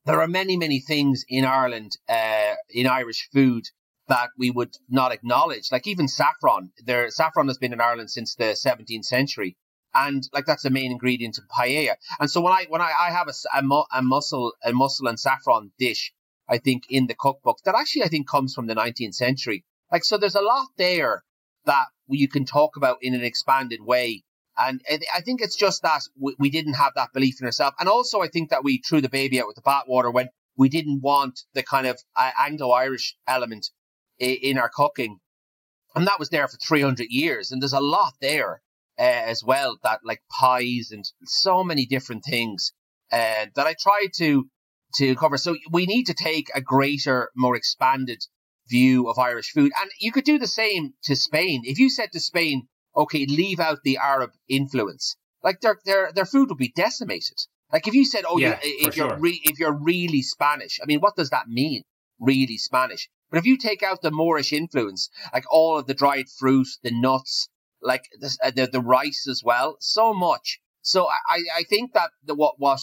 there 0.05 0.21
are 0.21 0.27
many 0.27 0.57
many 0.57 0.79
things 0.79 1.25
in 1.27 1.45
Ireland 1.45 1.97
uh, 2.07 2.55
in 2.69 2.87
Irish 2.87 3.29
food 3.33 3.65
that 4.09 4.29
we 4.37 4.51
would 4.51 4.75
not 4.89 5.13
acknowledge. 5.13 5.71
Like 5.71 5.87
even 5.87 6.07
saffron, 6.07 6.71
there 6.83 7.09
saffron 7.09 7.47
has 7.47 7.57
been 7.57 7.73
in 7.73 7.79
Ireland 7.79 8.11
since 8.11 8.35
the 8.35 8.57
17th 8.65 9.05
century, 9.05 9.55
and 9.93 10.27
like 10.33 10.45
that's 10.45 10.63
the 10.63 10.69
main 10.69 10.91
ingredient 10.91 11.37
in 11.37 11.45
paella. 11.45 11.95
And 12.19 12.29
so 12.29 12.41
when 12.41 12.51
I 12.51 12.65
when 12.67 12.81
I, 12.81 12.91
I 12.99 13.11
have 13.11 13.27
a, 13.27 13.57
a, 13.57 13.83
a 13.93 14.01
mussel 14.01 14.53
a 14.63 14.73
mussel 14.73 15.07
and 15.07 15.19
saffron 15.19 15.71
dish, 15.79 16.11
I 16.49 16.57
think 16.57 16.83
in 16.89 17.07
the 17.07 17.15
cookbook 17.15 17.59
that 17.63 17.75
actually 17.75 18.03
I 18.03 18.09
think 18.09 18.27
comes 18.27 18.53
from 18.53 18.67
the 18.67 18.75
19th 18.75 19.15
century. 19.15 19.63
Like 19.91 20.03
so, 20.03 20.17
there's 20.17 20.35
a 20.35 20.41
lot 20.41 20.67
there 20.77 21.23
that 21.65 21.85
you 22.07 22.27
can 22.27 22.45
talk 22.45 22.75
about 22.75 22.97
in 23.01 23.13
an 23.13 23.23
expanded 23.23 23.79
way. 23.81 24.23
And 24.57 24.81
I 25.15 25.21
think 25.21 25.41
it's 25.41 25.55
just 25.55 25.83
that 25.83 26.01
we 26.17 26.49
didn't 26.49 26.73
have 26.73 26.91
that 26.95 27.13
belief 27.13 27.35
in 27.39 27.45
ourselves. 27.45 27.77
And 27.79 27.87
also, 27.87 28.19
I 28.19 28.27
think 28.27 28.49
that 28.49 28.63
we 28.63 28.81
threw 28.85 28.99
the 28.99 29.07
baby 29.07 29.39
out 29.39 29.47
with 29.47 29.55
the 29.55 29.61
bathwater 29.61 30.13
when 30.13 30.27
we 30.57 30.67
didn't 30.67 30.99
want 31.01 31.39
the 31.53 31.63
kind 31.63 31.87
of 31.87 31.97
uh, 32.17 32.31
Anglo-Irish 32.37 33.15
element 33.25 33.69
in 34.19 34.57
our 34.57 34.69
cooking. 34.69 35.17
And 35.95 36.07
that 36.07 36.19
was 36.19 36.29
there 36.29 36.47
for 36.47 36.57
300 36.57 37.07
years. 37.09 37.51
And 37.51 37.61
there's 37.61 37.73
a 37.73 37.79
lot 37.79 38.13
there 38.21 38.61
uh, 38.97 39.01
as 39.01 39.43
well 39.43 39.77
that 39.83 40.01
like 40.03 40.21
pies 40.39 40.89
and 40.91 41.03
so 41.23 41.63
many 41.63 41.85
different 41.85 42.23
things 42.23 42.73
uh, 43.11 43.47
that 43.55 43.67
I 43.67 43.75
tried 43.79 44.09
to, 44.17 44.47
to 44.95 45.15
cover. 45.15 45.37
So 45.37 45.55
we 45.71 45.85
need 45.85 46.05
to 46.05 46.13
take 46.13 46.49
a 46.53 46.61
greater, 46.61 47.29
more 47.35 47.55
expanded 47.55 48.23
view 48.69 49.09
of 49.09 49.17
Irish 49.17 49.51
food. 49.51 49.71
And 49.81 49.89
you 49.99 50.11
could 50.11 50.25
do 50.25 50.37
the 50.37 50.47
same 50.47 50.93
to 51.03 51.15
Spain. 51.15 51.61
If 51.65 51.79
you 51.79 51.89
said 51.89 52.11
to 52.11 52.19
Spain, 52.19 52.67
okay, 52.95 53.25
leave 53.25 53.59
out 53.59 53.79
the 53.83 53.97
Arab 53.97 54.31
influence, 54.47 55.15
like 55.43 55.61
their, 55.61 55.77
their, 55.85 56.11
their 56.13 56.25
food 56.25 56.49
would 56.49 56.57
be 56.57 56.73
decimated. 56.75 57.37
Like 57.71 57.87
if 57.87 57.93
you 57.93 58.05
said, 58.05 58.25
oh, 58.27 58.37
yeah, 58.37 58.59
you, 58.63 58.87
if 58.87 58.97
you're 58.97 59.17
re- 59.17 59.41
if 59.43 59.59
you're 59.59 59.77
really 59.77 60.21
Spanish, 60.23 60.79
I 60.81 60.85
mean, 60.87 60.99
what 60.99 61.15
does 61.15 61.29
that 61.29 61.47
mean? 61.47 61.83
Really 62.19 62.57
Spanish? 62.57 63.09
But 63.29 63.39
if 63.39 63.45
you 63.45 63.57
take 63.57 63.83
out 63.83 64.01
the 64.01 64.11
Moorish 64.11 64.53
influence, 64.53 65.09
like 65.33 65.45
all 65.51 65.77
of 65.77 65.85
the 65.85 65.93
dried 65.93 66.25
fruit, 66.29 66.67
the 66.83 66.91
nuts, 66.91 67.49
like 67.81 68.03
the, 68.19 68.35
uh, 68.43 68.51
the, 68.51 68.67
the 68.67 68.81
rice 68.81 69.27
as 69.29 69.41
well, 69.43 69.77
so 69.79 70.13
much. 70.13 70.59
So 70.81 71.07
I, 71.07 71.43
I 71.57 71.63
think 71.63 71.93
that 71.93 72.11
the, 72.23 72.33
what, 72.33 72.55
what 72.57 72.79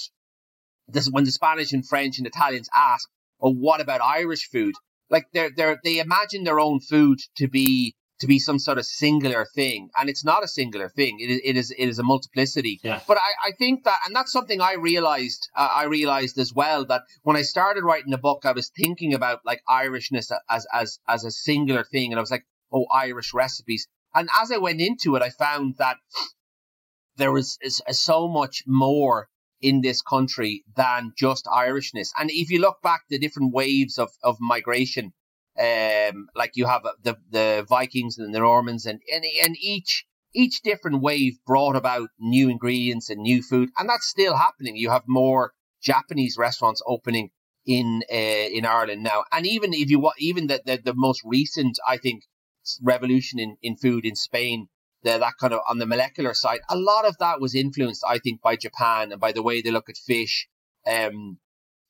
this, 0.88 1.08
when 1.10 1.24
the 1.24 1.32
Spanish 1.32 1.72
and 1.72 1.86
French 1.86 2.18
and 2.18 2.26
Italians 2.26 2.68
ask, 2.74 3.08
oh, 3.40 3.52
what 3.52 3.80
about 3.80 4.00
Irish 4.00 4.48
food? 4.48 4.74
Like 5.10 5.26
they're, 5.32 5.50
they're, 5.54 5.78
they 5.82 5.98
imagine 5.98 6.44
their 6.44 6.60
own 6.60 6.80
food 6.80 7.18
to 7.36 7.48
be 7.48 7.94
to 8.20 8.26
be 8.26 8.38
some 8.38 8.58
sort 8.58 8.78
of 8.78 8.86
singular 8.86 9.44
thing, 9.54 9.90
and 9.98 10.08
it's 10.08 10.24
not 10.24 10.42
a 10.42 10.48
singular 10.48 10.88
thing. 10.88 11.18
It 11.20 11.30
is 11.30 11.40
it 11.44 11.56
is 11.56 11.70
it 11.70 11.88
is 11.88 11.98
a 11.98 12.02
multiplicity. 12.02 12.80
Yeah. 12.82 13.00
But 13.06 13.18
I, 13.18 13.48
I 13.48 13.52
think 13.52 13.84
that, 13.84 13.98
and 14.06 14.16
that's 14.16 14.32
something 14.32 14.60
I 14.60 14.74
realized. 14.74 15.48
Uh, 15.54 15.68
I 15.74 15.84
realized 15.84 16.38
as 16.38 16.52
well 16.54 16.86
that 16.86 17.02
when 17.22 17.36
I 17.36 17.42
started 17.42 17.84
writing 17.84 18.10
the 18.10 18.18
book, 18.18 18.42
I 18.44 18.52
was 18.52 18.70
thinking 18.76 19.14
about 19.14 19.40
like 19.44 19.60
Irishness 19.68 20.32
as 20.48 20.66
as 20.72 20.98
as 21.08 21.24
a 21.24 21.30
singular 21.30 21.84
thing, 21.84 22.12
and 22.12 22.18
I 22.18 22.22
was 22.22 22.30
like, 22.30 22.46
oh, 22.72 22.86
Irish 22.92 23.34
recipes. 23.34 23.86
And 24.14 24.28
as 24.40 24.50
I 24.50 24.56
went 24.56 24.80
into 24.80 25.14
it, 25.16 25.22
I 25.22 25.30
found 25.30 25.74
that 25.78 25.98
there 27.16 27.32
was 27.32 27.58
is, 27.60 27.82
is 27.88 27.98
so 27.98 28.28
much 28.28 28.62
more 28.66 29.28
in 29.60 29.80
this 29.80 30.02
country 30.02 30.64
than 30.76 31.12
just 31.16 31.46
Irishness. 31.46 32.10
And 32.18 32.30
if 32.30 32.50
you 32.50 32.60
look 32.60 32.80
back 32.82 33.02
the 33.08 33.18
different 33.18 33.52
waves 33.52 33.98
of, 33.98 34.10
of 34.22 34.36
migration 34.40 35.12
um, 35.58 36.28
like 36.34 36.52
you 36.54 36.66
have 36.66 36.82
the 37.02 37.16
the 37.30 37.66
Vikings 37.68 38.18
and 38.18 38.34
the 38.34 38.40
Normans, 38.40 38.86
and, 38.86 39.00
and 39.12 39.24
and 39.42 39.56
each 39.60 40.04
each 40.34 40.60
different 40.62 41.00
wave 41.00 41.38
brought 41.46 41.76
about 41.76 42.08
new 42.18 42.48
ingredients 42.48 43.10
and 43.10 43.20
new 43.20 43.42
food, 43.42 43.70
and 43.78 43.88
that's 43.88 44.06
still 44.06 44.36
happening. 44.36 44.76
You 44.76 44.90
have 44.90 45.04
more 45.06 45.52
Japanese 45.82 46.36
restaurants 46.38 46.82
opening 46.86 47.30
in 47.64 48.02
uh, 48.12 48.14
in 48.14 48.66
Ireland 48.66 49.02
now, 49.02 49.24
and 49.32 49.46
even 49.46 49.72
if 49.72 49.90
you 49.90 50.10
even 50.18 50.46
the, 50.46 50.62
the 50.64 50.80
the 50.84 50.94
most 50.94 51.22
recent, 51.24 51.78
I 51.86 51.96
think, 51.96 52.24
revolution 52.82 53.38
in 53.38 53.56
in 53.62 53.76
food 53.76 54.04
in 54.04 54.14
Spain, 54.14 54.68
the, 55.02 55.18
that 55.18 55.34
kind 55.40 55.52
of 55.52 55.60
on 55.68 55.78
the 55.78 55.86
molecular 55.86 56.34
side, 56.34 56.60
a 56.68 56.76
lot 56.76 57.06
of 57.06 57.16
that 57.18 57.40
was 57.40 57.54
influenced, 57.54 58.04
I 58.06 58.18
think, 58.18 58.42
by 58.42 58.56
Japan 58.56 59.12
and 59.12 59.20
by 59.20 59.32
the 59.32 59.42
way 59.42 59.62
they 59.62 59.70
look 59.70 59.88
at 59.88 59.96
fish. 59.96 60.48
Um, 60.86 61.38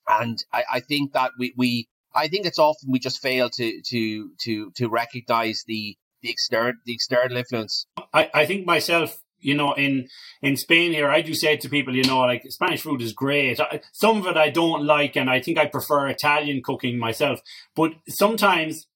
and 0.08 0.38
I, 0.52 0.64
I 0.74 0.80
think 0.80 1.12
that 1.14 1.32
we, 1.38 1.52
we 1.56 1.88
I 2.16 2.28
think 2.28 2.46
it's 2.46 2.58
often 2.58 2.90
we 2.90 2.98
just 2.98 3.20
fail 3.20 3.50
to 3.50 3.82
to 3.82 4.30
to 4.44 4.70
to 4.72 4.88
recognize 4.88 5.62
the 5.66 5.96
the 6.22 6.30
external 6.30 6.72
the 6.84 6.94
external 6.94 7.36
influence. 7.36 7.86
I, 8.12 8.30
I 8.34 8.46
think 8.46 8.66
myself, 8.66 9.22
you 9.38 9.54
know, 9.54 9.74
in 9.74 10.08
in 10.42 10.56
Spain 10.56 10.92
here, 10.92 11.08
I 11.08 11.20
do 11.20 11.34
say 11.34 11.56
to 11.58 11.68
people, 11.68 11.94
you 11.94 12.04
know, 12.04 12.20
like 12.20 12.42
Spanish 12.48 12.80
food 12.80 13.02
is 13.02 13.12
great. 13.12 13.60
I, 13.60 13.80
some 13.92 14.18
of 14.18 14.26
it 14.26 14.36
I 14.36 14.50
don't 14.50 14.84
like, 14.84 15.16
and 15.16 15.28
I 15.28 15.40
think 15.40 15.58
I 15.58 15.66
prefer 15.66 16.08
Italian 16.08 16.62
cooking 16.62 16.98
myself. 16.98 17.40
But 17.74 17.92
sometimes 18.08 18.86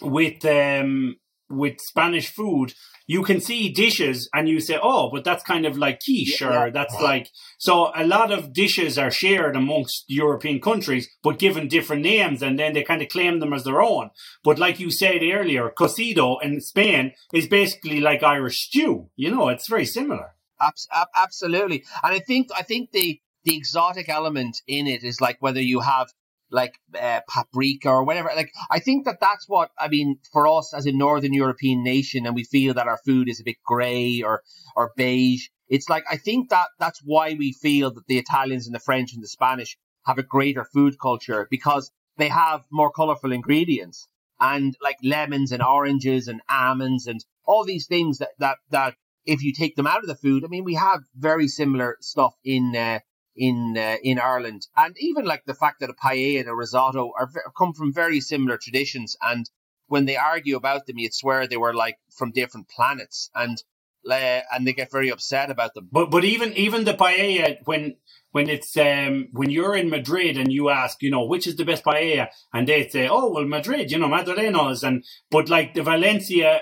with 0.00 0.44
um, 0.44 1.16
with 1.50 1.80
Spanish 1.80 2.30
food, 2.32 2.74
you 3.06 3.22
can 3.22 3.40
see 3.40 3.70
dishes 3.70 4.28
and 4.34 4.48
you 4.48 4.60
say, 4.60 4.78
oh, 4.82 5.10
but 5.10 5.24
that's 5.24 5.42
kind 5.42 5.64
of 5.64 5.78
like 5.78 6.00
quiche 6.04 6.40
Yeah, 6.40 6.64
or 6.64 6.70
that's 6.70 6.94
uh-huh. 6.94 7.04
like, 7.04 7.28
so 7.58 7.90
a 7.96 8.06
lot 8.06 8.30
of 8.30 8.52
dishes 8.52 8.98
are 8.98 9.10
shared 9.10 9.56
amongst 9.56 10.04
European 10.08 10.60
countries, 10.60 11.08
but 11.22 11.38
given 11.38 11.68
different 11.68 12.02
names 12.02 12.42
and 12.42 12.58
then 12.58 12.74
they 12.74 12.82
kind 12.82 13.00
of 13.00 13.08
claim 13.08 13.40
them 13.40 13.52
as 13.52 13.64
their 13.64 13.80
own. 13.80 14.10
But 14.44 14.58
like 14.58 14.78
you 14.78 14.90
said 14.90 15.22
earlier, 15.22 15.70
cocido 15.70 16.36
in 16.42 16.60
Spain 16.60 17.12
is 17.32 17.48
basically 17.48 18.00
like 18.00 18.22
Irish 18.22 18.58
stew. 18.58 19.08
You 19.16 19.30
know, 19.30 19.48
it's 19.48 19.68
very 19.68 19.86
similar. 19.86 20.34
Abs- 20.60 20.88
ab- 20.92 21.08
absolutely. 21.16 21.84
And 22.02 22.14
I 22.14 22.18
think 22.18 22.48
I 22.54 22.62
think 22.62 22.90
the 22.90 23.20
the 23.44 23.56
exotic 23.56 24.08
element 24.08 24.60
in 24.66 24.86
it 24.86 25.04
is 25.04 25.20
like 25.20 25.40
whether 25.40 25.62
you 25.62 25.80
have 25.80 26.08
like 26.50 26.74
uh, 27.00 27.20
paprika 27.28 27.88
or 27.88 28.04
whatever. 28.04 28.30
Like 28.34 28.52
I 28.70 28.78
think 28.78 29.04
that 29.04 29.20
that's 29.20 29.48
what 29.48 29.70
I 29.78 29.88
mean 29.88 30.18
for 30.32 30.46
us 30.48 30.72
as 30.74 30.86
a 30.86 30.92
northern 30.92 31.32
European 31.32 31.82
nation, 31.82 32.26
and 32.26 32.34
we 32.34 32.44
feel 32.44 32.74
that 32.74 32.88
our 32.88 32.98
food 33.04 33.28
is 33.28 33.40
a 33.40 33.44
bit 33.44 33.56
grey 33.64 34.22
or 34.22 34.42
or 34.76 34.92
beige. 34.96 35.48
It's 35.68 35.88
like 35.88 36.04
I 36.10 36.16
think 36.16 36.50
that 36.50 36.68
that's 36.78 37.00
why 37.04 37.34
we 37.38 37.52
feel 37.52 37.92
that 37.92 38.06
the 38.06 38.18
Italians 38.18 38.66
and 38.66 38.74
the 38.74 38.80
French 38.80 39.12
and 39.12 39.22
the 39.22 39.28
Spanish 39.28 39.76
have 40.06 40.18
a 40.18 40.22
greater 40.22 40.64
food 40.64 40.98
culture 41.00 41.46
because 41.50 41.90
they 42.16 42.28
have 42.28 42.64
more 42.70 42.90
colorful 42.90 43.32
ingredients 43.32 44.08
and 44.40 44.76
like 44.82 44.96
lemons 45.02 45.52
and 45.52 45.62
oranges 45.62 46.28
and 46.28 46.40
almonds 46.48 47.06
and 47.06 47.24
all 47.44 47.64
these 47.64 47.86
things 47.86 48.18
that 48.18 48.30
that 48.38 48.56
that 48.70 48.94
if 49.26 49.42
you 49.42 49.52
take 49.52 49.76
them 49.76 49.86
out 49.86 49.98
of 49.98 50.06
the 50.06 50.14
food, 50.14 50.42
I 50.42 50.48
mean, 50.48 50.64
we 50.64 50.74
have 50.74 51.00
very 51.14 51.48
similar 51.48 51.98
stuff 52.00 52.34
in 52.44 52.74
uh, 52.74 53.00
in 53.38 53.76
uh, 53.78 53.96
in 54.02 54.18
Ireland, 54.18 54.66
and 54.76 54.96
even 54.98 55.24
like 55.24 55.44
the 55.46 55.54
fact 55.54 55.80
that 55.80 55.90
a 55.90 55.94
paella 55.94 56.40
and 56.40 56.48
a 56.48 56.54
risotto 56.54 57.12
are 57.18 57.30
come 57.56 57.72
from 57.72 57.92
very 57.92 58.20
similar 58.20 58.58
traditions. 58.58 59.16
And 59.22 59.48
when 59.86 60.04
they 60.06 60.16
argue 60.16 60.56
about 60.56 60.86
them, 60.86 60.98
you'd 60.98 61.14
swear 61.14 61.46
they 61.46 61.56
were 61.56 61.74
like 61.74 61.98
from 62.16 62.32
different 62.32 62.68
planets, 62.68 63.30
and 63.34 63.62
uh, 64.10 64.40
and 64.52 64.66
they 64.66 64.72
get 64.72 64.92
very 64.92 65.10
upset 65.10 65.50
about 65.50 65.74
them. 65.74 65.88
But 65.92 66.10
but 66.10 66.24
even 66.24 66.52
even 66.54 66.84
the 66.84 66.94
paella 66.94 67.58
when 67.64 67.96
when 68.32 68.48
it's 68.48 68.76
um 68.76 69.28
when 69.32 69.50
you're 69.50 69.76
in 69.76 69.90
Madrid 69.90 70.36
and 70.36 70.52
you 70.52 70.68
ask 70.70 71.02
you 71.02 71.10
know 71.10 71.24
which 71.24 71.46
is 71.46 71.56
the 71.56 71.64
best 71.64 71.84
paella 71.84 72.28
and 72.52 72.68
they 72.68 72.88
say 72.88 73.08
oh 73.08 73.32
well 73.32 73.44
Madrid 73.44 73.90
you 73.90 73.98
know 73.98 74.08
Madrileños 74.08 74.86
and 74.86 75.04
but 75.30 75.48
like 75.48 75.74
the 75.74 75.82
Valencia 75.82 76.60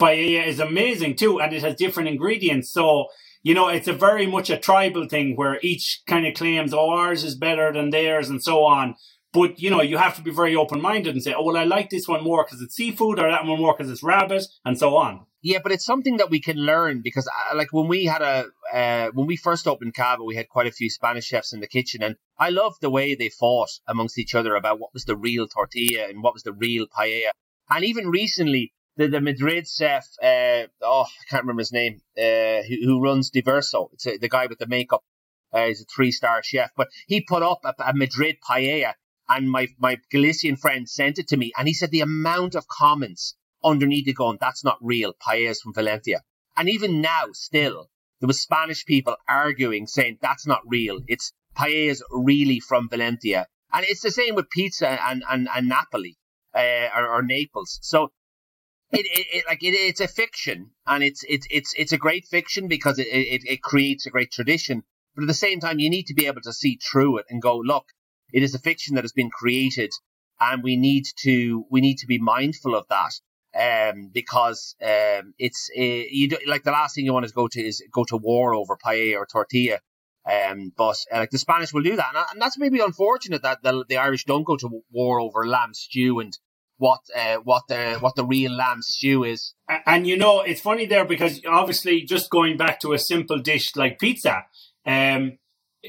paella 0.00 0.46
is 0.46 0.60
amazing 0.60 1.16
too 1.16 1.40
and 1.40 1.52
it 1.52 1.62
has 1.62 1.74
different 1.74 2.08
ingredients 2.08 2.70
so 2.70 3.08
you 3.42 3.54
know 3.54 3.68
it's 3.68 3.88
a 3.88 3.92
very 3.92 4.26
much 4.26 4.50
a 4.50 4.58
tribal 4.58 5.06
thing 5.08 5.36
where 5.36 5.58
each 5.62 6.02
kind 6.06 6.26
of 6.26 6.34
claims 6.34 6.74
oh 6.74 6.90
ours 6.90 7.24
is 7.24 7.34
better 7.34 7.72
than 7.72 7.90
theirs 7.90 8.28
and 8.28 8.42
so 8.42 8.64
on 8.64 8.94
but 9.32 9.58
you 9.60 9.70
know 9.70 9.82
you 9.82 9.98
have 9.98 10.16
to 10.16 10.22
be 10.22 10.30
very 10.30 10.56
open 10.56 10.80
minded 10.80 11.14
and 11.14 11.22
say 11.22 11.34
oh 11.34 11.42
well 11.42 11.56
I 11.56 11.64
like 11.64 11.90
this 11.90 12.08
one 12.08 12.24
more 12.24 12.44
because 12.44 12.60
it's 12.62 12.76
seafood 12.76 13.18
or 13.18 13.30
that 13.30 13.44
one 13.44 13.60
more 13.60 13.74
because 13.76 13.90
it's 13.90 14.02
rabbit 14.02 14.44
and 14.64 14.78
so 14.78 14.96
on. 14.96 15.26
Yeah, 15.40 15.60
but 15.62 15.70
it's 15.70 15.84
something 15.84 16.16
that 16.16 16.30
we 16.30 16.40
can 16.40 16.56
learn 16.56 17.00
because, 17.00 17.28
uh, 17.28 17.56
like, 17.56 17.72
when 17.72 17.86
we 17.86 18.06
had 18.06 18.22
a 18.22 18.46
uh, 18.72 19.10
when 19.14 19.28
we 19.28 19.36
first 19.36 19.68
opened 19.68 19.94
Cava, 19.94 20.24
we 20.24 20.34
had 20.34 20.48
quite 20.48 20.66
a 20.66 20.72
few 20.72 20.90
Spanish 20.90 21.26
chefs 21.26 21.52
in 21.52 21.60
the 21.60 21.68
kitchen, 21.68 22.02
and 22.02 22.16
I 22.38 22.50
loved 22.50 22.80
the 22.80 22.90
way 22.90 23.14
they 23.14 23.28
fought 23.28 23.70
amongst 23.86 24.18
each 24.18 24.34
other 24.34 24.56
about 24.56 24.80
what 24.80 24.92
was 24.92 25.04
the 25.04 25.16
real 25.16 25.46
tortilla 25.46 26.08
and 26.08 26.24
what 26.24 26.34
was 26.34 26.42
the 26.42 26.52
real 26.52 26.86
paella. 26.88 27.30
And 27.70 27.84
even 27.84 28.08
recently, 28.08 28.72
the, 28.98 29.08
the 29.08 29.20
Madrid 29.20 29.66
chef, 29.66 30.06
uh, 30.22 30.66
oh, 30.82 31.04
I 31.04 31.24
can't 31.30 31.44
remember 31.44 31.60
his 31.60 31.72
name, 31.72 32.02
uh, 32.18 32.62
who, 32.68 32.76
who 32.84 33.02
runs 33.02 33.30
DiverXO. 33.30 33.90
It's 33.94 34.06
a, 34.06 34.18
the 34.18 34.28
guy 34.28 34.46
with 34.46 34.58
the 34.58 34.66
makeup. 34.66 35.02
Uh, 35.52 35.66
he's 35.66 35.80
a 35.80 35.86
three 35.86 36.12
star 36.12 36.42
chef, 36.42 36.70
but 36.76 36.88
he 37.06 37.22
put 37.22 37.42
up 37.42 37.60
a, 37.64 37.74
a 37.82 37.94
Madrid 37.94 38.36
paella, 38.46 38.92
and 39.30 39.50
my 39.50 39.68
my 39.78 39.96
Galician 40.10 40.56
friend 40.56 40.86
sent 40.86 41.18
it 41.18 41.28
to 41.28 41.38
me, 41.38 41.52
and 41.56 41.66
he 41.66 41.72
said 41.72 41.90
the 41.90 42.02
amount 42.02 42.54
of 42.54 42.68
comments 42.68 43.34
underneath 43.64 44.08
it 44.08 44.14
going, 44.14 44.38
that's 44.40 44.64
not 44.64 44.78
real. 44.80 45.14
Paellas 45.14 45.60
from 45.62 45.74
Valencia. 45.74 46.22
And 46.56 46.68
even 46.68 47.00
now, 47.00 47.26
still, 47.32 47.88
there 48.20 48.26
was 48.26 48.40
Spanish 48.40 48.84
people 48.84 49.16
arguing, 49.28 49.86
saying 49.86 50.18
that's 50.20 50.46
not 50.46 50.60
real. 50.66 51.00
It's 51.06 51.32
paellas 51.56 52.02
really 52.10 52.60
from 52.60 52.88
Valencia. 52.88 53.46
And 53.72 53.84
it's 53.88 54.02
the 54.02 54.10
same 54.10 54.34
with 54.34 54.50
pizza 54.50 54.88
and, 54.88 55.22
and, 55.28 55.48
and 55.54 55.68
Napoli, 55.68 56.16
uh, 56.54 56.88
or, 56.96 57.08
or 57.08 57.22
Naples. 57.22 57.78
So, 57.82 58.10
it, 58.92 59.06
it, 59.06 59.26
it 59.32 59.44
like 59.48 59.62
it, 59.62 59.74
it's 59.74 60.00
a 60.00 60.08
fiction 60.08 60.70
and 60.86 61.02
it's, 61.02 61.24
it's, 61.28 61.46
it's, 61.50 61.74
it's 61.76 61.92
a 61.92 61.98
great 61.98 62.26
fiction 62.26 62.68
because 62.68 62.98
it, 62.98 63.06
it, 63.08 63.42
it 63.46 63.62
creates 63.62 64.06
a 64.06 64.10
great 64.10 64.30
tradition. 64.30 64.82
But 65.14 65.22
at 65.22 65.28
the 65.28 65.34
same 65.34 65.60
time, 65.60 65.78
you 65.78 65.90
need 65.90 66.06
to 66.06 66.14
be 66.14 66.26
able 66.26 66.42
to 66.42 66.52
see 66.52 66.78
through 66.78 67.18
it 67.18 67.26
and 67.28 67.42
go, 67.42 67.58
look, 67.58 67.86
it 68.32 68.42
is 68.42 68.54
a 68.54 68.58
fiction 68.58 68.94
that 68.94 69.04
has 69.04 69.12
been 69.12 69.30
created 69.30 69.90
and 70.40 70.62
we 70.62 70.76
need 70.76 71.04
to, 71.22 71.64
we 71.70 71.80
need 71.80 71.98
to 71.98 72.06
be 72.06 72.18
mindful 72.18 72.74
of 72.74 72.86
that 72.88 73.12
um, 73.58 74.10
because 74.12 74.76
um, 74.82 75.34
it's 75.38 75.70
uh, 75.76 75.82
you 75.82 76.28
do, 76.28 76.38
like 76.46 76.62
the 76.62 76.70
last 76.70 76.94
thing 76.94 77.04
you 77.04 77.12
want 77.12 77.26
to 77.26 77.34
go 77.34 77.48
to 77.48 77.60
is 77.60 77.82
go 77.92 78.04
to 78.04 78.16
war 78.16 78.54
over 78.54 78.76
paella 78.76 79.16
or 79.16 79.26
tortilla. 79.26 79.78
Um, 80.30 80.72
but 80.76 80.98
uh, 81.12 81.18
like 81.18 81.30
the 81.30 81.38
Spanish 81.38 81.72
will 81.72 81.82
do 81.82 81.96
that, 81.96 82.14
and, 82.14 82.24
and 82.32 82.42
that's 82.42 82.58
maybe 82.58 82.80
unfortunate 82.80 83.42
that 83.42 83.62
the, 83.62 83.84
the 83.88 83.96
Irish 83.96 84.24
don't 84.24 84.44
go 84.44 84.56
to 84.56 84.82
war 84.90 85.20
over 85.20 85.46
lamb 85.46 85.72
stew 85.72 86.20
and 86.20 86.36
what 86.78 87.00
uh, 87.14 87.36
what 87.36 87.64
the 87.68 87.98
what 88.00 88.14
the 88.16 88.24
real 88.24 88.52
lamb 88.52 88.82
stew 88.82 89.24
is. 89.24 89.54
And 89.86 90.06
you 90.06 90.16
know, 90.16 90.40
it's 90.40 90.60
funny 90.60 90.86
there 90.86 91.04
because 91.04 91.40
obviously, 91.46 92.02
just 92.02 92.30
going 92.30 92.56
back 92.56 92.80
to 92.80 92.92
a 92.92 92.98
simple 92.98 93.38
dish 93.38 93.76
like 93.76 93.98
pizza, 93.98 94.46
um, 94.86 95.38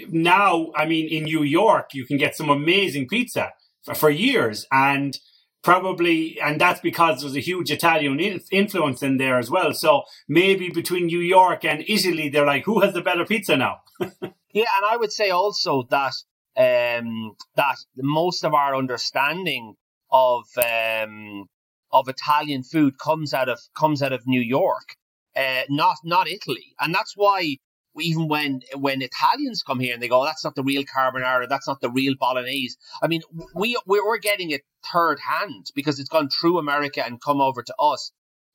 now 0.09 0.71
I 0.75 0.85
mean, 0.85 1.07
in 1.07 1.23
New 1.23 1.43
York, 1.43 1.93
you 1.93 2.05
can 2.05 2.17
get 2.17 2.35
some 2.35 2.49
amazing 2.49 3.07
pizza 3.07 3.53
for, 3.83 3.95
for 3.95 4.09
years, 4.09 4.65
and 4.71 5.17
probably, 5.63 6.39
and 6.41 6.59
that's 6.59 6.81
because 6.81 7.21
there's 7.21 7.35
a 7.35 7.41
huge 7.41 7.71
Italian 7.71 8.19
in, 8.19 8.41
influence 8.51 9.03
in 9.03 9.17
there 9.17 9.37
as 9.37 9.49
well. 9.49 9.73
So 9.73 10.03
maybe 10.27 10.69
between 10.69 11.05
New 11.05 11.19
York 11.19 11.63
and 11.65 11.83
Italy, 11.87 12.29
they're 12.29 12.45
like, 12.45 12.65
who 12.65 12.81
has 12.81 12.93
the 12.93 13.01
better 13.01 13.25
pizza 13.25 13.55
now? 13.55 13.81
yeah, 13.99 14.09
and 14.21 14.85
I 14.89 14.97
would 14.97 15.11
say 15.11 15.29
also 15.29 15.83
that 15.89 16.13
um, 16.57 17.35
that 17.55 17.77
most 17.95 18.43
of 18.43 18.53
our 18.53 18.75
understanding 18.75 19.75
of 20.11 20.45
um, 20.57 21.45
of 21.91 22.07
Italian 22.07 22.63
food 22.63 22.97
comes 22.99 23.33
out 23.33 23.49
of 23.49 23.59
comes 23.75 24.01
out 24.01 24.13
of 24.13 24.27
New 24.27 24.41
York, 24.41 24.95
uh, 25.35 25.63
not 25.69 25.97
not 26.03 26.27
Italy, 26.27 26.75
and 26.79 26.93
that's 26.93 27.13
why 27.15 27.57
even 27.99 28.27
when 28.27 28.61
when 28.75 29.01
Italians 29.01 29.63
come 29.63 29.79
here 29.79 29.93
and 29.93 30.01
they 30.01 30.07
go, 30.07 30.23
that's 30.23 30.43
not 30.43 30.55
the 30.55 30.63
real 30.63 30.83
carbonara, 30.83 31.47
that's 31.49 31.67
not 31.67 31.81
the 31.81 31.89
real 31.89 32.15
bolognese. 32.19 32.75
I 33.01 33.07
mean, 33.07 33.21
we 33.55 33.77
we're 33.85 34.17
getting 34.17 34.51
it 34.51 34.61
third 34.91 35.19
hand 35.19 35.67
because 35.75 35.99
it's 35.99 36.09
gone 36.09 36.29
through 36.29 36.59
America 36.59 37.05
and 37.05 37.21
come 37.21 37.41
over 37.41 37.63
to 37.63 37.75
us, 37.79 38.11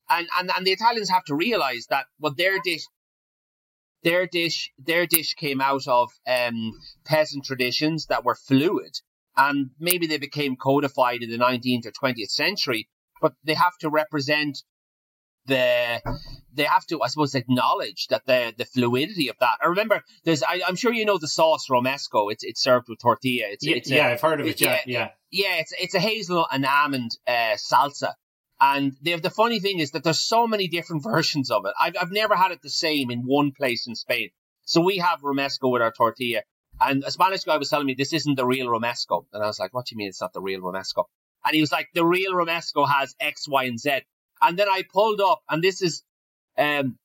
and 0.08 0.28
and 0.38 0.50
and 0.56 0.66
the 0.66 0.72
Italians 0.72 1.10
have 1.10 1.24
to 1.24 1.34
realize 1.34 1.86
that 1.90 2.06
what 2.18 2.36
their 2.36 2.58
dish. 2.62 2.82
Their 4.02 4.26
dish, 4.26 4.70
their 4.76 5.06
dish 5.06 5.32
came 5.32 5.62
out 5.62 5.88
of 5.88 6.10
um, 6.26 6.72
peasant 7.06 7.46
traditions 7.46 8.04
that 8.08 8.22
were 8.22 8.34
fluid, 8.34 8.92
and 9.36 9.70
maybe 9.78 10.06
they 10.06 10.18
became 10.18 10.56
codified 10.56 11.22
in 11.22 11.30
the 11.30 11.38
19th 11.38 11.86
or 11.86 11.92
20th 11.92 12.30
century. 12.30 12.88
But 13.20 13.34
they 13.44 13.54
have 13.54 13.76
to 13.80 13.90
represent 13.90 14.62
the 15.46 16.00
they 16.52 16.64
have 16.64 16.86
to, 16.86 17.02
I 17.02 17.08
suppose, 17.08 17.34
acknowledge 17.34 18.06
that 18.08 18.26
the 18.26 18.54
the 18.56 18.64
fluidity 18.64 19.28
of 19.28 19.36
that. 19.40 19.58
I 19.62 19.66
remember 19.66 20.02
there's, 20.24 20.42
I, 20.42 20.60
am 20.68 20.76
sure 20.76 20.92
you 20.92 21.04
know 21.04 21.18
the 21.18 21.28
sauce 21.28 21.66
romesco. 21.70 22.30
It's 22.32 22.44
it's 22.44 22.62
served 22.62 22.88
with 22.88 23.00
tortilla. 23.00 23.46
It's, 23.50 23.66
yeah, 23.66 23.76
it's 23.76 23.90
yeah 23.90 24.08
I've 24.08 24.20
heard 24.20 24.40
of 24.40 24.46
it. 24.46 24.60
Yeah, 24.60 24.80
yeah, 24.86 25.10
yeah. 25.30 25.56
It's 25.56 25.72
it's 25.78 25.94
a 25.94 26.00
hazelnut 26.00 26.48
and 26.52 26.64
almond 26.64 27.12
uh, 27.26 27.56
salsa. 27.56 28.14
And 28.60 28.92
the, 29.02 29.16
the 29.16 29.30
funny 29.30 29.58
thing 29.58 29.80
is 29.80 29.90
that 29.90 30.04
there's 30.04 30.20
so 30.20 30.46
many 30.46 30.68
different 30.68 31.02
versions 31.12 31.50
of 31.50 31.66
it. 31.66 31.72
I've, 31.78 31.94
I've 32.00 32.12
never 32.12 32.36
had 32.36 32.52
it 32.52 32.62
the 32.62 32.70
same 32.70 33.10
in 33.10 33.22
one 33.22 33.52
place 33.52 33.86
in 33.86 33.94
Spain. 33.94 34.30
So 34.64 34.80
we 34.80 34.98
have 34.98 35.20
romesco 35.20 35.70
with 35.70 35.82
our 35.82 35.92
tortilla. 35.92 36.42
And 36.80 37.04
a 37.04 37.10
Spanish 37.10 37.44
guy 37.44 37.56
was 37.56 37.70
telling 37.70 37.86
me 37.86 37.94
this 37.94 38.12
isn't 38.12 38.34
the 38.34 38.46
real 38.46 38.66
romesco. 38.66 39.24
And 39.32 39.42
I 39.42 39.46
was 39.46 39.58
like, 39.58 39.72
what 39.72 39.86
do 39.86 39.94
you 39.94 39.98
mean 39.98 40.08
it's 40.08 40.20
not 40.20 40.32
the 40.32 40.40
real 40.40 40.60
romesco? 40.60 41.04
And 41.44 41.54
he 41.54 41.60
was 41.60 41.72
like, 41.72 41.88
the 41.94 42.04
real 42.04 42.32
romesco 42.32 42.88
has 42.88 43.14
X, 43.20 43.46
Y, 43.48 43.64
and 43.64 43.78
Z. 43.78 44.00
And 44.42 44.58
then 44.58 44.68
I 44.68 44.82
pulled 44.92 45.20
up, 45.20 45.42
and 45.48 45.62
this 45.62 45.80
is, 45.82 46.02
um, 46.58 46.98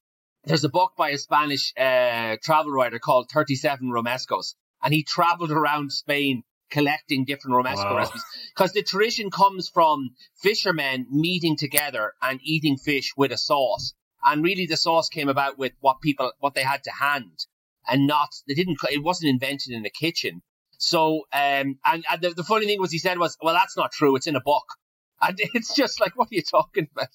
there's 0.45 0.63
a 0.63 0.69
book 0.69 0.93
by 0.97 1.09
a 1.09 1.17
Spanish 1.17 1.73
uh, 1.77 2.37
travel 2.43 2.71
writer 2.71 2.99
called 2.99 3.29
37 3.31 3.89
Romescos. 3.89 4.55
And 4.81 4.93
he 4.93 5.03
traveled 5.03 5.51
around 5.51 5.91
Spain 5.91 6.43
collecting 6.71 7.25
different 7.25 7.55
romesco 7.55 7.89
Wow. 7.91 7.97
recipes 7.97 8.23
because 8.55 8.73
the 8.73 8.83
tradition 8.83 9.31
comes 9.31 9.67
from 9.69 10.11
fishermen 10.35 11.07
meeting 11.09 11.57
together 11.57 12.13
and 12.21 12.39
eating 12.43 12.77
fish 12.77 13.13
with 13.17 13.31
a 13.31 13.37
sauce. 13.37 13.93
And 14.23 14.43
really, 14.43 14.65
the 14.67 14.77
sauce 14.77 15.09
came 15.09 15.29
about 15.29 15.57
with 15.57 15.73
what 15.79 15.99
people 16.01 16.31
what 16.39 16.53
they 16.53 16.63
had 16.63 16.83
to 16.83 16.91
hand, 16.91 17.45
and 17.89 18.07
not 18.07 18.29
they 18.47 18.53
didn't. 18.53 18.77
It 18.91 19.03
wasn't 19.03 19.29
invented 19.29 19.73
in 19.73 19.83
the 19.83 19.89
kitchen. 19.89 20.41
So, 20.79 21.25
um, 21.33 21.77
and, 21.85 22.05
and 22.09 22.21
the, 22.21 22.29
the 22.29 22.43
funny 22.43 22.65
thing 22.65 22.79
was, 22.79 22.91
he 22.91 22.99
said 22.99 23.19
was, 23.19 23.37
well, 23.41 23.53
that's 23.53 23.75
not 23.75 23.91
true. 23.91 24.15
It's 24.15 24.27
in 24.27 24.35
a 24.35 24.41
book. 24.41 24.65
And 25.21 25.35
it's 25.53 25.75
just 25.75 25.99
like, 25.99 26.17
what 26.17 26.27
are 26.31 26.35
you 26.35 26.41
talking 26.41 26.87
about? 26.95 27.09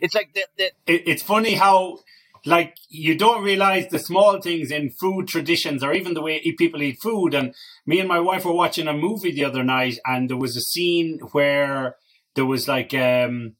It's 0.00 0.14
like 0.14 0.32
the, 0.32 0.46
the 0.56 0.64
it, 0.86 1.02
it's 1.06 1.22
funny 1.22 1.56
how 1.56 1.98
like 2.46 2.74
you 2.88 3.14
don't 3.14 3.44
realize 3.44 3.88
the 3.88 3.98
small 3.98 4.40
things 4.40 4.70
in 4.70 4.88
food 4.88 5.28
traditions 5.28 5.84
or 5.84 5.92
even 5.92 6.14
the 6.14 6.22
way 6.22 6.40
people 6.56 6.82
eat 6.82 7.02
food 7.02 7.34
and 7.34 7.54
me 7.84 7.98
and 8.00 8.08
my 8.08 8.18
wife 8.18 8.46
were 8.46 8.54
watching 8.54 8.88
a 8.88 8.94
movie 8.94 9.30
the 9.30 9.44
other 9.44 9.62
night 9.62 9.98
and 10.06 10.30
there 10.30 10.38
was 10.38 10.56
a 10.56 10.62
scene 10.62 11.18
where 11.32 11.96
there 12.34 12.46
was 12.46 12.66
like 12.66 12.94
um 12.94 13.56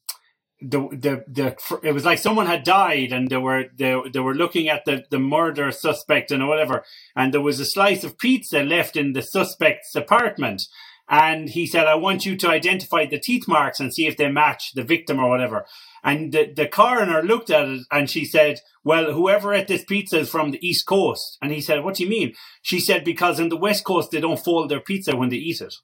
the 0.63 0.81
the 0.91 1.25
the 1.27 1.79
it 1.83 1.93
was 1.93 2.05
like 2.05 2.19
someone 2.19 2.47
had 2.47 2.65
died 2.65 3.13
and 3.13 3.29
they 3.29 3.37
were 3.37 3.65
they, 3.77 3.99
they 4.13 4.21
were 4.21 4.35
looking 4.35 4.69
at 4.69 4.85
the 4.85 5.05
the 5.11 5.19
murder 5.19 5.73
suspect 5.73 6.31
and 6.31 6.47
whatever. 6.47 6.85
And 7.17 7.33
there 7.33 7.41
was 7.41 7.61
a 7.61 7.65
slice 7.65 8.05
of 8.05 8.19
pizza 8.19 8.63
left 8.63 8.97
in 8.97 9.13
the 9.13 9.23
suspect's 9.23 9.95
apartment. 9.95 10.63
And 11.09 11.49
he 11.49 11.67
said 11.67 11.87
I 11.87 11.95
want 11.95 12.27
you 12.27 12.37
to 12.37 12.49
identify 12.49 13.07
the 13.07 13.19
teeth 13.19 13.49
marks 13.49 13.81
and 13.81 13.93
see 13.93 14.07
if 14.07 14.17
they 14.17 14.31
match 14.31 14.73
the 14.75 14.85
victim 14.85 15.19
or 15.19 15.29
whatever. 15.29 15.65
And 16.05 16.33
the, 16.33 16.53
the 16.55 16.67
coroner 16.67 17.23
looked 17.23 17.51
at 17.51 17.69
it 17.69 17.83
and 17.91 18.09
she 18.09 18.25
said 18.25 18.61
well 18.85 19.13
whoever 19.13 19.55
ate 19.55 19.69
this 19.69 19.85
pizza 19.85 20.19
is 20.21 20.31
from 20.31 20.51
the 20.51 20.67
east 20.67 20.87
coast. 20.87 21.39
And 21.41 21.53
he 21.53 21.63
said 21.63 21.85
what 21.85 21.95
do 21.95 22.05
you 22.05 22.11
mean? 22.11 22.35
She 22.61 22.81
said 22.81 23.05
because 23.05 23.41
in 23.41 23.49
the 23.49 23.57
west 23.57 23.85
coast 23.85 24.11
they 24.11 24.21
don't 24.21 24.45
fold 24.45 24.69
their 24.69 24.81
pizza 24.81 25.17
when 25.17 25.31
they 25.31 25.37
eat 25.37 25.61
it 25.63 25.75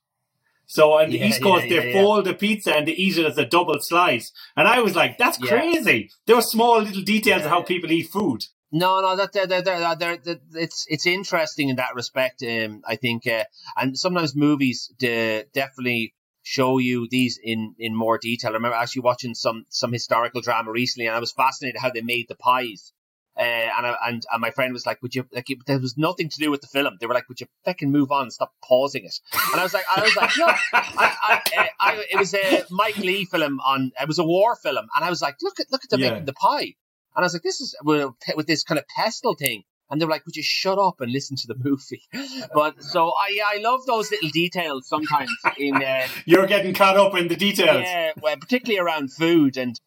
so 0.66 0.92
on 0.94 1.10
the 1.10 1.18
Yeah, 1.18 1.26
East 1.26 1.42
Coast, 1.42 1.66
yeah, 1.66 1.80
they 1.80 1.92
yeah, 1.92 2.02
fold 2.02 2.26
the 2.26 2.34
pizza 2.34 2.74
and 2.74 2.86
they 2.86 2.92
eat 2.92 3.16
it 3.16 3.26
as 3.26 3.38
a 3.38 3.46
double 3.46 3.78
slice. 3.80 4.32
And 4.56 4.66
I 4.66 4.80
was 4.80 4.94
like, 4.96 5.16
that's 5.16 5.38
crazy. 5.38 6.10
There 6.26 6.36
were 6.36 6.42
small 6.42 6.80
little 6.82 7.02
details 7.02 7.44
of 7.44 7.50
how 7.50 7.62
people 7.62 7.90
eat 7.92 8.08
food. 8.08 8.44
No, 8.72 9.00
no, 9.00 9.16
that 9.16 9.32
they're, 9.32 9.46
they're, 9.46 9.62
they're, 9.62 9.94
they're, 9.94 10.38
it's 10.54 10.86
it's 10.88 11.06
interesting 11.06 11.68
in 11.68 11.76
that 11.76 11.94
respect. 11.94 12.42
Um, 12.42 12.82
I 12.86 12.96
think, 12.96 13.26
uh, 13.26 13.44
and 13.76 13.96
sometimes 13.96 14.34
movies 14.34 14.92
de- 14.98 15.44
definitely 15.54 16.14
show 16.42 16.78
you 16.78 17.06
these 17.08 17.38
in, 17.42 17.74
in 17.78 17.94
more 17.94 18.18
detail. 18.18 18.50
I 18.50 18.54
remember 18.54 18.76
actually 18.76 19.02
watching 19.02 19.34
some 19.34 19.66
some 19.68 19.92
historical 19.92 20.40
drama 20.40 20.72
recently, 20.72 21.06
and 21.06 21.16
I 21.16 21.20
was 21.20 21.32
fascinated 21.32 21.80
how 21.80 21.90
they 21.90 22.02
made 22.02 22.26
the 22.28 22.34
pies. 22.34 22.92
Uh, 23.38 23.42
and, 23.42 23.86
I, 23.86 23.96
and 24.06 24.22
and 24.32 24.40
my 24.40 24.50
friend 24.50 24.72
was 24.72 24.86
like, 24.86 25.02
"Would 25.02 25.14
you 25.14 25.26
like?" 25.32 25.50
It, 25.50 25.58
there 25.66 25.78
was 25.78 25.96
nothing 25.98 26.28
to 26.30 26.38
do 26.38 26.50
with 26.50 26.62
the 26.62 26.66
film. 26.68 26.96
They 27.00 27.06
were 27.06 27.14
like, 27.14 27.28
"Would 27.28 27.40
you 27.40 27.46
fucking 27.64 27.90
move 27.90 28.10
on? 28.10 28.30
Stop 28.30 28.52
pausing 28.64 29.04
it." 29.04 29.14
And 29.52 29.60
I 29.60 29.62
was 29.62 29.74
like, 29.74 29.84
"I 29.94 30.00
was 30.00 30.16
like, 30.16 30.36
look, 30.38 30.56
I, 30.72 31.14
I, 31.22 31.42
uh, 31.58 31.64
I, 31.80 32.04
it 32.10 32.18
was 32.18 32.32
a 32.34 32.64
Mike 32.70 32.96
Leigh 32.98 33.26
film 33.26 33.60
on. 33.60 33.92
It 34.00 34.08
was 34.08 34.18
a 34.18 34.24
war 34.24 34.56
film, 34.56 34.86
and 34.96 35.04
I 35.04 35.10
was 35.10 35.20
like, 35.20 35.36
look 35.42 35.60
at 35.60 35.66
look 35.70 35.84
at 35.84 35.90
them 35.90 36.00
Yeah. 36.00 36.10
making 36.10 36.24
the 36.26 36.32
pie." 36.32 36.74
And 37.14 37.22
I 37.24 37.26
was 37.26 37.32
like, 37.34 37.42
this 37.42 37.60
is 37.62 37.74
with, 37.82 38.10
with 38.36 38.46
this 38.46 38.62
kind 38.62 38.78
of 38.78 38.84
pestle 38.94 39.34
thing. 39.34 39.62
And 39.88 39.98
they 40.00 40.04
were 40.04 40.10
like, 40.10 40.26
would 40.26 40.36
you 40.36 40.42
shut 40.42 40.78
up 40.78 41.00
and 41.00 41.10
listen 41.12 41.36
to 41.36 41.46
the 41.46 41.54
movie? 41.56 42.02
But 42.52 42.82
so 42.82 43.08
I 43.08 43.38
I 43.54 43.58
love 43.60 43.86
those 43.86 44.10
little 44.10 44.30
details 44.30 44.88
sometimes 44.88 45.30
in 45.58 45.76
uh, 45.76 46.06
You're 46.26 46.46
getting 46.46 46.74
caught 46.74 46.96
up 46.96 47.14
in 47.16 47.28
the 47.28 47.36
details. 47.36 47.82
yeah, 47.84 48.12
well, 48.20 48.36
particularly 48.36 48.78
around 48.80 49.12
food 49.12 49.56
and 49.56 49.80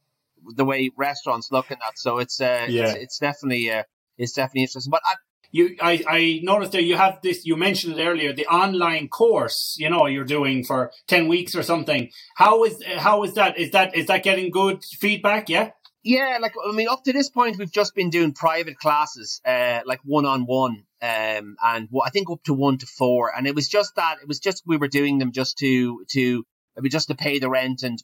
the 0.55 0.65
way 0.65 0.91
restaurants 0.97 1.51
look 1.51 1.71
at 1.71 1.79
that. 1.79 1.97
So 1.97 2.19
it's 2.19 2.39
uh, 2.41 2.65
Yeah. 2.69 2.83
it's, 2.85 2.95
it's 2.95 3.17
definitely 3.19 3.71
uh, 3.71 3.83
it's 4.17 4.33
definitely 4.33 4.63
interesting. 4.63 4.91
But 4.91 5.01
I, 5.05 5.15
You, 5.51 5.75
I, 5.81 6.03
I 6.07 6.39
noticed 6.43 6.73
that 6.73 6.83
you 6.83 6.95
have 6.97 7.19
this, 7.23 7.43
you 7.45 7.55
mentioned 7.57 7.97
it 7.99 8.05
earlier, 8.05 8.31
the 8.33 8.45
online 8.47 9.07
course, 9.07 9.75
you 9.79 9.89
know, 9.89 10.05
you're 10.05 10.23
doing 10.37 10.63
for 10.63 10.91
10 11.07 11.27
weeks 11.27 11.55
or 11.55 11.63
something. 11.63 12.11
How 12.35 12.63
is, 12.65 12.75
how 12.97 13.23
is 13.23 13.33
that? 13.33 13.57
Is 13.57 13.71
that, 13.71 13.95
is 13.95 14.05
that 14.07 14.21
getting 14.23 14.51
good 14.51 14.83
feedback? 14.83 15.49
Yeah. 15.49 15.71
Yeah, 16.03 16.37
like 16.41 16.53
I 16.65 16.71
mean, 16.71 16.87
up 16.87 17.03
to 17.05 17.13
this 17.13 17.29
point, 17.29 17.57
we've 17.57 17.71
just 17.81 17.93
been 17.95 18.09
doing 18.09 18.31
private 18.33 18.77
classes, 18.77 19.41
uh, 19.45 19.79
like 19.85 19.99
one 20.05 20.25
on 20.25 20.41
one, 20.45 20.83
um, 21.01 21.55
and 21.61 21.89
wh- 21.93 22.05
I 22.05 22.09
think 22.09 22.29
up 22.29 22.43
to 22.45 22.53
one 22.53 22.77
to 22.77 22.85
four, 22.85 23.31
and 23.35 23.45
it 23.47 23.55
was 23.55 23.67
just 23.67 23.95
that 23.95 24.17
it 24.21 24.27
was 24.27 24.39
just 24.39 24.63
we 24.65 24.77
were 24.77 24.87
doing 24.87 25.17
them 25.19 25.31
just 25.33 25.57
to 25.57 26.05
to 26.15 26.45
I 26.77 26.81
mean, 26.81 26.91
just 26.91 27.09
to 27.09 27.15
pay 27.15 27.39
the 27.39 27.49
rent 27.49 27.83
and 27.83 27.97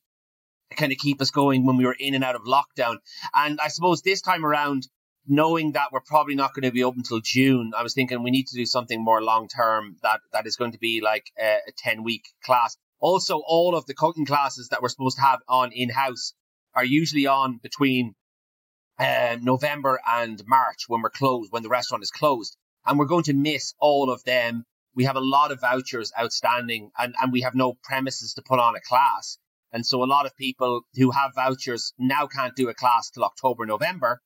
kind 0.76 0.92
of 0.92 0.98
keep 0.98 1.22
us 1.22 1.32
going 1.32 1.66
when 1.66 1.78
we 1.78 1.86
were 1.86 1.96
in 1.98 2.14
and 2.14 2.24
out 2.24 2.36
of 2.36 2.44
lockdown. 2.44 2.98
And 3.34 3.60
I 3.60 3.70
suppose 3.70 4.02
this 4.02 4.22
time 4.22 4.46
around, 4.46 4.88
knowing 5.28 5.72
that 5.72 5.92
we're 5.92 6.02
probably 6.02 6.36
not 6.36 6.54
going 6.54 6.64
to 6.64 6.72
be 6.72 6.84
open 6.84 7.00
until 7.00 7.20
June, 7.20 7.72
I 7.76 7.84
was 7.84 7.94
thinking 7.94 8.22
we 8.22 8.32
need 8.32 8.48
to 8.48 8.56
do 8.56 8.66
something 8.66 9.04
more 9.04 9.24
long 9.24 9.48
term 9.48 9.98
that 10.04 10.22
that 10.34 10.46
is 10.46 10.56
going 10.56 10.74
to 10.74 10.80
be 10.80 11.02
like 11.02 11.32
a, 11.40 11.58
a 11.68 11.72
ten 11.78 12.04
week 12.04 12.26
class. 12.44 12.78
Also, 13.00 13.42
all 13.46 13.76
of 13.76 13.86
the 13.86 13.94
cooking 13.94 14.26
classes 14.26 14.70
that 14.70 14.82
we're 14.82 14.90
supposed 14.90 15.18
to 15.18 15.24
have 15.24 15.40
on 15.48 15.72
in 15.72 15.90
house 15.90 16.34
are 16.74 16.86
usually 16.86 17.26
on 17.26 17.58
between 17.58 18.16
uh, 19.00 19.38
November 19.42 20.00
and 20.08 20.44
March 20.48 20.86
when 20.88 21.02
we're 21.02 21.10
closed, 21.10 21.52
when 21.52 21.64
the 21.64 21.70
restaurant 21.70 22.04
is 22.04 22.12
closed. 22.12 22.56
And 22.86 23.00
we're 23.00 23.06
going 23.06 23.24
to 23.24 23.34
miss 23.34 23.74
all 23.80 24.12
of 24.12 24.24
them. 24.24 24.64
We 24.94 25.06
have 25.06 25.16
a 25.16 25.22
lot 25.22 25.52
of 25.52 25.60
vouchers 25.60 26.12
outstanding 26.18 26.92
and, 26.98 27.16
and 27.22 27.32
we 27.32 27.42
have 27.42 27.56
no 27.56 27.74
premises 27.84 28.34
to 28.36 28.42
put 28.42 28.60
on 28.60 28.76
a 28.76 28.82
class. 28.82 29.38
And 29.76 29.86
so 29.86 30.02
a 30.02 30.06
lot 30.06 30.26
of 30.26 30.34
people 30.38 30.84
who 30.96 31.12
have 31.12 31.36
vouchers 31.36 31.92
now 32.00 32.28
can't 32.28 32.56
do 32.56 32.70
a 32.70 32.74
class 32.74 33.10
till 33.10 33.26
October, 33.26 33.66
November. 33.66 34.22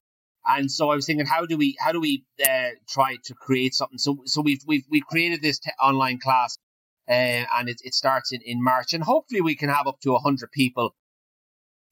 And 0.45 0.71
so 0.71 0.91
I 0.91 0.95
was 0.95 1.07
thinking, 1.07 1.25
how 1.25 1.47
do 1.47 1.57
we, 1.57 1.75
how 1.79 1.91
do 1.91 1.99
we 1.99 2.23
uh, 2.47 2.69
try 2.87 3.15
to 3.23 3.33
create 3.33 3.73
something? 3.73 3.97
So, 3.97 4.19
so 4.25 4.41
we've, 4.41 4.61
we've, 4.67 4.83
we've 4.91 5.07
created 5.07 5.41
this 5.41 5.59
online 5.81 6.19
class 6.19 6.59
uh, 7.09 7.45
and 7.57 7.67
it, 7.67 7.81
it 7.83 7.95
starts 7.95 8.31
in, 8.31 8.41
in 8.45 8.63
March 8.63 8.93
and 8.93 9.03
hopefully 9.03 9.41
we 9.41 9.55
can 9.55 9.69
have 9.69 9.87
up 9.87 9.99
to 10.01 10.11
100 10.11 10.51
people 10.51 10.93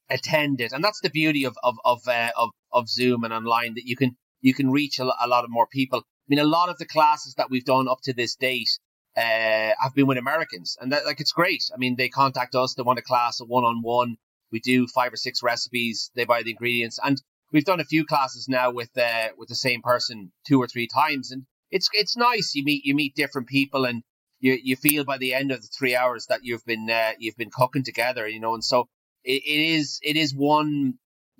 attend 0.08 0.60
it. 0.60 0.70
And 0.70 0.84
that's 0.84 1.00
the 1.00 1.10
beauty 1.10 1.42
of, 1.42 1.58
of, 1.64 1.78
of, 1.84 2.06
uh, 2.06 2.30
of, 2.36 2.50
of 2.72 2.88
Zoom 2.88 3.24
and 3.24 3.34
online 3.34 3.74
that 3.74 3.86
you 3.86 3.96
can, 3.96 4.16
you 4.40 4.54
can 4.54 4.70
reach 4.70 5.00
a, 5.00 5.10
a 5.20 5.26
lot 5.26 5.42
of 5.42 5.50
more 5.50 5.66
people. 5.66 5.98
I 5.98 6.28
mean, 6.28 6.38
a 6.38 6.44
lot 6.44 6.68
of 6.68 6.78
the 6.78 6.86
classes 6.86 7.34
that 7.34 7.50
we've 7.50 7.64
done 7.64 7.88
up 7.88 7.98
to 8.04 8.12
this 8.12 8.36
date, 8.36 8.78
uh, 9.18 9.74
have 9.82 9.94
been 9.94 10.06
with 10.06 10.18
Americans 10.18 10.76
and 10.80 10.92
that, 10.92 11.04
like, 11.04 11.20
it's 11.20 11.32
great. 11.32 11.64
I 11.74 11.76
mean, 11.76 11.96
they 11.96 12.08
contact 12.08 12.54
us, 12.54 12.74
they 12.74 12.84
want 12.84 13.00
a 13.00 13.02
class, 13.02 13.40
a 13.40 13.44
one 13.44 13.64
on 13.64 13.82
one. 13.82 14.16
We 14.52 14.60
do 14.60 14.86
five 14.86 15.12
or 15.12 15.16
six 15.16 15.42
recipes. 15.42 16.10
They 16.14 16.24
buy 16.24 16.42
the 16.42 16.52
ingredients 16.52 16.98
and 17.02 17.20
we've 17.52 17.64
done 17.64 17.80
a 17.80 17.84
few 17.84 18.04
classes 18.04 18.46
now 18.48 18.70
with, 18.70 18.96
uh, 18.96 19.28
with 19.36 19.48
the 19.48 19.54
same 19.54 19.82
person 19.82 20.30
two 20.46 20.62
or 20.62 20.68
three 20.68 20.86
times. 20.86 21.32
And 21.32 21.42
it's, 21.70 21.88
it's 21.92 22.16
nice. 22.16 22.54
You 22.54 22.64
meet, 22.64 22.84
you 22.84 22.94
meet 22.94 23.14
different 23.14 23.48
people 23.48 23.84
and 23.84 24.02
you, 24.40 24.56
you 24.62 24.76
feel 24.76 25.04
by 25.04 25.18
the 25.18 25.34
end 25.34 25.50
of 25.50 25.60
the 25.60 25.68
three 25.76 25.96
hours 25.96 26.26
that 26.28 26.40
you've 26.44 26.64
been, 26.64 26.88
uh, 26.88 27.12
you've 27.18 27.36
been 27.36 27.50
cooking 27.50 27.84
together, 27.84 28.26
you 28.28 28.40
know, 28.40 28.54
and 28.54 28.64
so 28.64 28.88
it, 29.24 29.42
it 29.44 29.60
is, 29.74 29.98
it 30.02 30.16
is 30.16 30.34
one, 30.34 30.94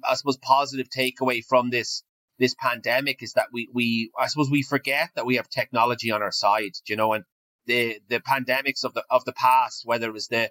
I 0.05 0.15
suppose, 0.15 0.37
positive 0.37 0.89
takeaway 0.91 1.45
from 1.49 1.71
this, 1.71 2.03
this 2.39 2.55
pandemic 2.59 3.23
is 3.23 3.35
that 3.35 3.49
we, 3.53 3.69
we, 3.73 4.11
I 4.19 4.27
suppose 4.27 4.51
we 4.51 4.63
forget 4.63 5.11
that 5.15 5.27
we 5.27 5.37
have 5.37 5.49
technology 5.49 6.11
on 6.11 6.23
our 6.23 6.33
side, 6.33 6.73
you 6.87 6.97
know, 6.97 7.13
and 7.13 7.25
the, 7.69 8.01
the 8.09 8.21
pandemics 8.21 8.83
of 8.85 8.93
the, 8.95 9.05
of 9.09 9.25
the 9.25 9.33
past, 9.33 9.87
whether 9.87 10.09
it 10.09 10.13
was 10.13 10.29
the 10.29 10.51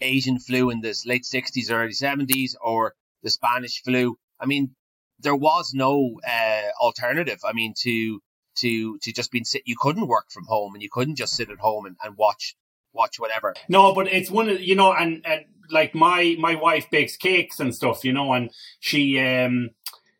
Asian 0.00 0.38
flu 0.38 0.70
in 0.70 0.80
the 0.80 0.94
late 1.04 1.26
sixties, 1.26 1.70
early 1.70 1.92
seventies 1.92 2.56
or 2.60 2.94
the 3.22 3.30
Spanish 3.30 3.82
flu. 3.84 4.16
I 4.40 4.46
mean, 4.46 4.74
there 5.20 5.36
was 5.36 5.72
no, 5.74 6.18
uh, 6.26 6.68
alternative. 6.80 7.40
I 7.44 7.52
mean, 7.52 7.74
to, 7.82 8.20
to, 8.60 8.98
to 9.02 9.12
just 9.12 9.30
being 9.30 9.44
sit, 9.44 9.62
you 9.66 9.76
couldn't 9.78 10.08
work 10.08 10.26
from 10.30 10.46
home 10.46 10.74
and 10.74 10.82
you 10.82 10.88
couldn't 10.90 11.18
just 11.18 11.36
sit 11.36 11.50
at 11.50 11.58
home 11.58 11.84
and, 11.86 11.96
and 12.02 12.16
watch, 12.16 12.56
watch 12.92 13.18
whatever. 13.18 13.54
No, 13.68 13.94
but 13.94 14.06
it's 14.06 14.30
one 14.30 14.48
of 14.48 14.60
you 14.60 14.76
know, 14.76 14.92
and, 14.92 15.22
and 15.26 15.44
like 15.70 15.94
my 15.94 16.36
my 16.38 16.54
wife 16.54 16.86
bakes 16.90 17.16
cakes 17.16 17.58
and 17.58 17.74
stuff, 17.74 18.04
you 18.04 18.12
know, 18.12 18.32
and 18.32 18.50
she 18.80 19.18
um 19.18 19.70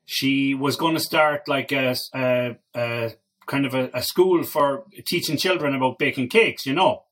she 0.07 0.55
was 0.55 0.77
going 0.77 0.95
to 0.95 1.01
start 1.01 1.49
like 1.49 1.71
a, 1.73 1.95
a, 2.15 2.57
a 2.75 3.11
kind 3.47 3.67
of 3.67 3.75
a, 3.75 3.91
a 3.95 4.03
school 4.03 4.43
for 4.43 4.85
teaching 5.05 5.37
children 5.37 5.75
about 5.75 5.99
baking 5.99 6.29
cakes, 6.29 6.67
you 6.67 6.75
know. 6.75 7.05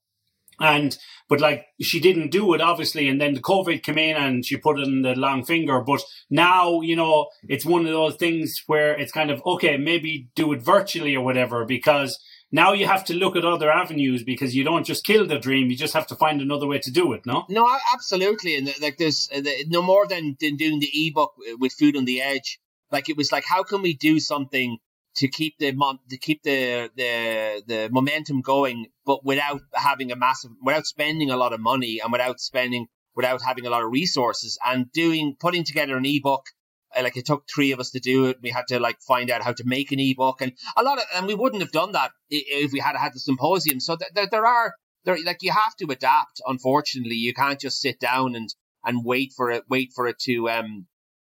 And 0.60 0.96
but 1.28 1.40
like 1.40 1.66
she 1.80 1.98
didn't 1.98 2.30
do 2.30 2.54
it 2.54 2.60
obviously, 2.60 3.08
and 3.08 3.20
then 3.20 3.34
the 3.34 3.40
COVID 3.40 3.82
came 3.82 3.98
in 3.98 4.16
and 4.16 4.44
she 4.44 4.56
put 4.56 4.78
it 4.78 4.86
in 4.86 5.02
the 5.02 5.14
long 5.14 5.44
finger. 5.44 5.80
But 5.80 6.02
now 6.30 6.80
you 6.82 6.94
know 6.94 7.28
it's 7.48 7.64
one 7.64 7.86
of 7.86 7.92
those 7.92 8.16
things 8.16 8.62
where 8.66 8.98
it's 8.98 9.12
kind 9.12 9.30
of 9.30 9.42
okay, 9.44 9.76
maybe 9.76 10.28
do 10.34 10.52
it 10.52 10.62
virtually 10.62 11.16
or 11.16 11.24
whatever 11.24 11.64
because 11.64 12.18
now 12.52 12.74
you 12.74 12.86
have 12.86 13.04
to 13.06 13.14
look 13.14 13.34
at 13.34 13.46
other 13.46 13.72
avenues 13.72 14.22
because 14.22 14.54
you 14.54 14.62
don't 14.62 14.84
just 14.84 15.06
kill 15.06 15.26
the 15.26 15.38
dream, 15.38 15.70
you 15.70 15.76
just 15.76 15.94
have 15.94 16.06
to 16.08 16.14
find 16.14 16.42
another 16.42 16.66
way 16.66 16.78
to 16.80 16.90
do 16.90 17.14
it. 17.14 17.24
No, 17.24 17.46
No, 17.48 17.66
absolutely, 17.94 18.56
and 18.56 18.72
like 18.80 18.98
there's 18.98 19.30
uh, 19.34 19.40
no 19.68 19.80
more 19.80 20.06
than, 20.06 20.36
than 20.38 20.56
doing 20.56 20.78
the 20.78 20.90
ebook 20.92 21.32
with 21.58 21.72
Food 21.72 21.96
on 21.96 22.04
the 22.04 22.20
Edge. 22.20 22.60
Like 22.92 23.08
it 23.08 23.16
was 23.16 23.32
like, 23.32 23.44
how 23.46 23.62
can 23.62 23.80
we 23.80 23.94
do 23.94 24.20
something 24.20 24.76
to 25.16 25.28
keep 25.28 25.58
the 25.58 25.72
to 26.08 26.18
keep 26.18 26.42
the 26.42 26.90
the 26.96 27.62
the 27.66 27.88
momentum 27.90 28.40
going, 28.40 28.86
but 29.04 29.24
without 29.24 29.60
having 29.74 30.10
a 30.12 30.16
massive, 30.16 30.50
without 30.62 30.86
spending 30.86 31.30
a 31.30 31.36
lot 31.36 31.52
of 31.52 31.60
money, 31.60 32.00
and 32.02 32.12
without 32.12 32.40
spending, 32.40 32.86
without 33.14 33.42
having 33.42 33.66
a 33.66 33.70
lot 33.70 33.82
of 33.82 33.90
resources, 33.90 34.58
and 34.64 34.90
doing 34.92 35.36
putting 35.38 35.64
together 35.64 35.96
an 35.96 36.06
ebook. 36.06 36.44
uh, 36.96 37.02
Like 37.02 37.16
it 37.16 37.26
took 37.26 37.44
three 37.54 37.72
of 37.72 37.80
us 37.80 37.90
to 37.90 38.00
do 38.00 38.26
it. 38.26 38.38
We 38.42 38.50
had 38.50 38.66
to 38.68 38.80
like 38.80 38.98
find 39.06 39.30
out 39.30 39.42
how 39.42 39.52
to 39.52 39.64
make 39.66 39.92
an 39.92 40.00
ebook, 40.00 40.40
and 40.40 40.52
a 40.76 40.82
lot 40.82 40.98
of, 40.98 41.04
and 41.14 41.26
we 41.26 41.34
wouldn't 41.34 41.62
have 41.62 41.72
done 41.72 41.92
that 41.92 42.12
if 42.30 42.72
we 42.72 42.80
had 42.80 42.96
had 42.96 43.12
the 43.14 43.20
symposium. 43.20 43.80
So 43.80 43.96
th- 43.96 44.12
th- 44.14 44.30
there 44.30 44.46
are 44.46 44.74
there 45.04 45.18
like 45.24 45.38
you 45.42 45.52
have 45.52 45.74
to 45.76 45.86
adapt 45.90 46.40
unfortunately 46.46 47.16
you 47.16 47.34
can't 47.34 47.60
just 47.60 47.80
sit 47.80 47.98
down 47.98 48.34
and 48.34 48.48
and 48.84 49.04
wait 49.04 49.32
for 49.36 49.50
it 49.50 49.64
wait 49.68 49.90
for 49.94 50.06
it 50.06 50.18
to 50.20 50.48
um 50.48 50.86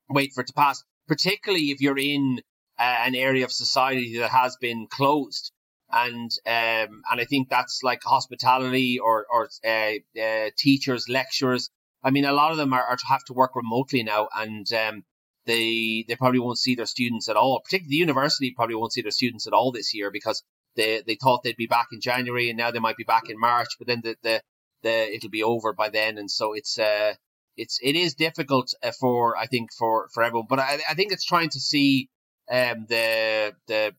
wait 0.10 0.32
for 0.34 0.41
it 0.41 0.48
to 0.48 0.53
pass 0.53 0.84
particularly 1.07 1.72
if 1.72 1.82
you're 1.82 1.98
in 1.98 2.40
an 2.78 3.16
area 3.16 3.46
of 3.46 3.52
society 3.52 4.18
that 4.20 4.30
has 4.30 4.58
been 4.58 4.88
closed. 4.88 5.52
And 5.92 6.32
um 6.48 7.04
and 7.10 7.22
i 7.22 7.26
think 7.26 7.48
that's 7.48 7.82
like 7.84 8.02
hospitality 8.04 9.00
or 9.00 9.26
or 9.30 9.50
uh, 9.66 10.20
uh, 10.20 10.50
teachers 10.58 11.08
lecturers. 11.08 11.70
I 12.04 12.10
mean 12.10 12.26
a 12.26 12.34
lot 12.34 12.52
of 12.52 12.58
them 12.58 12.74
are, 12.74 12.84
are 12.84 12.98
to 12.98 13.08
have 13.08 13.24
to 13.26 13.34
work 13.34 13.56
remotely 13.56 14.04
now 14.04 14.28
and 14.36 14.72
um 14.74 15.04
they 15.46 16.04
they 16.08 16.16
probably 16.16 16.40
won't 16.40 16.58
see 16.58 16.76
their 16.76 16.86
students 16.86 17.30
at 17.30 17.38
all. 17.38 17.62
Particularly 17.62 17.92
the 17.92 17.98
university 17.98 18.52
probably 18.56 18.76
won't 18.76 18.94
see 18.94 19.04
their 19.04 19.12
students 19.12 19.48
at 19.48 19.54
all 19.54 19.72
this 19.72 19.94
year 19.94 20.12
because 20.12 20.44
they 20.76 21.02
they 21.06 21.16
thought 21.16 21.44
they'd 21.44 21.56
be 21.56 21.68
back 21.68 21.88
in 21.92 22.02
January 22.02 22.50
and 22.50 22.58
now 22.58 22.72
they 22.72 22.80
might 22.80 22.98
be 22.98 23.04
back 23.04 23.30
in 23.30 23.40
March, 23.40 23.70
but 23.78 23.88
then 23.88 24.02
the 24.04 24.16
the, 24.24 24.42
the 24.84 25.16
it'll 25.16 25.30
be 25.30 25.44
over 25.44 25.74
by 25.74 25.90
then, 25.90 26.18
and 26.18 26.30
so 26.30 26.54
it's 26.54 26.78
uh 26.80 27.14
it's 27.58 27.80
it 27.82 27.96
is 27.96 28.16
difficult 28.16 28.74
uh, 28.84 28.92
for 29.00 29.38
I 29.38 29.46
think 29.46 29.72
for 29.74 30.10
for 30.14 30.24
everyone, 30.24 30.48
but 30.50 30.60
I, 30.60 30.80
I 30.90 30.94
think 30.96 31.12
it's 31.12 31.26
trying 31.26 31.50
to 31.50 31.60
see 31.60 32.10
um, 32.50 32.86
the 32.88 33.54
the 33.68 33.96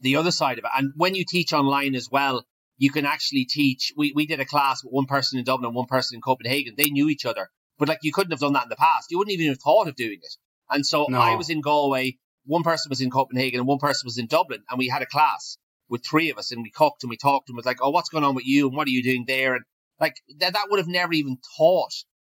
the 0.00 0.16
other 0.16 0.30
side 0.30 0.58
of 0.58 0.64
it. 0.64 0.70
And 0.76 0.92
when 0.96 1.14
you 1.14 1.24
teach 1.24 1.52
online 1.52 1.94
as 1.94 2.08
well, 2.10 2.44
you 2.78 2.90
can 2.90 3.06
actually 3.06 3.44
teach. 3.44 3.92
We 3.96 4.12
we 4.14 4.26
did 4.26 4.40
a 4.40 4.44
class 4.44 4.82
with 4.82 4.92
one 4.92 5.06
person 5.06 5.38
in 5.38 5.44
Dublin, 5.44 5.74
one 5.74 5.86
person 5.86 6.16
in 6.16 6.20
Copenhagen. 6.22 6.74
They 6.76 6.90
knew 6.90 7.08
each 7.08 7.26
other, 7.26 7.48
but 7.78 7.88
like 7.88 7.98
you 8.02 8.12
couldn't 8.12 8.32
have 8.32 8.40
done 8.40 8.54
that 8.54 8.64
in 8.64 8.68
the 8.68 8.76
past. 8.76 9.10
You 9.10 9.18
wouldn't 9.18 9.34
even 9.34 9.48
have 9.48 9.60
thought 9.60 9.88
of 9.88 9.96
doing 9.96 10.18
it. 10.22 10.36
And 10.70 10.86
so 10.86 11.06
No. 11.08 11.18
I 11.18 11.34
was 11.34 11.50
in 11.50 11.60
Galway, 11.60 12.16
one 12.44 12.62
person 12.62 12.88
was 12.88 13.00
in 13.00 13.10
Copenhagen, 13.10 13.60
and 13.60 13.68
one 13.68 13.78
person 13.78 14.06
was 14.06 14.18
in 14.18 14.26
Dublin, 14.26 14.62
and 14.70 14.78
we 14.78 14.88
had 14.88 15.02
a 15.02 15.06
class 15.06 15.58
with 15.88 16.04
three 16.04 16.30
of 16.30 16.38
us, 16.38 16.52
and 16.52 16.62
we 16.62 16.70
cooked 16.70 17.02
and 17.02 17.10
we 17.10 17.16
talked 17.16 17.48
and 17.48 17.56
was 17.56 17.66
like, 17.66 17.78
"Oh, 17.82 17.90
what's 17.90 18.08
going 18.08 18.24
on 18.24 18.34
with 18.34 18.46
you? 18.46 18.68
And 18.68 18.76
what 18.76 18.86
are 18.86 18.92
you 18.92 19.02
doing 19.02 19.24
there?" 19.26 19.54
And 19.54 19.64
like 19.98 20.16
that, 20.38 20.52
that 20.54 20.66
would 20.70 20.78
have 20.78 20.88
never 20.88 21.12
even 21.12 21.38
thought. 21.58 21.92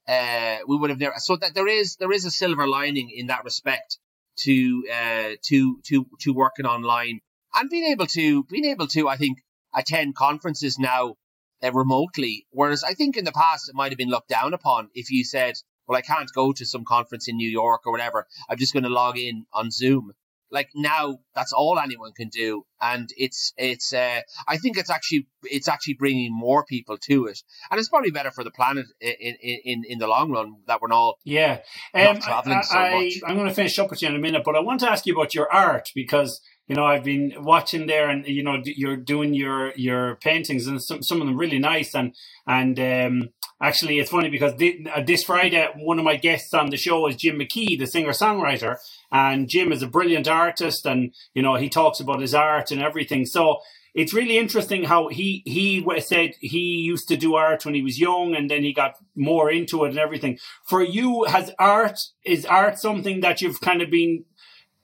Uh, 0.08 0.58
we 0.68 0.78
would 0.78 0.90
have 0.90 1.00
never. 1.00 1.14
So 1.18 1.36
that 1.36 1.54
there 1.54 1.68
is 1.68 1.98
there 1.98 2.12
is 2.12 2.26
a 2.26 2.32
silver 2.32 2.68
lining 2.68 3.12
in 3.12 3.28
that 3.28 3.44
respect 3.44 4.00
to 4.38 4.84
uh 4.92 5.30
to 5.44 5.80
to 5.84 6.06
to 6.20 6.34
working 6.34 6.66
online 6.66 7.20
and 7.56 7.70
being 7.70 7.92
able 7.92 8.08
to 8.08 8.44
being 8.46 8.66
able 8.66 8.88
to 8.88 9.08
I 9.08 9.18
think 9.18 9.40
attend 9.74 10.16
conferences 10.16 10.78
now 10.80 11.16
uh, 11.64 11.72
remotely. 11.72 12.48
Whereas 12.52 12.84
I 12.84 12.94
think 12.94 13.18
in 13.18 13.26
the 13.26 13.32
past 13.32 13.70
it 13.70 13.76
might 13.76 13.92
have 13.92 13.98
been 13.98 14.10
looked 14.10 14.30
down 14.30 14.54
upon 14.54 14.90
if 14.94 15.12
you 15.12 15.24
said, 15.24 15.56
"Well, 15.88 15.98
I 15.98 16.02
can't 16.02 16.32
go 16.34 16.54
to 16.54 16.66
some 16.66 16.86
conference 16.86 17.28
in 17.28 17.38
New 17.38 17.50
York 17.50 17.82
or 17.86 17.92
whatever. 17.92 18.28
I'm 18.50 18.58
just 18.58 18.74
going 18.74 18.84
to 18.84 18.90
log 18.90 19.18
in 19.18 19.46
on 19.54 19.72
Zoom." 19.72 20.12
Like 20.52 20.70
now, 20.76 21.20
that's 21.34 21.54
all 21.54 21.80
anyone 21.80 22.12
can 22.14 22.30
do, 22.30 22.66
and 22.82 23.10
it's 23.16 23.54
it's. 23.58 23.94
Uh, 23.94 24.22
I 24.48 24.58
think 24.58 24.78
it's 24.78 24.90
actually 24.90 25.28
it's 25.44 25.68
actually 25.68 25.96
bringing 25.96 26.32
more 26.34 26.66
people 26.66 26.98
to 27.10 27.26
it, 27.26 27.42
and 27.70 27.80
it's 27.80 27.90
probably 27.90 28.12
better 28.12 28.32
for 28.32 28.44
the 28.44 28.52
planet 28.52 28.86
in 29.00 29.36
in 29.42 29.60
in, 29.64 29.84
in 29.88 29.98
the 30.00 30.08
long 30.08 30.32
run 30.32 30.56
that 30.68 30.82
we're 30.82 30.92
all 30.92 31.18
Yeah, 31.24 31.60
Not 31.94 32.18
um, 32.18 32.22
travelling 32.22 32.58
I, 32.58 32.62
so 32.62 32.78
I, 32.78 33.04
much. 33.04 33.14
I'm 33.26 33.36
going 33.36 33.48
to 33.48 33.54
finish 33.54 33.78
up 33.80 33.90
with 33.90 34.02
you 34.02 34.10
in 34.10 34.16
a 34.16 34.20
minute, 34.20 34.44
but 34.44 34.56
I 34.56 34.60
want 34.60 34.82
to 34.82 34.90
ask 34.90 35.06
you 35.06 35.14
about 35.14 35.34
your 35.34 35.52
art 35.52 35.92
because 35.96 36.42
you 36.72 36.78
know 36.78 36.86
I've 36.86 37.04
been 37.04 37.34
watching 37.40 37.86
there, 37.88 38.10
and 38.10 38.26
you 38.26 38.44
know, 38.44 38.62
you're 38.64 38.96
doing 38.96 39.34
your 39.34 39.74
your 39.76 40.16
paintings, 40.16 40.68
and 40.68 40.82
some 40.82 41.04
some 41.04 41.20
of 41.20 41.28
them 41.28 41.36
really 41.36 41.60
nice, 41.60 41.94
and 41.94 42.16
and 42.48 42.80
um, 42.80 43.30
actually 43.62 44.00
it's 44.00 44.10
funny 44.10 44.30
because 44.30 44.54
thi- 44.54 44.88
uh, 44.96 45.02
this 45.06 45.26
Friday 45.26 45.68
one 45.76 46.00
of 46.00 46.06
my 46.06 46.16
guests 46.16 46.54
on 46.54 46.70
the 46.70 46.78
show 46.78 47.08
is 47.08 47.18
Jim 47.18 47.38
McKee, 47.38 47.78
the 47.78 47.88
singer 47.88 48.12
songwriter, 48.12 48.78
and 49.12 49.50
Jim 49.50 49.74
is 49.74 49.84
a 49.84 49.88
brilliant 49.88 50.30
artist, 50.30 50.86
and 50.86 51.14
you 51.34 51.42
know 51.42 51.56
he 51.56 51.68
talks 51.68 52.00
about 52.00 52.22
his 52.22 52.34
art 52.34 52.72
and 52.72 52.82
everything, 52.82 53.26
so. 53.26 53.60
It's 53.94 54.14
really 54.14 54.38
interesting 54.38 54.86
how 54.86 55.10
he 55.10 55.44
he 55.46 55.86
said 56.00 56.36
he 56.40 56.78
used 56.78 57.10
to 57.10 57.18
do 57.18 57.36
art 57.36 57.66
when 57.66 57.74
he 57.74 57.82
was 57.82 58.00
young, 58.00 58.34
and 58.34 58.50
then 58.50 58.64
he 58.64 58.72
got 58.72 58.96
more 59.18 59.52
into 59.52 59.84
it 59.84 59.90
and 59.90 60.00
everything. 60.00 60.40
For 60.64 60.82
you 60.82 61.26
has 61.26 61.52
art 61.60 62.00
is 62.24 62.46
art 62.46 62.80
something 62.80 63.20
that 63.20 63.42
you've 63.42 63.60
kind 63.60 63.82
of 63.82 63.90
been 63.90 64.24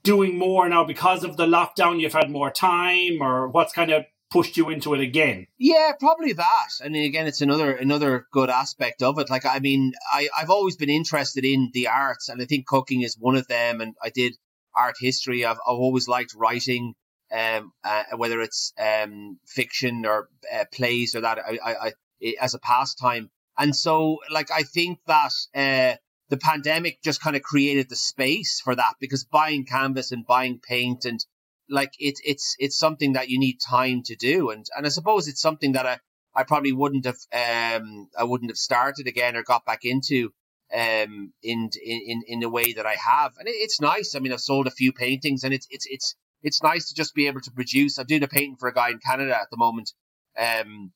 doing 0.03 0.37
more 0.37 0.67
now 0.69 0.83
because 0.83 1.23
of 1.23 1.37
the 1.37 1.45
lockdown 1.45 1.99
you've 1.99 2.13
had 2.13 2.29
more 2.29 2.51
time 2.51 3.21
or 3.21 3.47
what's 3.47 3.73
kind 3.73 3.91
of 3.91 4.05
pushed 4.29 4.57
you 4.57 4.69
into 4.69 4.93
it 4.93 4.99
again 4.99 5.47
Yeah, 5.57 5.93
probably 5.99 6.33
that. 6.33 6.69
I 6.83 6.89
mean, 6.89 7.05
again, 7.05 7.27
it's 7.27 7.41
another 7.41 7.73
another 7.73 8.27
good 8.31 8.49
aspect 8.49 9.01
of 9.01 9.19
it. 9.19 9.29
Like, 9.29 9.45
I 9.45 9.59
mean, 9.59 9.93
I 10.11 10.29
I've 10.37 10.49
always 10.49 10.75
been 10.75 10.89
interested 10.89 11.45
in 11.45 11.71
the 11.73 11.87
arts, 11.87 12.29
and 12.29 12.41
I 12.41 12.45
think 12.45 12.67
cooking 12.67 13.01
is 13.03 13.17
one 13.17 13.35
of 13.37 13.47
them. 13.47 13.79
And 13.81 13.95
I 14.03 14.09
did 14.09 14.35
art 14.75 14.95
history. 14.99 15.45
I've 15.45 15.57
I've 15.57 15.79
always 15.79 16.07
liked 16.07 16.33
writing, 16.35 16.93
um, 17.31 17.71
uh, 17.83 18.03
whether 18.17 18.41
it's 18.41 18.73
um 18.77 19.39
fiction 19.47 20.05
or 20.05 20.29
uh, 20.53 20.65
plays 20.73 21.15
or 21.15 21.21
that. 21.21 21.39
I, 21.39 21.57
I, 21.63 21.87
I 21.87 22.33
as 22.41 22.53
a 22.53 22.59
pastime. 22.59 23.29
And 23.57 23.75
so, 23.75 24.19
like, 24.29 24.51
I 24.51 24.63
think 24.63 24.99
that 25.07 25.31
uh, 25.55 25.95
the 26.29 26.37
pandemic 26.37 27.01
just 27.03 27.21
kind 27.21 27.35
of 27.35 27.41
created 27.41 27.89
the 27.89 27.95
space 27.95 28.59
for 28.63 28.75
that 28.75 28.95
because 28.99 29.23
buying 29.23 29.65
canvas 29.65 30.11
and 30.11 30.25
buying 30.25 30.59
paint 30.59 31.05
and 31.05 31.25
like 31.69 31.93
it's 31.99 32.21
it's 32.23 32.55
it's 32.59 32.77
something 32.77 33.13
that 33.13 33.29
you 33.29 33.39
need 33.39 33.57
time 33.59 34.03
to 34.03 34.15
do. 34.15 34.49
And 34.49 34.65
and 34.75 34.85
I 34.85 34.89
suppose 34.89 35.27
it's 35.27 35.41
something 35.41 35.73
that 35.73 35.85
I 35.85 35.99
I 36.35 36.43
probably 36.43 36.71
wouldn't 36.71 37.05
have 37.05 37.17
um 37.33 38.09
I 38.17 38.23
wouldn't 38.23 38.51
have 38.51 38.57
started 38.57 39.07
again 39.07 39.35
or 39.35 39.43
got 39.43 39.65
back 39.65 39.83
into 39.83 40.31
um 40.73 41.33
in 41.43 41.69
in 41.83 42.23
in 42.27 42.39
the 42.39 42.49
way 42.49 42.73
that 42.73 42.85
I 42.85 42.95
have. 42.95 43.33
And 43.39 43.47
it, 43.47 43.51
it's 43.51 43.81
nice. 43.81 44.15
I 44.15 44.19
mean 44.19 44.33
I've 44.33 44.41
sold 44.41 44.67
a 44.67 44.71
few 44.71 44.91
paintings 44.93 45.43
and 45.43 45.53
it's 45.53 45.67
it's 45.69 45.85
it's 45.89 46.15
it's 46.43 46.63
nice 46.63 46.89
to 46.89 46.95
just 46.95 47.15
be 47.15 47.27
able 47.27 47.41
to 47.41 47.51
produce. 47.51 47.97
I'm 47.97 48.05
doing 48.05 48.23
a 48.23 48.27
painting 48.27 48.57
for 48.57 48.69
a 48.69 48.73
guy 48.73 48.89
in 48.89 48.99
Canada 48.99 49.35
at 49.35 49.49
the 49.49 49.57
moment 49.57 49.91
um 50.37 50.91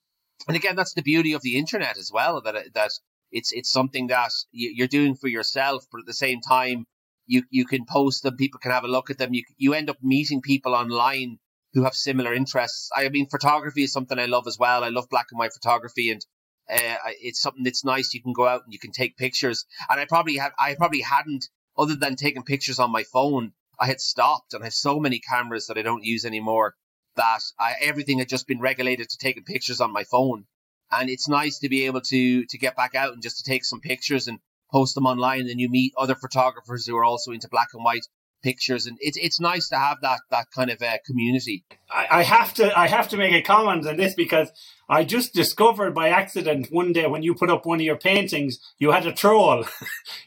and 0.47 0.55
again 0.55 0.75
that's 0.75 0.93
the 0.93 1.01
beauty 1.01 1.33
of 1.33 1.41
the 1.41 1.57
internet 1.57 1.97
as 1.97 2.11
well 2.13 2.41
that 2.41 2.73
that 2.73 2.91
it's 3.31 3.51
it's 3.51 3.71
something 3.71 4.07
that 4.07 4.31
you- 4.51 4.73
you're 4.75 4.87
doing 4.99 5.15
for 5.15 5.27
yourself 5.27 5.85
but 5.91 5.99
at 6.01 6.05
the 6.07 6.13
same 6.13 6.41
time 6.41 6.85
you 7.25 7.43
you 7.49 7.65
can 7.65 7.85
post 7.85 8.23
them 8.23 8.35
people 8.35 8.59
can 8.59 8.71
have 8.71 8.83
a 8.83 8.87
look 8.87 9.09
at 9.09 9.17
them. 9.17 9.33
You 9.33 9.43
you 9.57 9.73
end 9.73 9.89
up 9.89 9.97
meeting 10.01 10.41
people 10.41 10.73
online 10.75 11.37
who 11.73 11.83
have 11.83 11.95
similar 11.95 12.33
interests. 12.33 12.89
I 12.95 13.07
mean 13.09 13.27
photography 13.29 13.83
is 13.83 13.93
something 13.93 14.19
i 14.19 14.25
love 14.25 14.47
as 14.47 14.57
well. 14.59 14.83
I 14.83 14.89
love 14.89 15.07
black 15.09 15.27
and 15.31 15.39
white 15.39 15.53
photography 15.53 16.09
and 16.11 16.21
uh, 16.69 16.95
it's 17.21 17.41
something 17.41 17.63
that's 17.63 17.83
nice. 17.85 18.13
You 18.13 18.21
can 18.21 18.33
go 18.33 18.47
out 18.47 18.63
and 18.63 18.73
you 18.73 18.79
can 18.79 18.91
take 18.91 19.17
pictures. 19.17 19.65
And 19.89 19.99
i 19.99 20.05
probably 20.05 20.37
had 20.37 20.51
i 20.59 20.75
probably 20.75 21.01
hadn't 21.01 21.45
other 21.77 21.95
than 21.95 22.15
taking 22.15 22.43
pictures 22.43 22.79
on 22.79 22.91
my 22.91 23.03
phone 23.03 23.53
i 23.79 23.87
had 23.87 24.01
stopped 24.01 24.53
and 24.53 24.61
i 24.63 24.65
have 24.67 24.73
so 24.73 24.99
many 24.99 25.19
cameras 25.19 25.67
that 25.67 25.77
i 25.77 25.81
don't 25.81 26.03
use 26.03 26.25
anymore 26.25 26.75
that 27.15 27.41
I, 27.59 27.75
everything 27.81 28.19
had 28.19 28.29
just 28.29 28.47
been 28.47 28.59
regulated 28.59 29.09
to 29.09 29.17
taking 29.17 29.43
pictures 29.43 29.79
on 29.81 29.91
my 29.93 30.03
phone 30.03 30.45
and 30.91 31.09
it's 31.09 31.27
nice 31.27 31.59
to 31.59 31.69
be 31.69 31.85
able 31.85 32.01
to 32.01 32.45
to 32.45 32.57
get 32.57 32.75
back 32.75 32.95
out 32.95 33.13
and 33.13 33.21
just 33.21 33.37
to 33.43 33.49
take 33.49 33.65
some 33.65 33.79
pictures 33.79 34.27
and 34.27 34.39
post 34.71 34.95
them 34.95 35.05
online. 35.05 35.41
And 35.41 35.49
then 35.49 35.59
you 35.59 35.69
meet 35.69 35.93
other 35.97 36.15
photographers 36.15 36.85
who 36.85 36.95
are 36.97 37.03
also 37.03 37.31
into 37.31 37.47
black 37.49 37.67
and 37.73 37.83
white 37.83 38.07
pictures. 38.43 38.87
And 38.87 38.97
it's 39.01 39.17
it's 39.17 39.39
nice 39.39 39.69
to 39.69 39.77
have 39.77 39.97
that 40.01 40.19
that 40.31 40.47
kind 40.55 40.69
of 40.71 40.81
uh, 40.81 40.97
community. 41.05 41.63
I, 41.89 42.07
I 42.19 42.23
have 42.23 42.53
to 42.55 42.77
I 42.77 42.87
have 42.87 43.07
to 43.09 43.17
make 43.17 43.33
a 43.33 43.41
comment 43.41 43.85
on 43.87 43.97
this 43.97 44.13
because 44.15 44.51
I 44.89 45.03
just 45.03 45.33
discovered 45.33 45.93
by 45.93 46.09
accident 46.09 46.67
one 46.71 46.91
day 46.91 47.07
when 47.07 47.23
you 47.23 47.33
put 47.35 47.49
up 47.49 47.65
one 47.65 47.79
of 47.79 47.85
your 47.85 47.97
paintings 47.97 48.59
you 48.79 48.91
had 48.91 49.05
a 49.05 49.13
troll. 49.13 49.65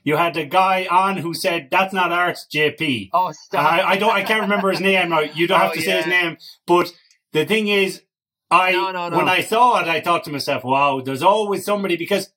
You 0.07 0.17
had 0.19 0.37
a 0.37 0.45
guy 0.45 0.87
on 0.91 1.17
who 1.17 1.33
said 1.33 1.69
that's 1.71 1.95
not 1.95 2.13
art 2.13 2.37
JP 2.55 3.09
oh 3.15 3.33
stop. 3.33 3.65
I, 3.65 3.83
I 3.83 3.97
don't 3.97 4.13
I 4.13 4.23
can't 4.23 4.43
remember 4.43 4.71
his 4.71 4.81
name 4.81 5.09
now. 5.09 5.21
You 5.21 5.47
don't 5.47 5.61
Oh, 5.61 5.65
have 5.65 5.73
to 5.73 5.81
say 5.81 5.97
his 5.97 6.07
name. 6.07 6.37
But 6.67 6.93
the 7.33 7.47
thing 7.47 7.69
is 7.69 8.03
I 8.51 8.73
No, 8.73 8.91
no, 8.93 9.09
no. 9.09 9.17
when 9.17 9.29
I 9.29 9.41
saw 9.41 9.81
it 9.81 9.89
I 9.89 10.01
thought 10.01 10.25
to 10.25 10.31
myself 10.33 10.65
wow 10.65 11.01
there's 11.01 11.23
always 11.23 11.65
somebody 11.65 11.97
because 11.97 12.31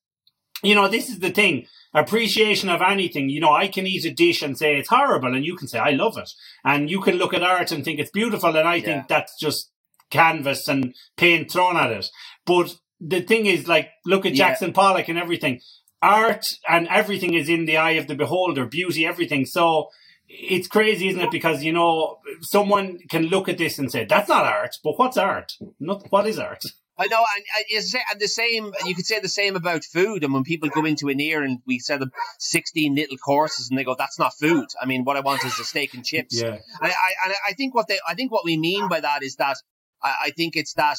you 0.64 0.74
know 0.76 0.88
this 0.88 1.10
is 1.10 1.20
the 1.20 1.30
thing 1.32 1.66
appreciation 1.94 2.70
of 2.70 2.82
anything 2.82 3.30
you 3.30 3.40
know 3.40 3.52
I 3.54 3.68
can 3.68 3.86
eat 3.88 4.06
a 4.06 4.12
dish 4.12 4.42
and 4.42 4.58
say 4.58 4.76
it's 4.78 4.90
horrible 4.90 5.34
and 5.34 5.46
you 5.46 5.56
can 5.56 5.68
say 5.68 5.80
I 5.80 5.92
love 5.92 6.18
it 6.18 6.30
and 6.64 6.90
you 6.90 7.02
can 7.02 7.16
look 7.16 7.34
at 7.34 7.44
art 7.44 7.72
and 7.72 7.84
think 7.84 8.00
it's 8.00 8.12
beautiful 8.12 8.56
and 8.56 8.68
I 8.68 8.76
Yeah. 8.76 8.86
think 8.86 9.08
that's 9.08 9.38
just 9.40 9.72
canvas 10.10 10.68
and 10.68 10.96
paint 11.18 11.52
thrown 11.52 11.76
at 11.78 11.92
it 11.92 12.08
but 12.46 12.76
the 13.00 13.22
thing 13.22 13.46
is 13.46 13.68
like 13.68 13.90
look 14.06 14.26
at 14.26 14.34
Yeah. 14.34 14.48
Jackson 14.50 14.74
Pollock 14.74 15.08
and 15.10 15.20
everything 15.20 15.60
art 16.02 16.46
and 16.70 16.88
everything 16.88 17.34
is 17.34 17.50
in 17.50 17.66
the 17.66 17.78
eye 17.78 17.92
of 17.92 18.08
the 18.08 18.16
beholder 18.16 18.66
beauty 18.66 19.06
everything 19.06 19.46
so 19.46 19.90
it's 20.28 20.68
crazy, 20.68 21.10
isn't 21.10 21.22
it? 21.22 21.32
Because 21.32 21.64
you 21.64 21.72
know, 21.74 22.20
someone 22.42 23.00
can 23.10 23.28
look 23.28 23.48
at 23.50 23.58
this 23.58 23.80
and 23.80 23.92
say, 23.92 24.06
"That's 24.06 24.30
not 24.30 24.46
art." 24.46 24.76
But 24.84 24.98
what's 25.00 25.18
art? 25.18 25.54
Not 25.80 26.08
what 26.12 26.28
is 26.28 26.40
art? 26.40 26.64
I 27.00 27.06
know, 27.08 27.24
and, 27.36 27.44
and 27.56 27.66
you 27.70 27.82
say- 27.82 28.02
and 28.12 28.20
the 28.20 28.28
same. 28.28 28.74
You 28.86 28.96
could 28.96 29.06
say 29.06 29.20
the 29.20 29.30
same 29.30 29.56
about 29.56 29.84
food. 29.84 30.24
And 30.24 30.34
when 30.34 30.44
people 30.44 30.70
go 30.70 30.84
into 30.84 31.06
Aniar 31.06 31.44
and 31.46 31.60
we 31.68 31.80
sell 31.80 32.00
them 32.00 32.12
sixteen 32.40 32.96
little 32.96 33.18
courses, 33.18 33.70
and 33.70 33.78
they 33.78 33.84
go, 33.84 33.96
"That's 33.98 34.20
not 34.20 34.34
food." 34.40 34.68
I 34.82 34.86
mean, 34.86 35.04
what 35.06 35.16
I 35.16 35.22
want 35.22 35.46
is 35.46 35.60
a 35.60 35.64
steak 35.64 35.94
and 35.94 36.04
chips. 36.04 36.42
Yeah, 36.42 36.58
And 36.82 36.92
I, 36.92 37.34
I 37.50 37.54
think 37.54 37.76
what 37.76 37.88
they, 37.88 38.00
I 38.08 38.16
think 38.16 38.32
what 38.32 38.46
we 38.46 38.58
mean 38.58 38.90
by 38.90 39.00
that 39.00 39.24
is 39.24 39.36
that 39.36 39.58
I, 40.02 40.16
I 40.26 40.30
think 40.32 40.56
it's 40.56 40.74
that, 40.74 40.98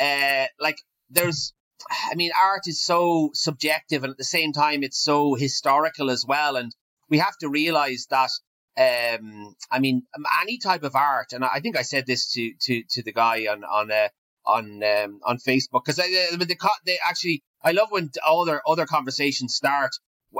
uh, 0.00 0.46
like 0.60 0.78
there's, 1.10 1.54
I 2.10 2.14
mean, 2.16 2.32
art 2.40 2.62
is 2.66 2.82
so 2.82 3.30
subjective, 3.32 4.02
and 4.02 4.10
at 4.10 4.18
the 4.18 4.24
same 4.24 4.52
time, 4.52 4.82
it's 4.82 4.98
so 5.00 5.34
historical 5.34 6.10
as 6.10 6.24
well, 6.26 6.56
and 6.56 6.74
we 7.08 7.18
have 7.18 7.36
to 7.38 7.48
realize 7.48 8.06
that. 8.10 8.30
Um, 8.78 9.54
I 9.70 9.78
mean, 9.78 10.02
um, 10.14 10.26
any 10.42 10.58
type 10.58 10.82
of 10.82 10.94
art, 10.94 11.32
and 11.32 11.44
I 11.44 11.48
I 11.54 11.60
think 11.60 11.76
I 11.76 11.82
said 11.82 12.06
this 12.06 12.32
to 12.32 12.52
to 12.62 12.82
to 12.90 13.02
the 13.02 13.12
guy 13.12 13.46
on 13.46 13.64
on 13.64 13.90
uh, 13.90 14.08
on 14.46 14.82
um, 14.82 15.20
on 15.24 15.38
Facebook 15.38 15.84
because 15.84 15.96
they, 15.96 16.28
they, 16.36 16.56
they 16.84 16.98
actually 17.04 17.42
I 17.62 17.72
love 17.72 17.88
when 17.90 18.10
other 18.26 18.60
other 18.66 18.86
conversations 18.86 19.54
start 19.54 19.92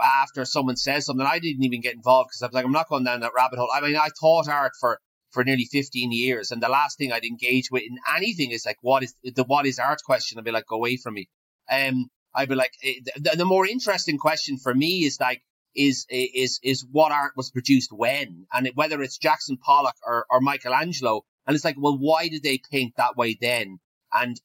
after 0.03 0.45
someone 0.45 0.77
says 0.77 1.07
something. 1.07 1.27
I 1.27 1.39
didn't 1.39 1.65
even 1.65 1.81
get 1.81 1.95
involved 1.95 2.29
because 2.29 2.43
I 2.43 2.47
was 2.47 2.55
like, 2.55 2.65
I'm 2.65 2.73
not 2.73 2.89
going 2.89 3.05
down 3.05 3.21
that 3.21 3.33
rabbit 3.35 3.59
hole. 3.59 3.71
I 3.75 3.81
mean, 3.81 3.97
I 3.97 4.09
taught 4.21 4.49
art 4.49 4.73
for 4.81 5.01
for 5.31 5.45
nearly 5.45 5.65
15 5.65 6.13
years, 6.13 6.51
and 6.51 6.63
the 6.63 6.69
last 6.69 6.99
thing 6.99 7.13
I'd 7.13 7.25
engage 7.25 7.71
with 7.71 7.83
in 7.83 7.99
anything 8.17 8.53
is 8.53 8.65
like, 8.65 8.79
what 8.81 9.03
is 9.03 9.15
the 9.23 9.45
what 9.45 9.67
is 9.67 9.79
art 9.79 10.01
question? 10.05 10.39
I'd 10.39 10.45
be 10.45 10.51
like, 10.51 10.67
go 10.67 10.77
away 10.77 10.97
from 10.97 11.15
me. 11.15 11.29
Um, 11.71 12.09
I'd 12.35 12.49
be 12.49 12.55
like, 12.55 12.73
eh, 12.85 13.01
the, 13.17 13.37
the 13.37 13.45
more 13.45 13.67
interesting 13.67 14.19
question 14.19 14.59
for 14.59 14.75
me 14.75 15.05
is 15.05 15.19
like, 15.19 15.43
is 15.77 16.07
is 16.11 16.59
is 16.63 16.85
what 16.91 17.13
art 17.13 17.33
was 17.37 17.51
produced 17.51 17.93
when, 17.93 18.47
and 18.53 18.71
whether 18.75 19.03
it's 19.03 19.19
Jackson 19.19 19.57
Pollock 19.59 19.97
or, 20.05 20.27
or 20.31 20.41
Michelangelo. 20.41 21.25
And 21.47 21.55
it's 21.55 21.65
like, 21.65 21.77
well, 21.79 21.97
why 21.97 22.29
did 22.29 22.43
they 22.43 22.61
paint 22.73 22.95
that 22.97 23.17
way 23.17 23.39
then? 23.41 23.79
And 24.13 24.41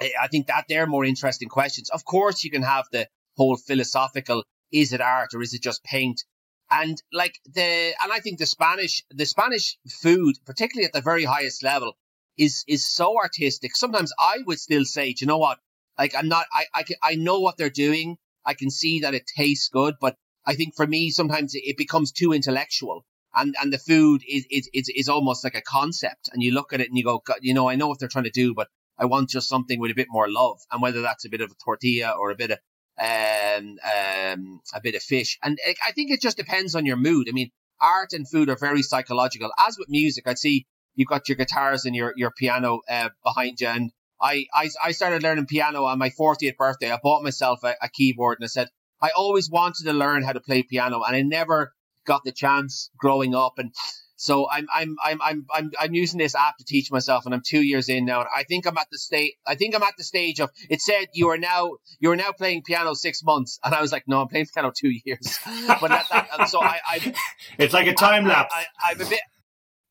I 0.00 0.28
think 0.28 0.46
that 0.46 0.66
they're 0.68 0.86
more 0.86 1.04
interesting 1.04 1.48
questions. 1.48 1.90
Of 1.90 2.04
course, 2.04 2.44
you 2.44 2.50
can 2.50 2.62
have 2.62 2.86
the 2.92 3.08
whole 3.36 3.56
philosophical 3.56 4.44
is 4.70 4.92
it 4.92 5.00
art 5.00 5.30
or 5.34 5.42
is 5.42 5.54
it 5.54 5.62
just 5.62 5.82
paint? 5.82 6.22
And 6.70 7.02
like 7.12 7.40
the, 7.46 7.62
and 8.02 8.12
I 8.12 8.20
think 8.20 8.38
the 8.38 8.46
Spanish, 8.46 9.02
the 9.10 9.24
Spanish 9.24 9.78
food, 10.02 10.36
particularly 10.44 10.84
at 10.84 10.92
the 10.92 11.00
very 11.00 11.24
highest 11.24 11.62
level, 11.62 11.96
is 12.36 12.64
is 12.68 12.86
so 12.86 13.16
artistic. 13.16 13.74
Sometimes 13.74 14.12
I 14.18 14.38
would 14.46 14.60
still 14.60 14.84
say, 14.84 15.14
you 15.18 15.26
know 15.26 15.38
what? 15.38 15.58
Like 15.98 16.14
I'm 16.14 16.28
not, 16.28 16.46
I 16.52 16.66
I, 16.74 16.82
can, 16.82 16.96
I 17.02 17.14
know 17.14 17.40
what 17.40 17.56
they're 17.56 17.70
doing. 17.70 18.18
I 18.44 18.54
can 18.54 18.70
see 18.70 19.00
that 19.00 19.14
it 19.14 19.26
tastes 19.26 19.68
good, 19.68 19.94
but 20.00 20.16
I 20.48 20.54
think 20.54 20.74
for 20.74 20.86
me 20.86 21.10
sometimes 21.10 21.52
it 21.54 21.76
becomes 21.76 22.10
too 22.10 22.32
intellectual. 22.32 23.04
And, 23.34 23.54
and 23.60 23.70
the 23.70 23.78
food 23.78 24.22
is, 24.26 24.46
is, 24.50 24.70
is, 24.72 24.88
is 24.88 25.08
almost 25.08 25.44
like 25.44 25.54
a 25.54 25.60
concept. 25.60 26.30
And 26.32 26.42
you 26.42 26.52
look 26.52 26.72
at 26.72 26.80
it 26.80 26.88
and 26.88 26.96
you 26.96 27.04
go, 27.04 27.22
you 27.42 27.52
know, 27.52 27.68
I 27.68 27.76
know 27.76 27.86
what 27.86 27.98
they're 27.98 28.08
trying 28.08 28.24
to 28.24 28.30
do, 28.30 28.54
but 28.54 28.68
I 28.98 29.04
want 29.04 29.28
just 29.28 29.48
something 29.48 29.78
with 29.78 29.90
a 29.90 29.94
bit 29.94 30.08
more 30.10 30.26
love. 30.28 30.58
And 30.72 30.80
whether 30.80 31.02
that's 31.02 31.26
a 31.26 31.28
bit 31.28 31.42
of 31.42 31.50
a 31.50 31.54
tortilla 31.62 32.14
or 32.18 32.30
a 32.30 32.34
bit 32.34 32.52
of, 32.52 32.58
um, 32.98 33.76
um, 33.84 34.60
a 34.74 34.80
bit 34.82 34.94
of 34.94 35.02
fish. 35.02 35.38
And 35.42 35.58
I 35.86 35.92
think 35.92 36.10
it 36.10 36.22
just 36.22 36.38
depends 36.38 36.74
on 36.74 36.86
your 36.86 36.96
mood. 36.96 37.28
I 37.28 37.32
mean, 37.32 37.50
art 37.80 38.14
and 38.14 38.28
food 38.28 38.48
are 38.48 38.56
very 38.56 38.82
psychological. 38.82 39.50
As 39.58 39.76
with 39.78 39.90
music, 39.90 40.24
I'd 40.26 40.38
see 40.38 40.66
you've 40.94 41.08
got 41.08 41.28
your 41.28 41.36
guitars 41.36 41.84
and 41.84 41.94
your, 41.94 42.14
your 42.16 42.32
piano, 42.32 42.80
uh, 42.88 43.10
behind 43.22 43.60
you. 43.60 43.68
And 43.68 43.92
I, 44.20 44.46
I, 44.54 44.70
I 44.82 44.92
started 44.92 45.22
learning 45.22 45.46
piano 45.46 45.84
on 45.84 45.98
my 45.98 46.08
40th 46.08 46.56
birthday. 46.56 46.90
I 46.90 46.98
bought 47.00 47.22
myself 47.22 47.62
a, 47.62 47.74
a 47.82 47.90
keyboard 47.90 48.38
and 48.40 48.46
I 48.46 48.48
said, 48.48 48.68
I 49.00 49.10
always 49.16 49.50
wanted 49.50 49.84
to 49.84 49.92
learn 49.92 50.22
how 50.22 50.32
to 50.32 50.40
play 50.40 50.62
piano 50.62 51.02
and 51.02 51.14
I 51.14 51.22
never 51.22 51.72
got 52.06 52.24
the 52.24 52.32
chance 52.32 52.90
growing 52.98 53.34
up. 53.34 53.58
And 53.58 53.72
so 54.16 54.48
I'm, 54.50 54.66
I'm, 54.74 54.96
I'm, 55.04 55.22
I'm, 55.22 55.46
I'm, 55.52 55.70
I'm 55.78 55.94
using 55.94 56.18
this 56.18 56.34
app 56.34 56.56
to 56.58 56.64
teach 56.64 56.90
myself 56.90 57.24
and 57.24 57.34
I'm 57.34 57.42
two 57.46 57.62
years 57.62 57.88
in 57.88 58.04
now. 58.04 58.20
And 58.20 58.28
I 58.34 58.42
think 58.42 58.66
I'm 58.66 58.76
at 58.76 58.88
the 58.90 58.98
state, 58.98 59.34
I 59.46 59.54
think 59.54 59.76
I'm 59.76 59.82
at 59.82 59.94
the 59.96 60.04
stage 60.04 60.40
of, 60.40 60.50
it 60.68 60.80
said 60.80 61.06
you 61.12 61.28
are 61.28 61.38
now, 61.38 61.76
you 62.00 62.10
are 62.10 62.16
now 62.16 62.32
playing 62.32 62.62
piano 62.64 62.94
six 62.94 63.22
months. 63.22 63.60
And 63.62 63.74
I 63.74 63.80
was 63.80 63.92
like, 63.92 64.04
no, 64.08 64.20
I'm 64.20 64.28
playing 64.28 64.46
piano 64.52 64.72
two 64.76 64.90
years. 65.04 65.38
but 65.68 65.88
that, 65.88 66.06
that, 66.10 66.48
so 66.48 66.60
I, 66.60 66.80
I, 66.86 67.14
it's 67.58 67.74
like 67.74 67.86
a 67.86 67.94
time 67.94 68.26
lapse. 68.26 68.52
I, 68.54 68.60
I, 68.82 68.90
I'm 68.92 69.00
a 69.00 69.08
bit, 69.08 69.20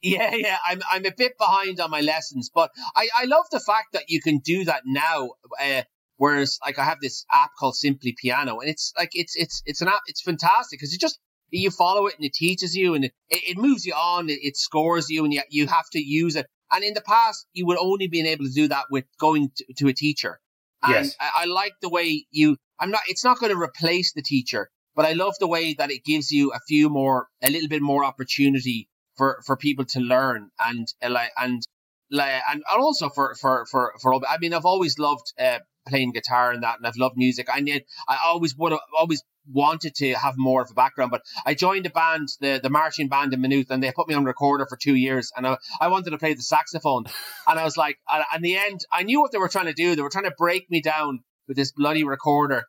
yeah, 0.01 0.35
yeah, 0.35 0.57
I'm 0.65 0.81
I'm 0.91 1.05
a 1.05 1.11
bit 1.11 1.37
behind 1.39 1.79
on 1.79 1.89
my 1.89 2.01
lessons, 2.01 2.51
but 2.53 2.69
I, 2.95 3.09
I 3.17 3.25
love 3.25 3.45
the 3.51 3.59
fact 3.59 3.93
that 3.93 4.03
you 4.09 4.21
can 4.21 4.39
do 4.39 4.63
that 4.65 4.83
now. 4.85 5.31
Uh, 5.59 5.81
whereas, 6.17 6.59
like, 6.65 6.79
I 6.79 6.83
have 6.83 6.99
this 7.01 7.25
app 7.31 7.51
called 7.57 7.75
Simply 7.75 8.15
Piano, 8.19 8.59
and 8.59 8.69
it's 8.69 8.93
like 8.97 9.11
it's 9.13 9.35
it's 9.35 9.63
it's 9.65 9.81
an 9.81 9.87
app. 9.87 10.01
It's 10.07 10.21
fantastic 10.21 10.79
because 10.79 10.91
you 10.91 10.99
just 10.99 11.19
you 11.49 11.71
follow 11.71 12.07
it 12.07 12.15
and 12.17 12.25
it 12.25 12.33
teaches 12.33 12.75
you 12.75 12.93
and 12.93 13.05
it, 13.05 13.13
it 13.29 13.57
moves 13.57 13.85
you 13.85 13.93
on. 13.93 14.29
It, 14.29 14.39
it 14.41 14.57
scores 14.57 15.09
you, 15.09 15.23
and 15.23 15.33
you 15.33 15.41
you 15.49 15.67
have 15.67 15.89
to 15.91 15.99
use 15.99 16.35
it. 16.35 16.47
And 16.71 16.83
in 16.83 16.93
the 16.93 17.01
past, 17.01 17.47
you 17.53 17.65
would 17.67 17.77
only 17.77 18.07
been 18.07 18.25
able 18.25 18.45
to 18.45 18.51
do 18.51 18.67
that 18.67 18.85
with 18.91 19.05
going 19.19 19.51
to, 19.55 19.73
to 19.77 19.87
a 19.87 19.93
teacher. 19.93 20.39
And 20.83 21.05
yes. 21.05 21.15
I, 21.19 21.43
I 21.43 21.45
like 21.45 21.73
the 21.81 21.89
way 21.89 22.25
you. 22.31 22.57
I'm 22.79 22.91
not. 22.91 23.01
It's 23.07 23.23
not 23.23 23.39
going 23.39 23.51
to 23.51 23.59
replace 23.59 24.13
the 24.13 24.21
teacher, 24.21 24.69
but 24.95 25.05
I 25.05 25.13
love 25.13 25.35
the 25.39 25.47
way 25.47 25.73
that 25.75 25.91
it 25.91 26.03
gives 26.03 26.31
you 26.31 26.51
a 26.51 26.59
few 26.67 26.89
more, 26.89 27.27
a 27.41 27.49
little 27.49 27.69
bit 27.69 27.81
more 27.81 28.03
opportunity 28.03 28.89
for 29.17 29.41
for 29.45 29.57
people 29.57 29.85
to 29.85 29.99
learn 29.99 30.49
and 30.59 30.87
like 31.09 31.31
and 31.37 31.67
like 32.11 32.41
and 32.49 32.63
also 32.69 33.09
for 33.09 33.35
for 33.35 33.65
for 33.65 33.93
for 34.01 34.15
I 34.27 34.37
mean 34.39 34.53
I've 34.53 34.65
always 34.65 34.99
loved 34.99 35.33
uh, 35.39 35.59
playing 35.87 36.11
guitar 36.11 36.51
and 36.51 36.63
that 36.63 36.77
and 36.77 36.87
I've 36.87 36.97
loved 36.97 37.17
music 37.17 37.47
I 37.51 37.59
need 37.59 37.85
I 38.07 38.17
always 38.25 38.55
would 38.57 38.71
have 38.71 38.81
always 38.97 39.23
wanted 39.49 39.95
to 39.95 40.13
have 40.13 40.35
more 40.37 40.61
of 40.61 40.69
a 40.71 40.73
background 40.73 41.11
but 41.11 41.21
I 41.45 41.53
joined 41.53 41.85
a 41.85 41.89
band 41.89 42.29
the 42.41 42.59
the 42.61 42.69
marching 42.69 43.07
band 43.07 43.33
in 43.33 43.41
Maynooth 43.41 43.71
and 43.71 43.81
they 43.81 43.91
put 43.91 44.07
me 44.07 44.15
on 44.15 44.25
recorder 44.25 44.65
for 44.67 44.77
two 44.77 44.95
years 44.95 45.31
and 45.35 45.47
I, 45.47 45.57
I 45.79 45.87
wanted 45.87 46.11
to 46.11 46.17
play 46.17 46.33
the 46.33 46.41
saxophone 46.41 47.05
and 47.47 47.59
I 47.59 47.63
was 47.63 47.77
like 47.77 47.97
in 48.35 48.41
the 48.41 48.57
end 48.57 48.81
I 48.91 49.03
knew 49.03 49.21
what 49.21 49.31
they 49.31 49.37
were 49.37 49.49
trying 49.49 49.67
to 49.67 49.73
do 49.73 49.95
they 49.95 50.01
were 50.01 50.09
trying 50.09 50.25
to 50.25 50.35
break 50.37 50.69
me 50.69 50.81
down 50.81 51.23
with 51.47 51.57
this 51.57 51.71
bloody 51.71 52.03
recorder 52.03 52.65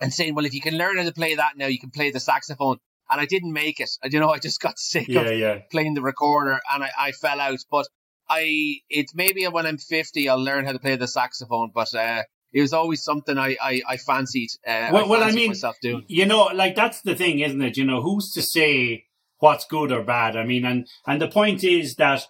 and 0.00 0.12
saying 0.12 0.34
well 0.34 0.44
if 0.44 0.54
you 0.54 0.60
can 0.60 0.76
learn 0.76 0.98
how 0.98 1.04
to 1.04 1.12
play 1.12 1.34
that 1.34 1.56
now 1.56 1.66
you 1.66 1.78
can 1.78 1.90
play 1.90 2.10
the 2.10 2.20
saxophone 2.20 2.78
and 3.10 3.20
I 3.20 3.26
didn't 3.26 3.52
make 3.52 3.80
it. 3.80 3.90
You 4.10 4.20
know, 4.20 4.30
I 4.30 4.38
just 4.38 4.60
got 4.60 4.78
sick 4.78 5.08
yeah, 5.08 5.20
of 5.20 5.38
yeah. 5.38 5.58
playing 5.70 5.94
the 5.94 6.02
recorder 6.02 6.60
and 6.72 6.84
I, 6.84 6.90
I 6.98 7.12
fell 7.12 7.40
out. 7.40 7.58
But 7.70 7.86
I, 8.28 8.78
it's 8.88 9.14
maybe 9.14 9.44
when 9.44 9.66
I'm 9.66 9.78
50, 9.78 10.28
I'll 10.28 10.42
learn 10.42 10.64
how 10.64 10.72
to 10.72 10.78
play 10.78 10.96
the 10.96 11.08
saxophone. 11.08 11.70
But, 11.74 11.94
uh, 11.94 12.22
it 12.54 12.60
was 12.60 12.72
always 12.72 13.02
something 13.02 13.36
I, 13.36 13.56
I, 13.60 13.82
I 13.86 13.96
fancied. 13.96 14.50
Uh, 14.66 14.88
well, 14.92 15.04
I 15.04 15.08
well, 15.08 15.22
I 15.24 15.32
mean, 15.32 15.48
myself 15.48 15.76
doing. 15.82 16.04
you 16.06 16.24
know, 16.24 16.44
like 16.54 16.76
that's 16.76 17.00
the 17.00 17.16
thing, 17.16 17.40
isn't 17.40 17.60
it? 17.60 17.76
You 17.76 17.84
know, 17.84 18.00
who's 18.00 18.32
to 18.34 18.42
say 18.42 19.06
what's 19.40 19.66
good 19.66 19.90
or 19.90 20.04
bad? 20.04 20.36
I 20.36 20.44
mean, 20.44 20.64
and, 20.64 20.86
and 21.04 21.20
the 21.20 21.28
point 21.28 21.64
is 21.64 21.96
that, 21.96 22.28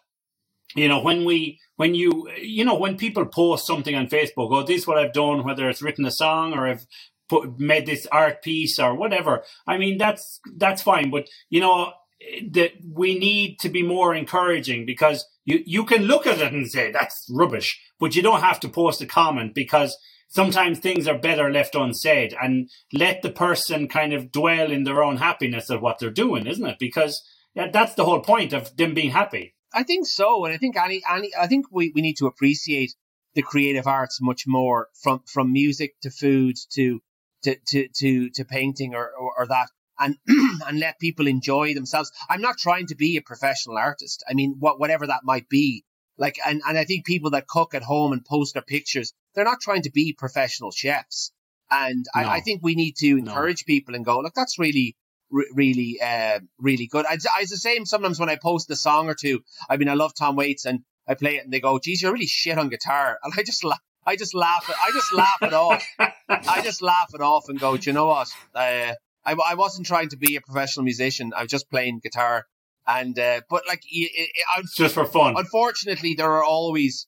you 0.74 0.88
know, 0.88 1.00
when 1.00 1.26
we, 1.26 1.60
when 1.76 1.94
you, 1.94 2.28
you 2.40 2.64
know, 2.64 2.74
when 2.74 2.96
people 2.96 3.26
post 3.26 3.66
something 3.66 3.94
on 3.94 4.08
Facebook, 4.08 4.48
oh, 4.50 4.62
this 4.62 4.80
is 4.80 4.86
what 4.86 4.96
I've 4.96 5.12
done, 5.12 5.44
whether 5.44 5.68
it's 5.68 5.82
written 5.82 6.06
a 6.06 6.10
song 6.10 6.54
or 6.54 6.66
I've 6.66 6.86
put, 7.28 7.60
made 7.60 7.84
this 7.84 8.06
art 8.10 8.42
piece 8.42 8.78
or 8.78 8.94
whatever. 8.94 9.44
I 9.66 9.76
mean, 9.76 9.98
that's, 9.98 10.40
that's 10.56 10.80
fine. 10.80 11.10
But, 11.10 11.28
you 11.50 11.60
know, 11.60 11.92
that 12.50 12.72
we 12.90 13.18
need 13.18 13.58
to 13.60 13.68
be 13.68 13.82
more 13.82 14.14
encouraging 14.14 14.86
because 14.86 15.26
you, 15.44 15.62
you 15.66 15.84
can 15.84 16.04
look 16.04 16.26
at 16.26 16.40
it 16.40 16.52
and 16.52 16.70
say 16.70 16.90
that's 16.90 17.30
rubbish, 17.30 17.78
but 18.00 18.16
you 18.16 18.22
don't 18.22 18.40
have 18.40 18.58
to 18.60 18.68
post 18.68 19.02
a 19.02 19.06
comment 19.06 19.54
because 19.54 19.98
sometimes 20.28 20.78
things 20.78 21.06
are 21.06 21.18
better 21.18 21.50
left 21.50 21.74
unsaid 21.74 22.34
and 22.40 22.70
let 22.92 23.22
the 23.22 23.30
person 23.30 23.88
kind 23.88 24.12
of 24.12 24.32
dwell 24.32 24.70
in 24.70 24.84
their 24.84 25.02
own 25.02 25.16
happiness 25.16 25.70
of 25.70 25.82
what 25.82 25.98
they're 25.98 26.10
doing, 26.10 26.46
isn't 26.46 26.66
it? 26.66 26.78
Because 26.78 27.22
that's 27.54 27.94
the 27.94 28.04
whole 28.04 28.20
point 28.20 28.52
of 28.52 28.76
them 28.76 28.94
being 28.94 29.10
happy. 29.10 29.54
I 29.72 29.82
think 29.82 30.06
so. 30.06 30.44
And 30.44 30.54
I 30.54 30.58
think 30.58 30.76
any, 30.76 31.02
any, 31.10 31.30
I 31.38 31.46
think 31.46 31.66
we, 31.70 31.92
we 31.94 32.02
need 32.02 32.16
to 32.18 32.26
appreciate 32.26 32.94
the 33.34 33.42
creative 33.42 33.86
arts 33.86 34.20
much 34.20 34.44
more 34.46 34.88
from, 35.02 35.22
from 35.26 35.52
music 35.52 35.94
to 36.02 36.10
food 36.10 36.56
to, 36.72 37.00
to, 37.42 37.56
to, 37.68 37.88
to, 37.96 38.30
to 38.30 38.44
painting 38.44 38.94
or, 38.94 39.10
or, 39.18 39.32
or 39.38 39.46
that 39.48 39.68
and 39.98 40.16
and 40.66 40.80
let 40.80 40.98
people 40.98 41.26
enjoy 41.26 41.74
themselves. 41.74 42.10
I'm 42.28 42.40
not 42.40 42.58
trying 42.58 42.86
to 42.88 42.94
be 42.94 43.16
a 43.16 43.22
professional 43.22 43.78
artist. 43.78 44.24
I 44.28 44.34
mean, 44.34 44.56
what 44.58 44.80
whatever 44.80 45.06
that 45.06 45.24
might 45.24 45.48
be. 45.48 45.84
Like, 46.16 46.38
and, 46.46 46.62
and 46.66 46.78
I 46.78 46.84
think 46.84 47.04
people 47.04 47.30
that 47.30 47.48
cook 47.48 47.74
at 47.74 47.82
home 47.82 48.12
and 48.12 48.24
post 48.24 48.54
their 48.54 48.62
pictures, 48.62 49.12
they're 49.34 49.44
not 49.44 49.60
trying 49.60 49.82
to 49.82 49.90
be 49.90 50.14
professional 50.16 50.70
chefs. 50.70 51.32
And 51.70 52.04
no. 52.14 52.22
I, 52.22 52.34
I, 52.34 52.40
think 52.40 52.60
we 52.62 52.74
need 52.74 52.96
to 52.98 53.16
encourage 53.18 53.64
no. 53.66 53.72
people 53.72 53.94
and 53.94 54.04
go, 54.04 54.20
look, 54.20 54.34
that's 54.34 54.58
really, 54.58 54.96
re- 55.30 55.50
really, 55.54 55.98
uh, 56.00 56.40
really 56.58 56.86
good. 56.86 57.06
I, 57.06 57.14
it's 57.14 57.50
the 57.50 57.56
same 57.56 57.86
sometimes 57.86 58.20
when 58.20 58.28
I 58.28 58.36
post 58.36 58.70
a 58.70 58.76
song 58.76 59.08
or 59.08 59.14
two. 59.14 59.40
I 59.68 59.76
mean, 59.76 59.88
I 59.88 59.94
love 59.94 60.12
Tom 60.14 60.36
Waits 60.36 60.66
and 60.66 60.80
I 61.08 61.14
play 61.14 61.36
it 61.36 61.44
and 61.44 61.52
they 61.52 61.60
go, 61.60 61.78
geez, 61.78 62.02
you're 62.02 62.12
really 62.12 62.26
shit 62.26 62.58
on 62.58 62.68
guitar. 62.68 63.18
And 63.24 63.32
I 63.36 63.42
just 63.42 63.64
laugh. 63.64 63.80
I 64.06 64.16
just 64.16 64.34
laugh. 64.34 64.70
I 64.70 64.90
just 64.92 65.12
laugh 65.14 65.38
it 65.42 65.54
off. 65.54 65.84
I 66.28 66.60
just 66.62 66.82
laugh 66.82 67.10
it 67.14 67.22
off 67.22 67.48
and 67.48 67.58
go, 67.58 67.76
do 67.76 67.88
you 67.88 67.94
know 67.94 68.06
what? 68.06 68.28
Uh, 68.54 68.92
I, 69.24 69.32
I 69.32 69.54
wasn't 69.54 69.86
trying 69.86 70.10
to 70.10 70.16
be 70.16 70.36
a 70.36 70.42
professional 70.42 70.84
musician. 70.84 71.32
I 71.34 71.42
was 71.42 71.50
just 71.50 71.70
playing 71.70 72.00
guitar. 72.02 72.44
And, 72.86 73.18
uh, 73.18 73.40
but 73.48 73.62
like, 73.66 73.80
it, 73.90 74.10
it, 74.14 74.30
I, 74.54 74.62
just 74.74 74.94
for 74.94 75.06
fun. 75.06 75.36
Unfortunately, 75.38 76.14
there 76.14 76.30
are 76.30 76.44
always, 76.44 77.06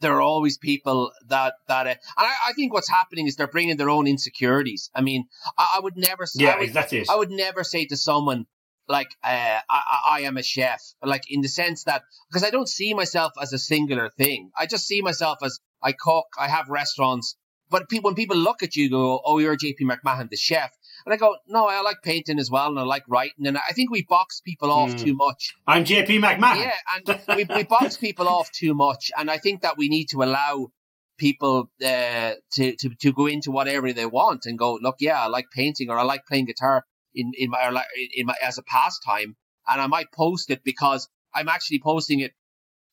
there 0.00 0.14
are 0.14 0.20
always 0.20 0.58
people 0.58 1.12
that, 1.28 1.54
that, 1.68 1.86
uh, 1.86 1.90
and 1.90 1.98
I, 2.16 2.34
I, 2.48 2.52
think 2.52 2.72
what's 2.72 2.88
happening 2.88 3.26
is 3.26 3.36
they're 3.36 3.46
bringing 3.46 3.76
their 3.76 3.90
own 3.90 4.06
insecurities. 4.06 4.90
I 4.94 5.00
mean, 5.00 5.26
I, 5.56 5.76
I 5.76 5.80
would 5.80 5.96
never 5.96 6.26
say, 6.26 6.44
yeah, 6.44 6.50
I 6.52 6.58
would, 6.60 6.72
that's. 6.72 7.10
I 7.10 7.16
would 7.16 7.30
never 7.30 7.64
say 7.64 7.86
to 7.86 7.96
someone, 7.96 8.46
like, 8.88 9.08
uh, 9.24 9.60
I, 9.68 10.00
I 10.08 10.20
am 10.22 10.36
a 10.36 10.42
chef, 10.42 10.80
like 11.02 11.22
in 11.28 11.40
the 11.40 11.48
sense 11.48 11.84
that, 11.84 12.02
because 12.30 12.44
I 12.44 12.50
don't 12.50 12.68
see 12.68 12.94
myself 12.94 13.32
as 13.40 13.52
a 13.52 13.58
singular 13.58 14.10
thing. 14.10 14.50
I 14.56 14.66
just 14.66 14.86
see 14.86 15.02
myself 15.02 15.38
as 15.42 15.58
I 15.82 15.92
cook, 15.92 16.26
I 16.38 16.48
have 16.48 16.68
restaurants, 16.68 17.36
but 17.68 17.88
people, 17.88 18.08
when 18.08 18.14
people 18.14 18.36
look 18.36 18.62
at 18.62 18.76
you, 18.76 18.88
go, 18.88 19.20
"Oh, 19.24 19.38
you're 19.38 19.56
JP 19.56 19.80
McMahon, 19.80 20.30
the 20.30 20.36
chef," 20.36 20.70
and 21.06 21.14
I 21.14 21.16
go, 21.16 21.36
"No, 21.46 21.66
I 21.66 21.80
like 21.82 22.02
painting 22.02 22.38
as 22.38 22.50
well, 22.50 22.68
and 22.68 22.78
I 22.78 22.82
like 22.82 23.04
writing." 23.08 23.46
And 23.46 23.56
I 23.56 23.72
think 23.72 23.90
we 23.90 24.02
box 24.02 24.40
people 24.40 24.72
off 24.72 24.90
mm. 24.90 25.04
too 25.04 25.14
much. 25.14 25.54
I'm 25.66 25.84
JP 25.84 26.20
McMahon. 26.20 26.56
Yeah, 26.56 26.74
and 26.94 27.36
we, 27.36 27.44
we 27.54 27.62
box 27.62 27.96
people 28.06 28.28
off 28.28 28.50
too 28.50 28.74
much, 28.74 29.10
and 29.16 29.30
I 29.30 29.38
think 29.38 29.62
that 29.62 29.78
we 29.78 29.88
need 29.88 30.06
to 30.10 30.22
allow 30.24 30.72
people 31.16 31.70
uh, 31.82 32.32
to 32.54 32.76
to 32.76 32.90
to 33.00 33.12
go 33.12 33.26
into 33.26 33.52
whatever 33.52 33.92
they 33.92 34.06
want 34.06 34.46
and 34.46 34.58
go, 34.58 34.74
"Look, 34.82 34.96
yeah, 34.98 35.22
I 35.22 35.28
like 35.28 35.46
painting, 35.54 35.90
or 35.90 35.98
I 35.98 36.02
like 36.02 36.26
playing 36.26 36.46
guitar 36.46 36.84
in 37.14 37.32
in 37.38 37.50
my 37.50 37.84
in 38.14 38.26
my 38.26 38.34
as 38.42 38.58
a 38.58 38.62
pastime," 38.64 39.36
and 39.68 39.80
I 39.80 39.86
might 39.86 40.10
post 40.12 40.50
it 40.50 40.64
because 40.64 41.08
I'm 41.32 41.48
actually 41.48 41.80
posting 41.80 42.20
it 42.20 42.32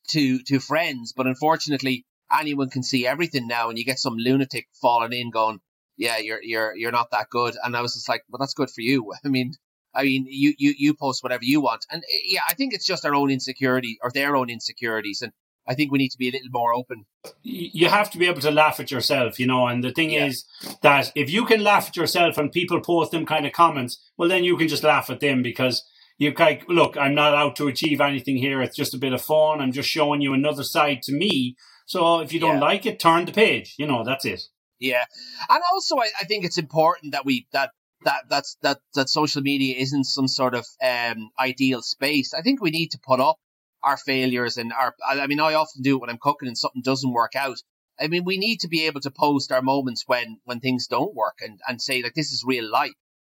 to 0.10 0.40
to 0.44 0.60
friends, 0.60 1.14
but 1.14 1.26
unfortunately 1.26 2.06
anyone 2.32 2.70
can 2.70 2.84
see 2.84 3.08
everything 3.08 3.48
now, 3.48 3.70
and 3.70 3.78
you 3.78 3.86
get 3.86 4.00
some 4.00 4.18
lunatic 4.18 4.68
falling 4.82 5.14
in 5.14 5.32
going, 5.32 5.60
"Yeah, 5.98 6.18
you're 6.18 6.42
you're 6.42 6.76
you're 6.76 6.92
not 6.92 7.12
that 7.12 7.30
good," 7.30 7.56
and 7.64 7.76
I 7.76 7.82
was 7.82 7.94
just 7.94 8.10
like, 8.10 8.24
"Well, 8.30 8.40
that's 8.40 8.54
good 8.54 8.70
for 8.70 8.82
you." 8.82 9.14
I 9.26 9.28
mean, 9.28 9.54
I 9.94 10.04
mean, 10.04 10.26
you 10.28 10.54
you 10.58 10.74
you 10.78 10.94
post 10.94 11.24
whatever 11.24 11.44
you 11.44 11.62
want, 11.62 11.86
and 11.92 12.04
eh, 12.04 12.20
yeah, 12.26 12.42
I 12.48 12.54
think 12.54 12.74
it's 12.74 12.86
just 12.86 13.06
our 13.06 13.16
own 13.16 13.30
insecurity 13.30 13.98
or 14.02 14.12
their 14.12 14.36
own 14.36 14.50
insecurities, 14.50 15.22
and 15.22 15.32
I 15.68 15.76
think 15.76 15.92
we 15.92 15.98
need 15.98 16.12
to 16.12 16.18
be 16.18 16.30
a 16.30 16.32
little 16.32 16.50
more 16.52 16.74
open. 16.74 17.06
You 17.42 17.90
have 17.90 18.12
to 18.12 18.18
be 18.18 18.28
able 18.28 18.42
to 18.42 18.52
laugh 18.52 18.80
at 18.80 18.92
yourself, 18.92 19.40
you 19.40 19.48
know. 19.48 19.68
And 19.68 19.84
the 19.84 19.92
thing 19.92 20.12
yeah. 20.12 20.26
is 20.26 20.46
that 20.82 21.12
if 21.16 21.30
you 21.30 21.46
can 21.46 21.64
laugh 21.64 21.88
at 21.88 21.96
yourself 21.96 22.38
and 22.38 22.52
people 22.52 22.82
post 22.82 23.12
them 23.12 23.26
kind 23.26 23.46
of 23.46 23.54
comments, 23.54 23.98
well, 24.18 24.30
then 24.30 24.44
you 24.44 24.58
can 24.58 24.68
just 24.68 24.84
laugh 24.84 25.10
at 25.10 25.22
them 25.22 25.42
because 25.42 25.84
you 26.18 26.34
like, 26.38 26.68
look, 26.68 26.98
I'm 26.98 27.16
not 27.16 27.34
out 27.34 27.56
to 27.58 27.68
achieve 27.68 28.02
anything 28.02 28.38
here. 28.38 28.62
It's 28.62 28.76
just 28.76 28.94
a 28.94 28.98
bit 28.98 29.14
of 29.14 29.22
fun. 29.22 29.62
I'm 29.62 29.72
just 29.72 29.90
showing 29.90 30.22
you 30.22 30.34
another 30.34 30.64
side 30.64 31.02
to 31.04 31.14
me 31.14 31.56
so 31.86 32.20
if 32.20 32.34
you 32.34 32.40
don't 32.40 32.56
yeah. 32.56 32.62
like 32.62 32.86
it, 32.86 33.00
turn 33.00 33.26
the 33.26 33.32
page. 33.32 33.76
You 33.78 33.88
know, 33.88 34.04
that's 34.04 34.26
it. 34.26 34.42
Yeah, 34.84 35.06
and 35.50 35.62
also 35.72 35.98
I, 35.98 36.10
I 36.20 36.26
think 36.26 36.44
it's 36.44 36.58
important 36.58 37.14
that 37.14 37.26
we 37.26 37.48
that 37.54 37.72
that 38.04 38.24
that's 38.30 38.58
that 38.64 38.80
that 38.96 39.08
social 39.08 39.42
media 39.42 39.78
isn't 39.78 40.04
some 40.04 40.28
sort 40.28 40.56
of 40.56 40.66
um, 40.84 41.30
ideal 41.40 41.82
space. 41.82 42.34
I 42.34 42.42
think 42.42 42.62
we 42.62 42.70
need 42.70 42.92
to 42.92 43.00
put 43.00 43.22
up 43.22 43.38
our 43.82 43.96
failures 43.96 44.58
and 44.58 44.74
our. 44.74 44.94
I 45.08 45.28
mean, 45.28 45.40
I 45.40 45.54
often 45.54 45.84
do 45.84 45.96
it 45.96 46.02
when 46.02 46.10
I'm 46.10 46.18
cooking 46.22 46.50
and 46.50 46.58
something 46.58 46.82
doesn't 46.82 47.14
work 47.14 47.34
out. 47.34 47.60
I 47.98 48.08
mean, 48.08 48.26
we 48.26 48.38
need 48.38 48.60
to 48.62 48.68
be 48.68 48.88
able 48.88 49.00
to 49.02 49.12
post 49.12 49.54
our 49.54 49.62
moments 49.62 50.04
when 50.06 50.40
when 50.44 50.60
things 50.60 50.88
don't 50.88 51.16
work 51.16 51.38
and 51.42 51.62
and 51.66 51.82
say 51.82 52.04
like 52.04 52.14
this 52.14 52.34
is 52.34 52.44
real 52.46 52.70
life. 52.70 52.92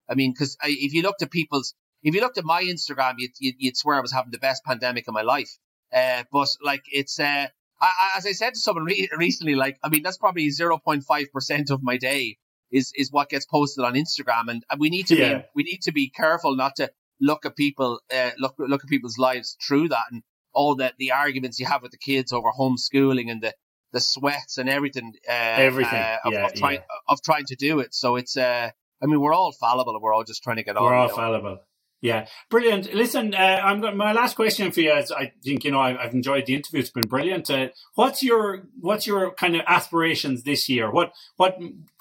I 0.06 0.14
mean, 0.14 0.32
because 0.32 0.58
if 0.64 0.92
you 0.92 1.02
looked 1.02 1.22
at 1.22 1.30
people's, 1.30 1.74
if 2.02 2.14
you 2.14 2.20
looked 2.20 2.38
at 2.38 2.44
my 2.44 2.62
Instagram, 2.62 3.14
you'd, 3.18 3.32
you'd, 3.38 3.54
you'd 3.58 3.76
swear 3.76 3.96
I 3.96 4.00
was 4.00 4.12
having 4.12 4.32
the 4.32 4.38
best 4.38 4.64
pandemic 4.64 5.06
of 5.08 5.14
my 5.14 5.22
life. 5.22 5.50
Uh, 5.92 6.24
but 6.32 6.48
like 6.62 6.82
it's, 6.90 7.18
uh, 7.20 7.46
I, 7.80 8.10
as 8.16 8.26
I 8.26 8.32
said 8.32 8.54
to 8.54 8.60
someone 8.60 8.84
re- 8.84 9.08
recently, 9.16 9.54
like 9.54 9.78
I 9.82 9.88
mean, 9.88 10.02
that's 10.02 10.18
probably 10.18 10.50
zero 10.50 10.78
point 10.78 11.04
five 11.04 11.26
percent 11.32 11.70
of 11.70 11.82
my 11.82 11.96
day 11.96 12.36
is 12.70 12.92
is 12.96 13.10
what 13.10 13.28
gets 13.28 13.46
posted 13.46 13.84
on 13.84 13.94
Instagram, 13.94 14.48
and, 14.48 14.64
and 14.70 14.80
we 14.80 14.90
need 14.90 15.06
to 15.08 15.16
yeah. 15.16 15.38
be 15.38 15.44
we 15.54 15.62
need 15.64 15.82
to 15.82 15.92
be 15.92 16.10
careful 16.10 16.56
not 16.56 16.76
to 16.76 16.90
look 17.20 17.44
at 17.46 17.56
people 17.56 18.00
uh, 18.14 18.30
look 18.38 18.54
look 18.58 18.82
at 18.84 18.90
people's 18.90 19.18
lives 19.18 19.56
through 19.66 19.88
that 19.88 20.04
and 20.10 20.22
all 20.52 20.74
the 20.76 20.92
the 20.98 21.12
arguments 21.12 21.58
you 21.58 21.66
have 21.66 21.82
with 21.82 21.90
the 21.90 21.98
kids 21.98 22.32
over 22.32 22.48
homeschooling 22.50 23.30
and 23.30 23.42
the 23.42 23.52
the 23.92 24.00
sweats 24.00 24.58
and 24.58 24.68
everything 24.68 25.12
uh, 25.28 25.32
everything 25.32 25.98
uh, 25.98 26.16
of, 26.24 26.32
yeah, 26.32 26.46
of, 26.46 26.54
trying, 26.54 26.74
yeah. 26.74 26.82
of 27.08 27.22
trying 27.22 27.44
to 27.46 27.56
do 27.56 27.80
it. 27.80 27.94
So 27.94 28.16
it's 28.16 28.36
uh, 28.36 28.70
I 29.02 29.06
mean 29.06 29.20
we're 29.20 29.34
all 29.34 29.52
fallible 29.52 29.94
and 29.94 30.02
we're 30.02 30.14
all 30.14 30.24
just 30.24 30.42
trying 30.42 30.56
to 30.56 30.62
get 30.62 30.76
on. 30.76 30.84
We're 30.84 30.94
all 30.94 31.08
fallible. 31.08 31.58
Yeah, 32.00 32.26
brilliant. 32.48 32.94
Listen, 32.94 33.34
uh, 33.34 33.60
I'm 33.64 33.80
my 33.96 34.12
last 34.12 34.36
question 34.36 34.70
for 34.70 34.80
you. 34.80 34.92
Is 34.92 35.10
I 35.10 35.32
think 35.42 35.64
you 35.64 35.72
know 35.72 35.80
I've, 35.80 35.96
I've 35.98 36.14
enjoyed 36.14 36.46
the 36.46 36.54
interview. 36.54 36.78
It's 36.78 36.90
been 36.90 37.08
brilliant. 37.08 37.50
Uh, 37.50 37.68
what's 37.94 38.22
your 38.22 38.68
what's 38.80 39.04
your 39.04 39.32
kind 39.32 39.56
of 39.56 39.62
aspirations 39.66 40.44
this 40.44 40.68
year? 40.68 40.92
What 40.92 41.12
what 41.36 41.58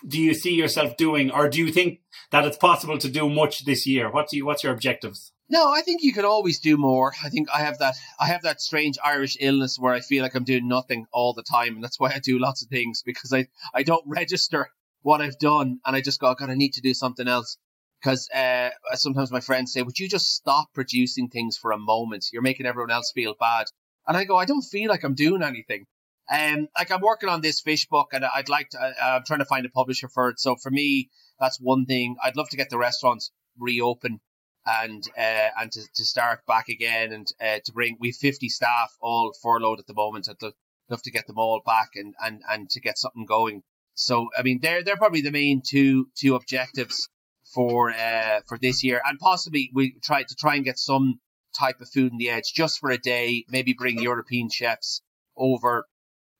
do 0.07 0.21
you 0.21 0.35
see 0.35 0.53
yourself 0.53 0.97
doing, 0.97 1.31
or 1.31 1.49
do 1.49 1.57
you 1.57 1.71
think 1.71 2.01
that 2.31 2.45
it's 2.45 2.57
possible 2.57 2.99
to 2.99 3.09
do 3.09 3.27
much 3.27 3.65
this 3.65 3.87
year? 3.87 4.11
What 4.11 4.29
do 4.29 4.37
you, 4.37 4.45
what's 4.45 4.63
your 4.63 4.73
objectives? 4.73 5.31
No, 5.49 5.71
I 5.71 5.81
think 5.81 6.03
you 6.03 6.13
can 6.13 6.25
always 6.25 6.59
do 6.59 6.77
more. 6.77 7.13
I 7.23 7.29
think 7.29 7.47
I 7.51 7.61
have 7.61 7.79
that 7.79 7.95
I 8.19 8.27
have 8.27 8.43
that 8.43 8.61
strange 8.61 8.99
Irish 9.03 9.35
illness 9.39 9.79
where 9.79 9.93
I 9.93 10.01
feel 10.01 10.21
like 10.21 10.35
I'm 10.35 10.43
doing 10.43 10.67
nothing 10.67 11.07
all 11.11 11.33
the 11.33 11.41
time, 11.41 11.73
and 11.73 11.83
that's 11.83 11.99
why 11.99 12.11
I 12.13 12.19
do 12.19 12.37
lots 12.37 12.61
of 12.61 12.69
things 12.69 13.01
because 13.03 13.33
I 13.33 13.47
I 13.73 13.81
don't 13.81 14.03
register 14.05 14.69
what 15.01 15.21
I've 15.21 15.39
done, 15.39 15.79
and 15.87 15.95
I 15.95 16.01
just 16.01 16.19
go, 16.19 16.35
God, 16.35 16.51
I 16.51 16.55
need 16.55 16.73
to 16.73 16.81
do 16.81 16.93
something 16.93 17.27
else 17.27 17.57
because 18.01 18.29
uh, 18.29 18.69
sometimes 18.93 19.31
my 19.31 19.39
friends 19.39 19.73
say, 19.73 19.81
"Would 19.81 19.99
you 19.99 20.07
just 20.09 20.33
stop 20.33 20.73
producing 20.73 21.29
things 21.29 21.57
for 21.57 21.71
a 21.71 21.77
moment? 21.77 22.27
You're 22.31 22.41
making 22.41 22.65
everyone 22.65 22.91
else 22.91 23.11
feel 23.11 23.35
bad." 23.39 23.67
And 24.07 24.15
I 24.15 24.23
go, 24.23 24.37
"I 24.37 24.45
don't 24.45 24.61
feel 24.61 24.89
like 24.89 25.03
I'm 25.03 25.15
doing 25.15 25.43
anything." 25.43 25.85
Um, 26.29 26.67
like 26.77 26.91
I'm 26.91 27.01
working 27.01 27.29
on 27.29 27.41
this 27.41 27.61
fish 27.61 27.87
book, 27.87 28.09
and 28.13 28.25
I'd 28.25 28.49
like 28.49 28.69
to. 28.71 28.79
Uh, 28.79 28.93
I'm 29.01 29.23
trying 29.25 29.39
to 29.39 29.45
find 29.45 29.65
a 29.65 29.69
publisher 29.69 30.09
for 30.09 30.29
it. 30.29 30.39
So 30.39 30.55
for 30.55 30.69
me, 30.69 31.09
that's 31.39 31.59
one 31.59 31.85
thing. 31.85 32.15
I'd 32.23 32.35
love 32.35 32.49
to 32.49 32.57
get 32.57 32.69
the 32.69 32.77
restaurants 32.77 33.31
reopen 33.57 34.19
and 34.65 35.03
uh, 35.17 35.49
and 35.59 35.71
to, 35.71 35.81
to 35.95 36.05
start 36.05 36.45
back 36.45 36.69
again, 36.69 37.13
and 37.13 37.27
uh, 37.41 37.59
to 37.65 37.71
bring 37.71 37.97
we 37.99 38.11
50 38.11 38.49
staff 38.49 38.91
all 39.01 39.33
furloughed 39.41 39.79
at 39.79 39.87
the 39.87 39.93
moment. 39.93 40.27
I'd 40.29 40.51
love 40.89 41.01
to 41.03 41.11
get 41.11 41.27
them 41.27 41.37
all 41.37 41.61
back 41.65 41.89
and 41.95 42.13
and 42.21 42.41
and 42.49 42.69
to 42.71 42.81
get 42.81 42.97
something 42.97 43.25
going. 43.25 43.63
So 43.95 44.29
I 44.37 44.43
mean, 44.43 44.59
they're 44.61 44.83
they're 44.83 44.97
probably 44.97 45.21
the 45.21 45.31
main 45.31 45.61
two 45.65 46.09
two 46.15 46.35
objectives 46.35 47.09
for 47.53 47.91
uh, 47.91 48.41
for 48.47 48.57
this 48.57 48.83
year, 48.83 49.01
and 49.05 49.19
possibly 49.19 49.71
we 49.73 49.95
try 50.03 50.23
to 50.23 50.35
try 50.35 50.55
and 50.55 50.65
get 50.65 50.77
some 50.77 51.19
type 51.57 51.81
of 51.81 51.89
Food 51.89 52.11
on 52.11 52.17
the 52.17 52.29
Edge 52.29 52.53
just 52.53 52.79
for 52.79 52.91
a 52.91 52.97
day. 52.97 53.45
Maybe 53.49 53.73
bring 53.73 54.01
European 54.01 54.49
chefs 54.49 55.01
over. 55.35 55.85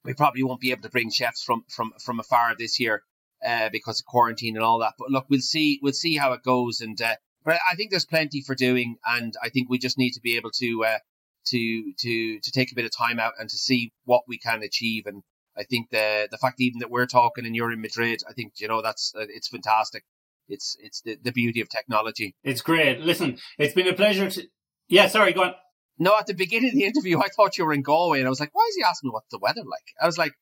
We 0.04 0.14
probably 0.14 0.44
won't 0.44 0.62
be 0.62 0.72
able 0.72 0.84
to 0.84 0.90
bring 0.90 1.12
chefs 1.12 1.44
from 1.44 1.64
from 1.70 1.94
from 2.04 2.20
afar 2.20 2.56
this 2.58 2.80
year 2.80 3.04
uh, 3.46 3.70
because 3.70 4.00
of 4.00 4.06
quarantine 4.06 4.56
and 4.56 4.64
all 4.64 4.80
that. 4.80 4.94
But 4.98 5.10
look, 5.10 5.26
we'll 5.30 5.40
see 5.42 5.80
we'll 5.82 5.94
see 5.94 6.16
how 6.18 6.34
it 6.34 6.44
goes, 6.44 6.82
and 6.82 7.02
uh, 7.02 7.16
but 7.44 7.60
I 7.70 7.76
think 7.76 7.92
there's 7.92 8.06
plenty 8.06 8.42
for 8.42 8.56
doing, 8.56 8.98
and 9.06 9.34
I 9.42 9.50
think 9.50 9.70
we 9.70 9.80
just 9.80 9.98
need 9.98 10.12
to 10.12 10.22
be 10.22 10.38
able 10.38 10.52
to 10.52 10.86
uh, 10.86 11.00
to 11.48 11.94
to 12.00 12.40
to 12.40 12.52
take 12.52 12.72
a 12.72 12.76
bit 12.76 12.86
of 12.86 12.96
time 12.96 13.20
out 13.20 13.34
and 13.40 13.50
to 13.50 13.58
see 13.58 13.92
what 14.06 14.24
we 14.28 14.38
can 14.38 14.64
achieve. 14.64 15.06
And 15.06 15.24
I 15.58 15.64
think 15.64 15.90
the 15.90 16.28
the 16.30 16.38
fact 16.38 16.60
even 16.60 16.80
that 16.80 16.92
we're 16.92 17.06
talking 17.06 17.46
and 17.46 17.56
you're 17.56 17.72
in 17.72 17.82
Madrid, 17.82 18.22
I 18.30 18.34
think 18.34 18.54
you 18.58 18.68
know 18.68 18.82
that's 18.82 19.14
it's 19.16 19.48
fantastic 19.48 20.04
it's 20.48 20.78
it's 20.80 21.02
the, 21.02 21.18
the 21.22 21.32
beauty 21.32 21.62
of 21.62 21.70
technology. 21.70 22.36
It's 22.44 22.62
great. 22.62 23.00
Listen, 23.02 23.38
it's 23.58 23.74
been 23.74 23.88
a 23.88 23.94
pleasure 23.94 24.30
to. 24.30 24.44
Yeah, 24.90 25.08
sorry, 25.08 25.34
go 25.34 25.44
on. 25.44 25.54
No, 26.00 26.18
at 26.18 26.28
the 26.28 26.34
beginning 26.34 26.70
of 26.70 26.76
the 26.76 26.86
interview, 26.86 27.20
I 27.20 27.28
thought 27.28 27.58
you 27.58 27.66
were 27.66 27.74
in 27.74 27.82
Galway, 27.82 28.20
and 28.20 28.28
I 28.28 28.30
was 28.30 28.40
like, 28.40 28.54
"Why 28.54 28.66
is 28.70 28.76
he 28.76 28.84
asking 28.84 29.10
me 29.10 29.12
what's 29.14 29.32
the 29.32 29.40
weather 29.40 29.62
like?" 29.62 29.84
I 30.02 30.06
was 30.06 30.18
like, 30.18 30.34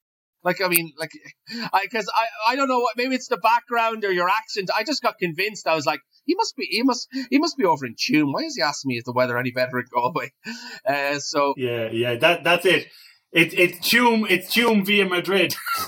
"Like, 0.43 0.61
I 0.61 0.67
mean, 0.67 0.93
like, 0.97 1.11
I 1.73 1.81
because 1.83 2.09
I 2.15 2.51
I 2.51 2.55
don't 2.55 2.67
know 2.67 2.79
what 2.79 2.97
maybe 2.97 3.15
it's 3.15 3.27
the 3.27 3.37
background 3.37 4.03
or 4.03 4.11
your 4.11 4.29
accent. 4.29 4.69
I 4.75 4.83
just 4.83 5.01
got 5.01 5.17
convinced. 5.17 5.67
I 5.67 5.75
was 5.75 5.85
like, 5.85 6.01
he 6.25 6.35
must 6.35 6.55
be 6.55 6.65
he 6.65 6.83
must 6.83 7.07
he 7.29 7.39
must 7.39 7.57
be 7.57 7.65
over 7.65 7.85
in 7.85 7.95
Tuam. 7.95 8.33
Why 8.33 8.41
is 8.41 8.55
he 8.55 8.61
asking 8.61 8.89
me 8.89 8.97
if 8.97 9.05
the 9.05 9.13
weather 9.13 9.37
any 9.37 9.51
better 9.51 9.79
in 9.79 9.85
Galway? 9.93 10.31
Uh, 10.87 11.17
so 11.17 11.55
yeah, 11.57 11.89
yeah, 11.91 12.15
that 12.15 12.43
that's 12.43 12.65
it. 12.65 12.87
It's 13.31 13.55
it's 13.57 13.77
Tuam. 13.79 14.29
It's 14.29 14.55
Tuam 14.55 14.85
via 14.85 15.05
Madrid. 15.05 15.55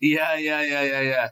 yeah, 0.00 0.34
yeah, 0.36 0.62
yeah, 0.62 0.82
yeah, 0.82 1.00
yeah. 1.00 1.28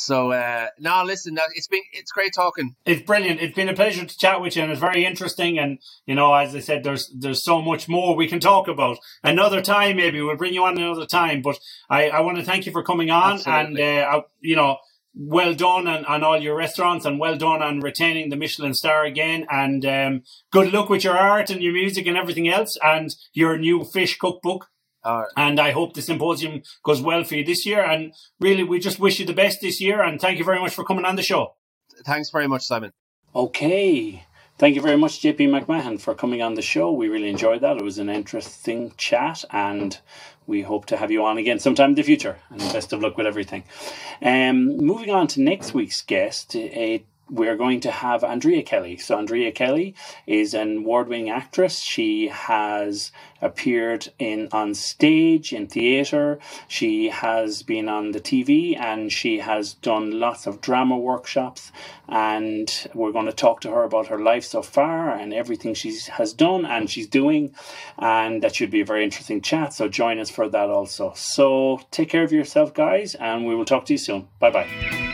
So 0.00 0.32
uh, 0.32 0.68
no, 0.78 1.02
listen, 1.04 1.38
it's 1.54 1.68
been 1.68 1.82
it's 1.92 2.12
great 2.12 2.32
talking. 2.34 2.74
It's 2.84 3.02
brilliant. 3.02 3.40
It's 3.40 3.54
been 3.54 3.68
a 3.68 3.74
pleasure 3.74 4.04
to 4.04 4.18
chat 4.18 4.40
with 4.40 4.56
you, 4.56 4.62
and 4.62 4.72
it's 4.72 4.80
very 4.80 5.04
interesting. 5.04 5.58
And 5.58 5.78
you 6.06 6.14
know, 6.14 6.32
as 6.34 6.54
I 6.54 6.60
said, 6.60 6.84
there's 6.84 7.12
there's 7.16 7.44
so 7.44 7.60
much 7.60 7.88
more 7.88 8.16
we 8.16 8.28
can 8.28 8.40
talk 8.40 8.68
about. 8.68 8.98
Another 9.22 9.60
time, 9.60 9.96
maybe 9.96 10.20
we'll 10.20 10.36
bring 10.36 10.54
you 10.54 10.64
on 10.64 10.78
another 10.78 11.06
time. 11.06 11.42
But 11.42 11.58
I, 11.88 12.08
I 12.08 12.20
want 12.20 12.38
to 12.38 12.44
thank 12.44 12.66
you 12.66 12.72
for 12.72 12.82
coming 12.82 13.10
on, 13.10 13.34
Absolutely. 13.34 13.82
and 13.82 14.14
uh, 14.14 14.22
you 14.40 14.56
know, 14.56 14.78
well 15.14 15.54
done 15.54 15.86
on, 15.86 16.04
on 16.06 16.22
all 16.22 16.40
your 16.40 16.56
restaurants, 16.56 17.04
and 17.04 17.18
well 17.18 17.36
done 17.36 17.62
on 17.62 17.80
retaining 17.80 18.30
the 18.30 18.36
Michelin 18.36 18.74
star 18.74 19.04
again. 19.04 19.46
And 19.50 19.84
um, 19.84 20.22
good 20.50 20.72
luck 20.72 20.88
with 20.88 21.04
your 21.04 21.18
art 21.18 21.50
and 21.50 21.62
your 21.62 21.72
music 21.72 22.06
and 22.06 22.16
everything 22.16 22.48
else, 22.48 22.76
and 22.82 23.14
your 23.32 23.58
new 23.58 23.84
fish 23.84 24.18
cookbook. 24.18 24.68
Uh, 25.02 25.24
and 25.36 25.58
I 25.58 25.70
hope 25.70 25.94
the 25.94 26.02
symposium 26.02 26.62
goes 26.82 27.00
well 27.00 27.24
for 27.24 27.36
you 27.36 27.44
this 27.44 27.64
year. 27.64 27.82
And 27.82 28.12
really, 28.38 28.64
we 28.64 28.78
just 28.78 28.98
wish 28.98 29.18
you 29.20 29.26
the 29.26 29.32
best 29.32 29.60
this 29.60 29.80
year. 29.80 30.02
And 30.02 30.20
thank 30.20 30.38
you 30.38 30.44
very 30.44 30.60
much 30.60 30.74
for 30.74 30.84
coming 30.84 31.04
on 31.04 31.16
the 31.16 31.22
show. 31.22 31.54
Thanks 32.04 32.30
very 32.30 32.46
much, 32.46 32.64
Simon. 32.64 32.92
Okay. 33.34 34.24
Thank 34.58 34.74
you 34.74 34.82
very 34.82 34.98
much, 34.98 35.22
JP 35.22 35.64
McMahon, 35.64 35.98
for 35.98 36.14
coming 36.14 36.42
on 36.42 36.52
the 36.52 36.60
show. 36.60 36.92
We 36.92 37.08
really 37.08 37.30
enjoyed 37.30 37.62
that. 37.62 37.78
It 37.78 37.82
was 37.82 37.96
an 37.96 38.10
interesting 38.10 38.92
chat, 38.98 39.42
and 39.50 39.98
we 40.46 40.60
hope 40.60 40.84
to 40.86 40.98
have 40.98 41.10
you 41.10 41.24
on 41.24 41.38
again 41.38 41.58
sometime 41.58 41.90
in 41.90 41.94
the 41.94 42.02
future. 42.02 42.36
And 42.50 42.58
best 42.58 42.92
of 42.92 43.00
luck 43.00 43.16
with 43.16 43.26
everything. 43.26 43.64
Um, 44.20 44.76
moving 44.76 45.10
on 45.10 45.28
to 45.28 45.40
next 45.40 45.72
week's 45.72 46.02
guest, 46.02 46.54
a 46.54 47.02
we're 47.30 47.56
going 47.56 47.80
to 47.80 47.90
have 47.90 48.24
Andrea 48.24 48.62
Kelly. 48.62 48.96
So, 48.96 49.16
Andrea 49.16 49.52
Kelly 49.52 49.94
is 50.26 50.52
an 50.54 50.78
award 50.78 51.08
winning 51.08 51.30
actress. 51.30 51.78
She 51.78 52.28
has 52.28 53.12
appeared 53.40 54.08
in 54.18 54.48
on 54.52 54.74
stage, 54.74 55.52
in 55.52 55.66
theatre. 55.66 56.38
She 56.68 57.08
has 57.08 57.62
been 57.62 57.88
on 57.88 58.10
the 58.10 58.20
TV 58.20 58.78
and 58.78 59.12
she 59.12 59.38
has 59.38 59.74
done 59.74 60.18
lots 60.18 60.46
of 60.46 60.60
drama 60.60 60.98
workshops. 60.98 61.72
And 62.08 62.88
we're 62.92 63.12
going 63.12 63.26
to 63.26 63.32
talk 63.32 63.60
to 63.62 63.70
her 63.70 63.84
about 63.84 64.08
her 64.08 64.18
life 64.18 64.44
so 64.44 64.62
far 64.62 65.10
and 65.10 65.32
everything 65.32 65.74
she 65.74 65.96
has 66.10 66.32
done 66.32 66.66
and 66.66 66.90
she's 66.90 67.06
doing. 67.06 67.54
And 67.98 68.42
that 68.42 68.56
should 68.56 68.70
be 68.70 68.80
a 68.80 68.84
very 68.84 69.04
interesting 69.04 69.40
chat. 69.40 69.72
So, 69.72 69.88
join 69.88 70.18
us 70.18 70.30
for 70.30 70.48
that 70.48 70.68
also. 70.68 71.12
So, 71.14 71.80
take 71.90 72.08
care 72.08 72.24
of 72.24 72.32
yourself, 72.32 72.74
guys, 72.74 73.14
and 73.14 73.46
we 73.46 73.54
will 73.54 73.64
talk 73.64 73.86
to 73.86 73.94
you 73.94 73.98
soon. 73.98 74.28
Bye 74.40 74.50
bye. 74.50 75.09